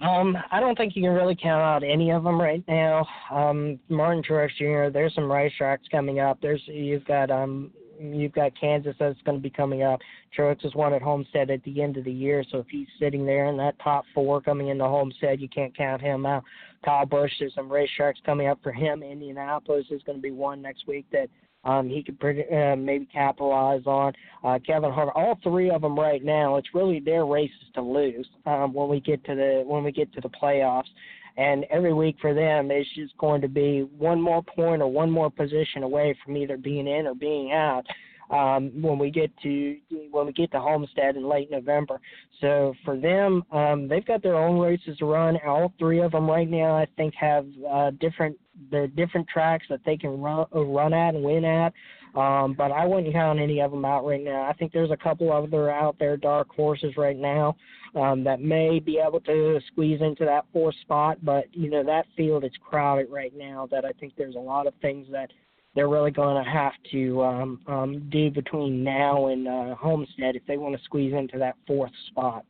Um, 0.00 0.36
I 0.52 0.60
don't 0.60 0.76
think 0.76 0.94
you 0.94 1.02
can 1.02 1.12
really 1.12 1.36
count 1.40 1.60
out 1.60 1.82
any 1.82 2.10
of 2.10 2.22
them 2.22 2.40
right 2.40 2.62
now. 2.68 3.04
Um, 3.32 3.80
Martin 3.88 4.22
Truex 4.22 4.50
Jr. 4.56 4.92
There's 4.92 5.14
some 5.14 5.24
racetracks 5.24 5.90
coming 5.90 6.20
up. 6.20 6.38
There's 6.40 6.62
you've 6.66 7.04
got 7.04 7.30
um 7.30 7.72
you've 8.00 8.32
got 8.32 8.52
Kansas 8.58 8.94
that's 8.98 9.20
going 9.22 9.38
to 9.38 9.42
be 9.42 9.50
coming 9.50 9.82
up. 9.82 10.00
Truex 10.36 10.62
has 10.62 10.74
won 10.76 10.92
at 10.92 11.02
Homestead 11.02 11.50
at 11.50 11.62
the 11.64 11.82
end 11.82 11.96
of 11.96 12.04
the 12.04 12.12
year, 12.12 12.44
so 12.48 12.58
if 12.58 12.66
he's 12.70 12.86
sitting 13.00 13.26
there 13.26 13.46
in 13.46 13.56
that 13.56 13.76
top 13.82 14.04
four 14.14 14.40
coming 14.40 14.68
into 14.68 14.84
Homestead, 14.84 15.40
you 15.40 15.48
can't 15.48 15.76
count 15.76 16.00
him 16.00 16.24
out. 16.24 16.44
Kyle 16.84 17.04
Busch, 17.06 17.32
there's 17.40 17.54
some 17.54 17.68
racetracks 17.68 18.22
coming 18.24 18.46
up 18.46 18.60
for 18.62 18.70
him. 18.70 19.02
Indianapolis 19.02 19.86
is 19.90 20.02
going 20.04 20.18
to 20.18 20.22
be 20.22 20.30
one 20.30 20.62
next 20.62 20.86
week 20.86 21.06
that 21.10 21.28
um, 21.64 21.88
he 21.88 22.02
could 22.02 22.18
pretty, 22.20 22.44
uh, 22.54 22.76
maybe 22.76 23.06
capitalize 23.06 23.82
on. 23.86 24.12
Uh, 24.44 24.58
Kevin 24.64 24.90
Harvick, 24.90 25.16
all 25.16 25.38
three 25.42 25.70
of 25.70 25.82
them 25.82 25.98
right 25.98 26.24
now, 26.24 26.56
it's 26.56 26.74
really 26.74 27.00
their 27.00 27.26
races 27.26 27.56
to 27.74 27.82
lose 27.82 28.28
um, 28.46 28.72
when 28.72 28.88
we 28.88 29.00
get 29.00 29.24
to 29.24 29.34
the 29.34 29.62
when 29.66 29.84
we 29.84 29.92
get 29.92 30.12
to 30.14 30.20
the 30.20 30.30
playoffs. 30.30 30.88
And 31.36 31.64
every 31.70 31.94
week 31.94 32.16
for 32.20 32.34
them 32.34 32.70
is 32.72 32.86
just 32.96 33.16
going 33.16 33.40
to 33.42 33.48
be 33.48 33.82
one 33.96 34.20
more 34.20 34.42
point 34.42 34.82
or 34.82 34.90
one 34.90 35.10
more 35.10 35.30
position 35.30 35.84
away 35.84 36.16
from 36.24 36.36
either 36.36 36.56
being 36.56 36.88
in 36.88 37.06
or 37.06 37.14
being 37.14 37.52
out 37.52 37.84
um, 38.30 38.70
when 38.82 38.98
we 38.98 39.10
get 39.10 39.30
to 39.42 39.76
when 40.10 40.26
we 40.26 40.32
get 40.32 40.50
to 40.52 40.60
Homestead 40.60 41.16
in 41.16 41.28
late 41.28 41.50
November. 41.50 42.00
So 42.40 42.74
for 42.84 42.98
them, 42.98 43.42
um, 43.52 43.88
they've 43.88 44.04
got 44.04 44.22
their 44.22 44.36
own 44.36 44.58
races 44.58 44.98
to 44.98 45.06
run. 45.06 45.38
All 45.46 45.72
three 45.78 46.00
of 46.00 46.12
them 46.12 46.28
right 46.28 46.48
now, 46.48 46.76
I 46.76 46.86
think, 46.96 47.14
have 47.14 47.46
uh, 47.68 47.90
different 48.00 48.36
are 48.72 48.86
different 48.86 49.28
tracks 49.28 49.66
that 49.70 49.80
they 49.84 49.96
can 49.96 50.20
run 50.20 50.46
uh, 50.54 50.64
run 50.64 50.92
at 50.92 51.14
and 51.14 51.24
win 51.24 51.44
at. 51.44 51.72
Um, 52.14 52.54
but 52.54 52.72
I 52.72 52.86
wouldn't 52.86 53.12
count 53.12 53.38
any 53.38 53.60
of 53.60 53.70
them 53.70 53.84
out 53.84 54.04
right 54.04 54.22
now. 54.22 54.42
I 54.42 54.52
think 54.54 54.72
there's 54.72 54.90
a 54.90 54.96
couple 54.96 55.32
other 55.32 55.70
out 55.70 55.96
there 55.98 56.16
dark 56.16 56.48
horses 56.54 56.96
right 56.96 57.16
now 57.16 57.56
um, 57.94 58.24
that 58.24 58.40
may 58.40 58.80
be 58.80 58.98
able 58.98 59.20
to 59.20 59.60
squeeze 59.70 60.00
into 60.00 60.24
that 60.24 60.46
fourth 60.52 60.74
spot. 60.82 61.18
But 61.22 61.44
you 61.52 61.70
know 61.70 61.84
that 61.84 62.06
field 62.16 62.44
is 62.44 62.52
crowded 62.68 63.08
right 63.10 63.32
now. 63.36 63.68
That 63.70 63.84
I 63.84 63.92
think 63.92 64.14
there's 64.16 64.36
a 64.36 64.40
lot 64.40 64.66
of 64.66 64.74
things 64.80 65.06
that 65.10 65.30
they're 65.74 65.88
really 65.88 66.10
going 66.10 66.42
to 66.42 66.50
have 66.50 66.72
to 66.90 67.22
um, 67.22 67.60
um, 67.66 68.08
do 68.10 68.30
between 68.30 68.82
now 68.82 69.28
and 69.28 69.46
uh, 69.46 69.74
Homestead 69.76 70.34
if 70.34 70.42
they 70.46 70.56
want 70.56 70.76
to 70.76 70.82
squeeze 70.84 71.12
into 71.12 71.38
that 71.38 71.56
fourth 71.66 71.92
spot. 72.08 72.44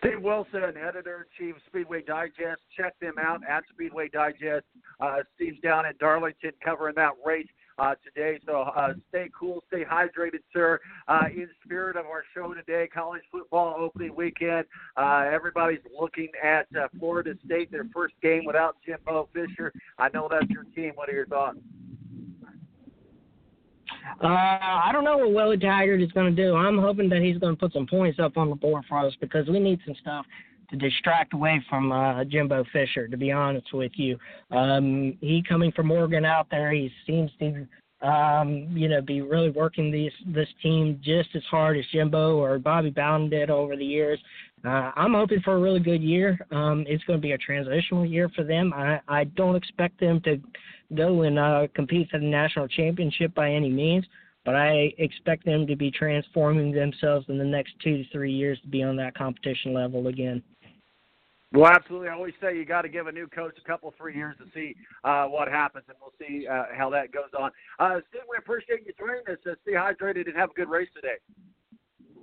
Steve 0.00 0.22
Wilson, 0.22 0.62
editor 0.62 1.26
in 1.38 1.46
chief 1.46 1.56
of 1.56 1.62
Speedway 1.66 2.02
Digest. 2.02 2.62
Check 2.74 2.98
them 3.00 3.14
out 3.20 3.42
at 3.46 3.64
Speedway 3.70 4.08
Digest. 4.08 4.64
Uh, 4.98 5.18
Steve's 5.34 5.60
down 5.60 5.84
in 5.84 5.92
Darlington 6.00 6.52
covering 6.64 6.94
that 6.94 7.12
race 7.24 7.46
uh, 7.78 7.94
today. 8.02 8.38
So 8.46 8.60
uh, 8.62 8.94
stay 9.10 9.28
cool, 9.38 9.62
stay 9.68 9.84
hydrated, 9.84 10.40
sir. 10.54 10.80
Uh, 11.06 11.24
in 11.30 11.48
spirit 11.62 11.96
of 11.96 12.06
our 12.06 12.24
show 12.34 12.54
today, 12.54 12.88
college 12.92 13.22
football 13.30 13.76
opening 13.78 14.16
weekend. 14.16 14.64
Uh, 14.96 15.28
everybody's 15.30 15.80
looking 15.98 16.28
at 16.42 16.66
uh, 16.78 16.88
Florida 16.98 17.34
State, 17.44 17.70
their 17.70 17.86
first 17.92 18.14
game 18.22 18.46
without 18.46 18.76
Jimbo 18.86 19.28
Fisher. 19.34 19.70
I 19.98 20.08
know 20.14 20.28
that's 20.30 20.48
your 20.48 20.64
team. 20.74 20.92
What 20.94 21.10
are 21.10 21.14
your 21.14 21.26
thoughts? 21.26 21.58
Uh, 24.22 24.26
I 24.26 24.90
don't 24.92 25.04
know 25.04 25.18
what 25.18 25.32
Willie 25.32 25.58
Taggart 25.58 26.02
is 26.02 26.12
going 26.12 26.34
to 26.34 26.42
do. 26.42 26.54
I'm 26.54 26.78
hoping 26.78 27.08
that 27.10 27.22
he's 27.22 27.38
going 27.38 27.54
to 27.54 27.60
put 27.60 27.72
some 27.72 27.86
points 27.86 28.18
up 28.18 28.36
on 28.36 28.50
the 28.50 28.56
board 28.56 28.84
for 28.88 28.98
us 29.06 29.14
because 29.20 29.48
we 29.48 29.58
need 29.58 29.80
some 29.84 29.94
stuff 30.00 30.26
to 30.70 30.76
distract 30.76 31.34
away 31.34 31.64
from 31.68 31.90
uh, 31.92 32.24
Jimbo 32.24 32.64
Fisher. 32.72 33.08
To 33.08 33.16
be 33.16 33.32
honest 33.32 33.72
with 33.72 33.92
you, 33.96 34.18
um, 34.50 35.16
he 35.20 35.42
coming 35.48 35.72
from 35.72 35.90
Oregon 35.90 36.24
out 36.24 36.46
there, 36.50 36.72
he 36.72 36.90
seems 37.06 37.30
to 37.40 37.66
um, 38.02 38.68
you 38.72 38.88
know, 38.88 39.02
be 39.02 39.20
really 39.20 39.50
working 39.50 39.90
these 39.90 40.12
this 40.26 40.48
team 40.62 41.00
just 41.02 41.28
as 41.34 41.42
hard 41.50 41.76
as 41.76 41.84
Jimbo 41.92 42.36
or 42.36 42.58
Bobby 42.58 42.90
Bowden 42.90 43.28
did 43.28 43.50
over 43.50 43.76
the 43.76 43.84
years. 43.84 44.18
Uh, 44.64 44.90
I'm 44.96 45.14
hoping 45.14 45.40
for 45.40 45.54
a 45.54 45.58
really 45.58 45.80
good 45.80 46.02
year. 46.02 46.38
Um, 46.50 46.84
it's 46.88 47.04
going 47.04 47.18
to 47.18 47.22
be 47.22 47.32
a 47.32 47.38
transitional 47.38 48.04
year 48.06 48.28
for 48.34 48.44
them. 48.44 48.72
I, 48.74 49.00
I 49.08 49.24
don't 49.24 49.56
expect 49.56 50.00
them 50.00 50.20
to 50.22 50.40
go 50.94 51.22
and 51.22 51.38
uh, 51.38 51.66
compete 51.74 52.08
for 52.10 52.18
the 52.18 52.26
national 52.26 52.68
championship 52.68 53.34
by 53.34 53.50
any 53.50 53.70
means, 53.70 54.04
but 54.44 54.54
I 54.54 54.92
expect 54.98 55.44
them 55.44 55.66
to 55.66 55.76
be 55.76 55.90
transforming 55.90 56.72
themselves 56.72 57.26
in 57.28 57.38
the 57.38 57.44
next 57.44 57.74
two 57.82 57.98
to 57.98 58.04
three 58.10 58.32
years 58.32 58.60
to 58.62 58.68
be 58.68 58.82
on 58.82 58.96
that 58.96 59.14
competition 59.14 59.72
level 59.72 60.08
again. 60.08 60.42
Well, 61.52 61.70
absolutely. 61.70 62.08
I 62.08 62.12
always 62.14 62.34
say 62.40 62.56
you 62.56 62.64
got 62.64 62.82
to 62.82 62.88
give 62.88 63.08
a 63.08 63.12
new 63.12 63.26
coach 63.26 63.56
a 63.62 63.66
couple, 63.66 63.92
three 63.98 64.14
years 64.14 64.36
to 64.38 64.44
see 64.54 64.76
uh, 65.02 65.24
what 65.24 65.48
happens, 65.48 65.84
and 65.88 65.96
we'll 66.00 66.12
see 66.18 66.46
uh, 66.46 66.66
how 66.72 66.90
that 66.90 67.10
goes 67.10 67.30
on. 67.36 67.50
Uh, 67.80 68.00
Steve, 68.08 68.22
we 68.30 68.36
appreciate 68.38 68.86
you 68.86 68.92
joining 68.96 69.22
us. 69.28 69.38
Uh, 69.44 69.54
stay 69.62 69.72
hydrated 69.72 70.28
and 70.28 70.36
have 70.36 70.50
a 70.50 70.54
good 70.54 70.68
race 70.68 70.88
today. 70.94 71.16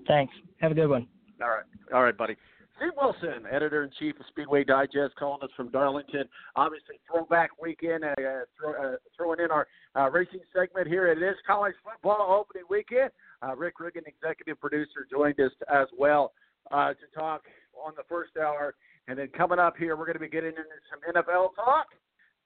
Thanks. 0.08 0.34
Have 0.62 0.72
a 0.72 0.76
good 0.76 0.88
one. 0.88 1.08
All 1.42 1.50
right. 1.50 1.66
All 1.94 2.04
right, 2.04 2.18
buddy. 2.18 2.38
Steve 2.78 2.92
Wilson, 2.96 3.46
editor 3.52 3.84
in 3.84 3.90
chief 4.00 4.20
of 4.20 4.26
Speedway 4.28 4.64
Digest, 4.64 5.16
calling 5.18 5.42
us 5.44 5.50
from 5.56 5.70
Darlington. 5.70 6.26
Obviously, 6.56 6.96
throwback 7.12 7.50
weekend, 7.62 8.04
uh, 8.04 8.14
throw, 8.60 8.74
uh, 8.74 8.96
throwing 9.16 9.40
in 9.40 9.52
our 9.52 9.68
uh, 9.96 10.10
racing 10.10 10.42
segment 10.56 10.88
here. 10.88 11.08
It 11.08 11.22
is 11.22 11.36
college 11.46 11.74
football 11.84 12.40
opening 12.40 12.68
weekend. 12.70 13.10
Uh, 13.42 13.56
Rick 13.56 13.80
Riggin, 13.80 14.04
executive 14.06 14.60
producer, 14.60 15.08
joined 15.10 15.40
us 15.40 15.52
as 15.74 15.88
well 15.98 16.34
uh, 16.72 16.90
to 16.90 17.20
talk 17.20 17.44
on 17.86 17.94
the 17.96 18.04
first 18.08 18.32
hour 18.38 18.76
and 19.08 19.18
then 19.18 19.30
coming 19.30 19.60
up 19.60 19.78
here, 19.78 19.96
we're 19.96 20.06
going 20.06 20.16
to 20.16 20.20
be 20.20 20.30
getting 20.30 20.50
into 20.50 20.64
some 20.90 21.00
NFL 21.16 21.56
talk, 21.56 21.88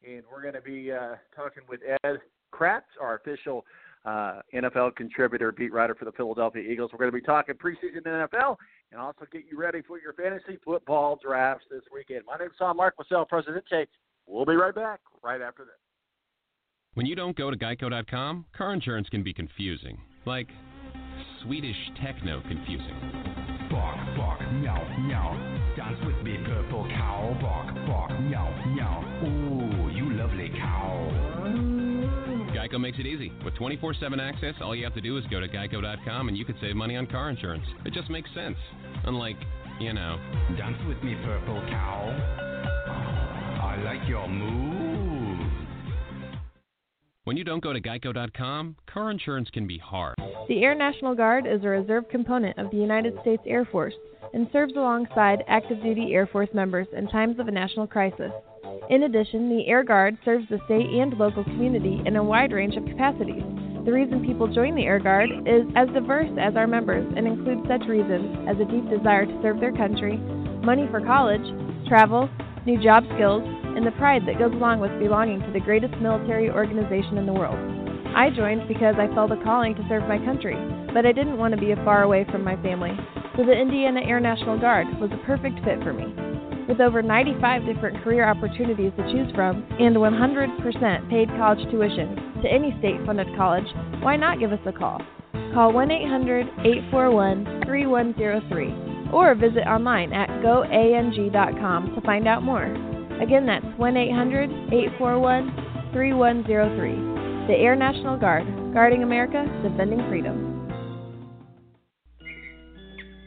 and 0.08 0.24
we're 0.32 0.42
going 0.42 0.54
to 0.54 0.62
be 0.62 0.92
uh, 0.92 1.16
talking 1.36 1.64
with 1.68 1.80
Ed 2.04 2.20
Kracz, 2.54 2.82
our 3.02 3.16
official 3.16 3.66
uh, 4.06 4.42
NFL 4.54 4.96
contributor, 4.96 5.52
beat 5.52 5.74
writer 5.74 5.96
for 5.96 6.06
the 6.06 6.12
Philadelphia 6.12 6.62
Eagles. 6.62 6.92
We're 6.94 7.00
going 7.00 7.12
to 7.12 7.18
be 7.18 7.22
talking 7.22 7.56
preseason 7.56 8.06
NFL 8.06 8.58
and 8.92 9.00
also 9.02 9.26
get 9.32 9.44
you 9.50 9.58
ready 9.58 9.82
for 9.82 10.00
your 10.00 10.14
fantasy 10.14 10.60
football 10.64 11.20
drafts 11.24 11.66
this 11.72 11.82
weekend. 11.94 12.24
My 12.26 12.38
name 12.38 12.48
is 12.48 12.54
Tom 12.58 12.78
Mark 12.78 12.96
Marcel, 12.98 13.26
Presidente. 13.26 13.88
We'll 14.28 14.46
be 14.46 14.56
right 14.56 14.76
back 14.76 15.00
right 15.24 15.42
after 15.42 15.64
this. 15.64 15.74
When 16.94 17.06
you 17.06 17.16
don't 17.16 17.38
go 17.38 17.50
to 17.50 17.58
geico.com, 17.58 18.46
car 18.56 18.74
insurance 18.74 19.08
can 19.10 19.24
be 19.24 19.34
confusing, 19.34 19.98
like 20.26 20.50
Swedish 21.42 21.78
techno 22.04 22.42
confusing. 22.42 23.41
Geico 32.72 32.80
makes 32.80 33.00
it 33.00 33.06
easy. 33.06 33.32
With 33.44 33.56
24 33.56 33.96
7 33.96 34.20
access, 34.20 34.54
all 34.62 34.76
you 34.76 34.84
have 34.84 34.94
to 34.96 35.02
do 35.02 35.18
is 35.18 35.26
go 35.30 35.40
to 35.40 35.48
geico.com 35.48 36.28
and 36.28 36.38
you 36.38 36.46
can 36.46 36.56
save 36.62 36.76
money 36.76 36.96
on 36.96 37.08
car 37.08 37.30
insurance. 37.30 37.66
It 37.86 37.94
just 37.94 38.10
makes 38.10 38.30
sense. 38.34 38.58
Unlike, 39.06 39.38
you 39.80 39.94
know. 39.94 40.18
Dance 40.58 40.78
with 40.88 41.02
me, 41.04 41.16
purple 41.24 41.62
cow. 41.70 42.10
I 43.62 43.82
like 43.84 44.08
your 44.08 44.28
move. 44.28 45.48
When 47.24 47.38
you 47.38 47.44
don't 47.44 47.64
go 47.64 47.72
to 47.72 47.80
geico.com, 47.80 48.76
car 48.92 49.12
insurance 49.12 49.50
can 49.52 49.68
be 49.68 49.78
hard. 49.78 50.16
The 50.48 50.64
Air 50.64 50.76
National 50.76 51.14
Guard 51.14 51.46
is 51.46 51.64
a 51.64 51.68
reserve 51.68 52.10
component 52.10 52.58
of 52.58 52.72
the 52.72 52.78
United 52.78 53.14
States 53.22 53.44
Air 53.46 53.66
Force 53.72 53.94
and 54.34 54.48
serves 54.52 54.74
alongside 54.76 55.44
active 55.48 55.82
duty 55.84 56.14
Air 56.14 56.28
Force 56.28 56.50
members 56.54 56.88
in 56.96 57.08
times 57.08 57.40
of 57.40 57.48
a 57.48 57.52
national 57.52 57.86
crisis. 57.86 58.32
In 58.90 59.04
addition, 59.04 59.50
the 59.50 59.68
Air 59.68 59.84
Guard 59.84 60.18
serves 60.24 60.48
the 60.50 60.60
state 60.66 60.90
and 60.90 61.18
local 61.18 61.44
community 61.44 62.02
in 62.06 62.16
a 62.16 62.24
wide 62.24 62.52
range 62.52 62.76
of 62.76 62.86
capacities. 62.86 63.44
The 63.86 63.92
reason 63.92 64.26
people 64.26 64.48
join 64.48 64.76
the 64.76 64.86
Air 64.86 65.00
Guard 65.00 65.30
is 65.46 65.66
as 65.76 65.90
diverse 65.90 66.30
as 66.40 66.56
our 66.56 66.68
members 66.68 67.06
and 67.16 67.26
includes 67.26 67.68
such 67.68 67.88
reasons 67.88 68.48
as 68.48 68.58
a 68.60 68.70
deep 68.70 68.90
desire 68.90 69.26
to 69.26 69.40
serve 69.42 69.60
their 69.60 69.74
country, 69.74 70.18
money 70.62 70.88
for 70.92 71.02
college, 71.02 71.46
travel, 71.88 72.30
new 72.66 72.82
job 72.82 73.04
skills, 73.16 73.42
and 73.46 73.86
the 73.86 73.98
pride 73.98 74.24
that 74.28 74.38
goes 74.38 74.54
along 74.54 74.80
with 74.80 74.92
belonging 75.00 75.42
to 75.42 75.52
the 75.52 75.60
greatest 75.60 75.96
military 75.98 76.50
organization 76.50 77.18
in 77.18 77.26
the 77.26 77.34
world. 77.34 77.58
I 78.14 78.30
joined 78.30 78.68
because 78.68 78.96
I 79.00 79.08
felt 79.16 79.32
a 79.32 79.42
calling 79.44 79.74
to 79.76 79.86
serve 79.88 80.04
my 80.08 80.20
country, 80.20 80.56
but 80.94 81.06
I 81.06 81.12
didn't 81.12 81.38
want 81.38 81.56
to 81.56 81.60
be 81.60 81.74
far 81.84 82.04
away 82.04 82.26
from 82.30 82.44
my 82.44 82.62
family 82.62 82.92
so 83.38 83.46
the 83.46 83.54
Indiana 83.54 84.02
Air 84.02 84.20
National 84.20 84.60
Guard 84.60 84.88
was 85.00 85.10
a 85.14 85.26
perfect 85.26 85.64
fit 85.64 85.82
for 85.82 85.94
me. 85.94 86.31
With 86.68 86.80
over 86.80 87.02
95 87.02 87.66
different 87.66 88.04
career 88.04 88.28
opportunities 88.28 88.92
to 88.98 89.04
choose 89.12 89.34
from 89.36 89.66
and 89.80 89.96
100% 89.96 91.10
paid 91.10 91.28
college 91.38 91.70
tuition 91.72 92.42
to 92.42 92.48
any 92.48 92.76
state 92.80 93.04
funded 93.06 93.28
college, 93.36 93.68
why 94.02 94.16
not 94.16 94.40
give 94.40 94.52
us 94.52 94.60
a 94.66 94.72
call? 94.72 95.02
Call 95.54 95.74
1 95.74 95.92
800 95.92 96.48
841 96.60 97.64
3103 97.66 99.12
or 99.12 99.36
visit 99.36 99.68
online 99.68 100.14
at 100.14 100.30
goang.com 100.42 101.96
to 101.96 102.02
find 102.02 102.28
out 102.28 102.44
more. 102.44 102.66
Again, 103.22 103.46
that's 103.46 103.66
1 103.78 103.98
800 103.98 104.50
841 104.72 105.92
3103. 105.94 107.48
The 107.48 107.60
Air 107.60 107.76
National 107.76 108.18
Guard, 108.18 108.46
guarding 108.74 109.04
America, 109.04 109.44
defending 109.62 110.08
freedom. 110.08 110.51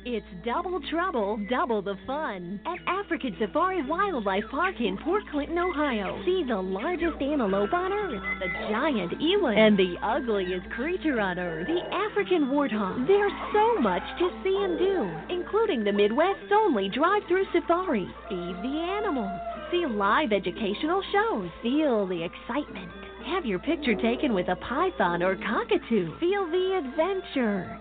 It's 0.07 0.27
double 0.45 0.83
trouble, 0.91 1.41
double 1.49 1.81
the 1.81 1.97
fun 2.07 2.61
at 2.67 2.77
African 2.87 3.35
Safari 3.41 3.81
Wildlife 3.87 4.45
Park 4.51 4.75
in 4.79 4.99
Port 4.99 5.23
Clinton, 5.31 5.57
Ohio. 5.57 6.21
See 6.27 6.45
the 6.47 6.61
largest 6.61 7.23
antelope 7.23 7.73
on 7.73 7.91
earth, 7.91 8.23
the 8.39 8.49
giant 8.69 9.15
eland, 9.19 9.59
and 9.59 9.79
the 9.79 9.97
ugliest 10.03 10.69
creature 10.73 11.19
on 11.21 11.39
earth, 11.39 11.67
the 11.69 11.81
African 11.95 12.49
warthog. 12.49 13.07
There's 13.07 13.33
so 13.55 13.81
much 13.81 14.03
to 14.19 14.29
see 14.45 14.61
and 14.63 14.79
do, 14.79 15.35
including 15.35 15.85
the 15.85 15.93
Midwest's 15.93 16.53
only 16.53 16.91
drive-through 16.91 17.47
safari. 17.55 18.07
Feed 18.29 18.57
the 18.61 18.77
animals, 19.01 19.41
see 19.71 19.87
live 19.89 20.33
educational 20.33 21.03
shows, 21.13 21.49
feel 21.63 22.07
the 22.07 22.23
excitement. 22.23 22.93
Have 23.25 23.47
your 23.47 23.59
picture 23.59 23.95
taken 23.95 24.35
with 24.35 24.49
a 24.49 24.57
python 24.57 25.23
or 25.23 25.35
cockatoo. 25.37 26.15
Feel 26.21 26.45
the 26.51 26.83
adventure. 26.85 27.81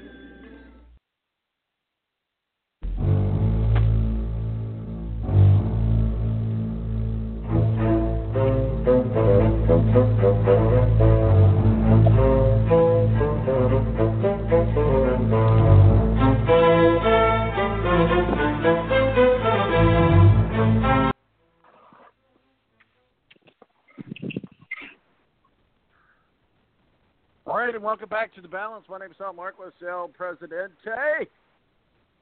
welcome 27.81 28.07
back 28.09 28.33
to 28.33 28.41
the 28.41 28.47
balance. 28.47 28.85
My 28.89 28.97
name 28.97 29.11
is 29.11 29.17
Al 29.21 29.33
Marquis, 29.33 29.85
El 29.87 30.07
Presidente. 30.07 31.27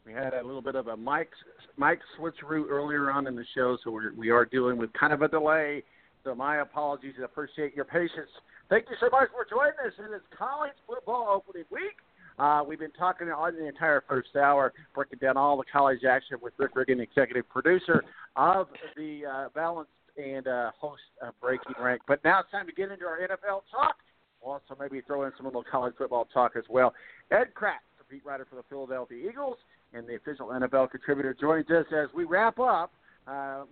We 0.06 0.12
had 0.12 0.34
a 0.34 0.44
little 0.44 0.62
bit 0.62 0.76
of 0.76 0.88
a 0.88 0.98
mic 0.98 1.30
mic 1.78 2.00
switcheroo 2.18 2.70
earlier 2.70 3.12
on 3.12 3.28
in 3.28 3.36
the 3.36 3.46
show, 3.56 3.78
so 3.84 3.92
we're, 3.92 4.14
we 4.14 4.30
are 4.30 4.44
dealing 4.44 4.78
with 4.78 4.92
kind 4.94 5.14
of 5.14 5.22
a 5.22 5.28
delay 5.28 5.84
so 6.24 6.36
my 6.36 6.58
apologies. 6.58 7.14
I 7.20 7.26
appreciate 7.26 7.76
your 7.76 7.86
patience. 7.86 8.30
Thank 8.70 8.86
you 8.90 8.96
so 9.00 9.10
much 9.12 9.30
for 9.32 9.46
joining 9.50 9.80
us 9.86 9.94
in 9.98 10.12
this 10.12 10.22
college 10.38 10.74
football 10.86 11.28
opening 11.30 11.66
week. 11.72 11.96
Uh, 12.38 12.64
we've 12.66 12.80
been 12.80 12.92
talking 12.92 13.28
on 13.30 13.56
the 13.56 13.68
entire 13.68 14.04
first 14.08 14.36
hour, 14.36 14.74
breaking 14.96 15.20
down 15.20 15.36
all 15.38 15.58
the 15.58 15.64
college 15.72 16.04
action 16.10 16.38
with 16.42 16.54
Rick 16.58 16.76
Riggin, 16.76 17.00
executive 17.00 17.48
producer 17.50 18.04
of 18.36 18.68
the 18.96 19.24
uh, 19.26 19.50
Balance 19.54 19.90
and 20.18 20.48
uh, 20.48 20.72
host 20.78 21.02
of 21.22 21.34
Breaking 21.42 21.74
Rank. 21.82 22.02
But 22.08 22.24
now 22.24 22.40
it's 22.42 22.52
time 22.52 22.66
to 22.68 22.72
get 22.72 22.92
into 22.92 23.06
our 23.06 23.20
NFL 23.20 23.62
talk. 23.72 23.96
We'll 24.42 24.54
also 24.54 24.78
maybe 24.80 25.02
throw 25.02 25.24
in 25.24 25.32
some 25.36 25.46
little 25.46 25.66
college 25.70 25.96
football 25.98 26.28
talk 26.34 26.54
as 26.56 26.64
well. 26.70 26.94
Ed 27.32 27.48
Kracz, 27.56 27.84
the 27.98 28.06
beat 28.10 28.26
writer 28.26 28.46
for 28.50 28.56
the 28.56 28.64
Philadelphia 28.70 29.30
Eagles 29.30 29.58
and 29.94 30.08
the 30.08 30.16
official 30.16 30.48
NFL 30.48 30.92
contributor, 30.92 31.36
joins 31.40 31.70
us 31.72 31.86
as 31.92 32.08
we 32.16 32.24
wrap 32.24 32.60
up. 32.60 32.92
Uh, 33.28 33.64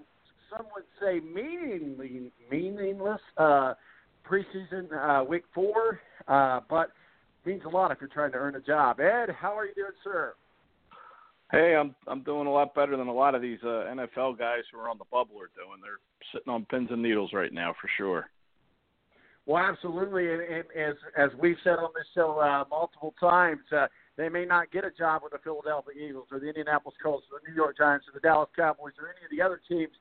some 0.49 0.65
would 0.76 0.86
say 1.02 1.19
meaningless, 1.19 2.32
meaningless 2.49 3.22
uh, 3.38 3.74
preseason 4.30 4.91
uh, 4.94 5.24
week 5.24 5.44
four, 5.53 5.99
uh, 6.28 6.60
but 6.69 6.91
means 7.45 7.61
a 7.65 7.69
lot 7.69 7.91
if 7.91 7.98
you're 8.02 8.10
trying 8.10 8.32
to 8.32 8.38
earn 8.38 8.56
a 8.56 8.61
job. 8.61 8.99
Ed, 8.99 9.30
how 9.40 9.57
are 9.57 9.65
you 9.65 9.74
doing, 9.74 9.91
sir? 10.03 10.34
Hey, 11.52 11.76
I'm 11.76 11.95
I'm 12.07 12.24
doing 12.24 12.45
a 12.45 12.52
lot 12.52 12.76
better 12.76 12.98
than 12.98 13.07
a 13.07 13.14
lot 13.14 13.34
of 13.34 13.41
these 13.41 13.60
uh, 13.64 13.88
NFL 13.88 14.38
guys 14.38 14.64
who 14.72 14.80
are 14.80 14.90
on 14.90 14.98
the 14.98 15.06
bubble 15.10 15.36
are 15.40 15.49
doing. 15.56 15.80
They're 15.82 15.99
sitting 16.34 16.52
on 16.52 16.65
pins 16.65 16.90
and 16.91 17.02
needles 17.02 17.32
right 17.32 17.53
now 17.53 17.74
for 17.80 17.90
sure. 17.98 18.30
Well, 19.45 19.64
absolutely, 19.64 20.30
and, 20.30 20.41
and 20.41 20.64
as 20.76 20.95
as 21.18 21.30
we've 21.40 21.56
said 21.64 21.80
on 21.80 21.91
this 21.95 22.06
show 22.14 22.38
uh, 22.40 22.65
multiple 22.69 23.15
times, 23.18 23.61
uh, 23.72 23.88
they 24.18 24.28
may 24.28 24.44
not 24.44 24.72
get 24.72 24.84
a 24.84 24.91
job 24.91 25.22
with 25.24 25.32
the 25.32 25.40
Philadelphia 25.40 25.94
Eagles 26.10 26.28
or 26.34 26.40
the 26.40 26.48
Indianapolis 26.48 26.98
Colts 27.02 27.26
or 27.32 27.40
the 27.40 27.49
New 27.49 27.56
York 27.56 27.78
Giants 27.78 28.06
or 28.10 28.11
the 28.14 28.19
Dallas 28.19 28.49
Cowboys 28.53 28.94
or 28.99 29.07
any 29.07 29.24
of 29.24 29.32
the 29.32 29.41
other 29.41 29.61
teams. 29.69 29.95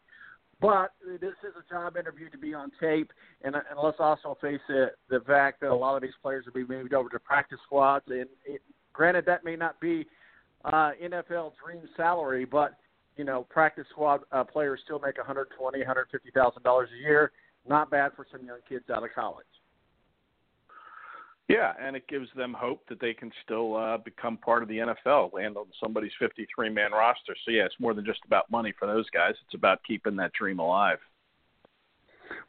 But 0.61 0.93
this 1.21 1.35
is 1.45 1.53
a 1.59 1.73
job 1.73 1.97
interview 1.97 2.31
to 2.31 2.39
be 2.39 2.55
on 2.55 2.71
tape, 2.81 3.13
and, 3.43 3.55
and 3.55 3.65
let's 3.83 3.99
also 4.01 4.39
face 4.41 4.61
it, 4.71 4.97
the 5.11 5.21
fact 5.21 5.61
that 5.61 5.71
a 5.71 5.75
lot 5.75 5.97
of 5.97 6.03
these 6.03 6.17
players 6.23 6.47
will 6.47 6.55
be 6.55 6.67
moved 6.67 6.95
over 6.95 7.11
to 7.11 7.19
practice 7.19 7.59
squads. 7.67 8.07
And 8.09 8.27
it, 8.47 8.63
granted, 8.95 9.27
that 9.27 9.45
may 9.45 9.55
not 9.55 9.79
be 9.81 10.07
uh, 10.65 10.93
NFL 11.03 11.53
dream 11.63 11.83
salary, 11.95 12.47
but 12.47 12.73
you 13.17 13.25
know, 13.25 13.47
practice 13.51 13.87
squad 13.91 14.21
uh, 14.33 14.45
players 14.45 14.81
still 14.85 14.99
make 14.99 15.19
120, 15.19 15.79
150 15.79 16.31
thousand 16.31 16.63
dollars 16.63 16.89
a 16.95 17.03
year. 17.03 17.33
Not 17.69 17.91
bad 17.91 18.13
for 18.15 18.27
some 18.31 18.45
young 18.47 18.61
kids 18.69 18.85
out 18.91 19.03
of 19.03 19.11
college. 19.15 19.47
Yeah, 21.49 21.75
and 21.81 21.95
it 21.95 22.09
gives 22.09 22.29
them 22.37 22.57
hope 22.59 22.83
that 22.89 23.01
they 23.01 23.15
can 23.15 23.31
still 23.45 23.77
uh, 23.77 23.99
become 23.99 24.37
part 24.37 24.65
of 24.65 24.69
the 24.69 24.79
NFL, 24.79 25.33
land 25.33 25.57
on 25.57 25.67
somebody's 25.81 26.11
53 26.19 26.71
man 26.71 26.91
roster. 26.91 27.37
So, 27.45 27.53
yeah, 27.53 27.65
it's 27.67 27.77
more 27.79 27.95
than 27.95 28.05
just 28.05 28.19
about 28.27 28.51
money 28.51 28.73
for 28.77 28.87
those 28.87 29.09
guys. 29.11 29.35
It's 29.45 29.55
about 29.55 29.79
keeping 29.87 30.17
that 30.17 30.33
dream 30.33 30.59
alive. 30.59 30.99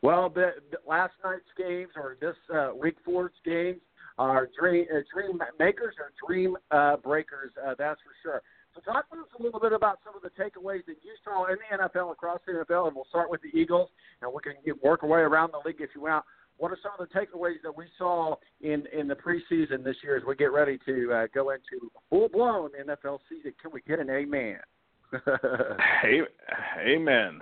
Well, 0.02 0.30
the, 0.30 0.54
the 0.72 0.78
last 0.88 1.14
night's 1.24 1.46
games 1.56 1.92
or 1.96 2.18
this 2.20 2.36
uh, 2.52 2.72
week 2.76 2.96
four's 3.06 3.32
games 3.46 3.82
are 4.18 4.50
dream, 4.60 4.86
uh, 4.92 5.02
dream 5.14 5.40
makers 5.60 5.94
or 6.00 6.12
dream 6.28 6.58
uh, 6.72 6.98
breakers, 6.98 7.52
uh, 7.64 7.76
that's 7.78 8.02
for 8.02 8.16
sure. 8.24 8.42
So, 8.74 8.82
talk 8.82 9.08
to 9.12 9.18
us 9.18 9.28
a 9.40 9.44
little 9.44 9.60
bit 9.60 9.74
about 9.74 10.00
some 10.04 10.16
of 10.16 10.24
the 10.24 10.30
takeaways 10.30 10.86
that 10.88 10.98
you 11.04 11.14
saw 11.24 11.46
in 11.46 11.58
the 11.70 11.84
NFL, 11.84 12.12
across 12.12 12.40
the 12.48 12.54
NFL, 12.54 12.88
and 12.88 12.96
we'll 12.96 13.06
start 13.10 13.30
with 13.30 13.42
the 13.44 13.56
Eagles, 13.56 13.90
and 14.24 14.32
we 14.34 14.42
can 14.42 14.56
work 14.84 15.04
our 15.04 15.10
way 15.10 15.20
around 15.20 15.52
the 15.52 15.62
league 15.64 15.82
if 15.82 15.92
you 15.94 16.02
want. 16.02 16.26
What 16.58 16.72
are 16.72 16.78
some 16.82 16.92
of 17.00 17.08
the 17.08 17.14
takeaways 17.14 17.62
that 17.64 17.76
we 17.76 17.86
saw 17.98 18.36
in 18.62 18.84
in 18.98 19.08
the 19.08 19.16
preseason 19.16 19.84
this 19.84 19.98
year 20.04 20.18
as 20.18 20.24
we 20.28 20.36
get 20.36 20.52
ready 20.52 20.80
to 20.86 21.14
uh, 21.14 21.28
go 21.34 21.52
into 21.52 21.92
full 22.10 22.30
blown 22.30 22.72
NFL 22.72 23.20
season? 23.30 23.54
Can 23.62 23.72
we 23.72 23.82
get 23.88 24.00
an 24.00 24.10
amen? 24.10 24.58
amen. 26.86 27.40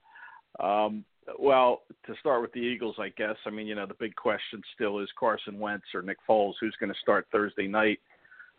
um, 0.60 1.04
well, 1.38 1.82
to 2.06 2.14
start 2.20 2.42
with 2.42 2.52
the 2.52 2.60
Eagles, 2.60 2.96
I 2.98 3.08
guess. 3.10 3.36
I 3.46 3.50
mean, 3.50 3.66
you 3.66 3.74
know, 3.74 3.86
the 3.86 3.94
big 3.94 4.14
question 4.16 4.62
still 4.74 4.98
is 4.98 5.08
Carson 5.18 5.58
Wentz 5.58 5.86
or 5.94 6.02
Nick 6.02 6.18
Foles, 6.28 6.54
who's 6.60 6.76
going 6.78 6.92
to 6.92 6.98
start 7.00 7.26
Thursday 7.32 7.68
night 7.68 8.00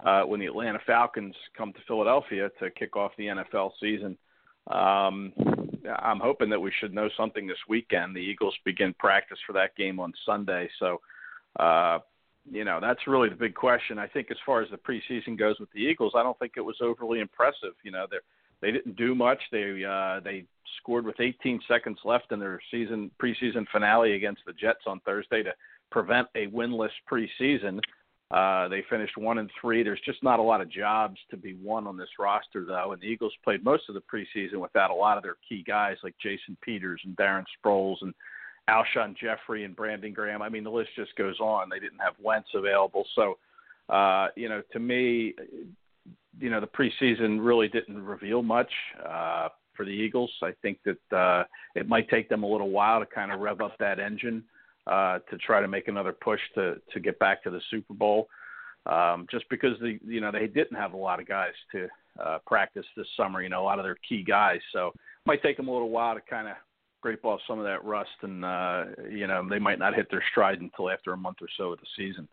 uh, 0.06 0.22
when 0.24 0.40
the 0.40 0.46
Atlanta 0.46 0.80
Falcons 0.86 1.36
come 1.58 1.74
to 1.74 1.80
Philadelphia 1.88 2.50
to 2.60 2.72
kick 2.72 2.96
off 2.96 3.12
the 3.18 3.26
NFL 3.26 3.72
season. 3.80 4.18
Um, 4.68 5.34
I'm 5.88 6.20
hoping 6.20 6.50
that 6.50 6.60
we 6.60 6.72
should 6.80 6.94
know 6.94 7.10
something 7.18 7.48
this 7.48 7.58
weekend. 7.68 8.16
The 8.16 8.20
Eagles 8.20 8.56
begin 8.66 8.94
practice 9.00 9.40
for 9.46 9.54
that 9.54 9.76
game 9.76 10.00
on 10.00 10.14
Sunday, 10.26 10.70
so 10.80 11.02
uh, 11.60 12.00
you 12.50 12.64
know 12.64 12.80
that's 12.82 13.08
really 13.08 13.30
the 13.30 13.36
big 13.36 13.56
question. 13.56 13.98
I 13.98 14.08
think 14.08 14.32
as 14.32 14.38
far 14.46 14.62
as 14.62 14.70
the 14.70 14.78
preseason 14.78 15.38
goes 15.38 15.60
with 15.60 15.72
the 15.72 15.80
Eagles, 15.80 16.14
I 16.16 16.24
don't 16.24 16.38
think 16.40 16.54
it 16.58 16.62
was 16.62 16.78
overly 16.82 17.20
impressive. 17.20 17.74
You 17.84 17.92
know, 17.92 18.06
they 18.10 18.18
they 18.62 18.72
didn't 18.72 18.96
do 18.96 19.14
much. 19.14 19.42
They 19.52 19.84
uh, 19.84 20.22
they 20.22 20.46
scored 20.82 21.06
with 21.06 21.20
18 21.20 21.60
seconds 21.68 22.00
left 22.06 22.32
in 22.32 22.40
their 22.40 22.60
season 22.72 23.12
preseason 23.22 23.66
finale 23.72 24.14
against 24.14 24.42
the 24.46 24.54
Jets 24.54 24.84
on 24.88 25.00
Thursday 25.02 25.44
to 25.44 25.54
prevent 25.92 26.28
a 26.36 26.48
winless 26.48 26.90
preseason. 27.12 27.80
Uh, 28.34 28.68
they 28.68 28.84
finished 28.90 29.16
one 29.16 29.38
and 29.38 29.50
three. 29.62 29.84
There's 29.84 30.02
just 30.04 30.24
not 30.24 30.40
a 30.40 30.44
lot 30.44 30.60
of 30.60 30.70
jobs 30.70 31.18
to 31.30 31.38
be 31.38 31.56
won 31.62 31.86
on 31.86 31.98
this 31.98 32.10
roster, 32.18 32.66
though. 32.66 32.92
And 32.92 33.02
the 33.02 33.06
Eagles 33.06 33.34
played 33.44 33.64
most 33.64 33.84
of 33.90 33.96
the 33.96 34.02
preseason 34.02 34.60
without 34.60 34.90
a 34.90 34.96
lot 34.96 35.18
of 35.18 35.24
their 35.24 35.38
key 35.48 35.64
guys 35.66 35.98
like 36.04 36.16
Jason 36.22 36.58
Peters 36.62 37.02
and 37.06 37.16
Darren 37.16 37.44
Sproles 37.64 37.98
and 38.02 38.14
Alshon 38.68 39.16
Jeffery 39.16 39.66
and 39.66 39.76
Brandon 39.76 40.14
Graham. 40.14 40.42
I 40.42 40.50
mean, 40.50 40.64
the 40.64 40.72
list 40.72 40.90
just 40.96 41.16
goes 41.16 41.40
on. 41.40 41.70
They 41.70 41.80
didn't 41.80 42.00
have 42.00 42.16
Wentz 42.20 42.50
available, 42.56 43.06
so 43.14 43.38
uh, 43.90 44.30
you 44.36 44.50
know, 44.50 44.62
to 44.72 44.80
me, 44.80 45.36
you 46.40 46.50
know, 46.50 46.60
the 46.60 46.68
preseason 46.68 47.38
really 47.46 47.68
didn't 47.68 48.04
reveal 48.04 48.42
much 48.42 48.72
uh, 49.08 49.50
for 49.76 49.86
the 49.86 49.92
Eagles. 49.92 50.32
I 50.42 50.54
think 50.62 50.80
that 50.86 51.16
uh, 51.16 51.44
it 51.76 51.88
might 51.88 52.10
take 52.10 52.30
them 52.30 52.44
a 52.44 52.48
little 52.48 52.72
while 52.72 53.00
to 53.00 53.06
kind 53.06 53.32
of 53.32 53.42
rev 53.42 53.62
up 53.62 53.78
that 53.80 54.00
engine 54.00 54.44
uh, 54.88 55.20
to 55.30 55.38
try 55.38 55.62
to 55.62 55.68
make 55.68 55.88
another 55.88 56.14
push 56.14 56.40
to 56.56 56.76
to 56.92 57.00
get 57.00 57.18
back 57.20 57.44
to 57.44 57.50
the 57.50 57.62
Super 57.70 57.94
Bowl. 57.94 58.28
Um, 58.86 59.28
just 59.32 59.46
because 59.50 59.80
the 59.80 59.98
you 60.06 60.20
know 60.20 60.32
they 60.32 60.48
didn't 60.48 60.78
have 60.78 60.94
a 60.94 60.98
lot 60.98 61.22
of 61.22 61.28
guys 61.28 61.54
to 61.72 61.88
uh, 62.24 62.40
practice 62.46 62.86
this 62.96 63.08
summer, 63.16 63.42
you 63.42 63.50
know, 63.50 63.62
a 63.62 63.64
lot 63.64 63.80
of 63.80 63.86
their 63.86 63.98
key 64.08 64.24
guys. 64.24 64.60
So 64.72 64.88
it 64.88 64.94
might 65.26 65.42
take 65.42 65.58
them 65.58 65.68
a 65.68 65.72
little 65.72 65.90
while 65.90 66.16
to 66.16 66.22
kind 66.22 66.48
of 66.48 66.56
scrape 67.00 67.26
off 67.26 67.40
some 67.48 67.60
of 67.60 67.66
that 67.66 67.84
rust, 67.84 68.10
and 68.22 68.46
uh, 68.46 68.86
you 69.10 69.28
know 69.28 69.48
they 69.50 69.60
might 69.60 69.80
not 69.80 69.96
hit 69.96 70.08
their 70.10 70.24
stride 70.32 70.62
until 70.62 70.90
after 70.90 71.14
a 71.14 71.18
month 71.18 71.38
or 71.42 71.48
so 71.58 71.74
of 71.74 71.80
the 71.80 71.86
season. 71.98 72.28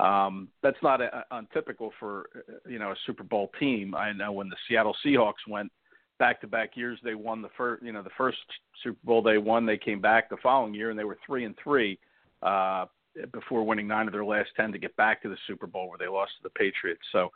Um, 0.00 0.48
that's 0.62 0.82
not 0.82 1.00
a, 1.00 1.24
a, 1.30 1.36
untypical 1.36 1.92
for 2.00 2.26
you 2.68 2.78
know 2.78 2.90
a 2.90 2.96
Super 3.06 3.22
Bowl 3.24 3.50
team. 3.58 3.94
I 3.94 4.12
know 4.12 4.32
when 4.32 4.48
the 4.48 4.56
Seattle 4.68 4.96
Seahawks 5.04 5.46
went 5.48 5.70
back 6.18 6.40
to 6.40 6.46
back 6.46 6.76
years 6.76 6.98
they 7.02 7.14
won 7.14 7.42
the 7.42 7.48
first 7.56 7.82
you 7.82 7.92
know 7.92 8.02
the 8.02 8.10
first 8.16 8.38
Super 8.82 8.98
Bowl 9.04 9.22
they 9.22 9.38
won 9.38 9.66
they 9.66 9.78
came 9.78 10.00
back 10.00 10.28
the 10.28 10.36
following 10.42 10.74
year 10.74 10.90
and 10.90 10.98
they 10.98 11.04
were 11.04 11.18
three 11.26 11.44
and 11.44 11.54
three 11.62 11.98
uh 12.42 12.86
before 13.32 13.64
winning 13.64 13.86
nine 13.86 14.06
of 14.06 14.12
their 14.12 14.24
last 14.24 14.50
ten 14.56 14.72
to 14.72 14.78
get 14.78 14.94
back 14.96 15.22
to 15.22 15.28
the 15.28 15.36
Super 15.46 15.66
Bowl 15.66 15.88
where 15.88 15.98
they 15.98 16.08
lost 16.08 16.32
to 16.38 16.42
the 16.42 16.50
Patriots. 16.50 17.02
So 17.12 17.30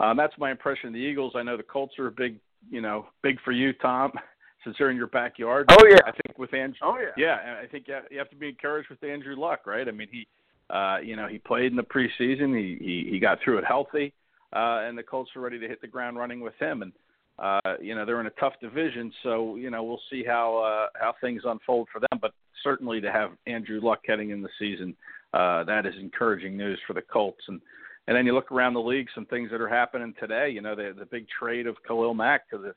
um 0.00 0.16
that's 0.16 0.34
my 0.38 0.50
impression 0.50 0.88
of 0.88 0.92
the 0.94 1.00
Eagles. 1.00 1.32
I 1.36 1.42
know 1.42 1.56
the 1.56 1.62
Colts 1.62 1.98
are 1.98 2.10
big 2.10 2.38
you 2.70 2.80
know, 2.80 3.06
big 3.22 3.40
for 3.44 3.50
you, 3.50 3.72
Tom, 3.72 4.12
since 4.64 4.76
they're 4.78 4.90
in 4.90 4.96
your 4.96 5.08
backyard. 5.08 5.66
Oh 5.70 5.86
yeah. 5.88 5.98
I 6.06 6.12
think 6.12 6.38
with 6.38 6.54
Andrew 6.54 6.78
Oh 6.82 6.96
yeah. 6.98 7.12
Yeah, 7.16 7.60
I 7.62 7.66
think 7.66 7.86
you 7.88 8.18
have 8.18 8.30
to 8.30 8.36
be 8.36 8.48
encouraged 8.48 8.88
with 8.88 9.02
Andrew 9.02 9.36
Luck, 9.36 9.66
right? 9.66 9.86
I 9.86 9.90
mean 9.90 10.08
he 10.10 10.26
uh, 10.70 10.98
you 11.02 11.16
know, 11.16 11.26
he 11.26 11.38
played 11.38 11.70
in 11.70 11.76
the 11.76 11.82
preseason. 11.82 12.56
He 12.56 12.78
he, 12.82 13.10
he 13.10 13.18
got 13.18 13.38
through 13.44 13.58
it 13.58 13.64
healthy, 13.64 14.14
uh, 14.54 14.80
and 14.84 14.96
the 14.96 15.02
Colts 15.02 15.30
are 15.36 15.40
ready 15.40 15.58
to 15.58 15.68
hit 15.68 15.80
the 15.80 15.86
ground 15.86 16.16
running 16.16 16.40
with 16.40 16.54
him. 16.58 16.82
And 16.82 16.92
uh, 17.38 17.76
you 17.80 17.94
know 17.94 18.04
they're 18.04 18.20
in 18.20 18.26
a 18.26 18.30
tough 18.30 18.54
division, 18.60 19.12
so 19.22 19.56
you 19.56 19.70
know 19.70 19.82
we'll 19.82 20.00
see 20.10 20.22
how 20.24 20.58
uh, 20.58 20.98
how 20.98 21.14
things 21.20 21.42
unfold 21.44 21.88
for 21.92 22.00
them. 22.00 22.18
But 22.20 22.32
certainly 22.62 23.00
to 23.00 23.10
have 23.10 23.30
Andrew 23.46 23.80
Luck 23.82 24.00
heading 24.06 24.30
in 24.30 24.42
the 24.42 24.48
season, 24.58 24.94
uh, 25.32 25.64
that 25.64 25.86
is 25.86 25.94
encouraging 25.98 26.56
news 26.56 26.78
for 26.86 26.92
the 26.92 27.02
Colts. 27.02 27.42
And 27.48 27.60
and 28.06 28.16
then 28.16 28.26
you 28.26 28.34
look 28.34 28.50
around 28.52 28.74
the 28.74 28.80
league, 28.80 29.08
some 29.14 29.26
things 29.26 29.50
that 29.50 29.60
are 29.60 29.68
happening 29.68 30.14
today. 30.20 30.50
You 30.50 30.60
know 30.60 30.74
the 30.74 30.94
the 30.96 31.06
big 31.06 31.26
trade 31.28 31.66
of 31.66 31.76
Khalil 31.86 32.14
Mack 32.14 32.48
to 32.50 32.58
the 32.58 32.74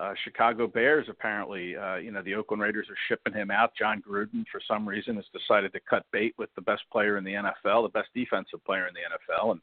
uh, 0.00 0.14
Chicago 0.24 0.66
Bears. 0.66 1.06
Apparently, 1.10 1.76
uh, 1.76 1.96
you 1.96 2.10
know 2.10 2.22
the 2.22 2.34
Oakland 2.34 2.62
Raiders 2.62 2.86
are 2.88 2.96
shipping 3.08 3.38
him 3.38 3.50
out. 3.50 3.72
Jon 3.78 4.02
Gruden, 4.02 4.44
for 4.50 4.60
some 4.66 4.88
reason, 4.88 5.16
has 5.16 5.24
decided 5.38 5.72
to 5.72 5.80
cut 5.88 6.06
bait 6.12 6.34
with 6.38 6.48
the 6.54 6.62
best 6.62 6.82
player 6.90 7.18
in 7.18 7.24
the 7.24 7.34
NFL, 7.34 7.84
the 7.84 7.90
best 7.92 8.08
defensive 8.14 8.64
player 8.64 8.86
in 8.86 8.94
the 8.94 9.34
NFL, 9.34 9.52
and 9.52 9.60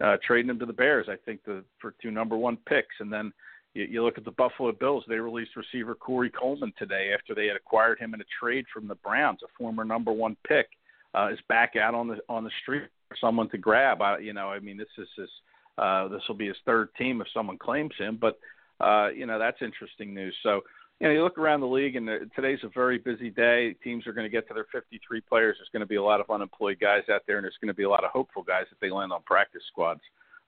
uh, 0.00 0.16
trading 0.24 0.50
him 0.50 0.58
to 0.58 0.66
the 0.66 0.72
Bears. 0.72 1.06
I 1.08 1.16
think 1.24 1.42
the 1.44 1.64
for 1.80 1.94
two 2.00 2.10
number 2.10 2.36
one 2.36 2.56
picks, 2.68 2.94
and 3.00 3.12
then 3.12 3.32
you, 3.74 3.84
you 3.84 4.04
look 4.04 4.18
at 4.18 4.24
the 4.24 4.30
Buffalo 4.30 4.72
Bills. 4.72 5.04
They 5.08 5.16
released 5.16 5.56
receiver 5.56 5.94
Corey 5.94 6.30
Coleman 6.30 6.72
today 6.78 7.10
after 7.12 7.34
they 7.34 7.46
had 7.46 7.56
acquired 7.56 7.98
him 7.98 8.14
in 8.14 8.20
a 8.20 8.24
trade 8.40 8.64
from 8.72 8.88
the 8.88 8.94
Browns. 8.96 9.40
A 9.44 9.48
former 9.58 9.84
number 9.84 10.12
one 10.12 10.36
pick 10.46 10.68
uh, 11.14 11.28
is 11.32 11.38
back 11.48 11.74
out 11.76 11.94
on 11.94 12.08
the 12.08 12.18
on 12.28 12.44
the 12.44 12.50
street 12.62 12.84
for 13.08 13.16
someone 13.20 13.48
to 13.50 13.58
grab. 13.58 14.00
I, 14.00 14.18
you 14.18 14.32
know, 14.32 14.48
I 14.48 14.60
mean, 14.60 14.76
this 14.76 14.88
is 14.98 15.08
his. 15.16 15.30
Uh, 15.76 16.06
this 16.06 16.22
will 16.28 16.36
be 16.36 16.46
his 16.46 16.56
third 16.64 16.88
team 16.96 17.20
if 17.20 17.26
someone 17.34 17.58
claims 17.58 17.92
him, 17.98 18.16
but 18.20 18.38
uh, 18.80 19.08
you 19.08 19.26
know 19.26 19.40
that's 19.40 19.60
interesting 19.60 20.14
news. 20.14 20.34
So 20.44 20.60
you 21.00 21.08
know, 21.08 21.12
you 21.12 21.22
look 21.22 21.38
around 21.38 21.60
the 21.60 21.66
league, 21.66 21.96
and 21.96 22.06
the, 22.06 22.30
today's 22.36 22.60
a 22.62 22.68
very 22.68 22.98
busy 22.98 23.30
day. 23.30 23.74
Teams 23.82 24.06
are 24.06 24.12
going 24.12 24.24
to 24.24 24.30
get 24.30 24.46
to 24.48 24.54
their 24.54 24.66
53 24.72 25.20
players. 25.22 25.56
There's 25.58 25.68
going 25.72 25.80
to 25.80 25.86
be 25.86 25.96
a 25.96 26.02
lot 26.02 26.20
of 26.20 26.30
unemployed 26.30 26.78
guys 26.80 27.02
out 27.12 27.22
there, 27.26 27.36
and 27.36 27.44
there's 27.44 27.58
going 27.60 27.68
to 27.68 27.74
be 27.74 27.82
a 27.82 27.90
lot 27.90 28.04
of 28.04 28.10
hopeful 28.10 28.42
guys 28.42 28.66
if 28.70 28.78
they 28.78 28.90
land 28.90 29.12
on 29.12 29.22
practice 29.22 29.62
squads. 29.70 30.00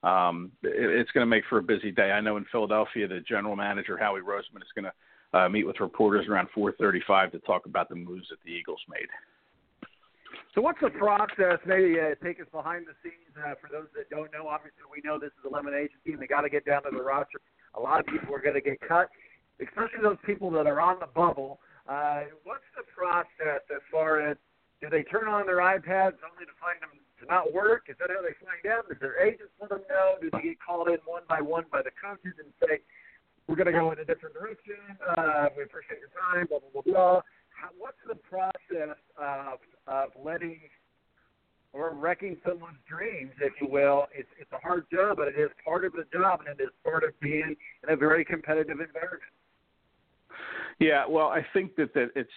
Um, 0.07 0.53
it, 0.63 1.01
it's 1.01 1.11
going 1.13 1.23
to 1.23 1.31
make 1.31 1.45
for 1.49 1.59
a 1.59 1.63
busy 1.63 1.91
day. 1.91 2.13
I 2.13 2.21
know 2.21 2.37
in 2.37 2.47
Philadelphia, 2.53 3.09
the 3.09 3.21
general 3.21 3.57
manager 3.57 3.97
Howie 3.97 4.21
Roseman 4.21 4.63
is 4.63 4.73
going 4.75 4.91
to 4.91 5.39
uh, 5.39 5.49
meet 5.49 5.67
with 5.67 5.81
reporters 5.81 6.27
around 6.29 6.49
4:35 6.57 7.33
to 7.33 7.39
talk 7.41 7.67
about 7.67 7.89
the 7.89 7.97
moves 7.97 8.29
that 8.31 8.39
the 8.45 8.51
Eagles 8.51 8.81
made. 8.89 9.09
So 10.55 10.63
what's 10.63 10.81
the 10.81 10.91
process? 10.91 11.59
Maybe 11.67 12.01
uh, 12.01 12.15
take 12.25 12.41
us 12.41 12.47
behind 12.51 12.87
the 12.87 12.95
scenes 13.03 13.37
uh, 13.37 13.55
for 13.61 13.69
those 13.71 13.89
that 13.97 14.09
don't 14.09 14.33
know. 14.33 14.49
Obviously, 14.49 14.85
we 14.91 15.03
know 15.05 15.19
this 15.19 15.33
is 15.39 15.45
a 15.45 15.49
elimination 15.49 15.97
team. 16.07 16.17
They 16.19 16.27
got 16.27 16.43
to 16.43 16.49
get 16.49 16.65
down 16.65 16.85
to 16.85 16.91
the 16.91 17.03
roster. 17.03 17.41
A 17.75 17.81
lot 17.81 18.01
of 18.01 18.07
people 18.07 18.35
are 18.35 18.41
going 18.41 18.55
to 18.55 18.63
get 18.63 18.81
cut 18.81 19.11
especially 19.61 20.03
those 20.03 20.21
people 20.25 20.51
that 20.51 20.67
are 20.67 20.81
on 20.81 20.99
the 21.01 21.09
bubble. 21.15 21.61
Uh, 21.89 22.29
what's 22.45 22.67
the 22.77 22.85
process 22.93 23.63
as 23.71 23.83
far 23.91 24.21
as 24.21 24.37
do 24.81 24.91
they 24.91 25.03
turn 25.05 25.29
on 25.29 25.47
their 25.47 25.65
iPads 25.65 26.21
only 26.21 26.45
to 26.45 26.57
find 26.61 26.77
them 26.83 26.93
to 27.21 27.27
not 27.27 27.53
work? 27.53 27.89
Is 27.89 27.97
that 27.99 28.11
how 28.11 28.23
they 28.23 28.37
find 28.45 28.65
out? 28.69 28.89
Does 28.89 28.99
their 29.01 29.21
agents 29.23 29.53
let 29.61 29.71
them 29.71 29.83
know? 29.89 30.17
Do 30.21 30.31
they 30.33 30.43
get 30.43 30.59
called 30.61 30.89
in 30.89 30.99
one 31.05 31.23
by 31.29 31.41
one 31.41 31.65
by 31.71 31.83
the 31.83 31.95
coaches 31.97 32.37
and 32.39 32.53
say, 32.61 32.81
"We're 33.47 33.57
going 33.57 33.73
to 33.73 33.73
go 33.73 33.93
in 33.93 33.99
a 33.99 34.05
different 34.05 34.35
direction. 34.35 34.77
Uh, 35.17 35.49
we 35.57 35.65
appreciate 35.65 36.01
your 36.01 36.13
time." 36.15 36.47
Blah 36.47 36.61
blah 36.61 36.83
blah 36.83 36.87
blah. 36.87 37.21
How, 37.51 37.71
what's 37.79 38.01
the 38.07 38.17
process 38.17 38.97
of 39.17 39.59
of 39.87 40.11
letting 40.23 40.61
or 41.73 41.93
wrecking 41.95 42.37
someone's 42.47 42.81
dreams, 42.89 43.33
if 43.41 43.53
you 43.61 43.69
will? 43.69 44.07
It's 44.15 44.29
it's 44.39 44.53
a 44.53 44.59
hard 44.59 44.87
job, 44.93 45.17
but 45.17 45.29
it 45.29 45.39
is 45.39 45.51
part 45.65 45.85
of 45.85 45.93
the 45.93 46.05
job, 46.13 46.41
and 46.41 46.61
it 46.61 46.63
is 46.63 46.71
part 46.85 47.05
of 47.05 47.19
being 47.21 47.57
in 47.83 47.89
a 47.93 47.97
very 47.97 48.25
competitive 48.25 48.81
environment. 48.81 49.33
Yeah, 50.79 51.05
well, 51.09 51.29
I 51.29 51.45
think 51.53 51.77
that 51.77 51.95
that 51.95 52.11
it's 52.15 52.31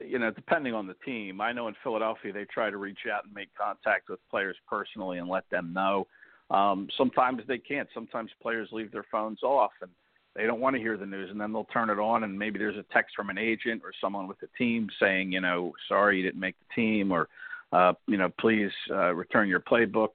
you 0.00 0.18
know 0.18 0.30
depending 0.30 0.74
on 0.74 0.86
the 0.86 0.96
team. 1.04 1.40
I 1.40 1.52
know 1.52 1.68
in 1.68 1.74
Philadelphia 1.82 2.32
they 2.32 2.44
try 2.44 2.70
to 2.70 2.76
reach 2.76 3.00
out 3.12 3.24
and 3.24 3.34
make 3.34 3.48
contact 3.54 4.08
with 4.08 4.20
players 4.30 4.56
personally 4.68 5.18
and 5.18 5.28
let 5.28 5.48
them 5.50 5.72
know. 5.72 6.06
Um, 6.50 6.88
sometimes 6.96 7.42
they 7.48 7.58
can't. 7.58 7.88
Sometimes 7.94 8.30
players 8.40 8.68
leave 8.72 8.92
their 8.92 9.06
phones 9.10 9.42
off 9.42 9.72
and 9.80 9.90
they 10.34 10.46
don't 10.46 10.60
want 10.60 10.74
to 10.76 10.80
hear 10.80 10.96
the 10.96 11.06
news, 11.06 11.30
and 11.30 11.40
then 11.40 11.52
they'll 11.52 11.64
turn 11.64 11.90
it 11.90 11.98
on, 11.98 12.24
and 12.24 12.38
maybe 12.38 12.58
there's 12.58 12.76
a 12.76 12.84
text 12.92 13.14
from 13.14 13.28
an 13.28 13.36
agent 13.36 13.82
or 13.84 13.92
someone 14.00 14.26
with 14.26 14.40
the 14.40 14.48
team 14.56 14.88
saying, 14.98 15.30
you 15.30 15.40
know, 15.40 15.72
sorry 15.88 16.16
you 16.16 16.22
didn't 16.22 16.40
make 16.40 16.56
the 16.58 16.74
team, 16.74 17.12
or 17.12 17.28
uh, 17.72 17.92
you 18.06 18.16
know, 18.16 18.30
please 18.40 18.70
uh, 18.90 19.12
return 19.14 19.48
your 19.48 19.60
playbook, 19.60 20.08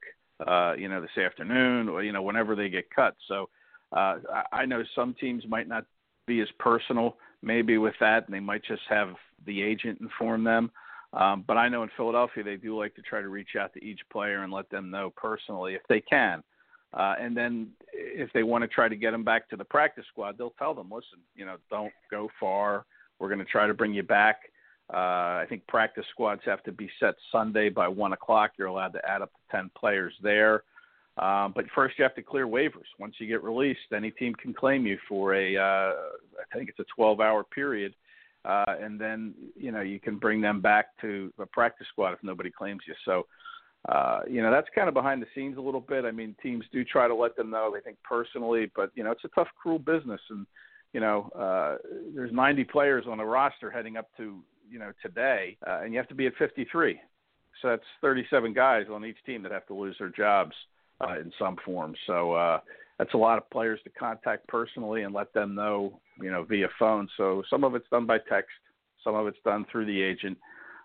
uh, 0.47 0.73
you 0.73 0.89
know, 0.89 1.01
this 1.01 1.23
afternoon, 1.23 1.87
or 1.87 2.03
you 2.03 2.11
know, 2.11 2.23
whenever 2.23 2.55
they 2.55 2.69
get 2.69 2.89
cut. 2.89 3.15
So 3.27 3.49
uh, 3.91 4.17
I 4.51 4.65
know 4.65 4.83
some 4.95 5.15
teams 5.19 5.43
might 5.47 5.67
not 5.67 5.85
be 6.25 6.41
as 6.41 6.49
personal 6.59 7.17
maybe 7.43 7.77
with 7.77 7.95
that, 7.99 8.25
and 8.25 8.33
they 8.33 8.39
might 8.39 8.63
just 8.63 8.81
have 8.89 9.09
the 9.45 9.61
agent 9.61 9.99
inform 10.01 10.43
them. 10.43 10.71
Um, 11.13 11.43
but 11.47 11.57
I 11.57 11.69
know 11.69 11.83
in 11.83 11.89
Philadelphia 11.95 12.43
they 12.43 12.57
do 12.57 12.77
like 12.77 12.93
to 12.95 13.01
try 13.01 13.21
to 13.21 13.29
reach 13.29 13.55
out 13.59 13.73
to 13.73 13.83
each 13.83 14.01
player 14.11 14.43
and 14.43 14.51
let 14.51 14.69
them 14.69 14.91
know 14.91 15.13
personally 15.15 15.75
if 15.75 15.81
they 15.87 16.01
can. 16.01 16.43
Uh, 16.93 17.15
and 17.19 17.35
then 17.35 17.69
if 17.93 18.31
they 18.33 18.43
want 18.43 18.63
to 18.63 18.67
try 18.67 18.87
to 18.87 18.95
get 18.95 19.11
them 19.11 19.23
back 19.23 19.49
to 19.49 19.55
the 19.55 19.63
practice 19.63 20.05
squad, 20.11 20.37
they'll 20.37 20.53
tell 20.57 20.73
them, 20.73 20.89
listen, 20.89 21.19
you 21.35 21.45
know, 21.45 21.57
don't 21.69 21.93
go 22.09 22.29
far. 22.39 22.85
We're 23.19 23.29
going 23.29 23.39
to 23.39 23.45
try 23.45 23.67
to 23.67 23.73
bring 23.73 23.93
you 23.93 24.03
back. 24.03 24.37
Uh, 24.93 25.43
I 25.43 25.45
think 25.49 25.67
practice 25.67 26.05
squads 26.11 26.41
have 26.45 26.63
to 26.63 26.71
be 26.71 26.89
set 26.99 27.15
Sunday 27.31 27.69
by 27.69 27.89
one 27.89 28.13
o'clock. 28.13 28.51
You're 28.57 28.67
allowed 28.67 28.93
to 28.93 29.05
add 29.05 29.21
up 29.21 29.31
to 29.33 29.57
ten 29.57 29.69
players 29.77 30.13
there. 30.23 30.63
Um, 31.17 31.51
but 31.55 31.65
first, 31.73 31.97
you 31.97 32.03
have 32.03 32.15
to 32.15 32.21
clear 32.21 32.47
waivers. 32.47 32.85
Once 32.99 33.15
you 33.19 33.27
get 33.27 33.43
released, 33.43 33.79
any 33.93 34.11
team 34.11 34.35
can 34.35 34.53
claim 34.53 34.85
you 34.85 34.97
for 35.09 35.33
a, 35.33 35.57
uh, 35.57 35.61
I 35.61 36.57
think 36.57 36.69
it's 36.69 36.79
a 36.79 37.01
12-hour 37.01 37.43
period, 37.45 37.95
uh, 38.47 38.75
and 38.81 38.99
then 38.99 39.33
you 39.55 39.71
know 39.71 39.81
you 39.81 39.99
can 39.99 40.17
bring 40.17 40.41
them 40.41 40.61
back 40.61 40.97
to 41.01 41.31
a 41.39 41.45
practice 41.45 41.87
squad 41.91 42.13
if 42.13 42.19
nobody 42.23 42.49
claims 42.49 42.81
you. 42.87 42.93
So, 43.05 43.27
uh, 43.89 44.21
you 44.29 44.41
know 44.41 44.51
that's 44.51 44.67
kind 44.73 44.87
of 44.87 44.93
behind 44.93 45.21
the 45.21 45.27
scenes 45.35 45.57
a 45.57 45.61
little 45.61 45.81
bit. 45.81 46.05
I 46.05 46.11
mean, 46.11 46.35
teams 46.41 46.63
do 46.71 46.83
try 46.83 47.07
to 47.07 47.15
let 47.15 47.35
them 47.35 47.49
know 47.49 47.71
they 47.73 47.81
think 47.81 47.97
personally, 48.03 48.71
but 48.75 48.91
you 48.95 49.03
know 49.03 49.11
it's 49.11 49.25
a 49.25 49.29
tough, 49.29 49.49
cruel 49.61 49.79
business, 49.79 50.21
and 50.29 50.47
you 50.93 51.01
know 51.01 51.29
uh, 51.35 51.77
there's 52.15 52.31
90 52.31 52.63
players 52.65 53.05
on 53.07 53.17
the 53.17 53.25
roster 53.25 53.69
heading 53.69 53.97
up 53.97 54.07
to 54.17 54.39
you 54.69 54.79
know 54.79 54.91
today, 55.01 55.57
uh, 55.67 55.81
and 55.81 55.91
you 55.91 55.99
have 55.99 56.09
to 56.09 56.15
be 56.15 56.27
at 56.27 56.33
53. 56.39 56.99
So 57.61 57.69
that's 57.69 57.83
37 58.01 58.53
guys 58.53 58.85
on 58.91 59.03
each 59.03 59.17
team 59.25 59.41
that 59.43 59.51
have 59.51 59.65
to 59.67 59.73
lose 59.73 59.95
their 59.99 60.09
jobs 60.09 60.53
uh, 61.01 61.19
in 61.19 61.31
some 61.39 61.57
form. 61.65 61.95
So 62.05 62.33
uh, 62.33 62.59
that's 62.97 63.13
a 63.13 63.17
lot 63.17 63.37
of 63.37 63.49
players 63.49 63.79
to 63.83 63.89
contact 63.91 64.47
personally 64.47 65.03
and 65.03 65.13
let 65.13 65.33
them 65.33 65.53
know, 65.55 65.99
you 66.19 66.31
know, 66.31 66.43
via 66.43 66.67
phone. 66.79 67.07
So 67.17 67.43
some 67.49 67.63
of 67.63 67.75
it's 67.75 67.87
done 67.89 68.05
by 68.05 68.17
text, 68.29 68.51
some 69.03 69.15
of 69.15 69.27
it's 69.27 69.37
done 69.45 69.65
through 69.71 69.85
the 69.85 70.01
agent. 70.01 70.37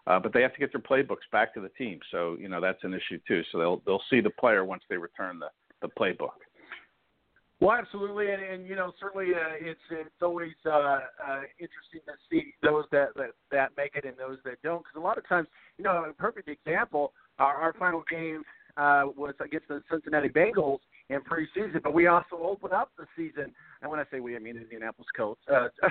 Uh, 0.06 0.18
but 0.18 0.32
they 0.32 0.42
have 0.42 0.52
to 0.52 0.58
get 0.58 0.72
their 0.72 0.80
playbooks 0.80 1.30
back 1.30 1.54
to 1.54 1.60
the 1.60 1.68
team, 1.70 2.00
so 2.10 2.36
you 2.40 2.48
know 2.48 2.60
that's 2.60 2.82
an 2.82 2.92
issue 2.92 3.20
too. 3.28 3.40
So 3.52 3.58
they'll 3.58 3.82
they'll 3.86 4.02
see 4.10 4.20
the 4.20 4.30
player 4.30 4.64
once 4.64 4.82
they 4.90 4.96
return 4.96 5.38
the 5.38 5.46
the 5.80 5.88
playbook. 5.96 6.34
Well, 7.60 7.76
absolutely, 7.78 8.32
and, 8.32 8.42
and 8.42 8.66
you 8.66 8.74
know 8.74 8.90
certainly 8.98 9.28
uh, 9.32 9.54
it's 9.60 9.80
it's 9.92 10.20
always 10.20 10.50
uh, 10.66 10.70
uh, 10.70 11.42
interesting 11.60 12.00
to 12.06 12.14
see 12.28 12.52
those 12.64 12.86
that, 12.90 13.10
that 13.14 13.30
that 13.52 13.70
make 13.76 13.92
it 13.94 14.04
and 14.04 14.16
those 14.16 14.38
that 14.44 14.60
don't. 14.64 14.80
Because 14.80 14.96
a 14.96 15.00
lot 15.00 15.18
of 15.18 15.28
times, 15.28 15.46
you 15.78 15.84
know, 15.84 16.04
a 16.10 16.12
perfect 16.12 16.48
example, 16.48 17.12
our, 17.38 17.54
our 17.54 17.72
final 17.74 18.02
game 18.10 18.42
uh, 18.76 19.04
was 19.16 19.34
against 19.38 19.68
the 19.68 19.80
Cincinnati 19.88 20.28
Bengals 20.28 20.80
in 21.08 21.20
preseason, 21.20 21.82
but 21.82 21.94
we 21.94 22.06
also 22.06 22.36
open 22.42 22.72
up 22.72 22.90
the 22.96 23.06
season. 23.16 23.52
And 23.80 23.90
when 23.90 24.00
I 24.00 24.04
say 24.10 24.20
we, 24.20 24.36
I 24.36 24.38
mean 24.38 24.56
Indianapolis 24.56 25.08
Colts. 25.16 25.40
Uh, 25.52 25.68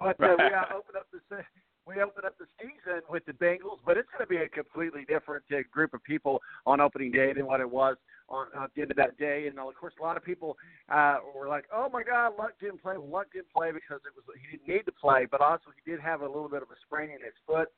but 0.00 0.20
uh, 0.20 0.36
we 0.38 0.44
uh, 0.44 0.76
open 0.76 0.96
up 0.96 1.06
the 1.12 1.36
we 1.86 2.00
open 2.00 2.24
up 2.24 2.36
the 2.38 2.46
season 2.58 3.02
with 3.10 3.26
the 3.26 3.32
Bengals, 3.32 3.78
but 3.84 3.98
it's 3.98 4.08
going 4.16 4.24
to 4.24 4.26
be 4.26 4.38
a 4.38 4.48
completely 4.48 5.04
different 5.04 5.44
uh, 5.52 5.56
group 5.70 5.92
of 5.92 6.02
people 6.02 6.40
on 6.64 6.80
opening 6.80 7.12
day 7.12 7.32
than 7.34 7.46
what 7.46 7.60
it 7.60 7.70
was 7.70 7.96
on 8.28 8.46
uh, 8.58 8.66
the 8.74 8.82
end 8.82 8.90
of 8.90 8.96
that 8.96 9.18
day. 9.18 9.46
And 9.48 9.58
of 9.58 9.74
course, 9.78 9.92
a 10.00 10.02
lot 10.02 10.16
of 10.16 10.24
people 10.24 10.56
uh, 10.88 11.18
were 11.36 11.48
like, 11.48 11.64
"Oh 11.72 11.88
my 11.92 12.02
God, 12.02 12.32
Luck 12.38 12.52
didn't 12.60 12.82
play. 12.82 12.96
Well, 12.96 13.08
Luck 13.08 13.26
didn't 13.32 13.52
play 13.54 13.70
because 13.70 14.00
it 14.06 14.12
was 14.16 14.24
he 14.40 14.56
didn't 14.56 14.68
need 14.68 14.86
to 14.86 14.92
play, 14.92 15.26
but 15.30 15.40
also 15.40 15.66
he 15.76 15.90
did 15.90 16.00
have 16.00 16.22
a 16.22 16.26
little 16.26 16.48
bit 16.48 16.62
of 16.62 16.70
a 16.70 16.78
sprain 16.86 17.10
in 17.10 17.20
his 17.20 17.36
foot. 17.46 17.68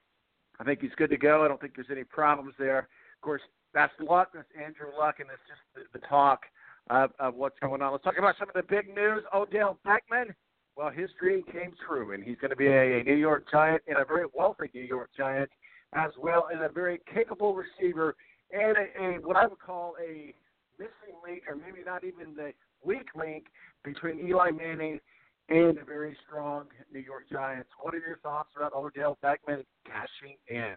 I 0.60 0.64
think 0.64 0.80
he's 0.80 0.94
good 0.96 1.10
to 1.10 1.18
go. 1.18 1.44
I 1.44 1.48
don't 1.48 1.60
think 1.60 1.74
there's 1.74 1.90
any 1.90 2.04
problems 2.04 2.54
there. 2.58 2.78
Of 2.78 3.20
course, 3.22 3.42
that's 3.76 3.92
Luck. 4.00 4.30
That's 4.34 4.48
Andrew 4.56 4.88
Luck, 4.98 5.16
and 5.20 5.28
it's 5.28 5.42
just 5.46 5.60
the, 5.92 5.98
the 5.98 6.06
talk 6.06 6.40
of, 6.88 7.10
of 7.20 7.34
what's 7.34 7.58
going 7.60 7.82
on. 7.82 7.92
Let's 7.92 8.04
talk 8.04 8.16
about 8.18 8.34
some 8.38 8.48
of 8.48 8.54
the 8.54 8.62
big 8.62 8.88
news. 8.88 9.22
Odell 9.34 9.78
Beckham. 9.86 10.34
Well, 10.76 10.90
his 10.90 11.10
dream 11.20 11.42
came 11.52 11.72
true, 11.86 12.12
and 12.12 12.24
he's 12.24 12.36
going 12.38 12.50
to 12.50 12.56
be 12.56 12.66
a, 12.66 13.00
a 13.00 13.04
New 13.04 13.14
York 13.14 13.44
Giant 13.50 13.82
and 13.86 13.98
a 13.98 14.04
very 14.04 14.24
wealthy 14.34 14.70
New 14.74 14.80
York 14.80 15.10
Giant, 15.16 15.50
as 15.94 16.10
well 16.18 16.48
as 16.52 16.58
a 16.62 16.72
very 16.72 17.00
capable 17.12 17.54
receiver 17.54 18.16
and 18.50 18.76
a, 18.76 19.02
a 19.02 19.26
what 19.26 19.36
I 19.36 19.46
would 19.46 19.58
call 19.58 19.94
a 20.00 20.34
missing 20.78 21.16
link, 21.26 21.42
or 21.46 21.56
maybe 21.56 21.84
not 21.84 22.02
even 22.02 22.34
the 22.34 22.52
weak 22.82 23.08
link 23.14 23.44
between 23.84 24.26
Eli 24.26 24.50
Manning 24.52 25.00
and 25.48 25.78
a 25.78 25.84
very 25.84 26.16
strong 26.26 26.64
New 26.92 27.00
York 27.00 27.24
Giants. 27.30 27.68
What 27.80 27.94
are 27.94 27.98
your 27.98 28.18
thoughts 28.22 28.50
about 28.56 28.72
Odell 28.74 29.18
Beckham 29.22 29.64
cashing 29.84 30.36
in? 30.48 30.74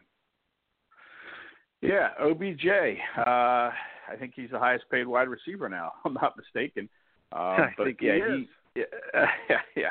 Yeah, 1.82 2.10
OBJ. 2.20 2.66
Uh, 3.18 3.72
I 4.10 4.16
think 4.20 4.34
he's 4.36 4.52
the 4.52 4.60
highest 4.60 4.86
paid 4.92 5.08
wide 5.08 5.28
receiver 5.30 5.70
now. 5.70 5.94
I'm 6.06 6.14
not 6.14 6.36
mistaken. 6.38 6.90
Um, 7.32 7.42
I 7.42 7.74
but 7.78 7.86
think 7.86 8.00
yeah, 8.02 8.16
he 8.16 8.20
is. 8.20 8.48
he, 8.76 8.84
yeah, 9.50 9.60
yeah, 9.76 9.90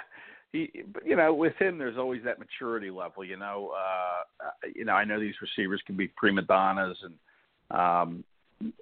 he. 0.52 0.70
But 0.93 1.06
you 1.06 1.16
know, 1.16 1.32
with 1.32 1.55
him, 1.59 1.78
there's 1.78 1.98
always 1.98 2.23
that 2.24 2.39
maturity 2.39 2.90
level. 2.90 3.24
You 3.24 3.36
know, 3.36 3.73
uh, 3.77 4.51
you 4.74 4.85
know, 4.85 4.94
I 4.94 5.05
know 5.05 5.20
these 5.20 5.35
receivers 5.40 5.82
can 5.86 5.97
be 5.97 6.09
prima 6.09 6.43
donnas, 6.43 6.98
and 7.02 7.78
um, 7.78 8.24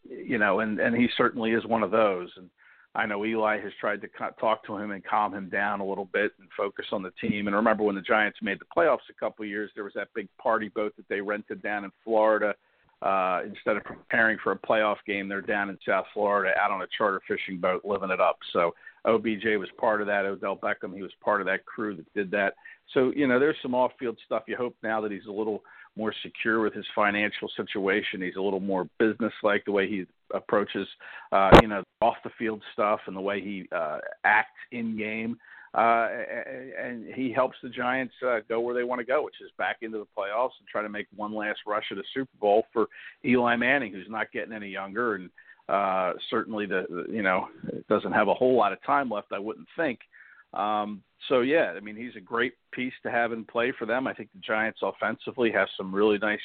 you 0.04 0.38
know, 0.38 0.60
and 0.60 0.80
and 0.80 0.96
he 0.96 1.08
certainly 1.16 1.52
is 1.52 1.64
one 1.64 1.82
of 1.82 1.90
those. 1.90 2.30
And 2.36 2.50
I 2.96 3.06
know 3.06 3.24
Eli 3.24 3.60
has 3.60 3.72
tried 3.78 4.00
to 4.00 4.08
talk 4.40 4.66
to 4.66 4.76
him 4.76 4.90
and 4.90 5.04
calm 5.04 5.34
him 5.34 5.48
down 5.48 5.80
a 5.80 5.86
little 5.86 6.08
bit 6.12 6.32
and 6.40 6.48
focus 6.56 6.86
on 6.92 7.02
the 7.02 7.12
team. 7.20 7.46
And 7.46 7.54
remember 7.54 7.84
when 7.84 7.94
the 7.94 8.00
Giants 8.00 8.38
made 8.40 8.58
the 8.58 8.64
playoffs 8.74 9.10
a 9.10 9.20
couple 9.20 9.44
of 9.44 9.50
years, 9.50 9.70
there 9.74 9.84
was 9.84 9.92
that 9.94 10.08
big 10.14 10.28
party 10.38 10.68
boat 10.68 10.94
that 10.96 11.08
they 11.08 11.20
rented 11.20 11.62
down 11.62 11.84
in 11.84 11.92
Florida 12.02 12.54
uh, 13.02 13.40
instead 13.44 13.76
of 13.76 13.84
preparing 13.84 14.38
for 14.42 14.52
a 14.52 14.58
playoff 14.58 14.96
game, 15.06 15.28
they're 15.28 15.42
down 15.42 15.68
in 15.68 15.78
South 15.86 16.06
Florida 16.14 16.54
out 16.58 16.70
on 16.70 16.82
a 16.82 16.86
charter 16.96 17.20
fishing 17.28 17.58
boat 17.60 17.84
living 17.84 18.10
it 18.10 18.20
up. 18.20 18.38
So 18.52 18.72
OBJ 19.04 19.44
was 19.58 19.68
part 19.78 20.00
of 20.00 20.06
that. 20.06 20.24
Odell 20.24 20.56
Beckham, 20.56 20.94
he 20.94 21.02
was 21.02 21.12
part 21.22 21.40
of 21.40 21.46
that 21.46 21.64
crew 21.66 21.96
that 21.96 22.14
did 22.14 22.30
that. 22.30 22.54
So, 22.94 23.12
you 23.14 23.26
know, 23.26 23.38
there's 23.38 23.56
some 23.62 23.74
off 23.74 23.92
field 23.98 24.18
stuff. 24.24 24.44
You 24.46 24.56
hope 24.56 24.76
now 24.82 25.00
that 25.00 25.12
he's 25.12 25.26
a 25.28 25.32
little 25.32 25.62
more 25.96 26.12
secure 26.22 26.60
with 26.60 26.74
his 26.74 26.84
financial 26.94 27.48
situation. 27.56 28.22
He's 28.22 28.36
a 28.36 28.42
little 28.42 28.60
more 28.60 28.88
business 28.98 29.32
like 29.42 29.64
the 29.64 29.72
way 29.72 29.88
he 29.88 30.04
approaches, 30.34 30.86
uh, 31.32 31.50
you 31.62 31.68
know, 31.68 31.82
off 32.00 32.16
the 32.24 32.30
field 32.38 32.62
stuff 32.72 33.00
and 33.06 33.16
the 33.16 33.20
way 33.20 33.40
he 33.40 33.68
uh, 33.72 33.98
acts 34.24 34.50
in 34.72 34.96
game 34.96 35.38
uh, 35.76 36.08
and 36.82 37.04
he 37.14 37.30
helps 37.30 37.56
the 37.62 37.68
Giants 37.68 38.14
uh, 38.26 38.38
go 38.48 38.60
where 38.60 38.74
they 38.74 38.82
want 38.82 38.98
to 38.98 39.04
go, 39.04 39.22
which 39.22 39.42
is 39.44 39.50
back 39.58 39.78
into 39.82 39.98
the 39.98 40.06
playoffs 40.16 40.56
and 40.58 40.66
try 40.70 40.80
to 40.80 40.88
make 40.88 41.06
one 41.14 41.34
last 41.34 41.60
rush 41.66 41.84
at 41.92 41.98
a 41.98 42.02
Super 42.14 42.30
Bowl 42.40 42.64
for 42.72 42.86
Eli 43.26 43.56
Manning, 43.56 43.92
who's 43.92 44.08
not 44.08 44.32
getting 44.32 44.54
any 44.54 44.68
younger, 44.68 45.16
and 45.16 45.30
uh, 45.68 46.14
certainly 46.30 46.64
the, 46.64 46.86
the 46.88 47.12
you 47.12 47.22
know 47.22 47.48
doesn't 47.90 48.12
have 48.12 48.28
a 48.28 48.34
whole 48.34 48.56
lot 48.56 48.72
of 48.72 48.82
time 48.84 49.10
left, 49.10 49.32
I 49.32 49.38
wouldn't 49.38 49.68
think. 49.76 49.98
Um, 50.54 51.02
so 51.28 51.42
yeah, 51.42 51.74
I 51.76 51.80
mean 51.80 51.96
he's 51.96 52.16
a 52.16 52.20
great 52.20 52.54
piece 52.72 52.94
to 53.02 53.10
have 53.10 53.32
in 53.32 53.44
play 53.44 53.70
for 53.78 53.84
them. 53.84 54.06
I 54.06 54.14
think 54.14 54.30
the 54.32 54.40
Giants 54.40 54.80
offensively 54.82 55.52
have 55.52 55.68
some 55.76 55.94
really 55.94 56.16
nice 56.16 56.40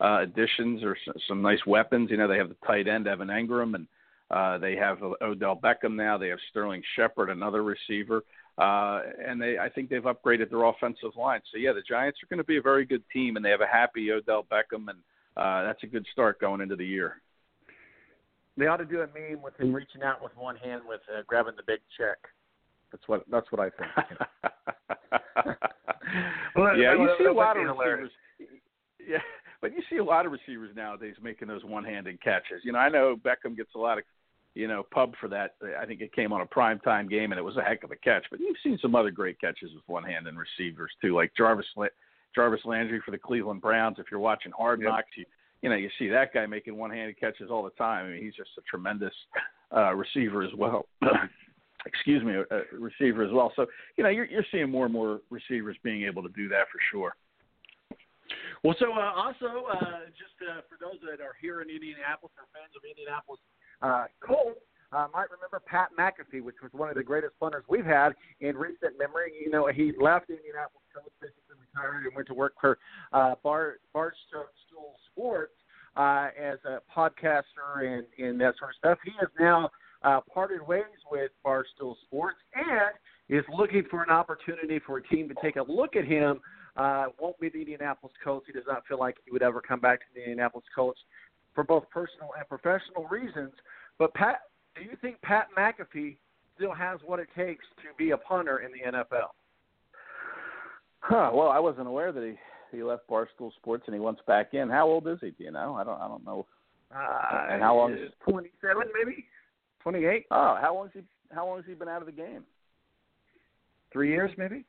uh, 0.00 0.20
additions 0.22 0.82
or 0.82 0.96
some, 1.04 1.14
some 1.28 1.42
nice 1.42 1.64
weapons. 1.66 2.10
You 2.10 2.16
know, 2.16 2.28
they 2.28 2.38
have 2.38 2.48
the 2.48 2.66
tight 2.66 2.88
end 2.88 3.06
Evan 3.06 3.28
Engram, 3.28 3.74
and 3.74 3.86
uh, 4.30 4.56
they 4.56 4.76
have 4.76 4.98
Odell 5.20 5.60
Beckham 5.62 5.94
now. 5.94 6.16
They 6.16 6.28
have 6.28 6.38
Sterling 6.50 6.82
Shepard, 6.96 7.28
another 7.28 7.62
receiver, 7.62 8.22
and 8.58 9.40
they 9.40 9.58
I 9.58 9.68
think 9.68 9.88
they've 9.88 10.02
upgraded 10.02 10.50
their 10.50 10.64
offensive 10.64 11.16
line. 11.16 11.40
So 11.52 11.58
yeah, 11.58 11.72
the 11.72 11.82
Giants 11.82 12.18
are 12.22 12.26
going 12.26 12.38
to 12.38 12.44
be 12.44 12.58
a 12.58 12.62
very 12.62 12.84
good 12.84 13.02
team, 13.12 13.36
and 13.36 13.44
they 13.44 13.50
have 13.50 13.60
a 13.60 13.66
happy 13.66 14.10
Odell 14.10 14.44
Beckham, 14.50 14.88
and 14.88 14.98
uh, 15.36 15.64
that's 15.64 15.82
a 15.82 15.86
good 15.86 16.06
start 16.12 16.40
going 16.40 16.60
into 16.60 16.76
the 16.76 16.86
year. 16.86 17.22
They 18.56 18.66
ought 18.66 18.76
to 18.78 18.84
do 18.84 19.00
a 19.00 19.06
meme 19.06 19.42
with 19.42 19.58
him 19.58 19.74
reaching 19.74 20.02
out 20.02 20.22
with 20.22 20.36
one 20.36 20.56
hand 20.56 20.82
with 20.86 21.00
uh, 21.08 21.22
grabbing 21.26 21.54
the 21.56 21.62
big 21.66 21.80
check. 21.96 22.18
That's 22.90 23.08
what 23.08 23.24
that's 23.30 23.50
what 23.50 23.60
I 23.60 23.70
think. 23.70 23.90
well, 26.56 26.76
yeah, 26.76 26.92
you 26.92 27.08
see 27.18 27.24
a 27.24 27.32
lot 27.32 27.56
of 27.56 27.64
receivers. 27.64 28.10
Yeah, 29.08 29.18
but 29.62 29.72
you 29.72 29.82
see 29.88 29.96
a 29.96 30.04
lot 30.04 30.26
of 30.26 30.32
receivers 30.32 30.70
nowadays 30.76 31.14
making 31.22 31.48
those 31.48 31.64
one-handed 31.64 32.22
catches. 32.22 32.62
You 32.64 32.72
know, 32.72 32.78
I 32.78 32.90
know 32.90 33.16
Beckham 33.16 33.56
gets 33.56 33.70
a 33.74 33.78
lot 33.78 33.98
of, 33.98 34.04
you 34.54 34.68
know, 34.68 34.84
pub 34.92 35.14
for 35.20 35.28
that. 35.28 35.54
I 35.80 35.86
think 35.86 36.00
it 36.00 36.12
came 36.12 36.32
on 36.32 36.40
a 36.40 36.46
prime 36.46 36.78
time 36.80 37.08
game 37.08 37.32
and 37.32 37.38
it 37.38 37.42
was 37.42 37.56
a 37.56 37.62
heck 37.62 37.84
of 37.84 37.90
a 37.90 37.96
catch. 37.96 38.24
But 38.30 38.40
you've 38.40 38.56
seen 38.62 38.78
some 38.82 38.94
other 38.94 39.10
great 39.10 39.40
catches 39.40 39.72
with 39.74 39.82
one 39.86 40.04
hand 40.04 40.26
and 40.26 40.38
receivers 40.38 40.90
too, 41.00 41.14
like 41.14 41.32
Jarvis 41.36 41.66
Jarvis 42.34 42.60
Landry 42.64 43.00
for 43.04 43.10
the 43.10 43.18
Cleveland 43.18 43.60
Browns. 43.60 43.96
If 43.98 44.06
you're 44.10 44.20
watching 44.20 44.52
Hard 44.52 44.80
Yep. 44.80 44.88
Knocks, 44.88 45.10
you 45.16 45.24
you 45.62 45.70
know 45.70 45.76
you 45.76 45.88
see 45.98 46.08
that 46.08 46.34
guy 46.34 46.46
making 46.46 46.76
one-handed 46.76 47.18
catches 47.18 47.50
all 47.50 47.62
the 47.62 47.70
time. 47.70 48.06
I 48.06 48.10
mean, 48.10 48.22
he's 48.22 48.34
just 48.34 48.50
a 48.58 48.62
tremendous 48.62 49.14
uh, 49.74 49.94
receiver 49.94 50.42
as 50.42 50.52
well. 50.56 50.86
Excuse 51.86 52.22
me, 52.22 52.34
a, 52.34 52.42
a 52.42 52.62
receiver 52.78 53.24
as 53.24 53.32
well. 53.32 53.52
So 53.56 53.66
you 53.96 54.04
know 54.04 54.10
you're 54.10 54.26
you're 54.26 54.46
seeing 54.52 54.70
more 54.70 54.84
and 54.84 54.92
more 54.92 55.20
receivers 55.30 55.76
being 55.82 56.04
able 56.04 56.22
to 56.22 56.30
do 56.30 56.48
that 56.48 56.66
for 56.70 56.78
sure. 56.90 57.14
Well, 58.62 58.76
so 58.78 58.92
uh, 58.94 59.12
also, 59.18 59.66
uh, 59.66 60.06
just 60.14 60.38
uh, 60.46 60.62
for 60.70 60.78
those 60.78 61.02
that 61.02 61.18
are 61.18 61.34
here 61.42 61.62
in 61.62 61.68
Indianapolis 61.68 62.30
or 62.38 62.46
fans 62.54 62.70
of 62.78 62.86
Indianapolis 62.86 63.42
uh, 63.82 64.04
Colts, 64.24 64.60
uh, 64.92 65.06
might 65.12 65.30
remember 65.30 65.60
Pat 65.66 65.88
McAfee, 65.98 66.42
which 66.42 66.56
was 66.62 66.70
one 66.72 66.88
of 66.88 66.94
the 66.94 67.02
greatest 67.02 67.32
punters 67.40 67.64
we've 67.68 67.84
had 67.84 68.10
in 68.40 68.56
recent 68.56 68.98
memory. 68.98 69.32
You 69.42 69.50
know, 69.50 69.66
he 69.66 69.92
left 69.98 70.28
Indianapolis 70.28 70.84
Colts, 70.94 71.14
basically 71.20 71.56
retired, 71.58 72.04
and 72.04 72.14
went 72.14 72.28
to 72.28 72.34
work 72.34 72.54
for 72.60 72.78
uh, 73.12 73.34
Bar 73.42 73.76
Barstool 73.94 74.92
Sports 75.10 75.54
uh, 75.96 76.28
as 76.38 76.58
a 76.64 76.80
podcaster 76.94 77.80
and, 77.80 78.04
and 78.18 78.40
that 78.40 78.54
sort 78.58 78.70
of 78.70 78.76
stuff. 78.78 78.98
He 79.04 79.12
has 79.18 79.28
now 79.40 79.70
uh, 80.02 80.20
parted 80.32 80.66
ways 80.66 80.84
with 81.10 81.30
Barstool 81.44 81.94
Sports 82.06 82.38
and 82.54 82.92
is 83.28 83.44
looking 83.56 83.84
for 83.90 84.02
an 84.02 84.10
opportunity 84.10 84.78
for 84.84 84.98
a 84.98 85.02
team 85.02 85.28
to 85.28 85.34
take 85.42 85.56
a 85.56 85.62
look 85.62 85.96
at 85.96 86.04
him. 86.04 86.40
Uh, 86.76 87.06
won't 87.20 87.38
be 87.38 87.50
the 87.50 87.58
Indianapolis 87.58 88.14
Colts. 88.24 88.46
He 88.46 88.52
does 88.52 88.64
not 88.66 88.82
feel 88.86 88.98
like 88.98 89.16
he 89.24 89.30
would 89.30 89.42
ever 89.42 89.60
come 89.60 89.80
back 89.80 90.00
to 90.00 90.06
the 90.14 90.20
Indianapolis 90.20 90.64
Colts 90.74 91.00
for 91.54 91.64
both 91.64 91.88
personal 91.90 92.30
and 92.38 92.48
professional 92.48 93.06
reasons. 93.10 93.52
But 93.98 94.14
Pat, 94.14 94.40
do 94.76 94.82
you 94.82 94.96
think 95.00 95.20
Pat 95.22 95.48
McAfee 95.56 96.16
still 96.56 96.74
has 96.74 97.00
what 97.04 97.20
it 97.20 97.28
takes 97.36 97.64
to 97.76 97.88
be 97.98 98.10
a 98.10 98.16
punter 98.16 98.58
in 98.58 98.70
the 98.72 98.98
NFL? 98.98 99.28
Huh. 101.00 101.30
Well, 101.34 101.48
I 101.48 101.58
wasn't 101.58 101.88
aware 101.88 102.12
that 102.12 102.22
he 102.22 102.36
he 102.76 102.82
left 102.82 103.08
Barstool 103.08 103.52
Sports 103.56 103.84
and 103.86 103.94
he 103.94 104.00
wants 104.00 104.22
back 104.26 104.54
in. 104.54 104.70
How 104.70 104.86
old 104.86 105.06
is 105.06 105.18
he? 105.20 105.30
Do 105.30 105.44
you 105.44 105.50
know? 105.50 105.74
I 105.74 105.84
don't. 105.84 106.00
I 106.00 106.08
don't 106.08 106.24
know. 106.24 106.46
Uh, 106.94 107.46
and 107.50 107.62
how 107.62 107.76
long? 107.76 107.96
Twenty-seven, 108.28 108.84
maybe. 108.98 109.24
Twenty-eight. 109.82 110.26
Oh, 110.30 110.56
how 110.60 110.74
long 110.74 110.86
has 110.86 111.02
he? 111.02 111.34
How 111.34 111.46
long 111.46 111.56
has 111.56 111.66
he 111.66 111.74
been 111.74 111.88
out 111.88 112.00
of 112.00 112.06
the 112.06 112.12
game? 112.12 112.44
Three 113.92 114.10
years, 114.10 114.30
maybe. 114.38 114.64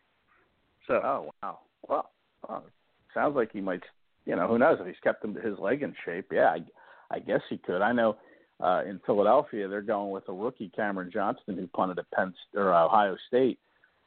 So. 0.88 0.96
Oh 0.96 1.32
wow. 1.42 1.60
Well, 1.88 2.12
well, 2.48 2.66
sounds 3.14 3.36
like 3.36 3.52
he 3.52 3.62
might. 3.62 3.84
You 4.26 4.36
know, 4.36 4.48
who 4.48 4.58
knows 4.58 4.78
if 4.80 4.88
he's 4.88 4.96
kept 5.04 5.24
him 5.24 5.36
his 5.36 5.58
leg 5.60 5.84
in 5.84 5.94
shape? 6.06 6.28
Yeah, 6.32 6.56
I, 6.56 7.16
I 7.16 7.20
guess 7.20 7.42
he 7.50 7.58
could. 7.58 7.82
I 7.82 7.92
know 7.92 8.18
uh, 8.64 8.84
in 8.88 9.00
Philadelphia 9.06 9.68
they're 9.68 9.82
going 9.82 10.12
with 10.12 10.28
a 10.30 10.34
rookie 10.34 10.72
Cameron 10.76 11.12
Johnston 11.12 11.58
who 11.58 11.68
punted 11.68 12.00
at 12.00 12.10
Penn 12.12 12.34
or 12.56 12.74
Ohio 12.74 13.18
State. 13.28 13.60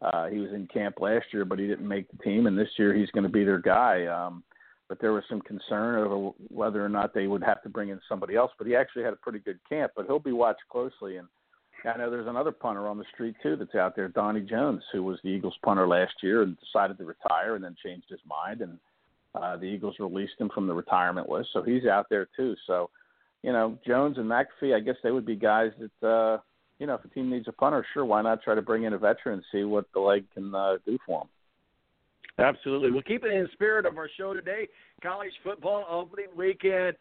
Uh, 0.03 0.27
he 0.27 0.39
was 0.39 0.51
in 0.53 0.67
camp 0.67 0.97
last 1.01 1.27
year, 1.33 1.45
but 1.45 1.59
he 1.59 1.67
didn't 1.67 1.89
make 1.89 2.11
the 2.11 2.23
team, 2.23 2.47
and 2.47 2.59
this 2.59 2.69
year 2.79 2.95
he's 2.95 3.11
going 3.11 3.25
to 3.25 3.31
be 3.31 3.45
their 3.45 3.59
guy. 3.59 4.07
Um, 4.07 4.43
but 4.89 5.01
there 5.01 5.13
was 5.13 5.25
some 5.29 5.41
concern 5.41 5.97
over 5.97 6.31
whether 6.49 6.85
or 6.85 6.89
not 6.89 7.13
they 7.13 7.27
would 7.27 7.43
have 7.43 7.63
to 7.63 7.69
bring 7.69 7.89
in 7.89 8.01
somebody 8.09 8.37
else. 8.37 8.53
But 8.57 8.67
he 8.67 8.77
actually 8.77 9.03
had 9.03 9.13
a 9.13 9.17
pretty 9.17 9.41
good 9.41 9.59
camp. 9.69 9.93
But 9.97 10.07
he'll 10.07 10.19
be 10.19 10.33
watched 10.33 10.63
closely. 10.71 11.17
And 11.17 11.27
I 11.85 11.97
know 11.97 12.11
there's 12.11 12.29
another 12.29 12.53
punter 12.53 12.87
on 12.87 12.99
the 12.99 13.05
street 13.13 13.35
too 13.43 13.57
that's 13.57 13.75
out 13.75 13.97
there, 13.97 14.09
Donnie 14.09 14.41
Jones, 14.43 14.83
who 14.93 15.03
was 15.03 15.19
the 15.23 15.31
Eagles 15.31 15.57
punter 15.65 15.89
last 15.89 16.15
year 16.23 16.43
and 16.43 16.57
decided 16.61 16.99
to 16.99 17.05
retire 17.05 17.57
and 17.57 17.65
then 17.65 17.77
changed 17.85 18.07
his 18.09 18.21
mind. 18.29 18.61
And 18.61 18.79
uh, 19.37 19.57
the 19.57 19.67
Eagles 19.67 19.97
released 19.99 20.35
him 20.39 20.51
from 20.55 20.67
the 20.67 20.75
retirement 20.75 21.29
list, 21.29 21.51
so 21.53 21.63
he's 21.63 21.85
out 21.85 22.07
there 22.11 22.29
too. 22.37 22.55
So, 22.67 22.91
you 23.43 23.53
know, 23.53 23.79
Jones 23.87 24.19
and 24.19 24.27
McAfee, 24.27 24.75
I 24.75 24.81
guess 24.81 24.97
they 25.03 25.11
would 25.11 25.27
be 25.27 25.37
guys 25.37 25.73
that. 25.79 26.07
uh 26.07 26.39
you 26.79 26.87
know, 26.87 26.95
if 26.95 27.05
a 27.05 27.09
team 27.09 27.31
needs 27.31 27.49
a 27.49 27.53
punter, 27.53 27.87
sure, 27.95 28.05
why 28.05 28.23
not 28.23 28.43
try 28.43 28.55
to 28.55 28.63
bring 28.63 28.85
in 28.85 28.93
a 28.93 28.99
veteran 28.99 29.35
and 29.37 29.45
see 29.51 29.65
what 29.65 29.87
the 29.95 30.01
leg 30.01 30.25
can 30.35 30.55
uh, 30.55 30.77
do 30.85 30.99
for 31.07 31.23
him? 31.23 31.29
Absolutely. 32.39 32.91
We'll 32.91 33.03
keep 33.03 33.25
it 33.25 33.33
in 33.33 33.45
the 33.45 33.49
spirit 33.53 33.87
of 33.87 33.97
our 33.97 34.11
show 34.17 34.35
today. 34.35 34.69
College 35.03 35.33
football 35.43 35.87
opening 35.89 36.27
weekend. 36.37 36.97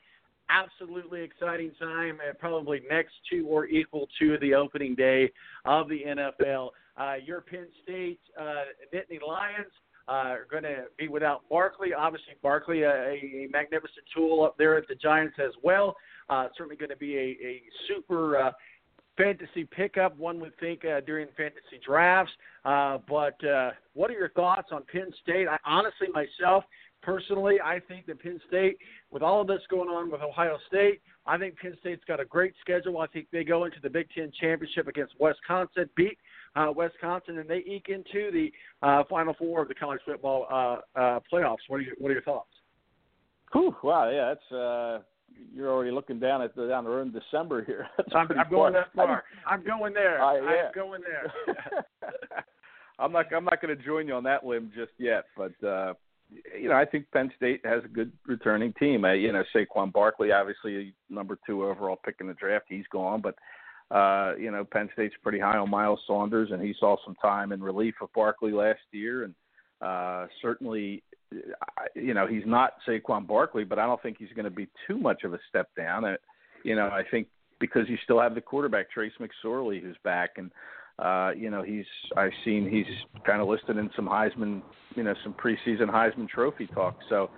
Absolutely 0.49 1.22
exciting 1.22 1.72
time, 1.80 2.20
and 2.26 2.38
probably 2.38 2.82
next 2.90 3.14
to 3.32 3.41
or 3.48 3.66
equal 3.66 4.07
to 4.20 4.38
the 4.40 4.53
opening 4.53 4.95
day 4.95 5.32
of 5.66 5.90
the 5.90 6.03
NFL. 6.07 6.70
Uh, 6.95 7.16
your 7.26 7.41
Penn 7.41 7.68
State 7.84 8.20
uh, 8.40 8.64
Nittany 8.94 9.20
Lions 9.28 9.72
uh, 10.07 10.11
are 10.11 10.48
going 10.49 10.64
to 10.64 10.86
be 10.98 11.07
without 11.07 11.41
Barkley. 11.49 11.94
Obviously, 11.94 12.34
Barkley, 12.41 12.84
a, 12.84 12.91
a 12.91 13.48
magnificent 13.52 14.06
tool 14.14 14.44
up 14.44 14.57
there 14.57 14.77
at 14.77 14.88
the 14.88 14.95
Giants 14.95 15.36
as 15.40 15.52
well. 15.64 15.95
Uh, 16.30 16.48
certainly 16.57 16.76
going 16.76 16.90
to 16.90 16.95
be 16.98 17.15
a, 17.18 17.38
a 17.45 17.61
super 17.88 18.38
uh, 18.38 18.52
fantasy 19.18 19.64
pickup, 19.65 20.18
one 20.18 20.40
would 20.40 20.57
think, 20.60 20.84
uh, 20.86 20.99
during 21.02 21.27
fantasy 21.38 21.80
drafts. 21.86 22.34
Uh, 22.64 22.98
but 23.07 23.44
uh, 23.45 23.72
what 23.94 24.10
are 24.10 24.14
your 24.14 24.30
thoughts 24.30 24.69
on 24.72 24.84
Penn 24.91 25.11
State? 25.23 25.48
I, 25.48 25.57
honestly, 25.65 26.07
myself, 26.14 26.64
personally, 27.02 27.57
I 27.64 27.80
think 27.80 28.07
that 28.07 28.22
Penn 28.22 28.40
State, 28.48 28.77
with 29.11 29.22
all 29.22 29.41
of 29.41 29.48
this 29.48 29.61
going 29.69 29.90
on 29.90 30.11
with 30.11 30.22
Ohio 30.22 30.57
State, 30.68 31.02
I 31.27 31.38
think 31.38 31.57
Penn 31.57 31.76
State's 31.80 32.03
got 32.07 32.19
a 32.19 32.26
great 32.26 32.53
schedule. 32.61 32.99
I 32.99 33.07
think 33.07 33.27
they 33.32 33.44
go 33.44 33.65
into 33.65 33.77
the 33.82 33.90
Big 33.90 34.07
Ten 34.14 34.32
championship 34.40 34.88
against 34.88 35.14
Wisconsin, 35.19 35.90
beat 35.95 36.18
uh, 36.56 36.72
Wisconsin, 36.76 37.40
and 37.40 37.49
they 37.49 37.64
eke 37.65 37.90
into 37.90 38.32
the 38.32 38.52
uh, 38.82 39.03
Final 39.10 39.34
Four 39.38 39.61
of 39.61 39.68
the 39.68 39.76
college 39.76 40.02
football 40.06 40.48
uh, 40.49 40.99
uh, 40.99 41.19
playoffs. 41.32 41.57
What 41.68 41.77
are 41.77 41.84
your 41.84 41.95
What 41.99 42.10
are 42.10 42.14
your 42.14 42.23
thoughts? 42.23 42.49
Whew, 43.53 43.76
wow, 43.84 44.10
yeah, 44.10 44.34
that's 44.34 44.52
uh, 44.52 44.99
you're 45.53 45.72
already 45.72 45.91
looking 45.91 46.19
down 46.19 46.41
at 46.41 46.56
the 46.56 46.68
down 46.68 46.84
the 46.84 46.90
road 46.90 47.07
in 47.07 47.14
December 47.14 47.64
here. 47.64 47.88
I'm, 48.15 48.27
I'm 48.38 48.49
going 48.49 48.73
that 48.73 48.94
far. 48.95 49.23
I'm 49.48 49.64
going 49.64 49.94
there. 49.94 50.22
Uh, 50.22 50.34
yeah. 50.36 50.68
I'm 50.68 50.72
going 50.73 51.02
there. 51.02 51.34
I'm 52.99 53.11
not 53.11 53.34
I'm 53.34 53.45
not 53.45 53.61
going 53.61 53.76
to 53.76 53.84
join 53.84 54.07
you 54.07 54.14
on 54.14 54.23
that 54.23 54.45
limb 54.45 54.72
just 54.76 54.91
yet, 54.98 55.26
but 55.38 55.68
uh 55.68 55.94
you 56.60 56.69
know 56.69 56.76
I 56.76 56.86
think 56.86 57.06
Penn 57.11 57.32
State 57.36 57.61
has 57.65 57.84
a 57.84 57.88
good 57.90 58.11
returning 58.26 58.73
team. 58.80 59.06
Uh, 59.06 59.14
you 59.14 59.32
know 59.32 59.44
Saquon 59.53 59.91
Barkley, 59.91 60.32
obviously 60.32 60.94
number 61.10 61.38
two 61.45 61.65
overall 61.65 61.99
pick 62.03 62.15
in 62.19 62.27
the 62.27 62.34
draft, 62.34 62.65
he's 62.69 62.88
gone, 62.91 63.22
but 63.22 63.36
uh, 63.95 64.34
you 64.38 64.51
know 64.51 64.65
Penn 64.65 64.89
State's 64.93 65.15
pretty 65.23 65.39
high 65.39 65.57
on 65.57 65.69
Miles 65.69 66.01
Sanders, 66.05 66.49
and 66.51 66.61
he 66.61 66.76
saw 66.80 66.97
some 67.05 67.15
time 67.22 67.53
in 67.53 67.63
relief 67.63 67.95
of 68.01 68.09
Barkley 68.13 68.51
last 68.51 68.81
year, 68.91 69.23
and 69.23 69.34
uh, 69.81 70.27
certainly 70.41 71.01
you 71.95 72.13
know 72.13 72.27
he's 72.27 72.43
not 72.45 72.73
Saquon 72.88 73.26
Barkley, 73.26 73.63
but 73.63 73.80
I 73.80 73.85
don't 73.85 74.01
think 74.03 74.17
he's 74.19 74.34
going 74.35 74.45
to 74.45 74.51
be 74.51 74.67
too 74.85 74.97
much 74.97 75.23
of 75.23 75.34
a 75.34 75.39
step 75.47 75.69
down. 75.77 76.03
Uh, 76.03 76.15
you 76.63 76.76
know 76.76 76.88
I 76.88 77.03
think 77.09 77.27
because 77.59 77.88
you 77.88 77.97
still 78.03 78.19
have 78.19 78.35
the 78.35 78.41
quarterback 78.41 78.91
Trace 78.91 79.13
McSorley 79.19 79.81
who's 79.81 79.97
back, 80.03 80.31
and 80.38 80.51
uh, 80.99 81.31
you 81.38 81.49
know 81.49 81.63
he's 81.63 81.85
I've 82.17 82.34
seen 82.43 82.69
he's 82.69 83.23
kind 83.26 83.41
of 83.41 83.47
listed 83.47 83.77
in 83.77 83.89
some 83.95 84.07
Heisman, 84.07 84.61
you 84.95 85.03
know 85.03 85.13
some 85.23 85.34
preseason 85.34 85.88
Heisman 85.88 86.27
Trophy 86.27 86.67
talk. 86.67 86.97
So 87.07 87.30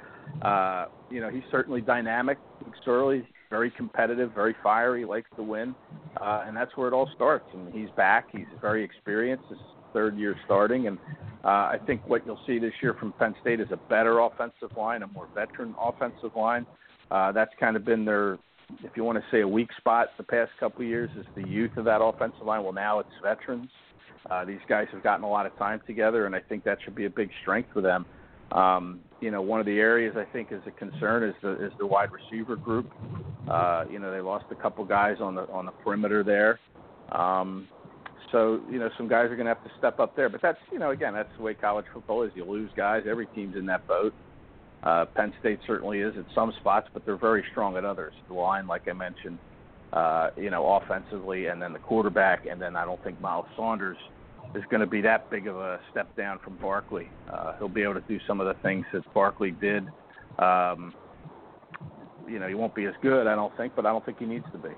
uh, 0.41 0.85
you 1.11 1.21
know 1.21 1.29
he's 1.29 1.43
certainly 1.51 1.81
dynamic. 1.81 2.39
McSorley 2.65 3.27
very 3.49 3.71
competitive, 3.71 4.31
very 4.33 4.55
fiery, 4.61 5.05
likes 5.05 5.29
to 5.35 5.43
win, 5.43 5.75
uh, 6.21 6.43
and 6.45 6.55
that's 6.55 6.75
where 6.75 6.87
it 6.87 6.93
all 6.93 7.09
starts. 7.15 7.45
And 7.53 7.73
he's 7.73 7.89
back. 7.95 8.27
He's 8.31 8.45
very 8.61 8.83
experienced. 8.83 9.45
His 9.49 9.59
third 9.93 10.17
year 10.17 10.35
starting, 10.45 10.87
and 10.87 10.97
uh, 11.43 11.47
I 11.47 11.77
think 11.85 12.01
what 12.07 12.25
you'll 12.25 12.39
see 12.45 12.59
this 12.59 12.73
year 12.81 12.93
from 12.93 13.13
Penn 13.13 13.33
State 13.41 13.59
is 13.59 13.67
a 13.71 13.77
better 13.89 14.19
offensive 14.19 14.75
line, 14.75 15.01
a 15.03 15.07
more 15.07 15.27
veteran 15.33 15.73
offensive 15.81 16.35
line. 16.35 16.65
Uh, 17.09 17.31
that's 17.31 17.51
kind 17.59 17.77
of 17.77 17.85
been 17.85 18.03
their, 18.03 18.33
if 18.83 18.91
you 18.95 19.03
want 19.03 19.17
to 19.17 19.23
say, 19.31 19.41
a 19.41 19.47
weak 19.47 19.69
spot 19.77 20.09
the 20.17 20.23
past 20.23 20.51
couple 20.59 20.81
of 20.81 20.87
years 20.87 21.09
is 21.17 21.25
the 21.35 21.47
youth 21.47 21.71
of 21.77 21.85
that 21.85 22.01
offensive 22.01 22.45
line. 22.45 22.63
Well, 22.63 22.73
now 22.73 22.99
it's 22.99 23.09
veterans. 23.23 23.69
Uh, 24.29 24.43
these 24.43 24.59
guys 24.67 24.87
have 24.91 25.03
gotten 25.03 25.23
a 25.23 25.29
lot 25.29 25.45
of 25.45 25.57
time 25.57 25.79
together, 25.87 26.25
and 26.25 26.35
I 26.35 26.41
think 26.41 26.65
that 26.65 26.79
should 26.83 26.95
be 26.95 27.05
a 27.05 27.09
big 27.09 27.29
strength 27.41 27.69
for 27.73 27.81
them. 27.81 28.05
Um, 28.51 29.01
you 29.19 29.31
know, 29.31 29.41
one 29.41 29.59
of 29.59 29.65
the 29.65 29.79
areas 29.79 30.15
I 30.17 30.25
think 30.31 30.51
is 30.51 30.61
a 30.65 30.71
concern 30.71 31.23
is 31.23 31.35
the 31.41 31.65
is 31.65 31.73
the 31.79 31.85
wide 31.87 32.09
receiver 32.11 32.55
group. 32.55 32.89
Uh, 33.49 33.85
you 33.89 33.99
know, 33.99 34.11
they 34.11 34.21
lost 34.21 34.45
a 34.51 34.55
couple 34.55 34.85
guys 34.85 35.17
on 35.19 35.35
the 35.35 35.47
on 35.49 35.65
the 35.65 35.71
perimeter 35.71 36.23
there. 36.23 36.59
Um, 37.11 37.67
So 38.31 38.61
you 38.69 38.79
know, 38.79 38.89
some 38.97 39.07
guys 39.07 39.25
are 39.31 39.35
going 39.35 39.47
to 39.47 39.53
have 39.53 39.63
to 39.63 39.71
step 39.77 39.99
up 39.99 40.15
there. 40.15 40.29
But 40.29 40.41
that's 40.41 40.59
you 40.71 40.79
know, 40.79 40.91
again, 40.91 41.13
that's 41.13 41.29
the 41.37 41.43
way 41.43 41.53
college 41.53 41.85
football 41.93 42.23
is. 42.23 42.31
You 42.35 42.45
lose 42.45 42.69
guys. 42.75 43.03
Every 43.09 43.25
team's 43.27 43.55
in 43.55 43.65
that 43.67 43.87
boat. 43.87 44.13
Uh, 44.83 45.05
Penn 45.05 45.33
State 45.39 45.59
certainly 45.65 45.99
is 45.99 46.13
at 46.17 46.25
some 46.35 46.53
spots, 46.59 46.87
but 46.93 47.05
they're 47.05 47.17
very 47.17 47.43
strong 47.51 47.77
at 47.77 47.85
others. 47.85 48.13
The 48.27 48.35
line, 48.35 48.67
like 48.67 48.87
I 48.87 48.93
mentioned, 48.93 49.39
uh, 49.91 50.29
you 50.37 50.49
know, 50.49 50.75
offensively, 50.75 51.47
and 51.47 51.61
then 51.61 51.73
the 51.73 51.79
quarterback, 51.79 52.45
and 52.45 52.61
then 52.61 52.75
I 52.75 52.85
don't 52.85 53.03
think 53.03 53.19
Miles 53.19 53.47
Sanders 53.57 53.97
is 54.55 54.63
going 54.69 54.81
to 54.81 54.87
be 54.87 55.01
that 55.01 55.29
big 55.29 55.47
of 55.47 55.57
a 55.57 55.79
step 55.91 56.15
down 56.15 56.39
from 56.43 56.57
Barkley. 56.57 57.09
Uh, 57.31 57.53
he'll 57.57 57.67
be 57.67 57.83
able 57.83 57.95
to 57.95 58.03
do 58.07 58.19
some 58.27 58.39
of 58.39 58.47
the 58.47 58.61
things 58.61 58.85
that 58.93 59.01
Barkley 59.13 59.51
did. 59.51 59.87
Um, 60.39 60.93
you 62.27 62.39
know, 62.39 62.47
he 62.47 62.55
won't 62.55 62.75
be 62.75 62.85
as 62.85 62.93
good, 63.01 63.27
I 63.27 63.35
don't 63.35 63.55
think, 63.57 63.73
but 63.75 63.85
I 63.85 63.89
don't 63.89 64.05
think 64.05 64.19
he 64.19 64.25
needs 64.25 64.45
to 64.51 64.57
be. 64.57 64.69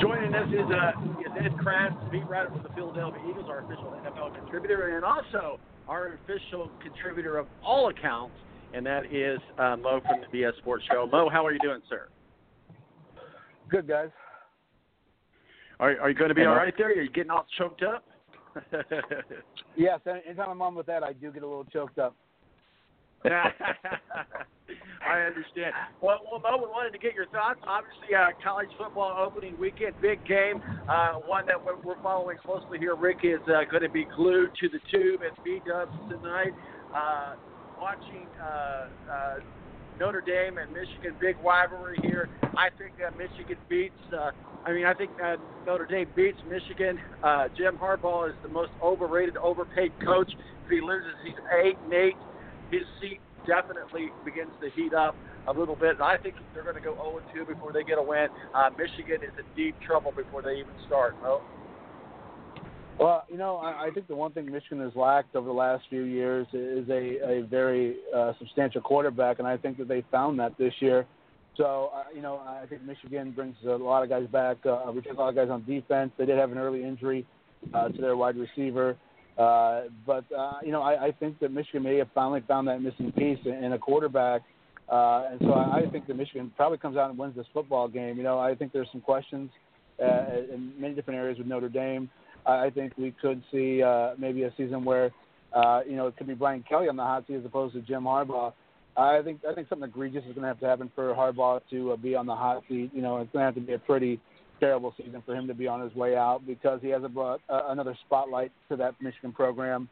Joining 0.00 0.34
us 0.34 0.48
is, 0.48 0.66
uh, 0.72 0.90
is 1.20 1.44
Ed 1.44 1.56
Kracz, 1.58 2.10
beat 2.10 2.26
writer 2.28 2.50
for 2.50 2.62
the 2.66 2.74
Philadelphia 2.74 3.22
Eagles, 3.28 3.46
our 3.48 3.60
official 3.60 3.94
NFL 4.04 4.34
contributor, 4.34 4.96
and 4.96 5.04
also 5.04 5.60
our 5.86 6.18
official 6.24 6.70
contributor 6.82 7.36
of 7.36 7.46
all 7.64 7.88
accounts, 7.88 8.34
and 8.74 8.84
that 8.84 9.06
is 9.12 9.38
uh, 9.58 9.76
Mo 9.76 10.00
from 10.00 10.20
the 10.20 10.36
BS 10.36 10.56
Sports 10.58 10.84
Show. 10.90 11.08
Mo, 11.10 11.28
how 11.28 11.46
are 11.46 11.52
you 11.52 11.60
doing, 11.60 11.80
sir? 11.88 12.08
Good, 13.70 13.86
guys. 13.86 14.08
Are, 15.80 15.98
are 16.00 16.10
you 16.10 16.16
going 16.16 16.28
to 16.28 16.34
be 16.34 16.44
all 16.44 16.54
right 16.54 16.74
there? 16.76 16.88
Are 16.88 17.02
you 17.02 17.10
getting 17.10 17.30
all 17.30 17.46
choked 17.56 17.82
up? 17.82 18.04
yes, 19.76 20.00
anytime 20.06 20.50
I'm 20.50 20.62
on 20.62 20.74
with 20.74 20.86
that, 20.86 21.04
I 21.04 21.12
do 21.12 21.30
get 21.30 21.42
a 21.42 21.46
little 21.46 21.64
choked 21.66 21.98
up. 21.98 22.16
I 23.24 25.20
understand. 25.26 25.72
Well, 26.00 26.20
well, 26.30 26.40
Mo, 26.40 26.58
we 26.58 26.66
wanted 26.66 26.92
to 26.92 26.98
get 26.98 27.14
your 27.14 27.26
thoughts. 27.26 27.60
Obviously, 27.66 28.14
uh, 28.14 28.28
college 28.42 28.68
football 28.78 29.24
opening 29.24 29.58
weekend, 29.58 29.94
big 30.00 30.24
game. 30.26 30.62
Uh, 30.88 31.14
one 31.26 31.46
that 31.46 31.64
we're, 31.64 31.80
we're 31.80 32.00
following 32.02 32.36
closely 32.38 32.78
here. 32.78 32.94
Rick 32.94 33.18
is 33.22 33.40
uh, 33.46 33.64
going 33.70 33.82
to 33.82 33.88
be 33.88 34.06
glued 34.16 34.50
to 34.60 34.68
the 34.68 34.78
tube 34.90 35.20
at 35.22 35.42
B 35.44 35.60
Dubs 35.66 35.92
tonight. 36.10 36.52
Uh, 36.94 37.34
watching 37.80 38.26
uh, 38.40 38.86
uh, 39.10 39.38
Notre 39.98 40.20
Dame 40.20 40.58
and 40.58 40.72
Michigan, 40.72 41.14
big 41.20 41.36
rivalry 41.44 41.98
here. 42.02 42.28
I 42.56 42.68
think 42.78 42.92
that 42.98 43.18
Michigan 43.18 43.56
beats. 43.68 43.94
Uh, 44.12 44.30
I 44.64 44.72
mean, 44.72 44.84
I 44.84 44.94
think 44.94 45.10
uh, 45.22 45.36
Notre 45.66 45.86
Dame 45.86 46.08
beats 46.14 46.38
Michigan. 46.48 46.98
Uh, 47.22 47.48
Jim 47.56 47.76
Harbaugh 47.76 48.30
is 48.30 48.36
the 48.42 48.48
most 48.48 48.70
overrated, 48.82 49.36
overpaid 49.36 49.92
coach. 50.04 50.30
If 50.64 50.70
he 50.70 50.80
loses, 50.80 51.14
he's 51.24 51.34
eight 51.64 51.76
and 51.84 51.92
eight. 51.92 52.16
His 52.70 52.82
seat 53.00 53.20
definitely 53.46 54.10
begins 54.24 54.52
to 54.62 54.70
heat 54.70 54.94
up 54.94 55.16
a 55.48 55.52
little 55.52 55.74
bit. 55.74 55.94
And 55.94 56.02
I 56.02 56.16
think 56.18 56.36
they're 56.54 56.62
going 56.62 56.76
to 56.76 56.82
go 56.82 56.94
0 56.94 57.22
2 57.34 57.52
before 57.52 57.72
they 57.72 57.82
get 57.82 57.98
a 57.98 58.02
win. 58.02 58.28
Uh, 58.54 58.70
Michigan 58.76 59.22
is 59.24 59.32
in 59.38 59.44
deep 59.56 59.74
trouble 59.80 60.12
before 60.12 60.42
they 60.42 60.54
even 60.60 60.74
start. 60.86 61.16
No. 61.22 61.40
Well, 62.98 63.24
you 63.30 63.36
know, 63.36 63.56
I, 63.56 63.86
I 63.86 63.90
think 63.94 64.08
the 64.08 64.16
one 64.16 64.32
thing 64.32 64.50
Michigan 64.50 64.80
has 64.80 64.94
lacked 64.96 65.36
over 65.36 65.46
the 65.46 65.52
last 65.52 65.84
few 65.88 66.02
years 66.02 66.46
is 66.52 66.88
a, 66.88 67.30
a 67.30 67.42
very 67.48 67.96
uh, 68.14 68.32
substantial 68.38 68.80
quarterback, 68.80 69.38
and 69.38 69.46
I 69.46 69.56
think 69.56 69.78
that 69.78 69.86
they 69.86 70.02
found 70.10 70.38
that 70.40 70.58
this 70.58 70.74
year. 70.80 71.06
So, 71.56 71.90
uh, 71.94 72.04
you 72.14 72.22
know, 72.22 72.38
I 72.38 72.66
think 72.66 72.82
Michigan 72.82 73.30
brings 73.32 73.54
a 73.64 73.70
lot 73.70 74.02
of 74.02 74.08
guys 74.08 74.26
back, 74.32 74.58
uh, 74.66 74.90
returns 74.92 75.16
a 75.16 75.20
lot 75.20 75.28
of 75.28 75.36
guys 75.36 75.48
on 75.48 75.64
defense. 75.64 76.10
They 76.18 76.26
did 76.26 76.38
have 76.38 76.50
an 76.50 76.58
early 76.58 76.82
injury 76.82 77.24
uh, 77.72 77.88
to 77.88 78.00
their 78.00 78.16
wide 78.16 78.36
receiver. 78.36 78.96
Uh, 79.36 79.82
but 80.04 80.24
uh, 80.36 80.54
you 80.64 80.72
know, 80.72 80.82
I, 80.82 81.06
I 81.06 81.12
think 81.12 81.38
that 81.38 81.52
Michigan 81.52 81.84
may 81.84 81.96
have 81.98 82.08
finally 82.12 82.42
found 82.48 82.66
that 82.66 82.82
missing 82.82 83.12
piece 83.12 83.38
in, 83.44 83.52
in 83.52 83.72
a 83.72 83.78
quarterback, 83.78 84.42
uh, 84.88 85.28
and 85.30 85.40
so 85.40 85.52
I, 85.52 85.82
I 85.82 85.86
think 85.92 86.08
that 86.08 86.16
Michigan 86.16 86.52
probably 86.56 86.78
comes 86.78 86.96
out 86.96 87.10
and 87.10 87.18
wins 87.18 87.36
this 87.36 87.46
football 87.54 87.86
game. 87.86 88.16
You 88.16 88.24
know, 88.24 88.40
I 88.40 88.56
think 88.56 88.72
there's 88.72 88.88
some 88.90 89.00
questions 89.00 89.50
uh, 90.02 90.24
in 90.52 90.72
many 90.76 90.94
different 90.94 91.20
areas 91.20 91.38
with 91.38 91.46
Notre 91.46 91.68
Dame. 91.68 92.10
I, 92.46 92.70
think 92.70 92.92
we 92.96 93.14
could 93.20 93.42
see 93.52 93.82
uh, 93.82 94.14
maybe 94.18 94.44
a 94.44 94.52
season 94.56 94.84
where 94.84 95.10
uh, 95.52 95.80
you 95.88 95.96
know 95.96 96.06
it 96.06 96.16
could 96.16 96.26
be 96.26 96.34
Brian 96.34 96.64
Kelly 96.68 96.88
on 96.88 96.96
the 96.96 97.02
hot 97.02 97.26
seat 97.26 97.36
as 97.36 97.44
opposed 97.44 97.74
to 97.74 97.80
Jim 97.80 98.04
Harbaugh. 98.04 98.52
I 98.96 99.22
think 99.22 99.40
I 99.48 99.54
think 99.54 99.68
something 99.68 99.88
egregious 99.88 100.24
is 100.24 100.34
going 100.34 100.42
to 100.42 100.48
have 100.48 100.60
to 100.60 100.66
happen 100.66 100.90
for 100.94 101.14
Harbaugh 101.14 101.60
to 101.70 101.92
uh, 101.92 101.96
be 101.96 102.14
on 102.14 102.26
the 102.26 102.34
hot 102.34 102.62
seat. 102.68 102.90
You 102.92 103.02
know, 103.02 103.18
it's 103.18 103.32
going 103.32 103.42
to 103.42 103.46
have 103.46 103.54
to 103.54 103.60
be 103.60 103.74
a 103.74 103.78
pretty 103.78 104.20
terrible 104.60 104.92
season 104.96 105.22
for 105.24 105.34
him 105.34 105.46
to 105.46 105.54
be 105.54 105.68
on 105.68 105.80
his 105.80 105.94
way 105.94 106.16
out 106.16 106.40
because 106.46 106.80
he 106.82 106.88
hasn't 106.88 107.14
brought 107.14 107.40
uh, 107.48 107.62
another 107.68 107.96
spotlight 108.06 108.50
to 108.68 108.76
that 108.76 108.94
Michigan 109.00 109.32
program. 109.32 109.88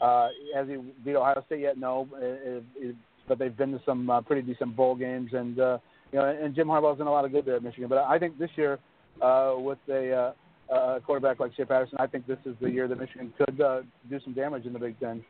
Uh, 0.00 0.28
has 0.54 0.66
he 0.68 0.76
beat 1.04 1.16
Ohio 1.16 1.42
State 1.46 1.60
yet? 1.60 1.78
No, 1.78 2.08
it, 2.16 2.64
it, 2.76 2.96
but 3.28 3.38
they've 3.38 3.56
been 3.56 3.72
to 3.72 3.80
some 3.84 4.08
uh, 4.10 4.20
pretty 4.20 4.42
decent 4.42 4.74
bowl 4.74 4.94
games, 4.94 5.30
and 5.32 5.58
uh, 5.58 5.78
you 6.12 6.18
know, 6.18 6.26
and 6.26 6.54
Jim 6.54 6.68
Harbaugh's 6.68 6.98
done 6.98 7.06
a 7.06 7.12
lot 7.12 7.24
of 7.24 7.32
good 7.32 7.44
there 7.44 7.56
at 7.56 7.62
Michigan. 7.62 7.88
But 7.88 7.98
I 7.98 8.18
think 8.18 8.38
this 8.38 8.50
year, 8.56 8.78
uh, 9.22 9.54
with 9.56 9.78
a 9.88 10.12
uh, 10.12 10.32
uh, 10.72 11.00
quarterback 11.04 11.40
like 11.40 11.54
Shea 11.54 11.64
Patterson, 11.64 11.96
I 11.98 12.06
think 12.06 12.26
this 12.26 12.38
is 12.44 12.54
the 12.60 12.70
year 12.70 12.88
that 12.88 12.98
Michigan 12.98 13.32
could 13.36 13.60
uh, 13.60 13.82
do 14.08 14.20
some 14.24 14.32
damage 14.34 14.66
in 14.66 14.72
the 14.72 14.78
Big 14.78 14.98
Ten. 15.00 15.24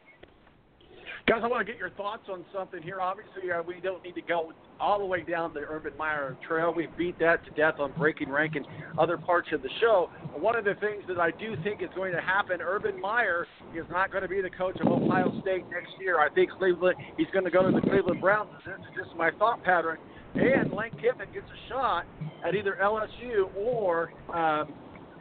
Guys, 1.27 1.43
I 1.45 1.49
want 1.49 1.65
to 1.65 1.71
get 1.71 1.79
your 1.79 1.91
thoughts 1.91 2.25
on 2.29 2.45
something 2.53 2.83
here. 2.83 3.01
Obviously, 3.01 3.53
uh, 3.53 3.63
we 3.63 3.81
don't 3.81 4.03
need 4.03 4.15
to 4.15 4.23
go 4.23 4.53
all 4.81 4.99
the 4.99 5.05
way 5.05 5.23
down 5.23 5.53
the 5.53 5.61
Urban 5.61 5.93
Meyer 5.99 6.37
Trail. 6.49 6.73
We 6.75 6.89
beat 6.97 7.19
that 7.19 7.45
to 7.45 7.51
death 7.53 7.75
on 7.79 7.93
Breaking 7.97 8.31
Rank 8.31 8.57
and 8.57 8.67
other 8.99 9.19
parts 9.19 9.49
of 9.53 9.63
the 9.63 9.69
show. 9.81 10.11
One 10.35 10.57
of 10.57 10.65
the 10.65 10.75
things 10.81 11.05
that 11.09 11.19
I 11.19 11.31
do 11.31 11.57
think 11.63 11.83
is 11.83 11.89
going 11.95 12.13
to 12.15 12.21
happen, 12.21 12.61
Urban 12.61 13.01
Meyer 13.01 13.47
is 13.77 13.85
not 13.91 14.11
going 14.11 14.23
to 14.23 14.29
be 14.29 14.41
the 14.41 14.51
coach 14.51 14.77
of 14.81 14.89
Ohio 14.89 15.31
State 15.43 15.65
next 15.71 15.93
year. 16.01 16.19
I 16.19 16.31
think 16.31 16.51
Cleveland, 16.53 16.97
he's 17.17 17.29
going 17.33 17.45
to 17.45 17.51
go 17.51 17.63
to 17.63 17.73
the 17.73 17.87
Cleveland 17.87 18.21
Browns. 18.21 18.51
This 18.65 18.75
is 18.75 19.05
just 19.05 19.17
my 19.17 19.31
thought 19.39 19.63
pattern. 19.63 19.99
And 20.35 20.73
Lane 20.73 20.93
Kiffin 20.93 21.33
gets 21.35 21.47
a 21.47 21.69
shot 21.69 22.07
at 22.47 22.55
either 22.55 22.79
LSU 22.83 23.55
or 23.57 24.13
um, 24.35 24.73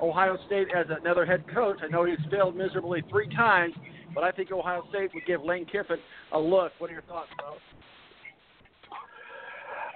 Ohio 0.01 0.37
State 0.45 0.67
as 0.75 0.85
another 0.89 1.25
head 1.25 1.43
coach. 1.53 1.77
I 1.83 1.87
know 1.87 2.05
he's 2.05 2.17
failed 2.31 2.55
miserably 2.55 3.03
three 3.09 3.27
times, 3.35 3.73
but 4.13 4.23
I 4.23 4.31
think 4.31 4.51
Ohio 4.51 4.83
State 4.89 5.11
would 5.13 5.25
give 5.25 5.43
Lane 5.43 5.65
Kiffin 5.65 5.97
a 6.31 6.39
look. 6.39 6.71
What 6.79 6.89
are 6.89 6.93
your 6.93 7.01
thoughts, 7.03 7.29
Bo? 7.37 7.55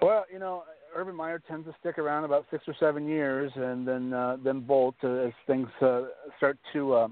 Well, 0.06 0.26
you 0.32 0.40
know, 0.40 0.64
Urban 0.96 1.16
Meyer 1.16 1.42
tends 1.48 1.66
to 1.68 1.76
stick 1.80 1.98
around 1.98 2.26
about 2.26 2.46
six 2.52 2.64
or 2.68 2.76
seven 2.80 3.08
years, 3.08 3.52
and 3.56 3.88
then 3.88 4.14
uh, 4.14 4.38
then 4.44 4.60
bolt 4.60 4.96
as 5.04 5.32
things 5.48 5.68
uh, 5.82 6.04
start 6.38 6.58
to, 6.74 6.94
uh, 6.94 7.08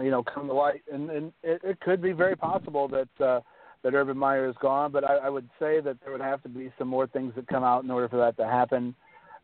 you 0.00 0.10
know, 0.10 0.22
come 0.22 0.46
to 0.46 0.52
light. 0.52 0.82
And, 0.92 1.10
and 1.10 1.32
it, 1.42 1.60
it 1.64 1.80
could 1.80 2.02
be 2.02 2.12
very 2.12 2.36
possible 2.36 2.88
that 2.88 3.24
uh, 3.24 3.40
that 3.82 3.94
Urban 3.94 4.16
Meyer 4.16 4.48
is 4.48 4.54
gone, 4.60 4.92
but 4.92 5.02
I, 5.04 5.16
I 5.16 5.28
would 5.28 5.48
say 5.58 5.80
that 5.80 5.96
there 6.02 6.12
would 6.12 6.20
have 6.20 6.42
to 6.42 6.48
be 6.48 6.70
some 6.78 6.86
more 6.88 7.06
things 7.06 7.32
that 7.34 7.48
come 7.48 7.64
out 7.64 7.82
in 7.82 7.90
order 7.90 8.08
for 8.08 8.18
that 8.18 8.36
to 8.36 8.44
happen. 8.46 8.94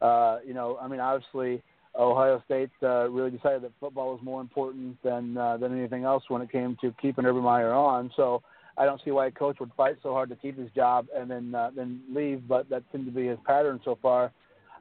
Uh, 0.00 0.38
you 0.46 0.54
know, 0.54 0.78
I 0.80 0.86
mean, 0.86 1.00
obviously, 1.00 1.62
Ohio 1.98 2.40
State 2.44 2.70
uh, 2.82 3.10
really 3.10 3.30
decided 3.30 3.62
that 3.62 3.72
football 3.80 4.12
was 4.12 4.20
more 4.22 4.40
important 4.40 5.02
than 5.02 5.36
uh, 5.36 5.56
than 5.56 5.76
anything 5.76 6.04
else 6.04 6.22
when 6.28 6.40
it 6.40 6.50
came 6.50 6.76
to 6.80 6.94
keeping 7.02 7.26
Urban 7.26 7.42
Meyer 7.42 7.72
on. 7.72 8.10
So 8.16 8.42
I 8.76 8.84
don't 8.84 9.00
see 9.04 9.10
why 9.10 9.26
a 9.26 9.30
coach 9.30 9.58
would 9.58 9.72
fight 9.76 9.96
so 10.02 10.12
hard 10.12 10.28
to 10.28 10.36
keep 10.36 10.56
his 10.56 10.70
job 10.70 11.06
and 11.14 11.28
then 11.30 11.54
uh, 11.54 11.70
then 11.74 12.00
leave, 12.12 12.46
but 12.46 12.70
that 12.70 12.84
seemed 12.92 13.06
to 13.06 13.12
be 13.12 13.26
his 13.26 13.38
pattern 13.44 13.80
so 13.84 13.98
far. 14.00 14.30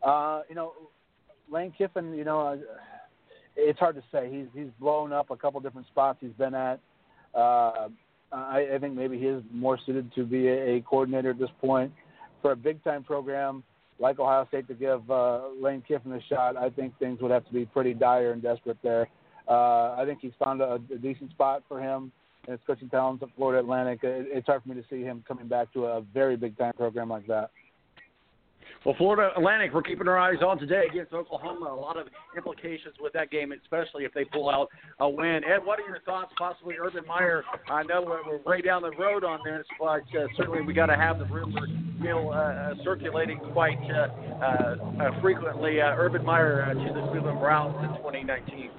Uh, 0.04 0.42
you 0.48 0.56
know, 0.56 0.74
Lane 1.52 1.74
Kiffin, 1.76 2.14
you 2.14 2.24
know, 2.24 2.40
uh, 2.42 2.58
it's 3.56 3.80
hard 3.80 3.96
to 3.96 4.04
say. 4.12 4.30
He's 4.32 4.48
he's 4.54 4.72
blown 4.80 5.12
up 5.12 5.32
a 5.32 5.36
couple 5.36 5.60
different 5.60 5.88
spots 5.88 6.20
he's 6.22 6.32
been 6.38 6.54
at. 6.54 6.80
Uh, 7.34 7.90
I, 8.32 8.68
I 8.76 8.78
think 8.80 8.94
maybe 8.94 9.18
he 9.18 9.26
is 9.26 9.42
more 9.52 9.80
suited 9.86 10.14
to 10.14 10.24
be 10.24 10.48
a, 10.48 10.76
a 10.76 10.82
coordinator 10.82 11.32
at 11.32 11.40
this 11.40 11.50
point 11.62 11.92
for 12.42 12.52
a 12.52 12.56
big 12.56 12.84
time 12.84 13.04
program 13.04 13.64
like 14.00 14.20
Ohio 14.20 14.46
State 14.48 14.68
to 14.68 14.74
give 14.74 15.10
uh, 15.10 15.48
Lane 15.60 15.84
Kiffin 15.88 16.14
a 16.14 16.22
shot. 16.30 16.56
I 16.56 16.70
think 16.70 16.98
things 17.00 17.20
would 17.22 17.32
have 17.32 17.46
to 17.46 17.54
be 17.54 17.66
pretty 17.66 17.94
dire 17.94 18.32
and 18.32 18.42
desperate 18.42 18.78
there. 18.84 19.08
Uh, 19.48 19.96
I 19.98 20.04
think 20.06 20.20
he's 20.22 20.34
found 20.44 20.62
a, 20.62 20.74
a 20.94 20.98
decent 20.98 21.32
spot 21.32 21.64
for 21.68 21.80
him 21.80 22.12
and 22.46 22.52
his 22.52 22.60
coaching 22.68 22.90
talents 22.90 23.24
at 23.24 23.30
Florida 23.36 23.60
Atlantic. 23.60 24.00
It, 24.04 24.28
it's 24.30 24.46
hard 24.46 24.64
for 24.64 24.70
me 24.70 24.76
to 24.76 24.88
see 24.90 25.02
him 25.02 25.24
coming 25.28 25.48
back 25.48 25.72
to 25.74 25.86
a 25.86 26.02
very 26.14 26.36
big 26.36 26.58
time 26.58 26.74
program 26.74 27.10
like 27.10 27.28
that. 27.28 27.52
Well, 28.86 28.96
Florida 28.98 29.32
Atlantic, 29.36 29.74
we're 29.74 29.82
keeping 29.84 30.08
our 30.08 30.18
eyes 30.18 30.38
on 30.46 30.58
today 30.58 30.84
against 30.90 31.14
Oklahoma. 31.14 31.72
A 31.72 31.76
lot 31.76 31.98
of 31.98 32.08
implications 32.36 32.96
with 33.02 33.14
that 33.14 33.32
game, 33.32 33.52
especially 33.52 34.06
if 34.06 34.14
they 34.14 34.24
pull 34.26 34.50
out 34.50 34.70
a 35.00 35.10
win. 35.10 35.42
Ed, 35.44 35.60
what 35.64 35.80
are 35.80 35.88
your 35.88 36.00
thoughts? 36.02 36.32
Possibly 36.38 36.76
Urban 36.80 37.04
Meyer. 37.08 37.44
I 37.70 37.84
know 37.84 38.02
we're, 38.02 38.26
we're 38.26 38.42
way 38.44 38.62
down 38.62 38.82
the 38.82 38.92
road 38.92 39.24
on 39.24 39.40
this, 39.44 39.66
but 39.80 40.04
uh, 40.18 40.28
certainly 40.38 40.62
we 40.62 40.74
got 40.74 40.88
to 40.88 40.96
have 40.96 41.20
the 41.20 41.26
rumor 41.26 41.68
mill 42.00 42.32
uh, 42.32 42.74
circulating 42.84 43.40
quite 43.54 43.80
uh, 43.92 44.08
uh, 44.44 44.76
uh, 45.04 45.22
frequently. 45.22 45.82
Uh, 45.82 45.96
Urban 45.98 46.24
Meyer 46.24 46.64
uh, 46.64 46.74
to 46.74 46.94
the 46.94 47.08
Cleveland 47.12 47.40
Browns 47.40 47.76
in 47.84 47.98
2019. 47.98 48.72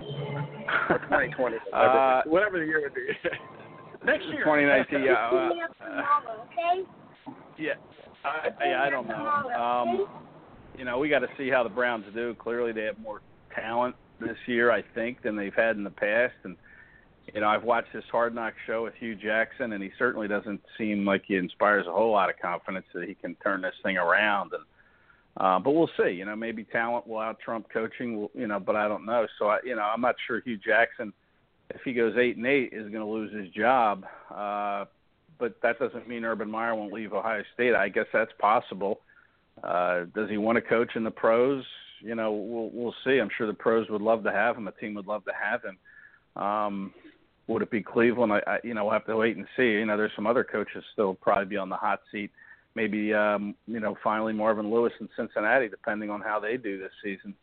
2020, 0.00 1.56
Uh, 1.72 2.22
whatever 2.26 2.58
the 2.58 2.64
year 2.64 2.80
would 2.80 2.94
be. 2.94 3.06
Next 4.04 4.24
year. 4.26 4.44
2019, 4.44 5.02
yeah. 5.02 5.12
Uh, 5.32 5.50
uh, 5.80 6.02
yeah, 7.58 7.72
I, 8.24 8.48
yeah, 8.64 8.82
I 8.82 8.90
don't 8.90 9.06
know. 9.08 9.14
Um, 9.50 10.06
you 10.78 10.84
know, 10.84 10.98
we 10.98 11.08
got 11.08 11.20
to 11.20 11.28
see 11.38 11.48
how 11.50 11.62
the 11.62 11.68
Browns 11.68 12.04
do. 12.14 12.34
Clearly, 12.34 12.72
they 12.72 12.82
have 12.84 12.98
more 12.98 13.20
talent 13.54 13.94
this 14.20 14.36
year, 14.46 14.70
I 14.70 14.82
think, 14.94 15.22
than 15.22 15.36
they've 15.36 15.54
had 15.54 15.76
in 15.76 15.84
the 15.84 15.90
past. 15.90 16.34
And 16.44 16.56
you 17.32 17.40
know, 17.40 17.48
I've 17.48 17.64
watched 17.64 17.92
this 17.92 18.04
Hard 18.10 18.34
Knock 18.34 18.54
show 18.66 18.84
with 18.84 18.94
Hue 18.94 19.14
Jackson, 19.14 19.72
and 19.72 19.82
he 19.82 19.90
certainly 19.98 20.28
doesn't 20.28 20.60
seem 20.76 21.04
like 21.04 21.24
he 21.26 21.36
inspires 21.36 21.86
a 21.86 21.92
whole 21.92 22.12
lot 22.12 22.28
of 22.30 22.38
confidence 22.40 22.86
that 22.94 23.08
he 23.08 23.14
can 23.14 23.34
turn 23.36 23.62
this 23.62 23.74
thing 23.82 23.96
around. 23.96 24.52
And 24.52 24.64
Uh, 25.36 25.58
but 25.58 25.72
we'll 25.72 25.90
see. 25.96 26.10
You 26.10 26.24
know, 26.24 26.36
maybe 26.36 26.64
talent 26.64 27.06
will 27.06 27.18
out 27.18 27.38
trump 27.40 27.68
coaching. 27.72 28.20
will- 28.20 28.30
You 28.34 28.46
know, 28.46 28.60
but 28.60 28.76
I 28.76 28.88
don't 28.88 29.04
know. 29.04 29.26
So 29.38 29.48
I, 29.48 29.58
you 29.64 29.74
know, 29.74 29.82
I'm 29.82 30.00
not 30.00 30.16
sure 30.26 30.40
Hue 30.40 30.56
Jackson, 30.56 31.12
if 31.70 31.80
he 31.82 31.92
goes 31.92 32.16
eight 32.16 32.36
and 32.36 32.46
eight, 32.46 32.72
is 32.72 32.90
going 32.90 33.04
to 33.04 33.04
lose 33.04 33.32
his 33.32 33.48
job. 33.52 34.04
Uh, 34.30 34.84
but 35.38 35.56
that 35.62 35.78
doesn't 35.78 36.08
mean 36.08 36.24
Urban 36.24 36.50
Meyer 36.50 36.74
won't 36.74 36.92
leave 36.92 37.12
Ohio 37.12 37.42
State. 37.54 37.74
I 37.74 37.88
guess 37.88 38.06
that's 38.12 38.32
possible. 38.38 39.00
Uh, 39.62 40.04
does 40.14 40.28
he 40.28 40.36
want 40.36 40.56
to 40.56 40.62
coach 40.62 40.92
in 40.96 41.04
the 41.04 41.10
pros? 41.10 41.64
You 42.00 42.14
know, 42.14 42.32
we'll 42.32 42.70
we'll 42.72 42.94
see. 43.04 43.18
I'm 43.18 43.30
sure 43.36 43.46
the 43.46 43.54
pros 43.54 43.88
would 43.88 44.02
love 44.02 44.24
to 44.24 44.32
have 44.32 44.56
him. 44.56 44.64
The 44.64 44.72
team 44.72 44.94
would 44.94 45.06
love 45.06 45.24
to 45.24 45.32
have 45.32 45.62
him. 45.62 46.42
Um, 46.42 46.94
would 47.46 47.62
it 47.62 47.70
be 47.70 47.82
Cleveland? 47.82 48.32
I, 48.32 48.40
I 48.46 48.58
you 48.64 48.74
know 48.74 48.84
we'll 48.84 48.92
have 48.92 49.06
to 49.06 49.16
wait 49.16 49.36
and 49.36 49.46
see. 49.56 49.62
You 49.62 49.86
know, 49.86 49.96
there's 49.96 50.12
some 50.16 50.26
other 50.26 50.44
coaches 50.44 50.84
still 50.92 51.14
probably 51.14 51.46
be 51.46 51.56
on 51.56 51.68
the 51.68 51.76
hot 51.76 52.00
seat. 52.10 52.30
Maybe 52.74 53.14
um, 53.14 53.54
you 53.66 53.80
know 53.80 53.96
finally 54.02 54.32
Marvin 54.32 54.70
Lewis 54.70 54.92
in 55.00 55.08
Cincinnati, 55.16 55.68
depending 55.68 56.10
on 56.10 56.20
how 56.20 56.40
they 56.40 56.56
do 56.56 56.78
this 56.78 56.92
season. 57.02 57.34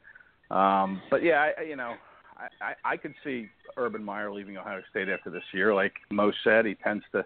Um, 0.52 1.02
but 1.10 1.24
yeah, 1.24 1.52
I, 1.58 1.62
you 1.62 1.78
know, 1.78 1.94
I, 2.38 2.66
I, 2.66 2.94
I 2.94 2.98
could 2.98 3.14
see 3.24 3.48
Urban 3.78 4.04
Meyer 4.04 4.32
leaving 4.32 4.58
Ohio 4.58 4.82
State 4.90 5.08
after 5.08 5.30
this 5.30 5.44
year. 5.54 5.74
Like 5.74 5.94
Mo 6.12 6.32
said, 6.44 6.66
he 6.66 6.76
tends 6.76 7.06
to 7.14 7.26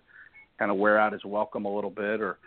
kind 0.57 0.71
of 0.71 0.77
wear 0.77 0.99
out 0.99 1.13
his 1.13 1.25
welcome 1.25 1.65
a 1.65 1.73
little 1.73 1.89
bit, 1.89 2.21
or 2.21 2.37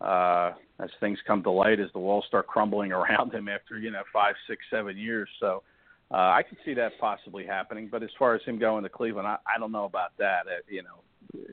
uh, 0.00 0.52
as 0.80 0.90
things 1.00 1.18
come 1.26 1.42
to 1.42 1.50
light, 1.50 1.80
as 1.80 1.88
the 1.92 1.98
walls 1.98 2.24
start 2.28 2.46
crumbling 2.46 2.92
around 2.98 3.32
him 3.32 3.48
after 3.48 3.78
you 3.78 3.90
know 3.90 4.02
five, 4.12 4.34
six, 4.48 4.62
seven 4.70 4.96
years. 4.96 5.28
So 5.40 5.62
uh, 6.10 6.16
I 6.16 6.42
could 6.48 6.58
see 6.64 6.74
that 6.74 6.92
possibly 7.00 7.44
happening. 7.44 7.88
But 7.90 8.02
as 8.02 8.10
far 8.18 8.34
as 8.34 8.42
him 8.42 8.58
going 8.58 8.82
to 8.84 8.88
Cleveland, 8.88 9.26
I, 9.26 9.36
I 9.54 9.58
don't 9.58 9.72
know 9.72 9.84
about 9.84 10.16
that. 10.18 10.46
Uh, 10.46 10.62
you 10.68 10.82
know, 10.82 11.44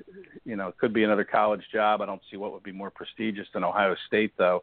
you 0.46 0.56
know, 0.56 0.68
it 0.68 0.78
could 0.78 0.94
be 0.94 1.04
another 1.04 1.24
college 1.24 1.64
job. 1.72 2.02
I 2.02 2.06
don't 2.06 2.22
see 2.30 2.38
what 2.38 2.54
would 2.54 2.64
be 2.64 2.72
more 2.72 2.92
prestigious 2.92 3.48
than 3.54 3.64
Ohio 3.64 3.96
State, 4.08 4.34
though. 4.38 4.62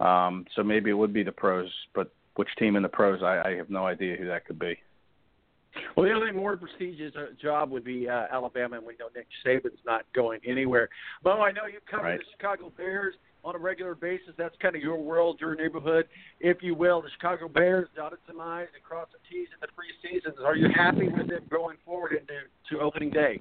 Um, 0.00 0.46
so 0.56 0.62
maybe 0.62 0.90
it 0.90 0.94
would 0.94 1.12
be 1.12 1.22
the 1.22 1.32
pros, 1.32 1.70
but 1.94 2.12
which 2.36 2.48
team 2.58 2.76
in 2.76 2.82
the 2.82 2.88
pros, 2.88 3.22
I, 3.22 3.42
I 3.44 3.56
have 3.56 3.70
no 3.70 3.86
idea 3.86 4.16
who 4.16 4.26
that 4.26 4.46
could 4.46 4.58
be. 4.58 4.78
Well, 5.96 6.06
the 6.06 6.12
only 6.12 6.32
more 6.32 6.56
prestigious 6.56 7.14
uh, 7.16 7.26
job 7.40 7.70
would 7.70 7.84
be 7.84 8.08
uh, 8.08 8.24
Alabama, 8.30 8.76
and 8.76 8.86
we 8.86 8.94
know 8.98 9.08
Nick 9.14 9.26
Saban's 9.44 9.78
not 9.86 10.04
going 10.14 10.40
anywhere. 10.46 10.88
Bo, 11.22 11.40
I 11.40 11.52
know 11.52 11.66
you 11.66 11.78
cover 11.90 12.04
Right. 12.04 12.18
the 12.18 12.24
Chicago 12.36 12.72
Bears 12.76 13.14
on 13.44 13.56
a 13.56 13.58
regular 13.58 13.94
basis. 13.94 14.34
That's 14.36 14.54
kind 14.60 14.76
of 14.76 14.82
your 14.82 14.98
world, 14.98 15.38
your 15.40 15.54
neighborhood, 15.54 16.06
if 16.40 16.62
you 16.62 16.74
will. 16.74 17.02
The 17.02 17.10
Chicago 17.10 17.48
Bears 17.48 17.88
dotted 17.96 18.18
some 18.26 18.40
I's 18.40 18.68
and 18.74 18.82
crossed 18.82 19.12
some 19.12 19.20
T's 19.30 19.48
in 19.52 19.60
the 19.60 19.68
preseason. 19.68 20.44
Are 20.44 20.56
you 20.56 20.68
happy 20.74 21.08
with 21.08 21.28
them 21.28 21.42
going 21.50 21.76
forward 21.84 22.12
into 22.12 22.34
to 22.70 22.80
opening 22.82 23.10
day? 23.10 23.40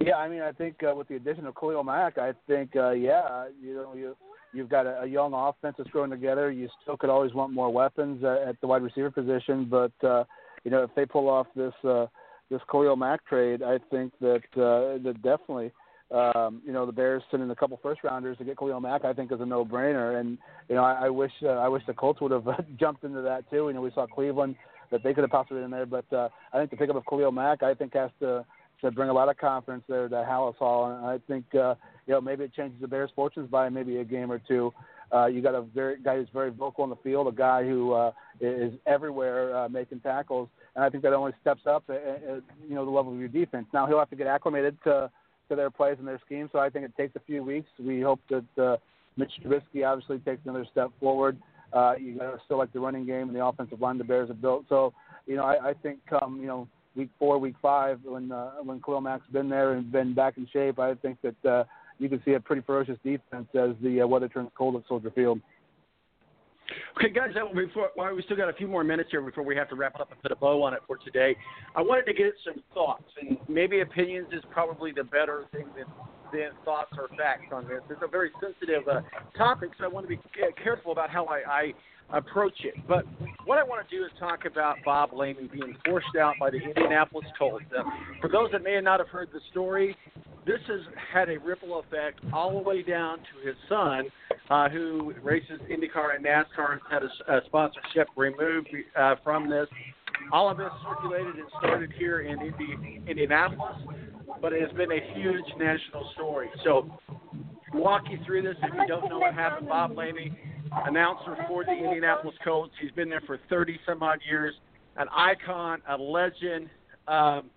Yeah, 0.00 0.14
I 0.16 0.28
mean, 0.28 0.40
I 0.40 0.52
think 0.52 0.76
uh, 0.82 0.94
with 0.94 1.08
the 1.08 1.16
addition 1.16 1.46
of 1.46 1.54
Khalil 1.54 1.84
Mack, 1.84 2.16
I 2.16 2.32
think, 2.46 2.74
uh, 2.74 2.90
yeah, 2.92 3.48
you 3.62 3.74
know, 3.74 3.94
you 3.94 4.16
you've 4.52 4.68
got 4.68 4.86
a, 4.86 5.02
a 5.02 5.06
young 5.06 5.32
offense 5.34 5.76
that's 5.78 5.90
growing 5.90 6.10
together. 6.10 6.50
You 6.50 6.68
still 6.82 6.96
could 6.96 7.10
always 7.10 7.34
want 7.34 7.52
more 7.52 7.70
weapons 7.70 8.22
uh, 8.24 8.44
at 8.46 8.60
the 8.60 8.66
wide 8.66 8.82
receiver 8.82 9.10
position, 9.10 9.66
but 9.70 9.92
uh, 10.06 10.24
you 10.64 10.70
know, 10.70 10.82
if 10.82 10.90
they 10.94 11.06
pull 11.06 11.28
off 11.28 11.46
this 11.56 11.72
uh, 11.84 12.06
this 12.50 12.60
Khalil 12.70 12.96
Mack 12.96 13.24
trade, 13.26 13.62
I 13.62 13.78
think 13.90 14.12
that 14.20 14.42
uh, 14.56 15.02
that 15.02 15.14
definitely. 15.22 15.72
Um, 16.12 16.60
you 16.66 16.72
know 16.72 16.86
the 16.86 16.92
Bears 16.92 17.22
sending 17.30 17.48
a 17.50 17.54
couple 17.54 17.78
first 17.80 18.02
rounders 18.02 18.36
to 18.38 18.44
get 18.44 18.58
Khalil 18.58 18.80
Mack, 18.80 19.04
I 19.04 19.12
think 19.12 19.30
is 19.30 19.40
a 19.40 19.46
no 19.46 19.64
brainer. 19.64 20.18
And 20.18 20.38
you 20.68 20.74
know 20.74 20.82
I, 20.82 21.06
I 21.06 21.08
wish 21.08 21.30
uh, 21.44 21.50
I 21.50 21.68
wish 21.68 21.84
the 21.86 21.94
Colts 21.94 22.20
would 22.20 22.32
have 22.32 22.48
jumped 22.80 23.04
into 23.04 23.22
that 23.22 23.48
too. 23.48 23.68
You 23.68 23.74
know 23.74 23.80
we 23.80 23.92
saw 23.92 24.08
Cleveland 24.08 24.56
that 24.90 25.04
they 25.04 25.14
could 25.14 25.22
have 25.22 25.30
possibly 25.30 25.58
been 25.58 25.66
in 25.66 25.70
there, 25.70 25.86
but 25.86 26.12
uh, 26.12 26.28
I 26.52 26.58
think 26.58 26.70
the 26.70 26.76
pickup 26.76 26.96
of 26.96 27.04
Khalil 27.08 27.30
Mack 27.30 27.62
I 27.62 27.74
think 27.74 27.94
has 27.94 28.10
to 28.18 28.44
to 28.82 28.90
bring 28.90 29.08
a 29.08 29.12
lot 29.12 29.28
of 29.28 29.36
confidence 29.36 29.84
there 29.88 30.08
to 30.08 30.14
Halas 30.14 30.56
Hall, 30.56 30.90
and 30.90 31.06
I 31.06 31.18
think 31.28 31.44
uh, 31.54 31.74
you 32.06 32.14
know 32.14 32.20
maybe 32.20 32.44
it 32.44 32.54
changes 32.54 32.80
the 32.80 32.88
Bears' 32.88 33.10
fortunes 33.14 33.50
by 33.50 33.68
maybe 33.68 33.98
a 33.98 34.04
game 34.04 34.30
or 34.30 34.38
two. 34.38 34.72
Uh, 35.12 35.26
you 35.26 35.42
got 35.42 35.54
a 35.54 35.62
very 35.62 36.00
guy 36.00 36.16
who's 36.16 36.28
very 36.32 36.50
vocal 36.50 36.84
on 36.84 36.90
the 36.90 36.96
field, 36.96 37.26
a 37.26 37.32
guy 37.32 37.64
who 37.64 37.92
uh, 37.92 38.12
is 38.40 38.72
everywhere 38.86 39.56
uh, 39.56 39.68
making 39.68 40.00
tackles, 40.00 40.48
and 40.76 40.84
I 40.84 40.88
think 40.88 41.02
that 41.02 41.12
only 41.12 41.32
steps 41.40 41.62
up, 41.66 41.82
uh, 41.88 41.94
uh, 41.94 42.40
you 42.68 42.74
know, 42.74 42.84
the 42.84 42.90
level 42.90 43.12
of 43.12 43.18
your 43.18 43.28
defense. 43.28 43.66
Now 43.74 43.86
he'll 43.86 43.98
have 43.98 44.10
to 44.10 44.16
get 44.16 44.26
acclimated 44.26 44.76
to 44.84 45.10
to 45.48 45.56
their 45.56 45.70
plays 45.70 45.96
and 45.98 46.06
their 46.06 46.20
scheme, 46.24 46.48
so 46.52 46.60
I 46.60 46.70
think 46.70 46.84
it 46.84 46.96
takes 46.96 47.16
a 47.16 47.20
few 47.20 47.42
weeks. 47.42 47.68
We 47.78 48.00
hope 48.00 48.20
that 48.30 48.62
uh, 48.62 48.76
Mitch 49.16 49.32
Trubisky 49.44 49.84
obviously 49.84 50.18
takes 50.18 50.42
another 50.44 50.64
step 50.70 50.90
forward. 51.00 51.36
Uh, 51.72 51.94
you 52.00 52.18
got 52.18 52.30
to 52.30 52.38
still 52.44 52.58
like 52.58 52.72
the 52.72 52.80
running 52.80 53.04
game 53.04 53.28
and 53.28 53.34
the 53.34 53.44
offensive 53.44 53.80
line 53.80 53.98
the 53.98 54.04
Bears 54.04 54.28
have 54.28 54.40
built. 54.40 54.64
So, 54.68 54.92
you 55.26 55.36
know, 55.36 55.44
I, 55.44 55.70
I 55.70 55.74
think 55.74 55.98
come 56.08 56.40
you 56.40 56.46
know 56.46 56.68
week 56.96 57.08
four, 57.18 57.38
week 57.38 57.54
five, 57.60 58.00
when 58.04 58.32
uh, 58.32 58.50
when 58.62 58.80
Khalil 58.80 59.00
Mack's 59.00 59.26
been 59.32 59.48
there 59.48 59.72
and 59.72 59.90
been 59.90 60.14
back 60.14 60.36
in 60.36 60.46
shape, 60.52 60.78
I 60.78 60.94
think 60.94 61.18
that 61.22 61.50
uh, 61.50 61.64
you 61.98 62.08
can 62.08 62.22
see 62.24 62.34
a 62.34 62.40
pretty 62.40 62.62
ferocious 62.62 62.98
defense 63.04 63.46
as 63.54 63.70
the 63.82 64.02
uh, 64.02 64.06
weather 64.06 64.28
turns 64.28 64.50
cold 64.56 64.76
at 64.76 64.82
Soldier 64.88 65.10
Field. 65.10 65.40
Okay, 66.96 67.10
guys, 67.10 67.30
before, 67.54 67.90
well, 67.96 68.14
we 68.14 68.22
still 68.22 68.36
got 68.36 68.48
a 68.48 68.52
few 68.52 68.68
more 68.68 68.84
minutes 68.84 69.10
here 69.10 69.20
before 69.20 69.44
we 69.44 69.56
have 69.56 69.68
to 69.70 69.74
wrap 69.74 69.94
it 69.94 70.00
up 70.00 70.10
and 70.12 70.22
put 70.22 70.30
a 70.30 70.36
bow 70.36 70.62
on 70.62 70.74
it 70.74 70.80
for 70.86 70.98
today. 70.98 71.36
I 71.74 71.82
wanted 71.82 72.06
to 72.06 72.12
get 72.12 72.32
some 72.44 72.62
thoughts, 72.74 73.10
and 73.20 73.38
maybe 73.48 73.80
opinions 73.80 74.28
is 74.32 74.42
probably 74.50 74.92
the 74.92 75.04
better 75.04 75.46
thing 75.50 75.66
than, 75.76 75.86
than 76.32 76.50
thoughts 76.64 76.92
or 76.96 77.08
facts 77.16 77.50
on 77.52 77.66
this. 77.66 77.80
It's 77.90 78.02
a 78.04 78.08
very 78.08 78.30
sensitive 78.40 78.86
uh, 78.86 79.00
topic, 79.36 79.70
so 79.78 79.84
I 79.84 79.88
want 79.88 80.08
to 80.08 80.16
be 80.16 80.20
careful 80.62 80.92
about 80.92 81.10
how 81.10 81.26
I, 81.26 81.42
I 81.50 81.72
approach 82.12 82.64
it. 82.64 82.74
But 82.88 83.04
what 83.44 83.58
I 83.58 83.62
want 83.62 83.88
to 83.88 83.96
do 83.96 84.04
is 84.04 84.10
talk 84.18 84.44
about 84.44 84.76
Bob 84.84 85.12
Lamey 85.12 85.50
being 85.50 85.76
forced 85.84 86.16
out 86.20 86.34
by 86.38 86.50
the 86.50 86.58
Indianapolis 86.58 87.26
Colts. 87.38 87.64
Uh, 87.76 87.82
for 88.20 88.28
those 88.28 88.50
that 88.52 88.62
may 88.62 88.80
not 88.80 89.00
have 89.00 89.08
heard 89.08 89.28
the 89.32 89.40
story, 89.50 89.96
this 90.46 90.60
has 90.68 90.80
had 91.12 91.28
a 91.28 91.38
ripple 91.38 91.80
effect 91.80 92.20
all 92.32 92.52
the 92.52 92.68
way 92.68 92.82
down 92.82 93.18
to 93.18 93.46
his 93.46 93.56
son, 93.68 94.04
uh, 94.48 94.68
who 94.68 95.14
races 95.22 95.60
IndyCar 95.70 96.16
and 96.16 96.24
NASCAR, 96.24 96.72
has 96.72 96.80
had 96.90 97.02
a, 97.02 97.38
a 97.38 97.40
sponsorship 97.46 98.08
removed 98.16 98.68
uh, 98.98 99.16
from 99.22 99.48
this. 99.48 99.68
All 100.32 100.50
of 100.50 100.58
this 100.58 100.68
circulated 100.86 101.36
and 101.36 101.48
started 101.58 101.92
here 101.98 102.20
in 102.20 102.40
Indi- 102.40 103.02
Indianapolis, 103.06 103.76
but 104.40 104.52
it 104.52 104.60
has 104.62 104.70
been 104.72 104.92
a 104.92 105.14
huge 105.14 105.44
national 105.58 106.10
story. 106.14 106.48
So, 106.64 106.90
walk 107.72 108.04
you 108.10 108.18
through 108.26 108.42
this 108.42 108.56
if 108.62 108.74
you 108.74 108.86
don't 108.86 109.08
know 109.08 109.18
what 109.18 109.34
happened. 109.34 109.68
Bob 109.68 109.92
Lamey, 109.92 110.36
announcer 110.86 111.36
for 111.48 111.64
the 111.64 111.72
Indianapolis 111.72 112.36
Colts, 112.44 112.72
he's 112.80 112.90
been 112.92 113.08
there 113.08 113.22
for 113.26 113.38
30 113.48 113.78
some 113.86 114.02
odd 114.02 114.20
years, 114.28 114.54
an 114.96 115.06
icon, 115.14 115.80
a 115.88 115.96
legend. 115.96 116.68
Um, 117.08 117.50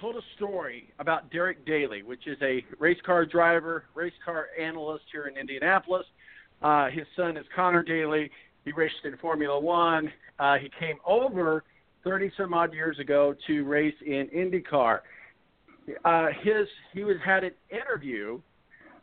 told 0.00 0.16
a 0.16 0.22
story 0.36 0.90
about 0.98 1.30
Derek 1.30 1.66
Daly, 1.66 2.02
which 2.02 2.26
is 2.26 2.38
a 2.42 2.64
race 2.78 2.98
car 3.04 3.26
driver, 3.26 3.84
race 3.94 4.14
car 4.24 4.46
analyst 4.58 5.04
here 5.12 5.26
in 5.26 5.36
Indianapolis. 5.36 6.06
Uh, 6.62 6.88
his 6.90 7.06
son 7.16 7.36
is 7.36 7.44
Conor 7.54 7.82
Daly. 7.82 8.30
He 8.64 8.72
raced 8.72 8.94
in 9.04 9.16
Formula 9.18 9.58
One. 9.58 10.10
Uh, 10.38 10.56
he 10.56 10.70
came 10.78 10.96
over 11.06 11.64
30 12.04 12.32
some 12.36 12.54
odd 12.54 12.72
years 12.72 12.98
ago 12.98 13.34
to 13.46 13.64
race 13.64 13.94
in 14.04 14.28
IndyCar. 14.34 15.00
Uh, 16.04 16.26
his 16.42 16.66
he 16.92 17.04
was 17.04 17.16
had 17.24 17.44
an 17.44 17.52
interview 17.70 18.40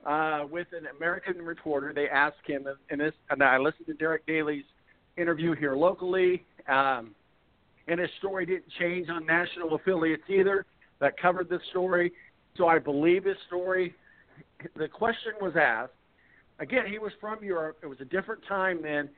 uh, 0.07 0.45
with 0.49 0.67
an 0.71 0.87
American 0.95 1.41
reporter. 1.41 1.91
They 1.93 2.07
asked 2.07 2.45
him, 2.45 2.65
and 2.89 3.01
this, 3.01 3.13
and 3.29 3.43
I 3.43 3.57
listened 3.57 3.87
to 3.87 3.93
Derek 3.93 4.25
Daly's 4.25 4.63
interview 5.17 5.53
here 5.53 5.75
locally. 5.75 6.45
Um, 6.67 7.13
and 7.87 7.99
his 7.99 8.09
story 8.17 8.45
didn't 8.45 8.71
change 8.79 9.09
on 9.09 9.25
national 9.25 9.75
affiliates 9.75 10.23
either 10.29 10.65
that 10.99 11.19
covered 11.21 11.49
this 11.49 11.61
story. 11.69 12.13
So 12.55 12.67
I 12.67 12.79
believe 12.79 13.25
his 13.25 13.37
story. 13.47 13.93
The 14.75 14.87
question 14.87 15.33
was 15.41 15.53
asked. 15.59 15.91
Again, 16.59 16.85
he 16.89 16.99
was 16.99 17.11
from 17.21 17.43
Europe. 17.43 17.77
It 17.83 17.87
was 17.87 17.99
a 18.01 18.05
different 18.05 18.41
time 18.47 18.79
then, 18.81 19.09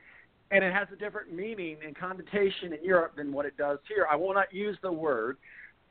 and 0.50 0.62
it 0.62 0.72
has 0.72 0.88
a 0.92 0.96
different 0.96 1.32
meaning 1.32 1.78
and 1.86 1.96
connotation 1.96 2.72
in 2.72 2.84
Europe 2.84 3.16
than 3.16 3.32
what 3.32 3.46
it 3.46 3.56
does 3.56 3.78
here. 3.88 4.06
I 4.10 4.16
will 4.16 4.34
not 4.34 4.52
use 4.52 4.76
the 4.82 4.92
word, 4.92 5.38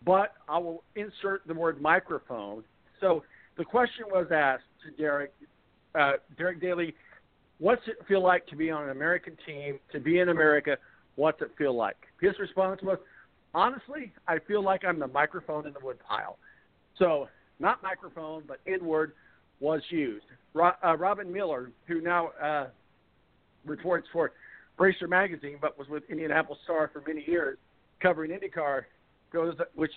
but 0.05 0.34
I 0.47 0.59
will 0.59 0.84
insert 0.95 1.47
the 1.47 1.53
word 1.53 1.81
microphone. 1.81 2.63
So 2.99 3.23
the 3.57 3.65
question 3.65 4.05
was 4.11 4.27
asked 4.31 4.63
to 4.84 4.91
Derek, 4.91 5.34
uh, 5.95 6.14
Derek 6.38 6.61
Daly, 6.61 6.95
what's 7.60 7.81
it 7.88 7.97
feel 8.07 8.23
like 8.23 8.45
to 8.47 8.56
be 8.56 8.72
on 8.72 8.84
an 8.84 8.89
American 8.89 9.38
team, 9.45 9.80
to 9.91 9.99
be 9.99 10.19
in 10.19 10.30
America? 10.30 10.77
What's 11.15 11.41
it 11.41 11.51
feel 11.57 11.76
like? 11.76 11.97
His 12.22 12.38
response 12.39 12.81
was, 12.81 12.97
honestly, 13.53 14.11
I 14.27 14.39
feel 14.39 14.64
like 14.64 14.85
I'm 14.85 14.99
the 14.99 15.07
microphone 15.07 15.68
in 15.68 15.73
the 15.73 15.80
woodpile. 15.84 16.38
So 16.97 17.27
not 17.60 17.84
microphone, 17.84 18.43
but 18.47 18.60
N-word 18.68 19.14
was 19.60 19.81
used. 19.89 20.26
Ro- 20.53 20.72
uh, 20.84 20.97
Robin 20.97 21.31
Miller, 21.31 21.72
who 21.88 22.01
now 22.01 22.30
uh, 22.41 22.68
reports 23.65 24.07
for 24.11 24.31
Racer 24.77 25.07
Magazine, 25.07 25.57
but 25.61 25.77
was 25.77 25.88
with 25.89 26.03
Indianapolis 26.10 26.60
Star 26.64 26.89
for 26.91 27.03
many 27.06 27.23
years, 27.27 27.57
covering 28.01 28.31
IndyCar, 28.31 28.84
goes 29.31 29.56
which, 29.76 29.91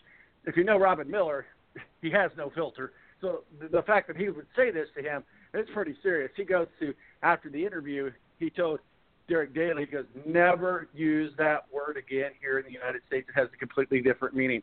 if 0.44 0.56
you 0.56 0.64
know 0.64 0.76
Robin 0.76 1.08
Miller, 1.08 1.46
he 2.02 2.10
has 2.10 2.30
no 2.36 2.50
filter. 2.50 2.92
So 3.22 3.44
the, 3.70 3.82
fact 3.82 4.08
that 4.08 4.16
he 4.16 4.28
would 4.28 4.46
say 4.54 4.70
this 4.70 4.88
to 4.96 5.02
him, 5.02 5.22
it's 5.54 5.70
pretty 5.72 5.94
serious. 6.02 6.30
He 6.36 6.44
goes 6.44 6.66
to 6.80 6.92
after 7.22 7.48
the 7.48 7.64
interview, 7.64 8.10
he 8.38 8.50
told 8.50 8.80
Derek 9.28 9.54
Daly, 9.54 9.86
he 9.86 9.92
goes, 9.92 10.06
never 10.26 10.88
use 10.92 11.32
that 11.38 11.64
word 11.72 11.96
again 11.96 12.32
here 12.40 12.58
in 12.58 12.66
the 12.66 12.72
United 12.72 13.00
States. 13.06 13.28
It 13.28 13.38
has 13.38 13.48
a 13.54 13.56
completely 13.56 14.02
different 14.02 14.34
meaning. 14.34 14.60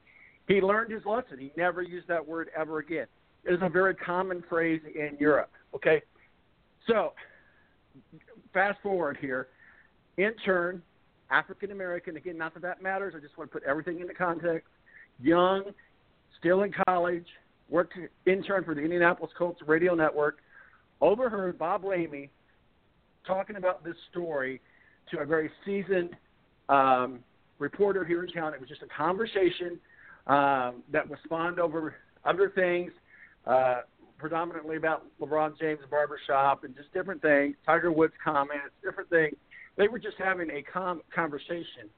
He 0.48 0.62
learned 0.62 0.92
his 0.92 1.06
lesson. 1.06 1.40
He 1.40 1.52
never 1.56 1.82
used 1.82 2.08
that 2.10 2.28
word 2.28 2.50
ever 2.56 2.80
again. 2.80 3.08
It 3.46 3.54
is 3.54 3.60
a 3.62 3.70
very 3.70 3.96
common 3.96 4.44
phrase 4.50 4.82
in 4.94 5.16
Europe. 5.20 5.52
Okay, 5.74 6.02
so 6.86 7.14
fast 8.54 8.80
forward 8.84 9.18
here. 9.22 9.48
Intern, 10.18 10.82
African 11.32 11.72
American. 11.72 12.18
Again, 12.18 12.38
not 12.38 12.54
that 12.56 12.64
that 12.64 12.82
matters. 12.82 13.14
I 13.16 13.22
just 13.22 13.38
want 13.38 13.50
to 13.52 13.60
put 13.60 13.64
everything 13.64 14.02
into 14.02 14.14
context. 14.14 14.68
Young, 15.22 15.64
still 16.38 16.64
in 16.64 16.74
college, 16.88 17.28
worked 17.70 17.94
intern 18.26 18.64
for 18.64 18.74
the 18.74 18.82
Indianapolis 18.82 19.32
Colts 19.38 19.62
radio 19.66 19.96
network. 19.96 20.40
Overheard 21.02 21.58
Bob 21.58 21.84
Lamey 21.84 22.30
talking 23.26 23.56
about 23.56 23.84
this 23.84 23.96
story 24.10 24.62
to 25.12 25.20
a 25.20 25.26
very 25.26 25.50
seasoned 25.66 26.16
um, 26.68 27.20
reporter 27.60 28.04
here 28.04 28.24
in 28.24 28.32
town. 28.32 28.54
It 28.54 28.60
was 28.60 28.70
just 28.70 28.82
a 28.82 28.88
conversation 28.88 29.80
um, 30.28 30.84
that 30.92 31.08
was 31.08 31.20
spawned 31.24 31.60
over 31.60 31.96
other 32.26 32.52
things, 32.54 32.92
uh, 33.46 33.82
predominantly 34.18 34.76
about 34.76 35.06
LeBron 35.20 35.58
James 35.60 35.80
barbershop 35.90 36.64
and 36.64 36.76
just 36.76 36.94
different 36.94 37.22
things, 37.22 37.56
Tiger 37.66 37.92
Woods 37.92 38.14
comments, 38.24 38.74
different 38.84 39.10
things. 39.10 39.36
They 39.78 39.88
were 39.88 40.00
just 40.00 40.18
having 40.18 40.50
a 40.52 40.62
com- 40.62 41.02
conversation. 41.14 41.90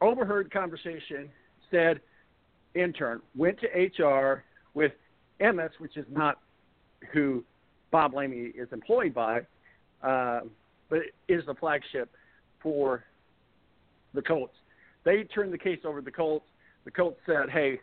Overheard 0.00 0.52
conversation 0.52 1.28
said, 1.70 2.00
intern 2.74 3.20
went 3.34 3.58
to 3.60 4.02
HR 4.04 4.44
with 4.76 4.92
Emmis, 5.40 5.70
which 5.78 5.96
is 5.96 6.04
not 6.08 6.38
who 7.12 7.42
Bob 7.90 8.12
Lamey 8.12 8.52
is 8.54 8.68
employed 8.72 9.12
by, 9.12 9.40
uh, 10.02 10.40
but 10.88 11.00
is 11.28 11.44
the 11.46 11.54
flagship 11.54 12.10
for 12.62 13.02
the 14.14 14.22
Colts. 14.22 14.54
They 15.04 15.24
turned 15.24 15.52
the 15.52 15.58
case 15.58 15.80
over 15.84 16.00
to 16.00 16.04
the 16.04 16.10
Colts. 16.12 16.46
The 16.84 16.90
Colts 16.90 17.18
said, 17.26 17.50
"Hey, 17.50 17.80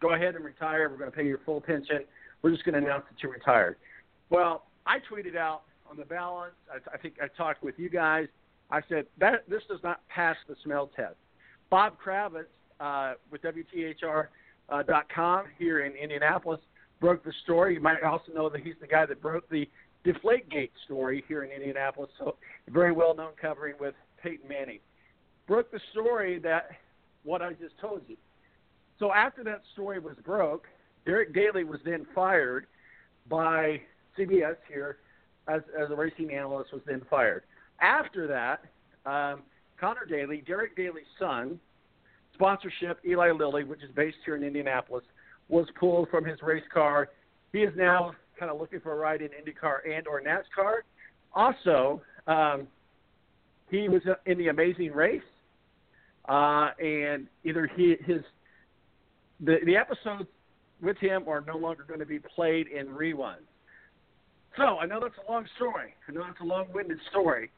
go 0.00 0.14
ahead 0.14 0.34
and 0.34 0.44
retire. 0.44 0.90
We're 0.90 0.98
going 0.98 1.10
to 1.10 1.16
pay 1.16 1.24
your 1.24 1.38
full 1.46 1.60
pension. 1.60 2.04
We're 2.42 2.50
just 2.50 2.64
going 2.64 2.74
to 2.74 2.84
announce 2.84 3.04
that 3.10 3.22
you're 3.22 3.32
retired." 3.32 3.76
Well, 4.28 4.64
I 4.84 4.98
tweeted 4.98 5.36
out 5.36 5.62
on 5.88 5.96
the 5.96 6.04
balance. 6.04 6.54
I, 6.70 6.94
I 6.94 6.98
think 6.98 7.14
I 7.22 7.28
talked 7.36 7.62
with 7.62 7.78
you 7.78 7.88
guys. 7.88 8.26
I 8.70 8.80
said 8.88 9.06
that 9.18 9.48
this 9.48 9.62
does 9.68 9.80
not 9.84 10.00
pass 10.08 10.36
the 10.48 10.56
smell 10.64 10.90
test. 10.96 11.16
Bob 11.70 11.94
Kravitz 12.04 12.46
uh, 12.80 13.14
with 13.30 13.42
WTHR.com 14.70 15.46
here 15.58 15.80
in 15.80 15.92
Indianapolis 15.92 16.60
broke 17.00 17.24
the 17.24 17.32
story. 17.44 17.74
You 17.74 17.80
might 17.80 18.02
also 18.02 18.32
know 18.32 18.48
that 18.48 18.62
he's 18.62 18.74
the 18.80 18.86
guy 18.86 19.06
that 19.06 19.20
broke 19.20 19.48
the 19.48 19.68
Deflategate 20.04 20.70
story 20.84 21.24
here 21.28 21.44
in 21.44 21.50
Indianapolis. 21.50 22.10
So 22.18 22.36
very 22.68 22.92
well 22.92 23.14
known 23.14 23.32
covering 23.40 23.74
with 23.78 23.94
Peyton 24.22 24.48
Manning. 24.48 24.80
Broke 25.46 25.70
the 25.70 25.80
story 25.92 26.38
that 26.40 26.70
what 27.24 27.42
I 27.42 27.52
just 27.52 27.78
told 27.80 28.02
you. 28.08 28.16
So 28.98 29.12
after 29.12 29.44
that 29.44 29.62
story 29.72 29.98
was 29.98 30.16
broke, 30.24 30.66
Derek 31.04 31.34
Daly 31.34 31.64
was 31.64 31.80
then 31.84 32.06
fired 32.14 32.66
by 33.28 33.80
CBS 34.18 34.56
here 34.68 34.98
as, 35.48 35.62
as 35.80 35.90
a 35.90 35.94
racing 35.94 36.32
analyst 36.32 36.72
was 36.72 36.82
then 36.86 37.02
fired. 37.10 37.42
After 37.80 38.26
that, 38.28 38.64
um, 39.10 39.42
Conor 39.80 40.06
Daly, 40.08 40.42
Derek 40.46 40.76
Daly's 40.76 41.04
son, 41.18 41.58
sponsorship 42.42 42.98
Eli 43.06 43.30
Lilly, 43.30 43.62
which 43.62 43.82
is 43.84 43.90
based 43.94 44.16
here 44.24 44.34
in 44.34 44.42
Indianapolis, 44.42 45.04
was 45.48 45.66
pulled 45.78 46.08
from 46.08 46.24
his 46.24 46.42
race 46.42 46.64
car. 46.74 47.08
He 47.52 47.60
is 47.60 47.72
now 47.76 48.12
kind 48.38 48.50
of 48.50 48.58
looking 48.58 48.80
for 48.80 48.92
a 48.92 48.96
ride 48.96 49.20
in 49.20 49.28
IndyCar 49.28 49.88
and 49.88 50.08
or 50.08 50.20
NASCAR. 50.20 50.80
Also, 51.34 52.02
um, 52.26 52.66
he 53.70 53.88
was 53.88 54.02
in 54.26 54.38
the 54.38 54.48
Amazing 54.48 54.92
Race, 54.92 55.22
uh, 56.28 56.70
and 56.80 57.28
either 57.44 57.70
he 57.76 57.96
his 58.04 58.22
the 59.40 59.58
the 59.64 59.76
episodes 59.76 60.28
with 60.82 60.98
him 60.98 61.24
are 61.28 61.44
no 61.46 61.56
longer 61.56 61.84
going 61.86 62.00
to 62.00 62.06
be 62.06 62.18
played 62.18 62.66
in 62.66 62.88
reruns. 62.88 63.36
So 64.56 64.78
I 64.78 64.86
know 64.86 64.98
that's 65.00 65.14
a 65.28 65.30
long 65.30 65.46
story. 65.56 65.94
I 66.08 66.12
know 66.12 66.24
that's 66.26 66.40
a 66.40 66.44
long-winded 66.44 66.98
story, 67.08 67.50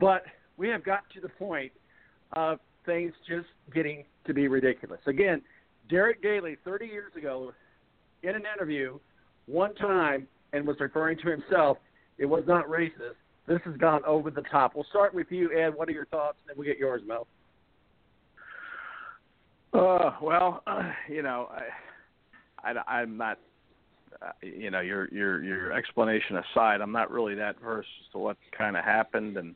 but 0.00 0.24
we 0.56 0.68
have 0.68 0.84
got 0.84 1.02
to 1.14 1.20
the 1.20 1.28
point 1.28 1.72
of 2.32 2.58
things 2.84 3.12
just 3.28 3.46
getting 3.74 4.04
to 4.26 4.34
be 4.34 4.48
ridiculous. 4.48 5.00
Again, 5.06 5.42
Derek 5.88 6.22
Daly, 6.22 6.56
30 6.64 6.86
years 6.86 7.12
ago, 7.16 7.52
in 8.22 8.30
an 8.30 8.42
interview, 8.54 8.98
one 9.46 9.74
time, 9.74 10.26
and 10.52 10.66
was 10.66 10.76
referring 10.80 11.18
to 11.18 11.30
himself, 11.30 11.78
it 12.18 12.26
was 12.26 12.44
not 12.46 12.68
racist. 12.68 13.16
This 13.48 13.60
has 13.64 13.76
gone 13.76 14.02
over 14.06 14.30
the 14.30 14.42
top. 14.42 14.74
We'll 14.74 14.86
start 14.90 15.14
with 15.14 15.26
you, 15.30 15.50
Ed. 15.52 15.70
What 15.74 15.88
are 15.88 15.92
your 15.92 16.06
thoughts? 16.06 16.38
And 16.42 16.50
then 16.50 16.58
we'll 16.58 16.68
get 16.72 16.78
yours, 16.78 17.02
Mel. 17.06 17.26
Uh, 19.72 20.12
well, 20.22 20.62
uh, 20.66 20.92
you 21.08 21.22
know, 21.22 21.48
I, 22.62 22.72
I, 22.72 23.00
I'm 23.00 23.16
not, 23.16 23.38
uh, 24.20 24.30
you 24.42 24.70
know, 24.70 24.80
your 24.80 25.08
your 25.08 25.42
your 25.42 25.72
explanation 25.72 26.36
aside, 26.36 26.80
I'm 26.80 26.92
not 26.92 27.10
really 27.10 27.34
that 27.36 27.58
versed 27.60 27.88
as 28.04 28.12
to 28.12 28.18
what 28.18 28.36
kind 28.56 28.76
of 28.76 28.84
happened, 28.84 29.38
and 29.38 29.54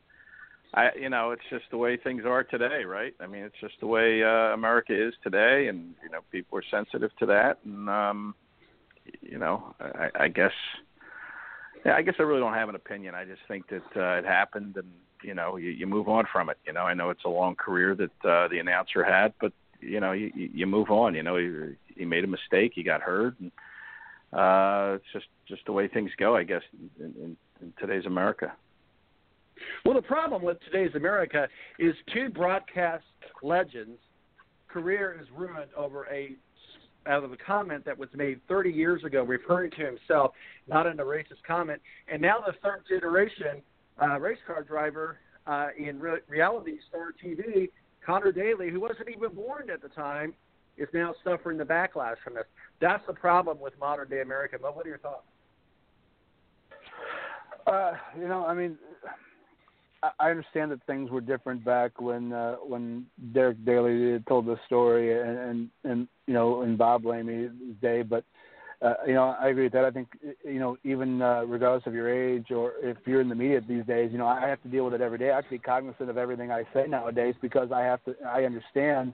I, 0.73 0.89
you 0.99 1.09
know, 1.09 1.31
it's 1.31 1.43
just 1.49 1.65
the 1.71 1.77
way 1.77 1.97
things 1.97 2.23
are 2.25 2.43
today, 2.43 2.83
right? 2.83 3.13
I 3.19 3.27
mean, 3.27 3.43
it's 3.43 3.55
just 3.59 3.75
the 3.79 3.87
way 3.87 4.23
uh, 4.23 4.53
America 4.53 4.93
is 4.93 5.13
today, 5.23 5.67
and 5.67 5.95
you 6.03 6.09
know, 6.09 6.19
people 6.31 6.57
are 6.57 6.63
sensitive 6.69 7.11
to 7.19 7.25
that, 7.27 7.59
and 7.63 7.89
um, 7.89 8.35
you 9.21 9.37
know, 9.37 9.73
I, 9.79 10.09
I 10.15 10.27
guess, 10.27 10.51
yeah, 11.85 11.95
I 11.95 12.01
guess 12.01 12.15
I 12.19 12.23
really 12.23 12.41
don't 12.41 12.53
have 12.53 12.69
an 12.69 12.75
opinion. 12.75 13.15
I 13.15 13.23
just 13.25 13.41
think 13.47 13.69
that 13.69 13.85
uh, 13.95 14.19
it 14.19 14.25
happened, 14.25 14.75
and 14.75 14.91
you 15.23 15.33
know, 15.33 15.55
you, 15.55 15.69
you 15.69 15.87
move 15.87 16.09
on 16.09 16.25
from 16.31 16.49
it. 16.49 16.57
You 16.65 16.73
know, 16.73 16.83
I 16.83 16.93
know 16.93 17.09
it's 17.09 17.25
a 17.25 17.29
long 17.29 17.55
career 17.55 17.95
that 17.95 18.29
uh, 18.29 18.47
the 18.49 18.59
announcer 18.59 19.03
had, 19.03 19.33
but 19.39 19.53
you 19.79 19.99
know, 19.99 20.11
you, 20.11 20.31
you 20.35 20.67
move 20.67 20.89
on. 20.89 21.15
You 21.15 21.23
know, 21.23 21.37
he, 21.37 21.75
he 21.95 22.05
made 22.05 22.23
a 22.23 22.27
mistake. 22.27 22.73
He 22.75 22.83
got 22.83 23.01
hurt. 23.01 23.35
And, 23.39 23.51
uh, 24.33 24.95
it's 24.95 25.05
just 25.13 25.27
just 25.47 25.65
the 25.65 25.71
way 25.71 25.87
things 25.87 26.11
go, 26.17 26.35
I 26.35 26.43
guess, 26.43 26.63
in, 26.99 27.13
in, 27.21 27.37
in 27.61 27.73
today's 27.79 28.05
America. 28.05 28.53
Well, 29.87 29.95
the 29.95 30.01
problem 30.01 30.43
with 30.43 30.57
today's 30.69 30.93
America 30.95 31.47
is 31.79 31.95
two 32.13 32.27
broadcast 32.27 33.05
legends' 33.41 34.01
career 34.67 35.17
is 35.17 35.29
ruined 35.33 35.71
over 35.77 36.05
a 36.11 36.35
out 37.09 37.23
of 37.23 37.31
a 37.31 37.37
comment 37.37 37.85
that 37.85 37.97
was 37.97 38.09
made 38.13 38.41
30 38.49 38.69
years 38.69 39.05
ago, 39.05 39.23
referring 39.23 39.71
to 39.71 39.85
himself, 39.85 40.31
not 40.67 40.87
in 40.87 40.99
a 40.99 41.03
racist 41.05 41.41
comment, 41.47 41.81
and 42.11 42.21
now 42.21 42.39
the 42.45 42.51
third 42.61 42.83
generation 42.89 43.61
uh, 44.01 44.19
race 44.19 44.37
car 44.45 44.61
driver 44.61 45.19
uh, 45.47 45.67
in 45.77 46.01
re- 46.01 46.19
reality 46.27 46.79
star 46.89 47.13
TV 47.23 47.69
Conor 48.05 48.33
Daly, 48.33 48.69
who 48.69 48.81
wasn't 48.81 49.07
even 49.07 49.33
born 49.33 49.69
at 49.69 49.81
the 49.81 49.87
time, 49.87 50.33
is 50.75 50.89
now 50.93 51.15
suffering 51.23 51.57
the 51.57 51.63
backlash 51.63 52.17
from 52.25 52.33
this. 52.33 52.43
That's 52.81 53.03
the 53.07 53.13
problem 53.13 53.57
with 53.57 53.71
modern 53.79 54.09
day 54.09 54.19
America. 54.19 54.57
But 54.61 54.75
what 54.75 54.85
are 54.85 54.89
your 54.89 54.97
thoughts? 54.97 55.27
Uh, 57.65 57.93
you 58.19 58.27
know, 58.27 58.45
I 58.45 58.53
mean, 58.53 58.77
I 60.19 60.29
understand 60.29 60.71
that 60.71 60.83
things 60.85 61.09
were 61.09 61.21
different 61.21 61.65
back 61.65 61.99
when 61.99 62.31
uh, 62.31 62.55
when 62.55 63.05
Derek 63.33 63.63
Daly 63.65 64.19
told 64.27 64.45
the 64.45 64.57
story, 64.65 65.19
and, 65.19 65.37
and 65.37 65.69
and 65.83 66.07
you 66.27 66.33
know, 66.33 66.61
in 66.61 66.77
Bob 66.77 67.05
Lamey's 67.05 67.49
day. 67.81 68.03
But 68.03 68.23
uh, 68.81 68.93
you 69.07 69.13
know, 69.13 69.35
I 69.39 69.49
agree 69.49 69.63
with 69.63 69.73
that. 69.73 69.85
I 69.85 69.91
think 69.91 70.07
you 70.43 70.59
know, 70.59 70.77
even 70.83 71.21
uh, 71.21 71.45
regardless 71.45 71.87
of 71.87 71.95
your 71.95 72.09
age 72.13 72.51
or 72.51 72.73
if 72.81 72.97
you're 73.05 73.21
in 73.21 73.29
the 73.29 73.35
media 73.35 73.59
these 73.67 73.85
days, 73.85 74.11
you 74.11 74.19
know, 74.19 74.27
I 74.27 74.47
have 74.47 74.61
to 74.63 74.69
deal 74.69 74.85
with 74.85 74.93
it 74.93 75.01
every 75.01 75.17
day. 75.17 75.31
I 75.31 75.37
have 75.37 75.45
to 75.45 75.51
be 75.51 75.57
cognizant 75.57 76.09
of 76.09 76.17
everything 76.17 76.51
I 76.51 76.63
say 76.73 76.85
nowadays 76.87 77.35
because 77.41 77.71
I 77.71 77.81
have 77.81 78.03
to. 78.05 78.15
I 78.25 78.43
understand, 78.43 79.13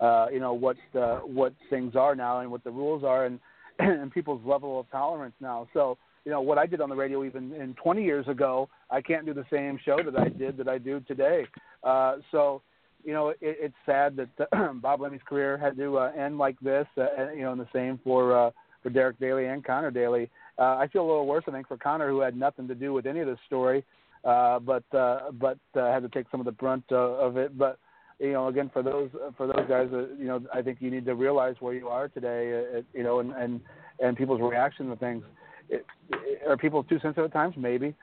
uh, 0.00 0.26
you 0.32 0.38
know, 0.38 0.52
what 0.52 0.76
uh, 0.94 1.18
what 1.18 1.54
things 1.70 1.96
are 1.96 2.14
now 2.14 2.40
and 2.40 2.50
what 2.50 2.62
the 2.62 2.70
rules 2.70 3.02
are, 3.02 3.26
and 3.26 3.40
and 3.80 4.12
people's 4.12 4.44
level 4.46 4.78
of 4.78 4.88
tolerance 4.90 5.34
now. 5.40 5.66
So 5.74 5.98
you 6.24 6.30
know 6.32 6.40
what 6.40 6.58
I 6.58 6.66
did 6.66 6.80
on 6.80 6.88
the 6.88 6.96
radio 6.96 7.24
even 7.24 7.52
in 7.54 7.74
20 7.74 8.02
years 8.04 8.28
ago, 8.28 8.68
I 8.90 9.00
can't 9.00 9.26
do 9.26 9.34
the 9.34 9.46
same 9.50 9.78
show 9.84 9.98
that 10.02 10.18
I 10.18 10.28
did 10.28 10.56
that 10.58 10.68
I 10.68 10.78
do 10.78 11.00
today. 11.00 11.46
Uh, 11.82 12.16
so 12.30 12.62
you 13.04 13.12
know, 13.12 13.28
it, 13.30 13.38
it's 13.40 13.74
sad 13.86 14.16
that 14.16 14.48
uh, 14.52 14.72
Bob 14.74 15.00
Lamey's 15.00 15.20
career 15.26 15.56
had 15.56 15.76
to 15.76 15.98
uh, 15.98 16.12
end 16.16 16.38
like 16.38 16.58
this. 16.60 16.86
Uh, 16.96 17.30
you 17.32 17.42
know, 17.42 17.52
and 17.52 17.60
the 17.60 17.68
same 17.72 17.98
for 18.04 18.36
uh, 18.36 18.50
for 18.82 18.90
Derek 18.90 19.18
Daly 19.18 19.46
and 19.46 19.64
Conor 19.64 19.90
Daly. 19.90 20.30
Uh, 20.58 20.76
I 20.76 20.88
feel 20.88 21.02
a 21.02 21.08
little 21.08 21.26
worse, 21.26 21.44
I 21.48 21.52
think, 21.52 21.68
for 21.68 21.76
Conor, 21.76 22.10
who 22.10 22.20
had 22.20 22.36
nothing 22.36 22.68
to 22.68 22.74
do 22.74 22.92
with 22.92 23.06
any 23.06 23.20
of 23.20 23.26
this 23.26 23.38
story, 23.46 23.84
uh, 24.24 24.58
but 24.58 24.84
uh, 24.94 25.30
but 25.32 25.58
uh, 25.74 25.90
had 25.90 26.02
to 26.02 26.08
take 26.08 26.26
some 26.30 26.40
of 26.40 26.46
the 26.46 26.52
brunt 26.52 26.84
uh, 26.92 26.96
of 26.96 27.36
it. 27.36 27.56
But 27.56 27.78
you 28.18 28.32
know, 28.32 28.48
again, 28.48 28.70
for 28.72 28.82
those 28.82 29.10
for 29.36 29.46
those 29.46 29.66
guys, 29.68 29.88
uh, 29.92 30.08
you 30.18 30.26
know, 30.26 30.42
I 30.52 30.62
think 30.62 30.78
you 30.80 30.90
need 30.90 31.06
to 31.06 31.14
realize 31.14 31.56
where 31.60 31.74
you 31.74 31.88
are 31.88 32.08
today. 32.08 32.64
Uh, 32.76 32.80
you 32.92 33.02
know, 33.02 33.20
and 33.20 33.32
and 33.32 33.60
and 34.00 34.16
people's 34.16 34.40
reaction 34.40 34.88
to 34.88 34.96
things. 34.96 35.24
It, 35.70 35.86
it, 36.10 36.46
are 36.46 36.56
people 36.56 36.84
too 36.84 36.98
sensitive 37.00 37.24
at 37.24 37.32
times? 37.32 37.54
Maybe. 37.56 37.94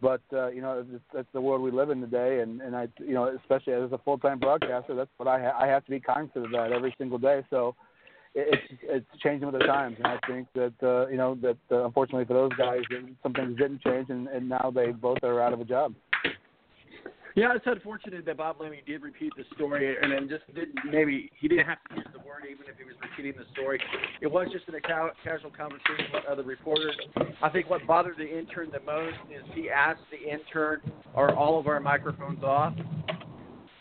But 0.00 0.20
uh, 0.32 0.48
you 0.48 0.60
know 0.60 0.84
that's 1.14 1.28
the 1.32 1.40
world 1.40 1.62
we 1.62 1.70
live 1.70 1.90
in 1.90 2.00
today, 2.00 2.40
and 2.40 2.60
and 2.60 2.76
I 2.76 2.88
you 2.98 3.14
know 3.14 3.34
especially 3.42 3.72
as 3.72 3.92
a 3.92 3.98
full 4.04 4.18
time 4.18 4.38
broadcaster, 4.38 4.94
that's 4.94 5.10
what 5.16 5.26
I 5.26 5.40
ha- 5.40 5.58
I 5.58 5.66
have 5.66 5.84
to 5.86 5.90
be 5.90 6.00
cognizant 6.00 6.44
of 6.44 6.52
that 6.52 6.72
every 6.72 6.94
single 6.98 7.18
day. 7.18 7.42
So 7.48 7.74
it's 8.34 8.62
it's 8.82 9.06
changing 9.22 9.50
with 9.50 9.58
the 9.58 9.66
times, 9.66 9.96
and 9.96 10.06
I 10.06 10.18
think 10.26 10.48
that 10.54 10.74
uh, 10.82 11.08
you 11.08 11.16
know 11.16 11.34
that 11.36 11.56
uh, 11.72 11.86
unfortunately 11.86 12.26
for 12.26 12.34
those 12.34 12.52
guys, 12.58 12.82
some 13.22 13.32
things 13.32 13.56
didn't 13.56 13.80
change, 13.80 14.10
and, 14.10 14.28
and 14.28 14.50
now 14.50 14.70
they 14.74 14.92
both 14.92 15.18
are 15.22 15.40
out 15.40 15.54
of 15.54 15.60
a 15.60 15.64
job. 15.64 15.94
Yeah, 17.36 17.54
it's 17.54 17.66
unfortunate 17.66 18.24
that 18.24 18.38
Bob 18.38 18.58
Lamey 18.60 18.80
did 18.86 19.02
repeat 19.02 19.30
the 19.36 19.44
story, 19.54 19.94
and 20.00 20.10
then 20.10 20.26
just 20.26 20.46
didn't 20.54 20.74
maybe 20.90 21.30
he 21.38 21.48
didn't 21.48 21.66
have 21.66 21.76
to 21.90 21.96
use 21.96 22.06
the 22.14 22.20
word 22.20 22.48
even 22.50 22.64
if 22.66 22.78
he 22.78 22.84
was 22.84 22.94
repeating 23.02 23.34
the 23.38 23.44
story. 23.52 23.78
It 24.22 24.26
was 24.26 24.48
just 24.50 24.66
in 24.68 24.74
a 24.74 24.80
ca- 24.80 25.10
casual 25.22 25.50
conversation 25.50 26.06
with 26.14 26.24
other 26.24 26.42
reporters. 26.42 26.96
I 27.42 27.50
think 27.50 27.68
what 27.68 27.86
bothered 27.86 28.16
the 28.16 28.26
intern 28.26 28.70
the 28.72 28.80
most 28.80 29.18
is 29.30 29.44
he 29.52 29.68
asked 29.68 30.00
the 30.10 30.32
intern, 30.32 30.80
"Are 31.14 31.34
all 31.34 31.60
of 31.60 31.66
our 31.66 31.78
microphones 31.78 32.42
off?" 32.42 32.72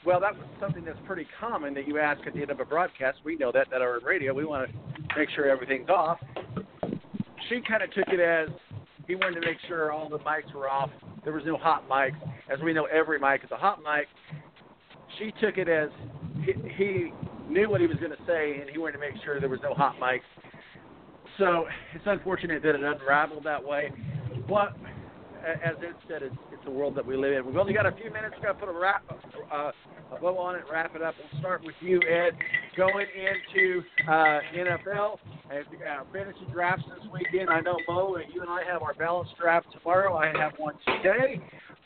Well, 0.03 0.19
that 0.19 0.35
was 0.35 0.45
something 0.59 0.83
that's 0.83 0.99
pretty 1.05 1.25
common 1.39 1.73
that 1.75 1.87
you 1.87 1.97
ask 1.97 2.27
at 2.27 2.33
the 2.33 2.41
end 2.41 2.51
of 2.51 2.59
a 2.59 2.65
broadcast. 2.65 3.19
We 3.23 3.37
know 3.37 3.53
that 3.53 3.69
that 3.71 3.81
are 3.81 3.99
in 3.99 4.03
radio. 4.03 4.33
We 4.33 4.43
want 4.43 4.69
to 4.69 5.17
make 5.17 5.29
sure 5.29 5.47
everything's 5.47 5.89
off. 5.89 6.19
She 7.47 7.61
kind 7.61 7.83
of 7.83 7.89
took 7.91 8.09
it 8.09 8.19
as 8.19 8.49
he 9.07 9.15
wanted 9.15 9.39
to 9.39 9.47
make 9.47 9.59
sure 9.69 9.93
all 9.93 10.09
the 10.09 10.19
mics 10.19 10.53
were 10.53 10.69
off. 10.69 10.89
There 11.25 11.33
was 11.33 11.43
no 11.45 11.57
hot 11.57 11.89
mics. 11.89 12.15
As 12.53 12.59
we 12.63 12.71
know, 12.71 12.85
every 12.85 13.19
mic 13.19 13.43
is 13.43 13.51
a 13.51 13.57
hot 13.57 13.79
mic. 13.79 14.07
She 15.19 15.33
took 15.41 15.57
it 15.57 15.67
as 15.67 15.89
he, 16.45 16.53
he 16.77 17.13
knew 17.49 17.69
what 17.69 17.81
he 17.81 17.87
was 17.87 17.97
going 17.97 18.11
to 18.11 18.23
say, 18.27 18.59
and 18.61 18.69
he 18.69 18.77
wanted 18.77 18.93
to 18.93 18.99
make 18.99 19.15
sure 19.23 19.39
there 19.39 19.49
was 19.49 19.59
no 19.63 19.73
hot 19.73 19.95
mics. 19.99 20.21
So 21.39 21.65
it's 21.93 22.03
unfortunate 22.05 22.61
that 22.61 22.75
it 22.75 22.83
unraveled 22.83 23.43
that 23.43 23.63
way. 23.63 23.91
But 24.47 24.77
as 25.45 25.75
Ed 25.77 25.95
said, 26.07 26.23
it's, 26.23 26.35
it's 26.51 26.63
a 26.65 26.71
world 26.71 26.95
that 26.95 27.05
we 27.05 27.15
live 27.15 27.33
in. 27.33 27.45
We've 27.45 27.57
only 27.57 27.73
got 27.73 27.85
a 27.85 27.91
few 27.91 28.11
minutes. 28.11 28.35
Got 28.41 28.53
to 28.53 28.65
put 28.65 28.69
a 28.69 28.77
wrap, 28.77 29.03
uh, 29.53 29.71
a 30.11 30.19
bow 30.19 30.37
on 30.37 30.55
it, 30.55 30.63
wrap 30.71 30.95
it 30.95 31.01
up. 31.01 31.13
We'll 31.17 31.39
start 31.39 31.63
with 31.63 31.75
you, 31.81 31.99
Ed. 32.01 32.31
Going 32.75 33.05
into 33.15 33.81
uh, 34.07 34.39
NFL 34.55 35.17
and 35.51 35.65
uh, 35.65 36.03
fantasy 36.11 36.45
drafts 36.51 36.85
this 36.89 37.07
weekend. 37.11 37.49
I 37.49 37.61
know 37.61 37.77
Mo, 37.87 38.17
you 38.33 38.41
and 38.41 38.49
I 38.49 38.63
have 38.71 38.81
our 38.81 38.93
balanced 38.95 39.37
draft 39.39 39.67
tomorrow. 39.77 40.15
I 40.15 40.27
have 40.37 40.53
one 40.57 40.75
today. 40.85 41.39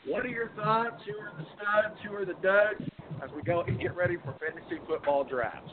What 0.06 0.26
are 0.26 0.30
your 0.30 0.50
thoughts? 0.56 1.02
Who 1.06 1.20
are 1.20 1.34
the 1.38 1.46
studs? 1.56 2.00
Who 2.08 2.16
are 2.16 2.26
the 2.26 2.40
duds? 2.42 2.90
As 3.22 3.30
we 3.36 3.42
go 3.42 3.62
and 3.62 3.80
get 3.80 3.96
ready 3.96 4.16
for 4.24 4.34
fantasy 4.40 4.80
football 4.88 5.26
drafts. 5.26 5.72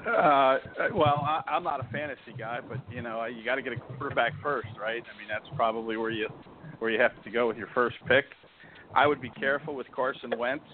Uh, 0.00 0.58
well, 0.94 1.20
I, 1.22 1.42
I'm 1.46 1.62
not 1.62 1.84
a 1.84 1.88
fantasy 1.92 2.32
guy, 2.38 2.60
but 2.66 2.78
you 2.90 3.02
know, 3.02 3.24
you 3.26 3.44
got 3.44 3.56
to 3.56 3.62
get 3.62 3.72
a 3.72 3.76
quarterback 3.76 4.32
first, 4.42 4.68
right? 4.80 5.02
I 5.02 5.18
mean, 5.18 5.28
that's 5.28 5.46
probably 5.54 5.96
where 5.96 6.10
you 6.10 6.28
where 6.78 6.90
you 6.90 7.00
have 7.00 7.12
to 7.24 7.30
go 7.30 7.46
with 7.46 7.56
your 7.56 7.68
first 7.74 7.96
pick. 8.08 8.24
I 8.94 9.06
would 9.06 9.20
be 9.20 9.30
careful 9.30 9.74
with 9.74 9.86
Carson 9.94 10.32
Wentz, 10.36 10.64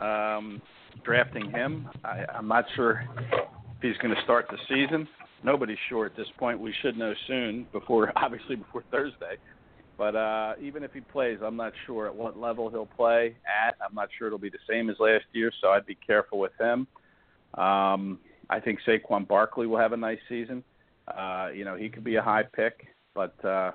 um, 0.00 0.62
drafting 1.04 1.50
him. 1.50 1.88
I, 2.04 2.24
I'm 2.32 2.46
not 2.46 2.64
sure 2.76 3.04
if 3.32 3.82
he's 3.82 3.96
going 3.98 4.14
to 4.14 4.22
start 4.22 4.46
the 4.50 4.58
season. 4.68 5.08
Nobody's 5.42 5.78
sure 5.88 6.06
at 6.06 6.16
this 6.16 6.28
point. 6.38 6.60
We 6.60 6.72
should 6.82 6.96
know 6.96 7.14
soon, 7.26 7.66
before 7.72 8.12
obviously 8.16 8.56
before 8.56 8.84
Thursday. 8.90 9.36
But 9.98 10.16
uh, 10.16 10.54
even 10.60 10.82
if 10.82 10.92
he 10.92 11.00
plays, 11.00 11.38
I'm 11.44 11.56
not 11.56 11.72
sure 11.86 12.06
at 12.06 12.14
what 12.14 12.38
level 12.38 12.70
he'll 12.70 12.86
play 12.86 13.36
at. 13.46 13.76
I'm 13.86 13.94
not 13.94 14.08
sure 14.16 14.26
it'll 14.26 14.38
be 14.38 14.50
the 14.50 14.58
same 14.68 14.90
as 14.90 14.96
last 14.98 15.24
year, 15.32 15.52
so 15.60 15.68
I'd 15.68 15.86
be 15.86 15.96
careful 16.06 16.38
with 16.38 16.52
him. 16.60 16.86
Um, 17.54 18.18
I 18.50 18.60
think 18.60 18.80
Saquon 18.86 19.26
Barkley 19.26 19.66
will 19.66 19.78
have 19.78 19.92
a 19.92 19.96
nice 19.96 20.18
season. 20.28 20.62
Uh, 21.08 21.48
you 21.54 21.64
know, 21.64 21.76
he 21.76 21.88
could 21.88 22.04
be 22.04 22.16
a 22.16 22.22
high 22.22 22.44
pick, 22.44 22.86
but 23.14 23.42
uh, 23.44 23.72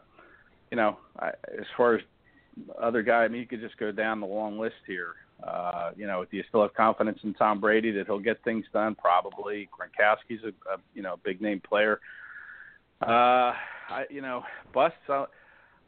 you 0.72 0.78
know, 0.78 0.98
I, 1.20 1.30
as 1.30 1.66
far 1.76 1.96
as 1.96 2.02
other 2.82 3.02
guy, 3.02 3.24
I 3.24 3.28
mean, 3.28 3.42
you 3.42 3.48
could 3.48 3.62
just 3.62 3.78
go 3.78 3.92
down 3.92 4.20
the 4.20 4.28
long 4.28 4.60
list 4.60 4.76
here. 4.86 5.14
Uh, 5.44 5.92
you 5.96 6.08
know, 6.08 6.26
do 6.26 6.38
you 6.38 6.44
still 6.50 6.62
have 6.64 6.74
confidence 6.74 7.20
in 7.24 7.34
Tom 7.34 7.60
Brady 7.60 7.92
that 7.92 8.08
he'll 8.08 8.20
get 8.20 8.44
things 8.44 8.66
done? 8.74 8.96
Probably. 8.96 9.70
Gronkowski's 9.78 10.44
a, 10.44 10.72
a 10.72 10.78
you 10.94 11.02
know 11.02 11.18
big 11.24 11.42
name 11.42 11.62
player. 11.62 12.00
Uh, 13.02 13.54
I 13.90 14.06
you 14.10 14.22
know 14.22 14.44
busts. 14.74 14.98
I, 15.10 15.26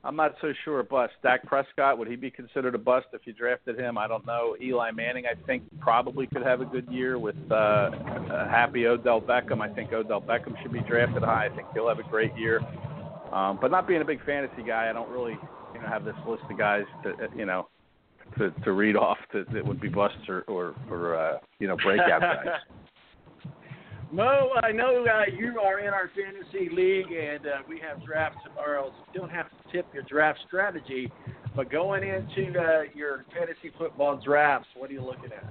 I'm 0.03 0.15
not 0.15 0.35
so 0.39 0.53
sure. 0.63 0.81
Bust. 0.83 1.13
Dak 1.23 1.45
Prescott 1.45 1.97
would 1.97 2.07
he 2.07 2.15
be 2.15 2.31
considered 2.31 2.73
a 2.73 2.77
bust 2.77 3.07
if 3.11 3.21
you 3.25 3.33
drafted 3.33 3.77
him? 3.77 3.97
I 3.97 4.07
don't 4.07 4.25
know. 4.25 4.55
Eli 4.61 4.91
Manning, 4.91 5.25
I 5.25 5.35
think 5.45 5.63
probably 5.79 6.25
could 6.27 6.41
have 6.41 6.61
a 6.61 6.65
good 6.65 6.87
year 6.89 7.19
with 7.19 7.35
uh, 7.51 7.91
a 8.31 8.47
happy 8.49 8.87
Odell 8.87 9.19
Beckham. 9.19 9.61
I 9.61 9.73
think 9.73 9.91
Odell 9.91 10.21
Beckham 10.21 10.61
should 10.61 10.71
be 10.71 10.79
drafted 10.81 11.23
high. 11.23 11.47
I 11.51 11.55
think 11.55 11.67
he'll 11.73 11.89
have 11.89 11.99
a 11.99 12.09
great 12.09 12.35
year. 12.37 12.61
Um, 13.33 13.59
but 13.61 13.71
not 13.71 13.87
being 13.87 14.01
a 14.01 14.05
big 14.05 14.23
fantasy 14.25 14.63
guy, 14.65 14.89
I 14.89 14.93
don't 14.93 15.09
really 15.09 15.37
you 15.73 15.81
know 15.81 15.87
have 15.87 16.05
this 16.05 16.15
list 16.25 16.43
of 16.49 16.57
guys 16.57 16.85
to 17.03 17.13
you 17.35 17.45
know 17.45 17.67
to 18.37 18.51
to 18.63 18.71
read 18.71 18.95
off 18.95 19.17
that, 19.33 19.51
that 19.53 19.65
would 19.65 19.81
be 19.81 19.89
busts 19.89 20.29
or 20.29 20.43
or, 20.47 20.75
or 20.89 21.15
uh, 21.15 21.37
you 21.59 21.67
know 21.67 21.75
breakout 21.75 22.21
guys. 22.21 22.45
Mo, 24.11 24.49
I 24.63 24.71
know 24.71 25.05
uh, 25.05 25.25
you 25.37 25.59
are 25.59 25.79
in 25.79 25.93
our 25.93 26.09
fantasy 26.15 26.67
league, 26.73 27.11
and 27.11 27.45
uh, 27.45 27.49
we 27.67 27.79
have 27.79 28.03
draft 28.03 28.37
tomorrow. 28.43 28.89
So 28.89 29.03
you 29.13 29.19
don't 29.19 29.29
have 29.29 29.49
to 29.49 29.71
tip 29.71 29.85
your 29.93 30.01
draft 30.03 30.39
strategy, 30.47 31.11
but 31.55 31.69
going 31.69 32.01
into 32.01 32.59
uh, 32.59 32.81
your 32.95 33.25
fantasy 33.31 33.71
football 33.77 34.19
drafts, 34.23 34.67
what 34.75 34.89
are 34.89 34.93
you 34.93 35.05
looking 35.05 35.29
at? 35.31 35.45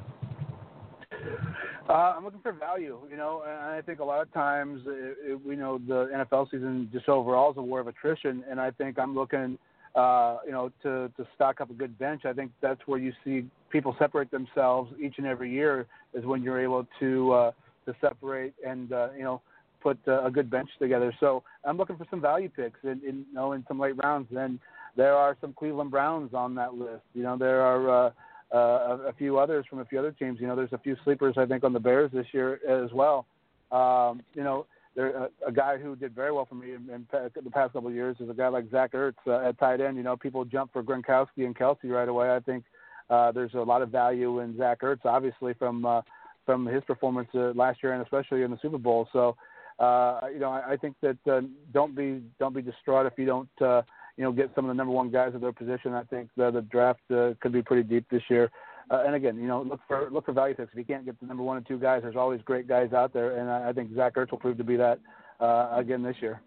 Uh, 1.88 1.92
I'm 2.16 2.24
looking 2.24 2.40
for 2.40 2.52
value, 2.52 2.98
you 3.08 3.16
know, 3.16 3.44
and 3.46 3.76
I 3.76 3.80
think 3.80 4.00
a 4.00 4.04
lot 4.04 4.22
of 4.22 4.32
times 4.32 4.82
it, 4.86 5.16
it, 5.22 5.46
we 5.46 5.54
know 5.54 5.78
the 5.78 6.10
NFL 6.12 6.50
season 6.50 6.90
just 6.92 7.08
overall 7.08 7.52
is 7.52 7.58
a 7.58 7.62
war 7.62 7.78
of 7.78 7.86
attrition, 7.86 8.42
and 8.50 8.60
I 8.60 8.72
think 8.72 8.98
I'm 8.98 9.14
looking, 9.14 9.56
uh, 9.94 10.38
you 10.44 10.50
know, 10.50 10.72
to 10.82 11.10
to 11.16 11.28
stock 11.36 11.60
up 11.60 11.70
a 11.70 11.74
good 11.74 11.96
bench. 11.96 12.24
I 12.24 12.32
think 12.32 12.50
that's 12.60 12.80
where 12.86 12.98
you 12.98 13.12
see 13.24 13.46
people 13.70 13.94
separate 14.00 14.32
themselves 14.32 14.92
each 15.00 15.14
and 15.18 15.26
every 15.28 15.50
year 15.50 15.86
is 16.12 16.24
when 16.24 16.42
you're 16.42 16.60
able 16.60 16.86
to 17.00 17.32
uh, 17.32 17.50
to 17.88 17.96
separate 18.00 18.54
and 18.66 18.92
uh, 18.92 19.08
you 19.16 19.24
know 19.24 19.40
put 19.82 19.98
uh, 20.06 20.24
a 20.24 20.30
good 20.30 20.50
bench 20.50 20.68
together. 20.78 21.14
So 21.20 21.42
I'm 21.64 21.76
looking 21.76 21.96
for 21.96 22.06
some 22.10 22.20
value 22.20 22.48
picks 22.48 22.80
in, 22.82 23.00
in 23.06 23.24
you 23.28 23.34
know 23.34 23.52
in 23.52 23.64
some 23.66 23.78
late 23.78 23.96
rounds. 24.02 24.28
And 24.36 24.58
there 24.96 25.14
are 25.14 25.36
some 25.40 25.52
Cleveland 25.52 25.90
Browns 25.90 26.34
on 26.34 26.54
that 26.56 26.74
list. 26.74 27.02
You 27.14 27.22
know 27.22 27.36
there 27.36 27.62
are. 27.62 28.06
Uh, 28.06 28.10
uh, 28.50 28.96
a, 29.08 29.12
few 29.12 29.38
others 29.38 29.66
from 29.68 29.80
a 29.80 29.84
few 29.84 29.98
other 29.98 30.10
teams. 30.10 30.40
You 30.40 30.46
know, 30.46 30.56
there's 30.56 30.72
a 30.72 30.78
few 30.78 30.96
sleepers 31.04 31.34
I 31.36 31.44
think 31.44 31.64
on 31.64 31.74
the 31.74 31.78
Bears 31.78 32.10
this 32.14 32.24
year 32.32 32.58
as 32.66 32.90
well. 32.94 33.26
Um, 33.70 34.22
you 34.32 34.42
know, 34.42 34.64
there 34.96 35.10
a, 35.10 35.28
a 35.46 35.52
guy 35.52 35.76
who 35.76 35.94
did 35.94 36.14
very 36.14 36.32
well 36.32 36.46
for 36.46 36.54
me 36.54 36.72
in, 36.72 36.88
in 36.92 37.06
the 37.12 37.50
past 37.50 37.74
couple 37.74 37.88
of 37.88 37.94
years 37.94 38.16
is 38.20 38.30
a 38.30 38.34
guy 38.34 38.48
like 38.48 38.70
Zach 38.70 38.92
Ertz 38.92 39.14
uh, 39.26 39.46
at 39.46 39.58
tight 39.58 39.80
end. 39.80 39.96
You 39.96 40.02
know, 40.02 40.16
people 40.16 40.44
jump 40.44 40.72
for 40.72 40.82
Gronkowski 40.82 41.44
and 41.44 41.56
Kelce 41.56 41.84
right 41.84 42.08
away. 42.08 42.34
I 42.34 42.40
think 42.40 42.64
uh, 43.10 43.32
there's 43.32 43.54
a 43.54 43.60
lot 43.60 43.82
of 43.82 43.90
value 43.90 44.40
in 44.40 44.56
Zach 44.56 44.80
Ertz, 44.80 45.04
obviously 45.04 45.54
from 45.54 45.86
uh, 45.86 46.00
from 46.48 46.64
his 46.64 46.82
performance 46.84 47.28
uh, 47.34 47.52
last 47.54 47.82
year 47.82 47.92
and 47.92 48.02
especially 48.02 48.40
in 48.40 48.50
the 48.50 48.58
Super 48.62 48.78
Bowl. 48.78 49.06
So, 49.12 49.36
uh, 49.78 50.20
you 50.32 50.38
know, 50.38 50.48
I, 50.48 50.72
I 50.72 50.76
think 50.78 50.96
that 51.02 51.18
uh, 51.30 51.42
don't 51.74 51.94
be 51.94 52.22
don't 52.40 52.54
be 52.54 52.62
distraught 52.62 53.04
if 53.04 53.12
you 53.18 53.26
don't. 53.26 53.50
Uh, 53.60 53.82
you 54.16 54.24
know, 54.24 54.32
get 54.32 54.50
some 54.54 54.64
of 54.64 54.70
the 54.70 54.74
number 54.74 54.94
one 54.94 55.10
guys 55.10 55.32
at 55.34 55.42
their 55.42 55.52
position. 55.52 55.92
I 55.92 56.04
think 56.04 56.30
the, 56.38 56.50
the 56.50 56.62
draft 56.62 57.00
uh, 57.10 57.34
could 57.40 57.52
be 57.52 57.60
pretty 57.60 57.82
deep 57.82 58.06
this 58.10 58.22
year. 58.30 58.50
Uh, 58.90 59.02
and 59.04 59.14
again, 59.14 59.36
you 59.36 59.46
know, 59.46 59.60
look 59.60 59.80
for 59.86 60.08
look 60.10 60.24
for 60.24 60.32
value 60.32 60.54
picks. 60.54 60.72
If 60.72 60.78
you 60.78 60.86
can't 60.86 61.04
get 61.04 61.20
the 61.20 61.26
number 61.26 61.42
one 61.42 61.58
and 61.58 61.66
two 61.68 61.78
guys, 61.78 62.00
there's 62.02 62.16
always 62.16 62.40
great 62.46 62.66
guys 62.66 62.94
out 62.94 63.12
there, 63.12 63.36
and 63.36 63.50
I, 63.50 63.68
I 63.68 63.72
think 63.74 63.94
Zach 63.94 64.14
Ertz 64.14 64.30
will 64.30 64.38
prove 64.38 64.56
to 64.56 64.64
be 64.64 64.76
that 64.76 64.98
uh, 65.38 65.68
again 65.74 66.02
this 66.02 66.16
year. 66.22 66.40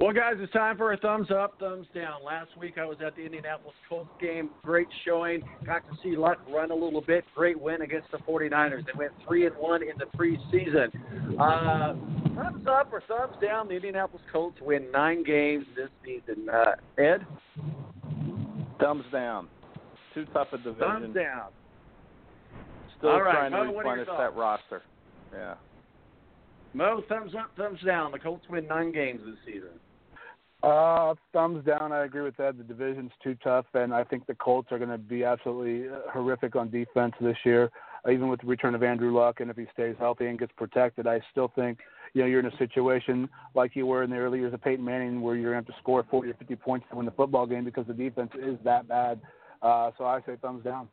Well, 0.00 0.14
guys, 0.14 0.36
it's 0.38 0.50
time 0.54 0.78
for 0.78 0.94
a 0.94 0.96
thumbs 0.96 1.28
up, 1.30 1.60
thumbs 1.60 1.86
down. 1.94 2.24
Last 2.24 2.56
week 2.58 2.78
I 2.78 2.86
was 2.86 2.96
at 3.06 3.14
the 3.16 3.22
Indianapolis 3.22 3.74
Colts 3.86 4.08
game. 4.18 4.48
Great 4.62 4.88
showing. 5.04 5.42
Got 5.66 5.82
to 5.90 5.96
see 6.02 6.16
Luck 6.16 6.38
run 6.50 6.70
a 6.70 6.74
little 6.74 7.02
bit. 7.02 7.22
Great 7.34 7.60
win 7.60 7.82
against 7.82 8.10
the 8.10 8.16
49ers. 8.16 8.86
They 8.86 8.92
went 8.96 9.12
3 9.28 9.48
and 9.48 9.56
1 9.56 9.82
in 9.82 9.88
the 9.98 10.06
preseason. 10.16 10.88
Uh, 11.38 11.92
thumbs 12.34 12.66
up 12.66 12.90
or 12.90 13.02
thumbs 13.06 13.36
down? 13.42 13.68
The 13.68 13.74
Indianapolis 13.74 14.22
Colts 14.32 14.56
win 14.62 14.90
nine 14.90 15.22
games 15.22 15.66
this 15.76 15.90
season. 16.02 16.48
Uh, 16.48 16.76
Ed? 16.96 17.26
Thumbs 18.80 19.04
down. 19.12 19.48
Too 20.14 20.24
tough 20.32 20.48
a 20.52 20.56
division. 20.56 20.78
Thumbs 20.78 21.14
down. 21.14 21.48
Still 22.96 23.10
All 23.10 23.22
right, 23.22 23.50
trying 23.50 23.52
Mo, 23.52 23.64
to 23.70 23.78
replenish 23.78 24.06
that 24.06 24.34
roster. 24.34 24.80
Yeah. 25.34 25.56
Mo, 26.72 27.02
thumbs 27.06 27.32
up, 27.38 27.50
thumbs 27.54 27.80
down. 27.84 28.12
The 28.12 28.18
Colts 28.18 28.46
win 28.48 28.66
nine 28.66 28.92
games 28.92 29.20
this 29.26 29.36
season. 29.44 29.78
Uh, 30.62 31.14
thumbs 31.32 31.64
down. 31.64 31.90
I 31.90 32.04
agree 32.04 32.20
with 32.20 32.36
that. 32.36 32.58
The 32.58 32.64
division's 32.64 33.12
too 33.22 33.34
tough, 33.42 33.64
and 33.72 33.94
I 33.94 34.04
think 34.04 34.26
the 34.26 34.34
Colts 34.34 34.68
are 34.70 34.78
going 34.78 34.90
to 34.90 34.98
be 34.98 35.24
absolutely 35.24 35.88
uh, 35.88 36.10
horrific 36.12 36.54
on 36.54 36.70
defense 36.70 37.14
this 37.20 37.36
year. 37.44 37.70
Uh, 38.06 38.10
even 38.10 38.28
with 38.28 38.40
the 38.42 38.46
return 38.46 38.74
of 38.74 38.82
Andrew 38.82 39.14
Luck, 39.14 39.40
and 39.40 39.50
if 39.50 39.56
he 39.56 39.66
stays 39.72 39.94
healthy 39.98 40.26
and 40.26 40.38
gets 40.38 40.52
protected, 40.56 41.06
I 41.06 41.20
still 41.30 41.50
think 41.54 41.78
you 42.12 42.20
know 42.20 42.28
you're 42.28 42.40
in 42.40 42.46
a 42.46 42.56
situation 42.58 43.28
like 43.54 43.74
you 43.74 43.86
were 43.86 44.02
in 44.02 44.10
the 44.10 44.16
early 44.16 44.38
years 44.38 44.52
of 44.52 44.62
Peyton 44.62 44.84
Manning, 44.84 45.22
where 45.22 45.34
you're 45.34 45.52
going 45.52 45.64
to 45.64 45.70
have 45.70 45.76
to 45.76 45.82
score 45.82 46.04
40 46.10 46.30
or 46.30 46.34
50 46.34 46.56
points 46.56 46.86
to 46.90 46.96
win 46.96 47.06
the 47.06 47.12
football 47.12 47.46
game 47.46 47.64
because 47.64 47.86
the 47.86 47.94
defense 47.94 48.30
is 48.38 48.58
that 48.64 48.86
bad. 48.86 49.18
Uh, 49.62 49.92
so 49.96 50.04
I 50.04 50.20
say 50.26 50.36
thumbs 50.42 50.62
down. 50.62 50.88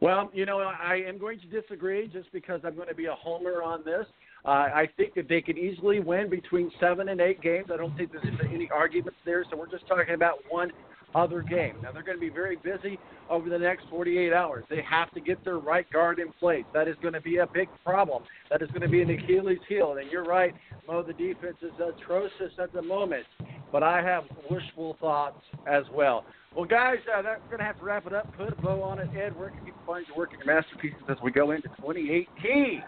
Well, 0.00 0.30
you 0.32 0.46
know, 0.46 0.58
I 0.58 1.02
am 1.06 1.18
going 1.18 1.40
to 1.40 1.46
disagree 1.60 2.08
just 2.08 2.30
because 2.32 2.60
I'm 2.64 2.76
going 2.76 2.88
to 2.88 2.94
be 2.94 3.06
a 3.06 3.14
homer 3.14 3.62
on 3.62 3.84
this. 3.84 4.06
Uh, 4.46 4.50
I 4.50 4.88
think 4.96 5.14
that 5.14 5.28
they 5.28 5.40
could 5.40 5.58
easily 5.58 5.98
win 5.98 6.30
between 6.30 6.70
seven 6.78 7.08
and 7.08 7.20
eight 7.20 7.40
games. 7.42 7.66
I 7.72 7.76
don't 7.76 7.96
think 7.96 8.12
there's 8.12 8.24
any 8.52 8.70
arguments 8.70 9.18
there. 9.24 9.44
So 9.50 9.56
we're 9.56 9.70
just 9.70 9.88
talking 9.88 10.14
about 10.14 10.38
one 10.48 10.70
other 11.16 11.42
game. 11.42 11.74
Now 11.82 11.90
they're 11.90 12.04
going 12.04 12.16
to 12.16 12.20
be 12.20 12.28
very 12.28 12.56
busy 12.56 12.98
over 13.28 13.48
the 13.48 13.58
next 13.58 13.86
48 13.90 14.32
hours. 14.32 14.64
They 14.70 14.82
have 14.88 15.10
to 15.14 15.20
get 15.20 15.42
their 15.44 15.58
right 15.58 15.90
guard 15.90 16.20
in 16.20 16.30
place. 16.32 16.64
That 16.74 16.86
is 16.86 16.94
going 17.02 17.14
to 17.14 17.20
be 17.20 17.38
a 17.38 17.46
big 17.46 17.68
problem. 17.84 18.22
That 18.50 18.62
is 18.62 18.68
going 18.68 18.82
to 18.82 18.88
be 18.88 19.02
an 19.02 19.10
Achilles 19.10 19.58
heel. 19.68 19.96
And 20.00 20.10
you're 20.12 20.24
right, 20.24 20.54
Mo. 20.86 21.02
The 21.02 21.14
defense 21.14 21.56
is 21.62 21.72
atrocious 21.80 22.52
at 22.62 22.72
the 22.72 22.82
moment. 22.82 23.24
but 23.72 23.82
I 23.82 24.00
have 24.00 24.24
wishful 24.48 24.96
thoughts 25.00 25.42
as 25.66 25.84
well. 25.92 26.24
Well, 26.54 26.66
guys, 26.66 26.98
uh, 27.14 27.20
that, 27.22 27.40
we're 27.42 27.48
going 27.48 27.58
to 27.58 27.64
have 27.64 27.78
to 27.78 27.84
wrap 27.84 28.06
it 28.06 28.14
up. 28.14 28.34
Put 28.36 28.52
a 28.56 28.62
bow 28.62 28.82
on 28.82 28.98
it. 28.98 29.08
Ed, 29.14 29.36
where 29.36 29.50
can 29.50 29.58
people 29.64 29.80
find 29.86 30.06
your 30.06 30.16
work 30.16 30.30
and 30.32 30.42
your 30.44 30.54
masterpieces 30.54 31.02
as 31.08 31.16
we 31.22 31.30
go 31.30 31.50
into 31.50 31.68
2018? 31.80 32.82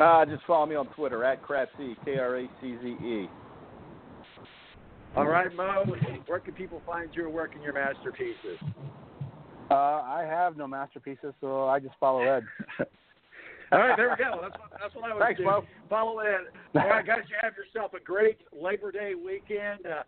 Uh, 0.00 0.24
just 0.24 0.44
follow 0.46 0.66
me 0.66 0.74
on 0.74 0.86
Twitter 0.88 1.24
at 1.24 1.42
Kratze, 1.42 1.96
K 2.04 2.18
R 2.18 2.38
A 2.38 2.48
C 2.60 2.76
Z 2.82 2.88
E. 2.88 3.28
All 5.16 5.26
right, 5.26 5.54
Mo, 5.54 5.84
where 6.26 6.40
can 6.40 6.54
people 6.54 6.82
find 6.84 7.14
your 7.14 7.30
work 7.30 7.54
and 7.54 7.62
your 7.62 7.72
masterpieces? 7.72 8.58
Uh, 9.70 9.74
I 9.74 10.26
have 10.28 10.56
no 10.56 10.66
masterpieces, 10.66 11.32
so 11.40 11.68
I 11.68 11.78
just 11.78 11.94
follow 12.00 12.22
Ed. 12.22 12.42
All 13.72 13.78
right, 13.78 13.96
there 13.96 14.10
we 14.10 14.16
go. 14.16 14.40
That's 14.42 14.58
what, 14.58 14.70
that's 14.80 14.94
what 14.94 15.10
I 15.10 15.14
would 15.14 15.22
Thanks, 15.22 15.38
do. 15.38 15.44
Mo. 15.44 15.64
Follow 15.88 16.18
Ed. 16.18 16.40
All 16.74 16.88
right, 16.88 17.06
guys, 17.06 17.22
you 17.28 17.36
have 17.40 17.54
yourself 17.56 17.92
a 17.94 18.00
great 18.02 18.38
Labor 18.52 18.90
Day 18.90 19.14
weekend. 19.14 19.86
Uh, 19.86 20.02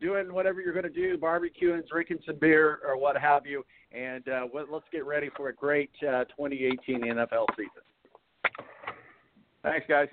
doing 0.00 0.32
whatever 0.32 0.60
you're 0.60 0.72
going 0.72 0.84
to 0.84 0.90
do, 0.90 1.18
barbecuing, 1.18 1.86
drinking 1.88 2.18
some 2.24 2.36
beer, 2.36 2.78
or 2.86 2.96
what 2.96 3.16
have 3.16 3.46
you. 3.46 3.64
And 3.90 4.26
uh, 4.28 4.46
let's 4.54 4.84
get 4.92 5.04
ready 5.04 5.28
for 5.36 5.48
a 5.48 5.54
great 5.54 5.90
uh, 6.02 6.24
2018 6.36 7.00
NFL 7.00 7.46
season. 7.56 7.82
Thanks, 9.62 9.86
guys. 9.88 10.08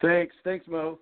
Thanks. 0.00 0.34
Thanks, 0.44 0.66
Mo. 0.68 0.98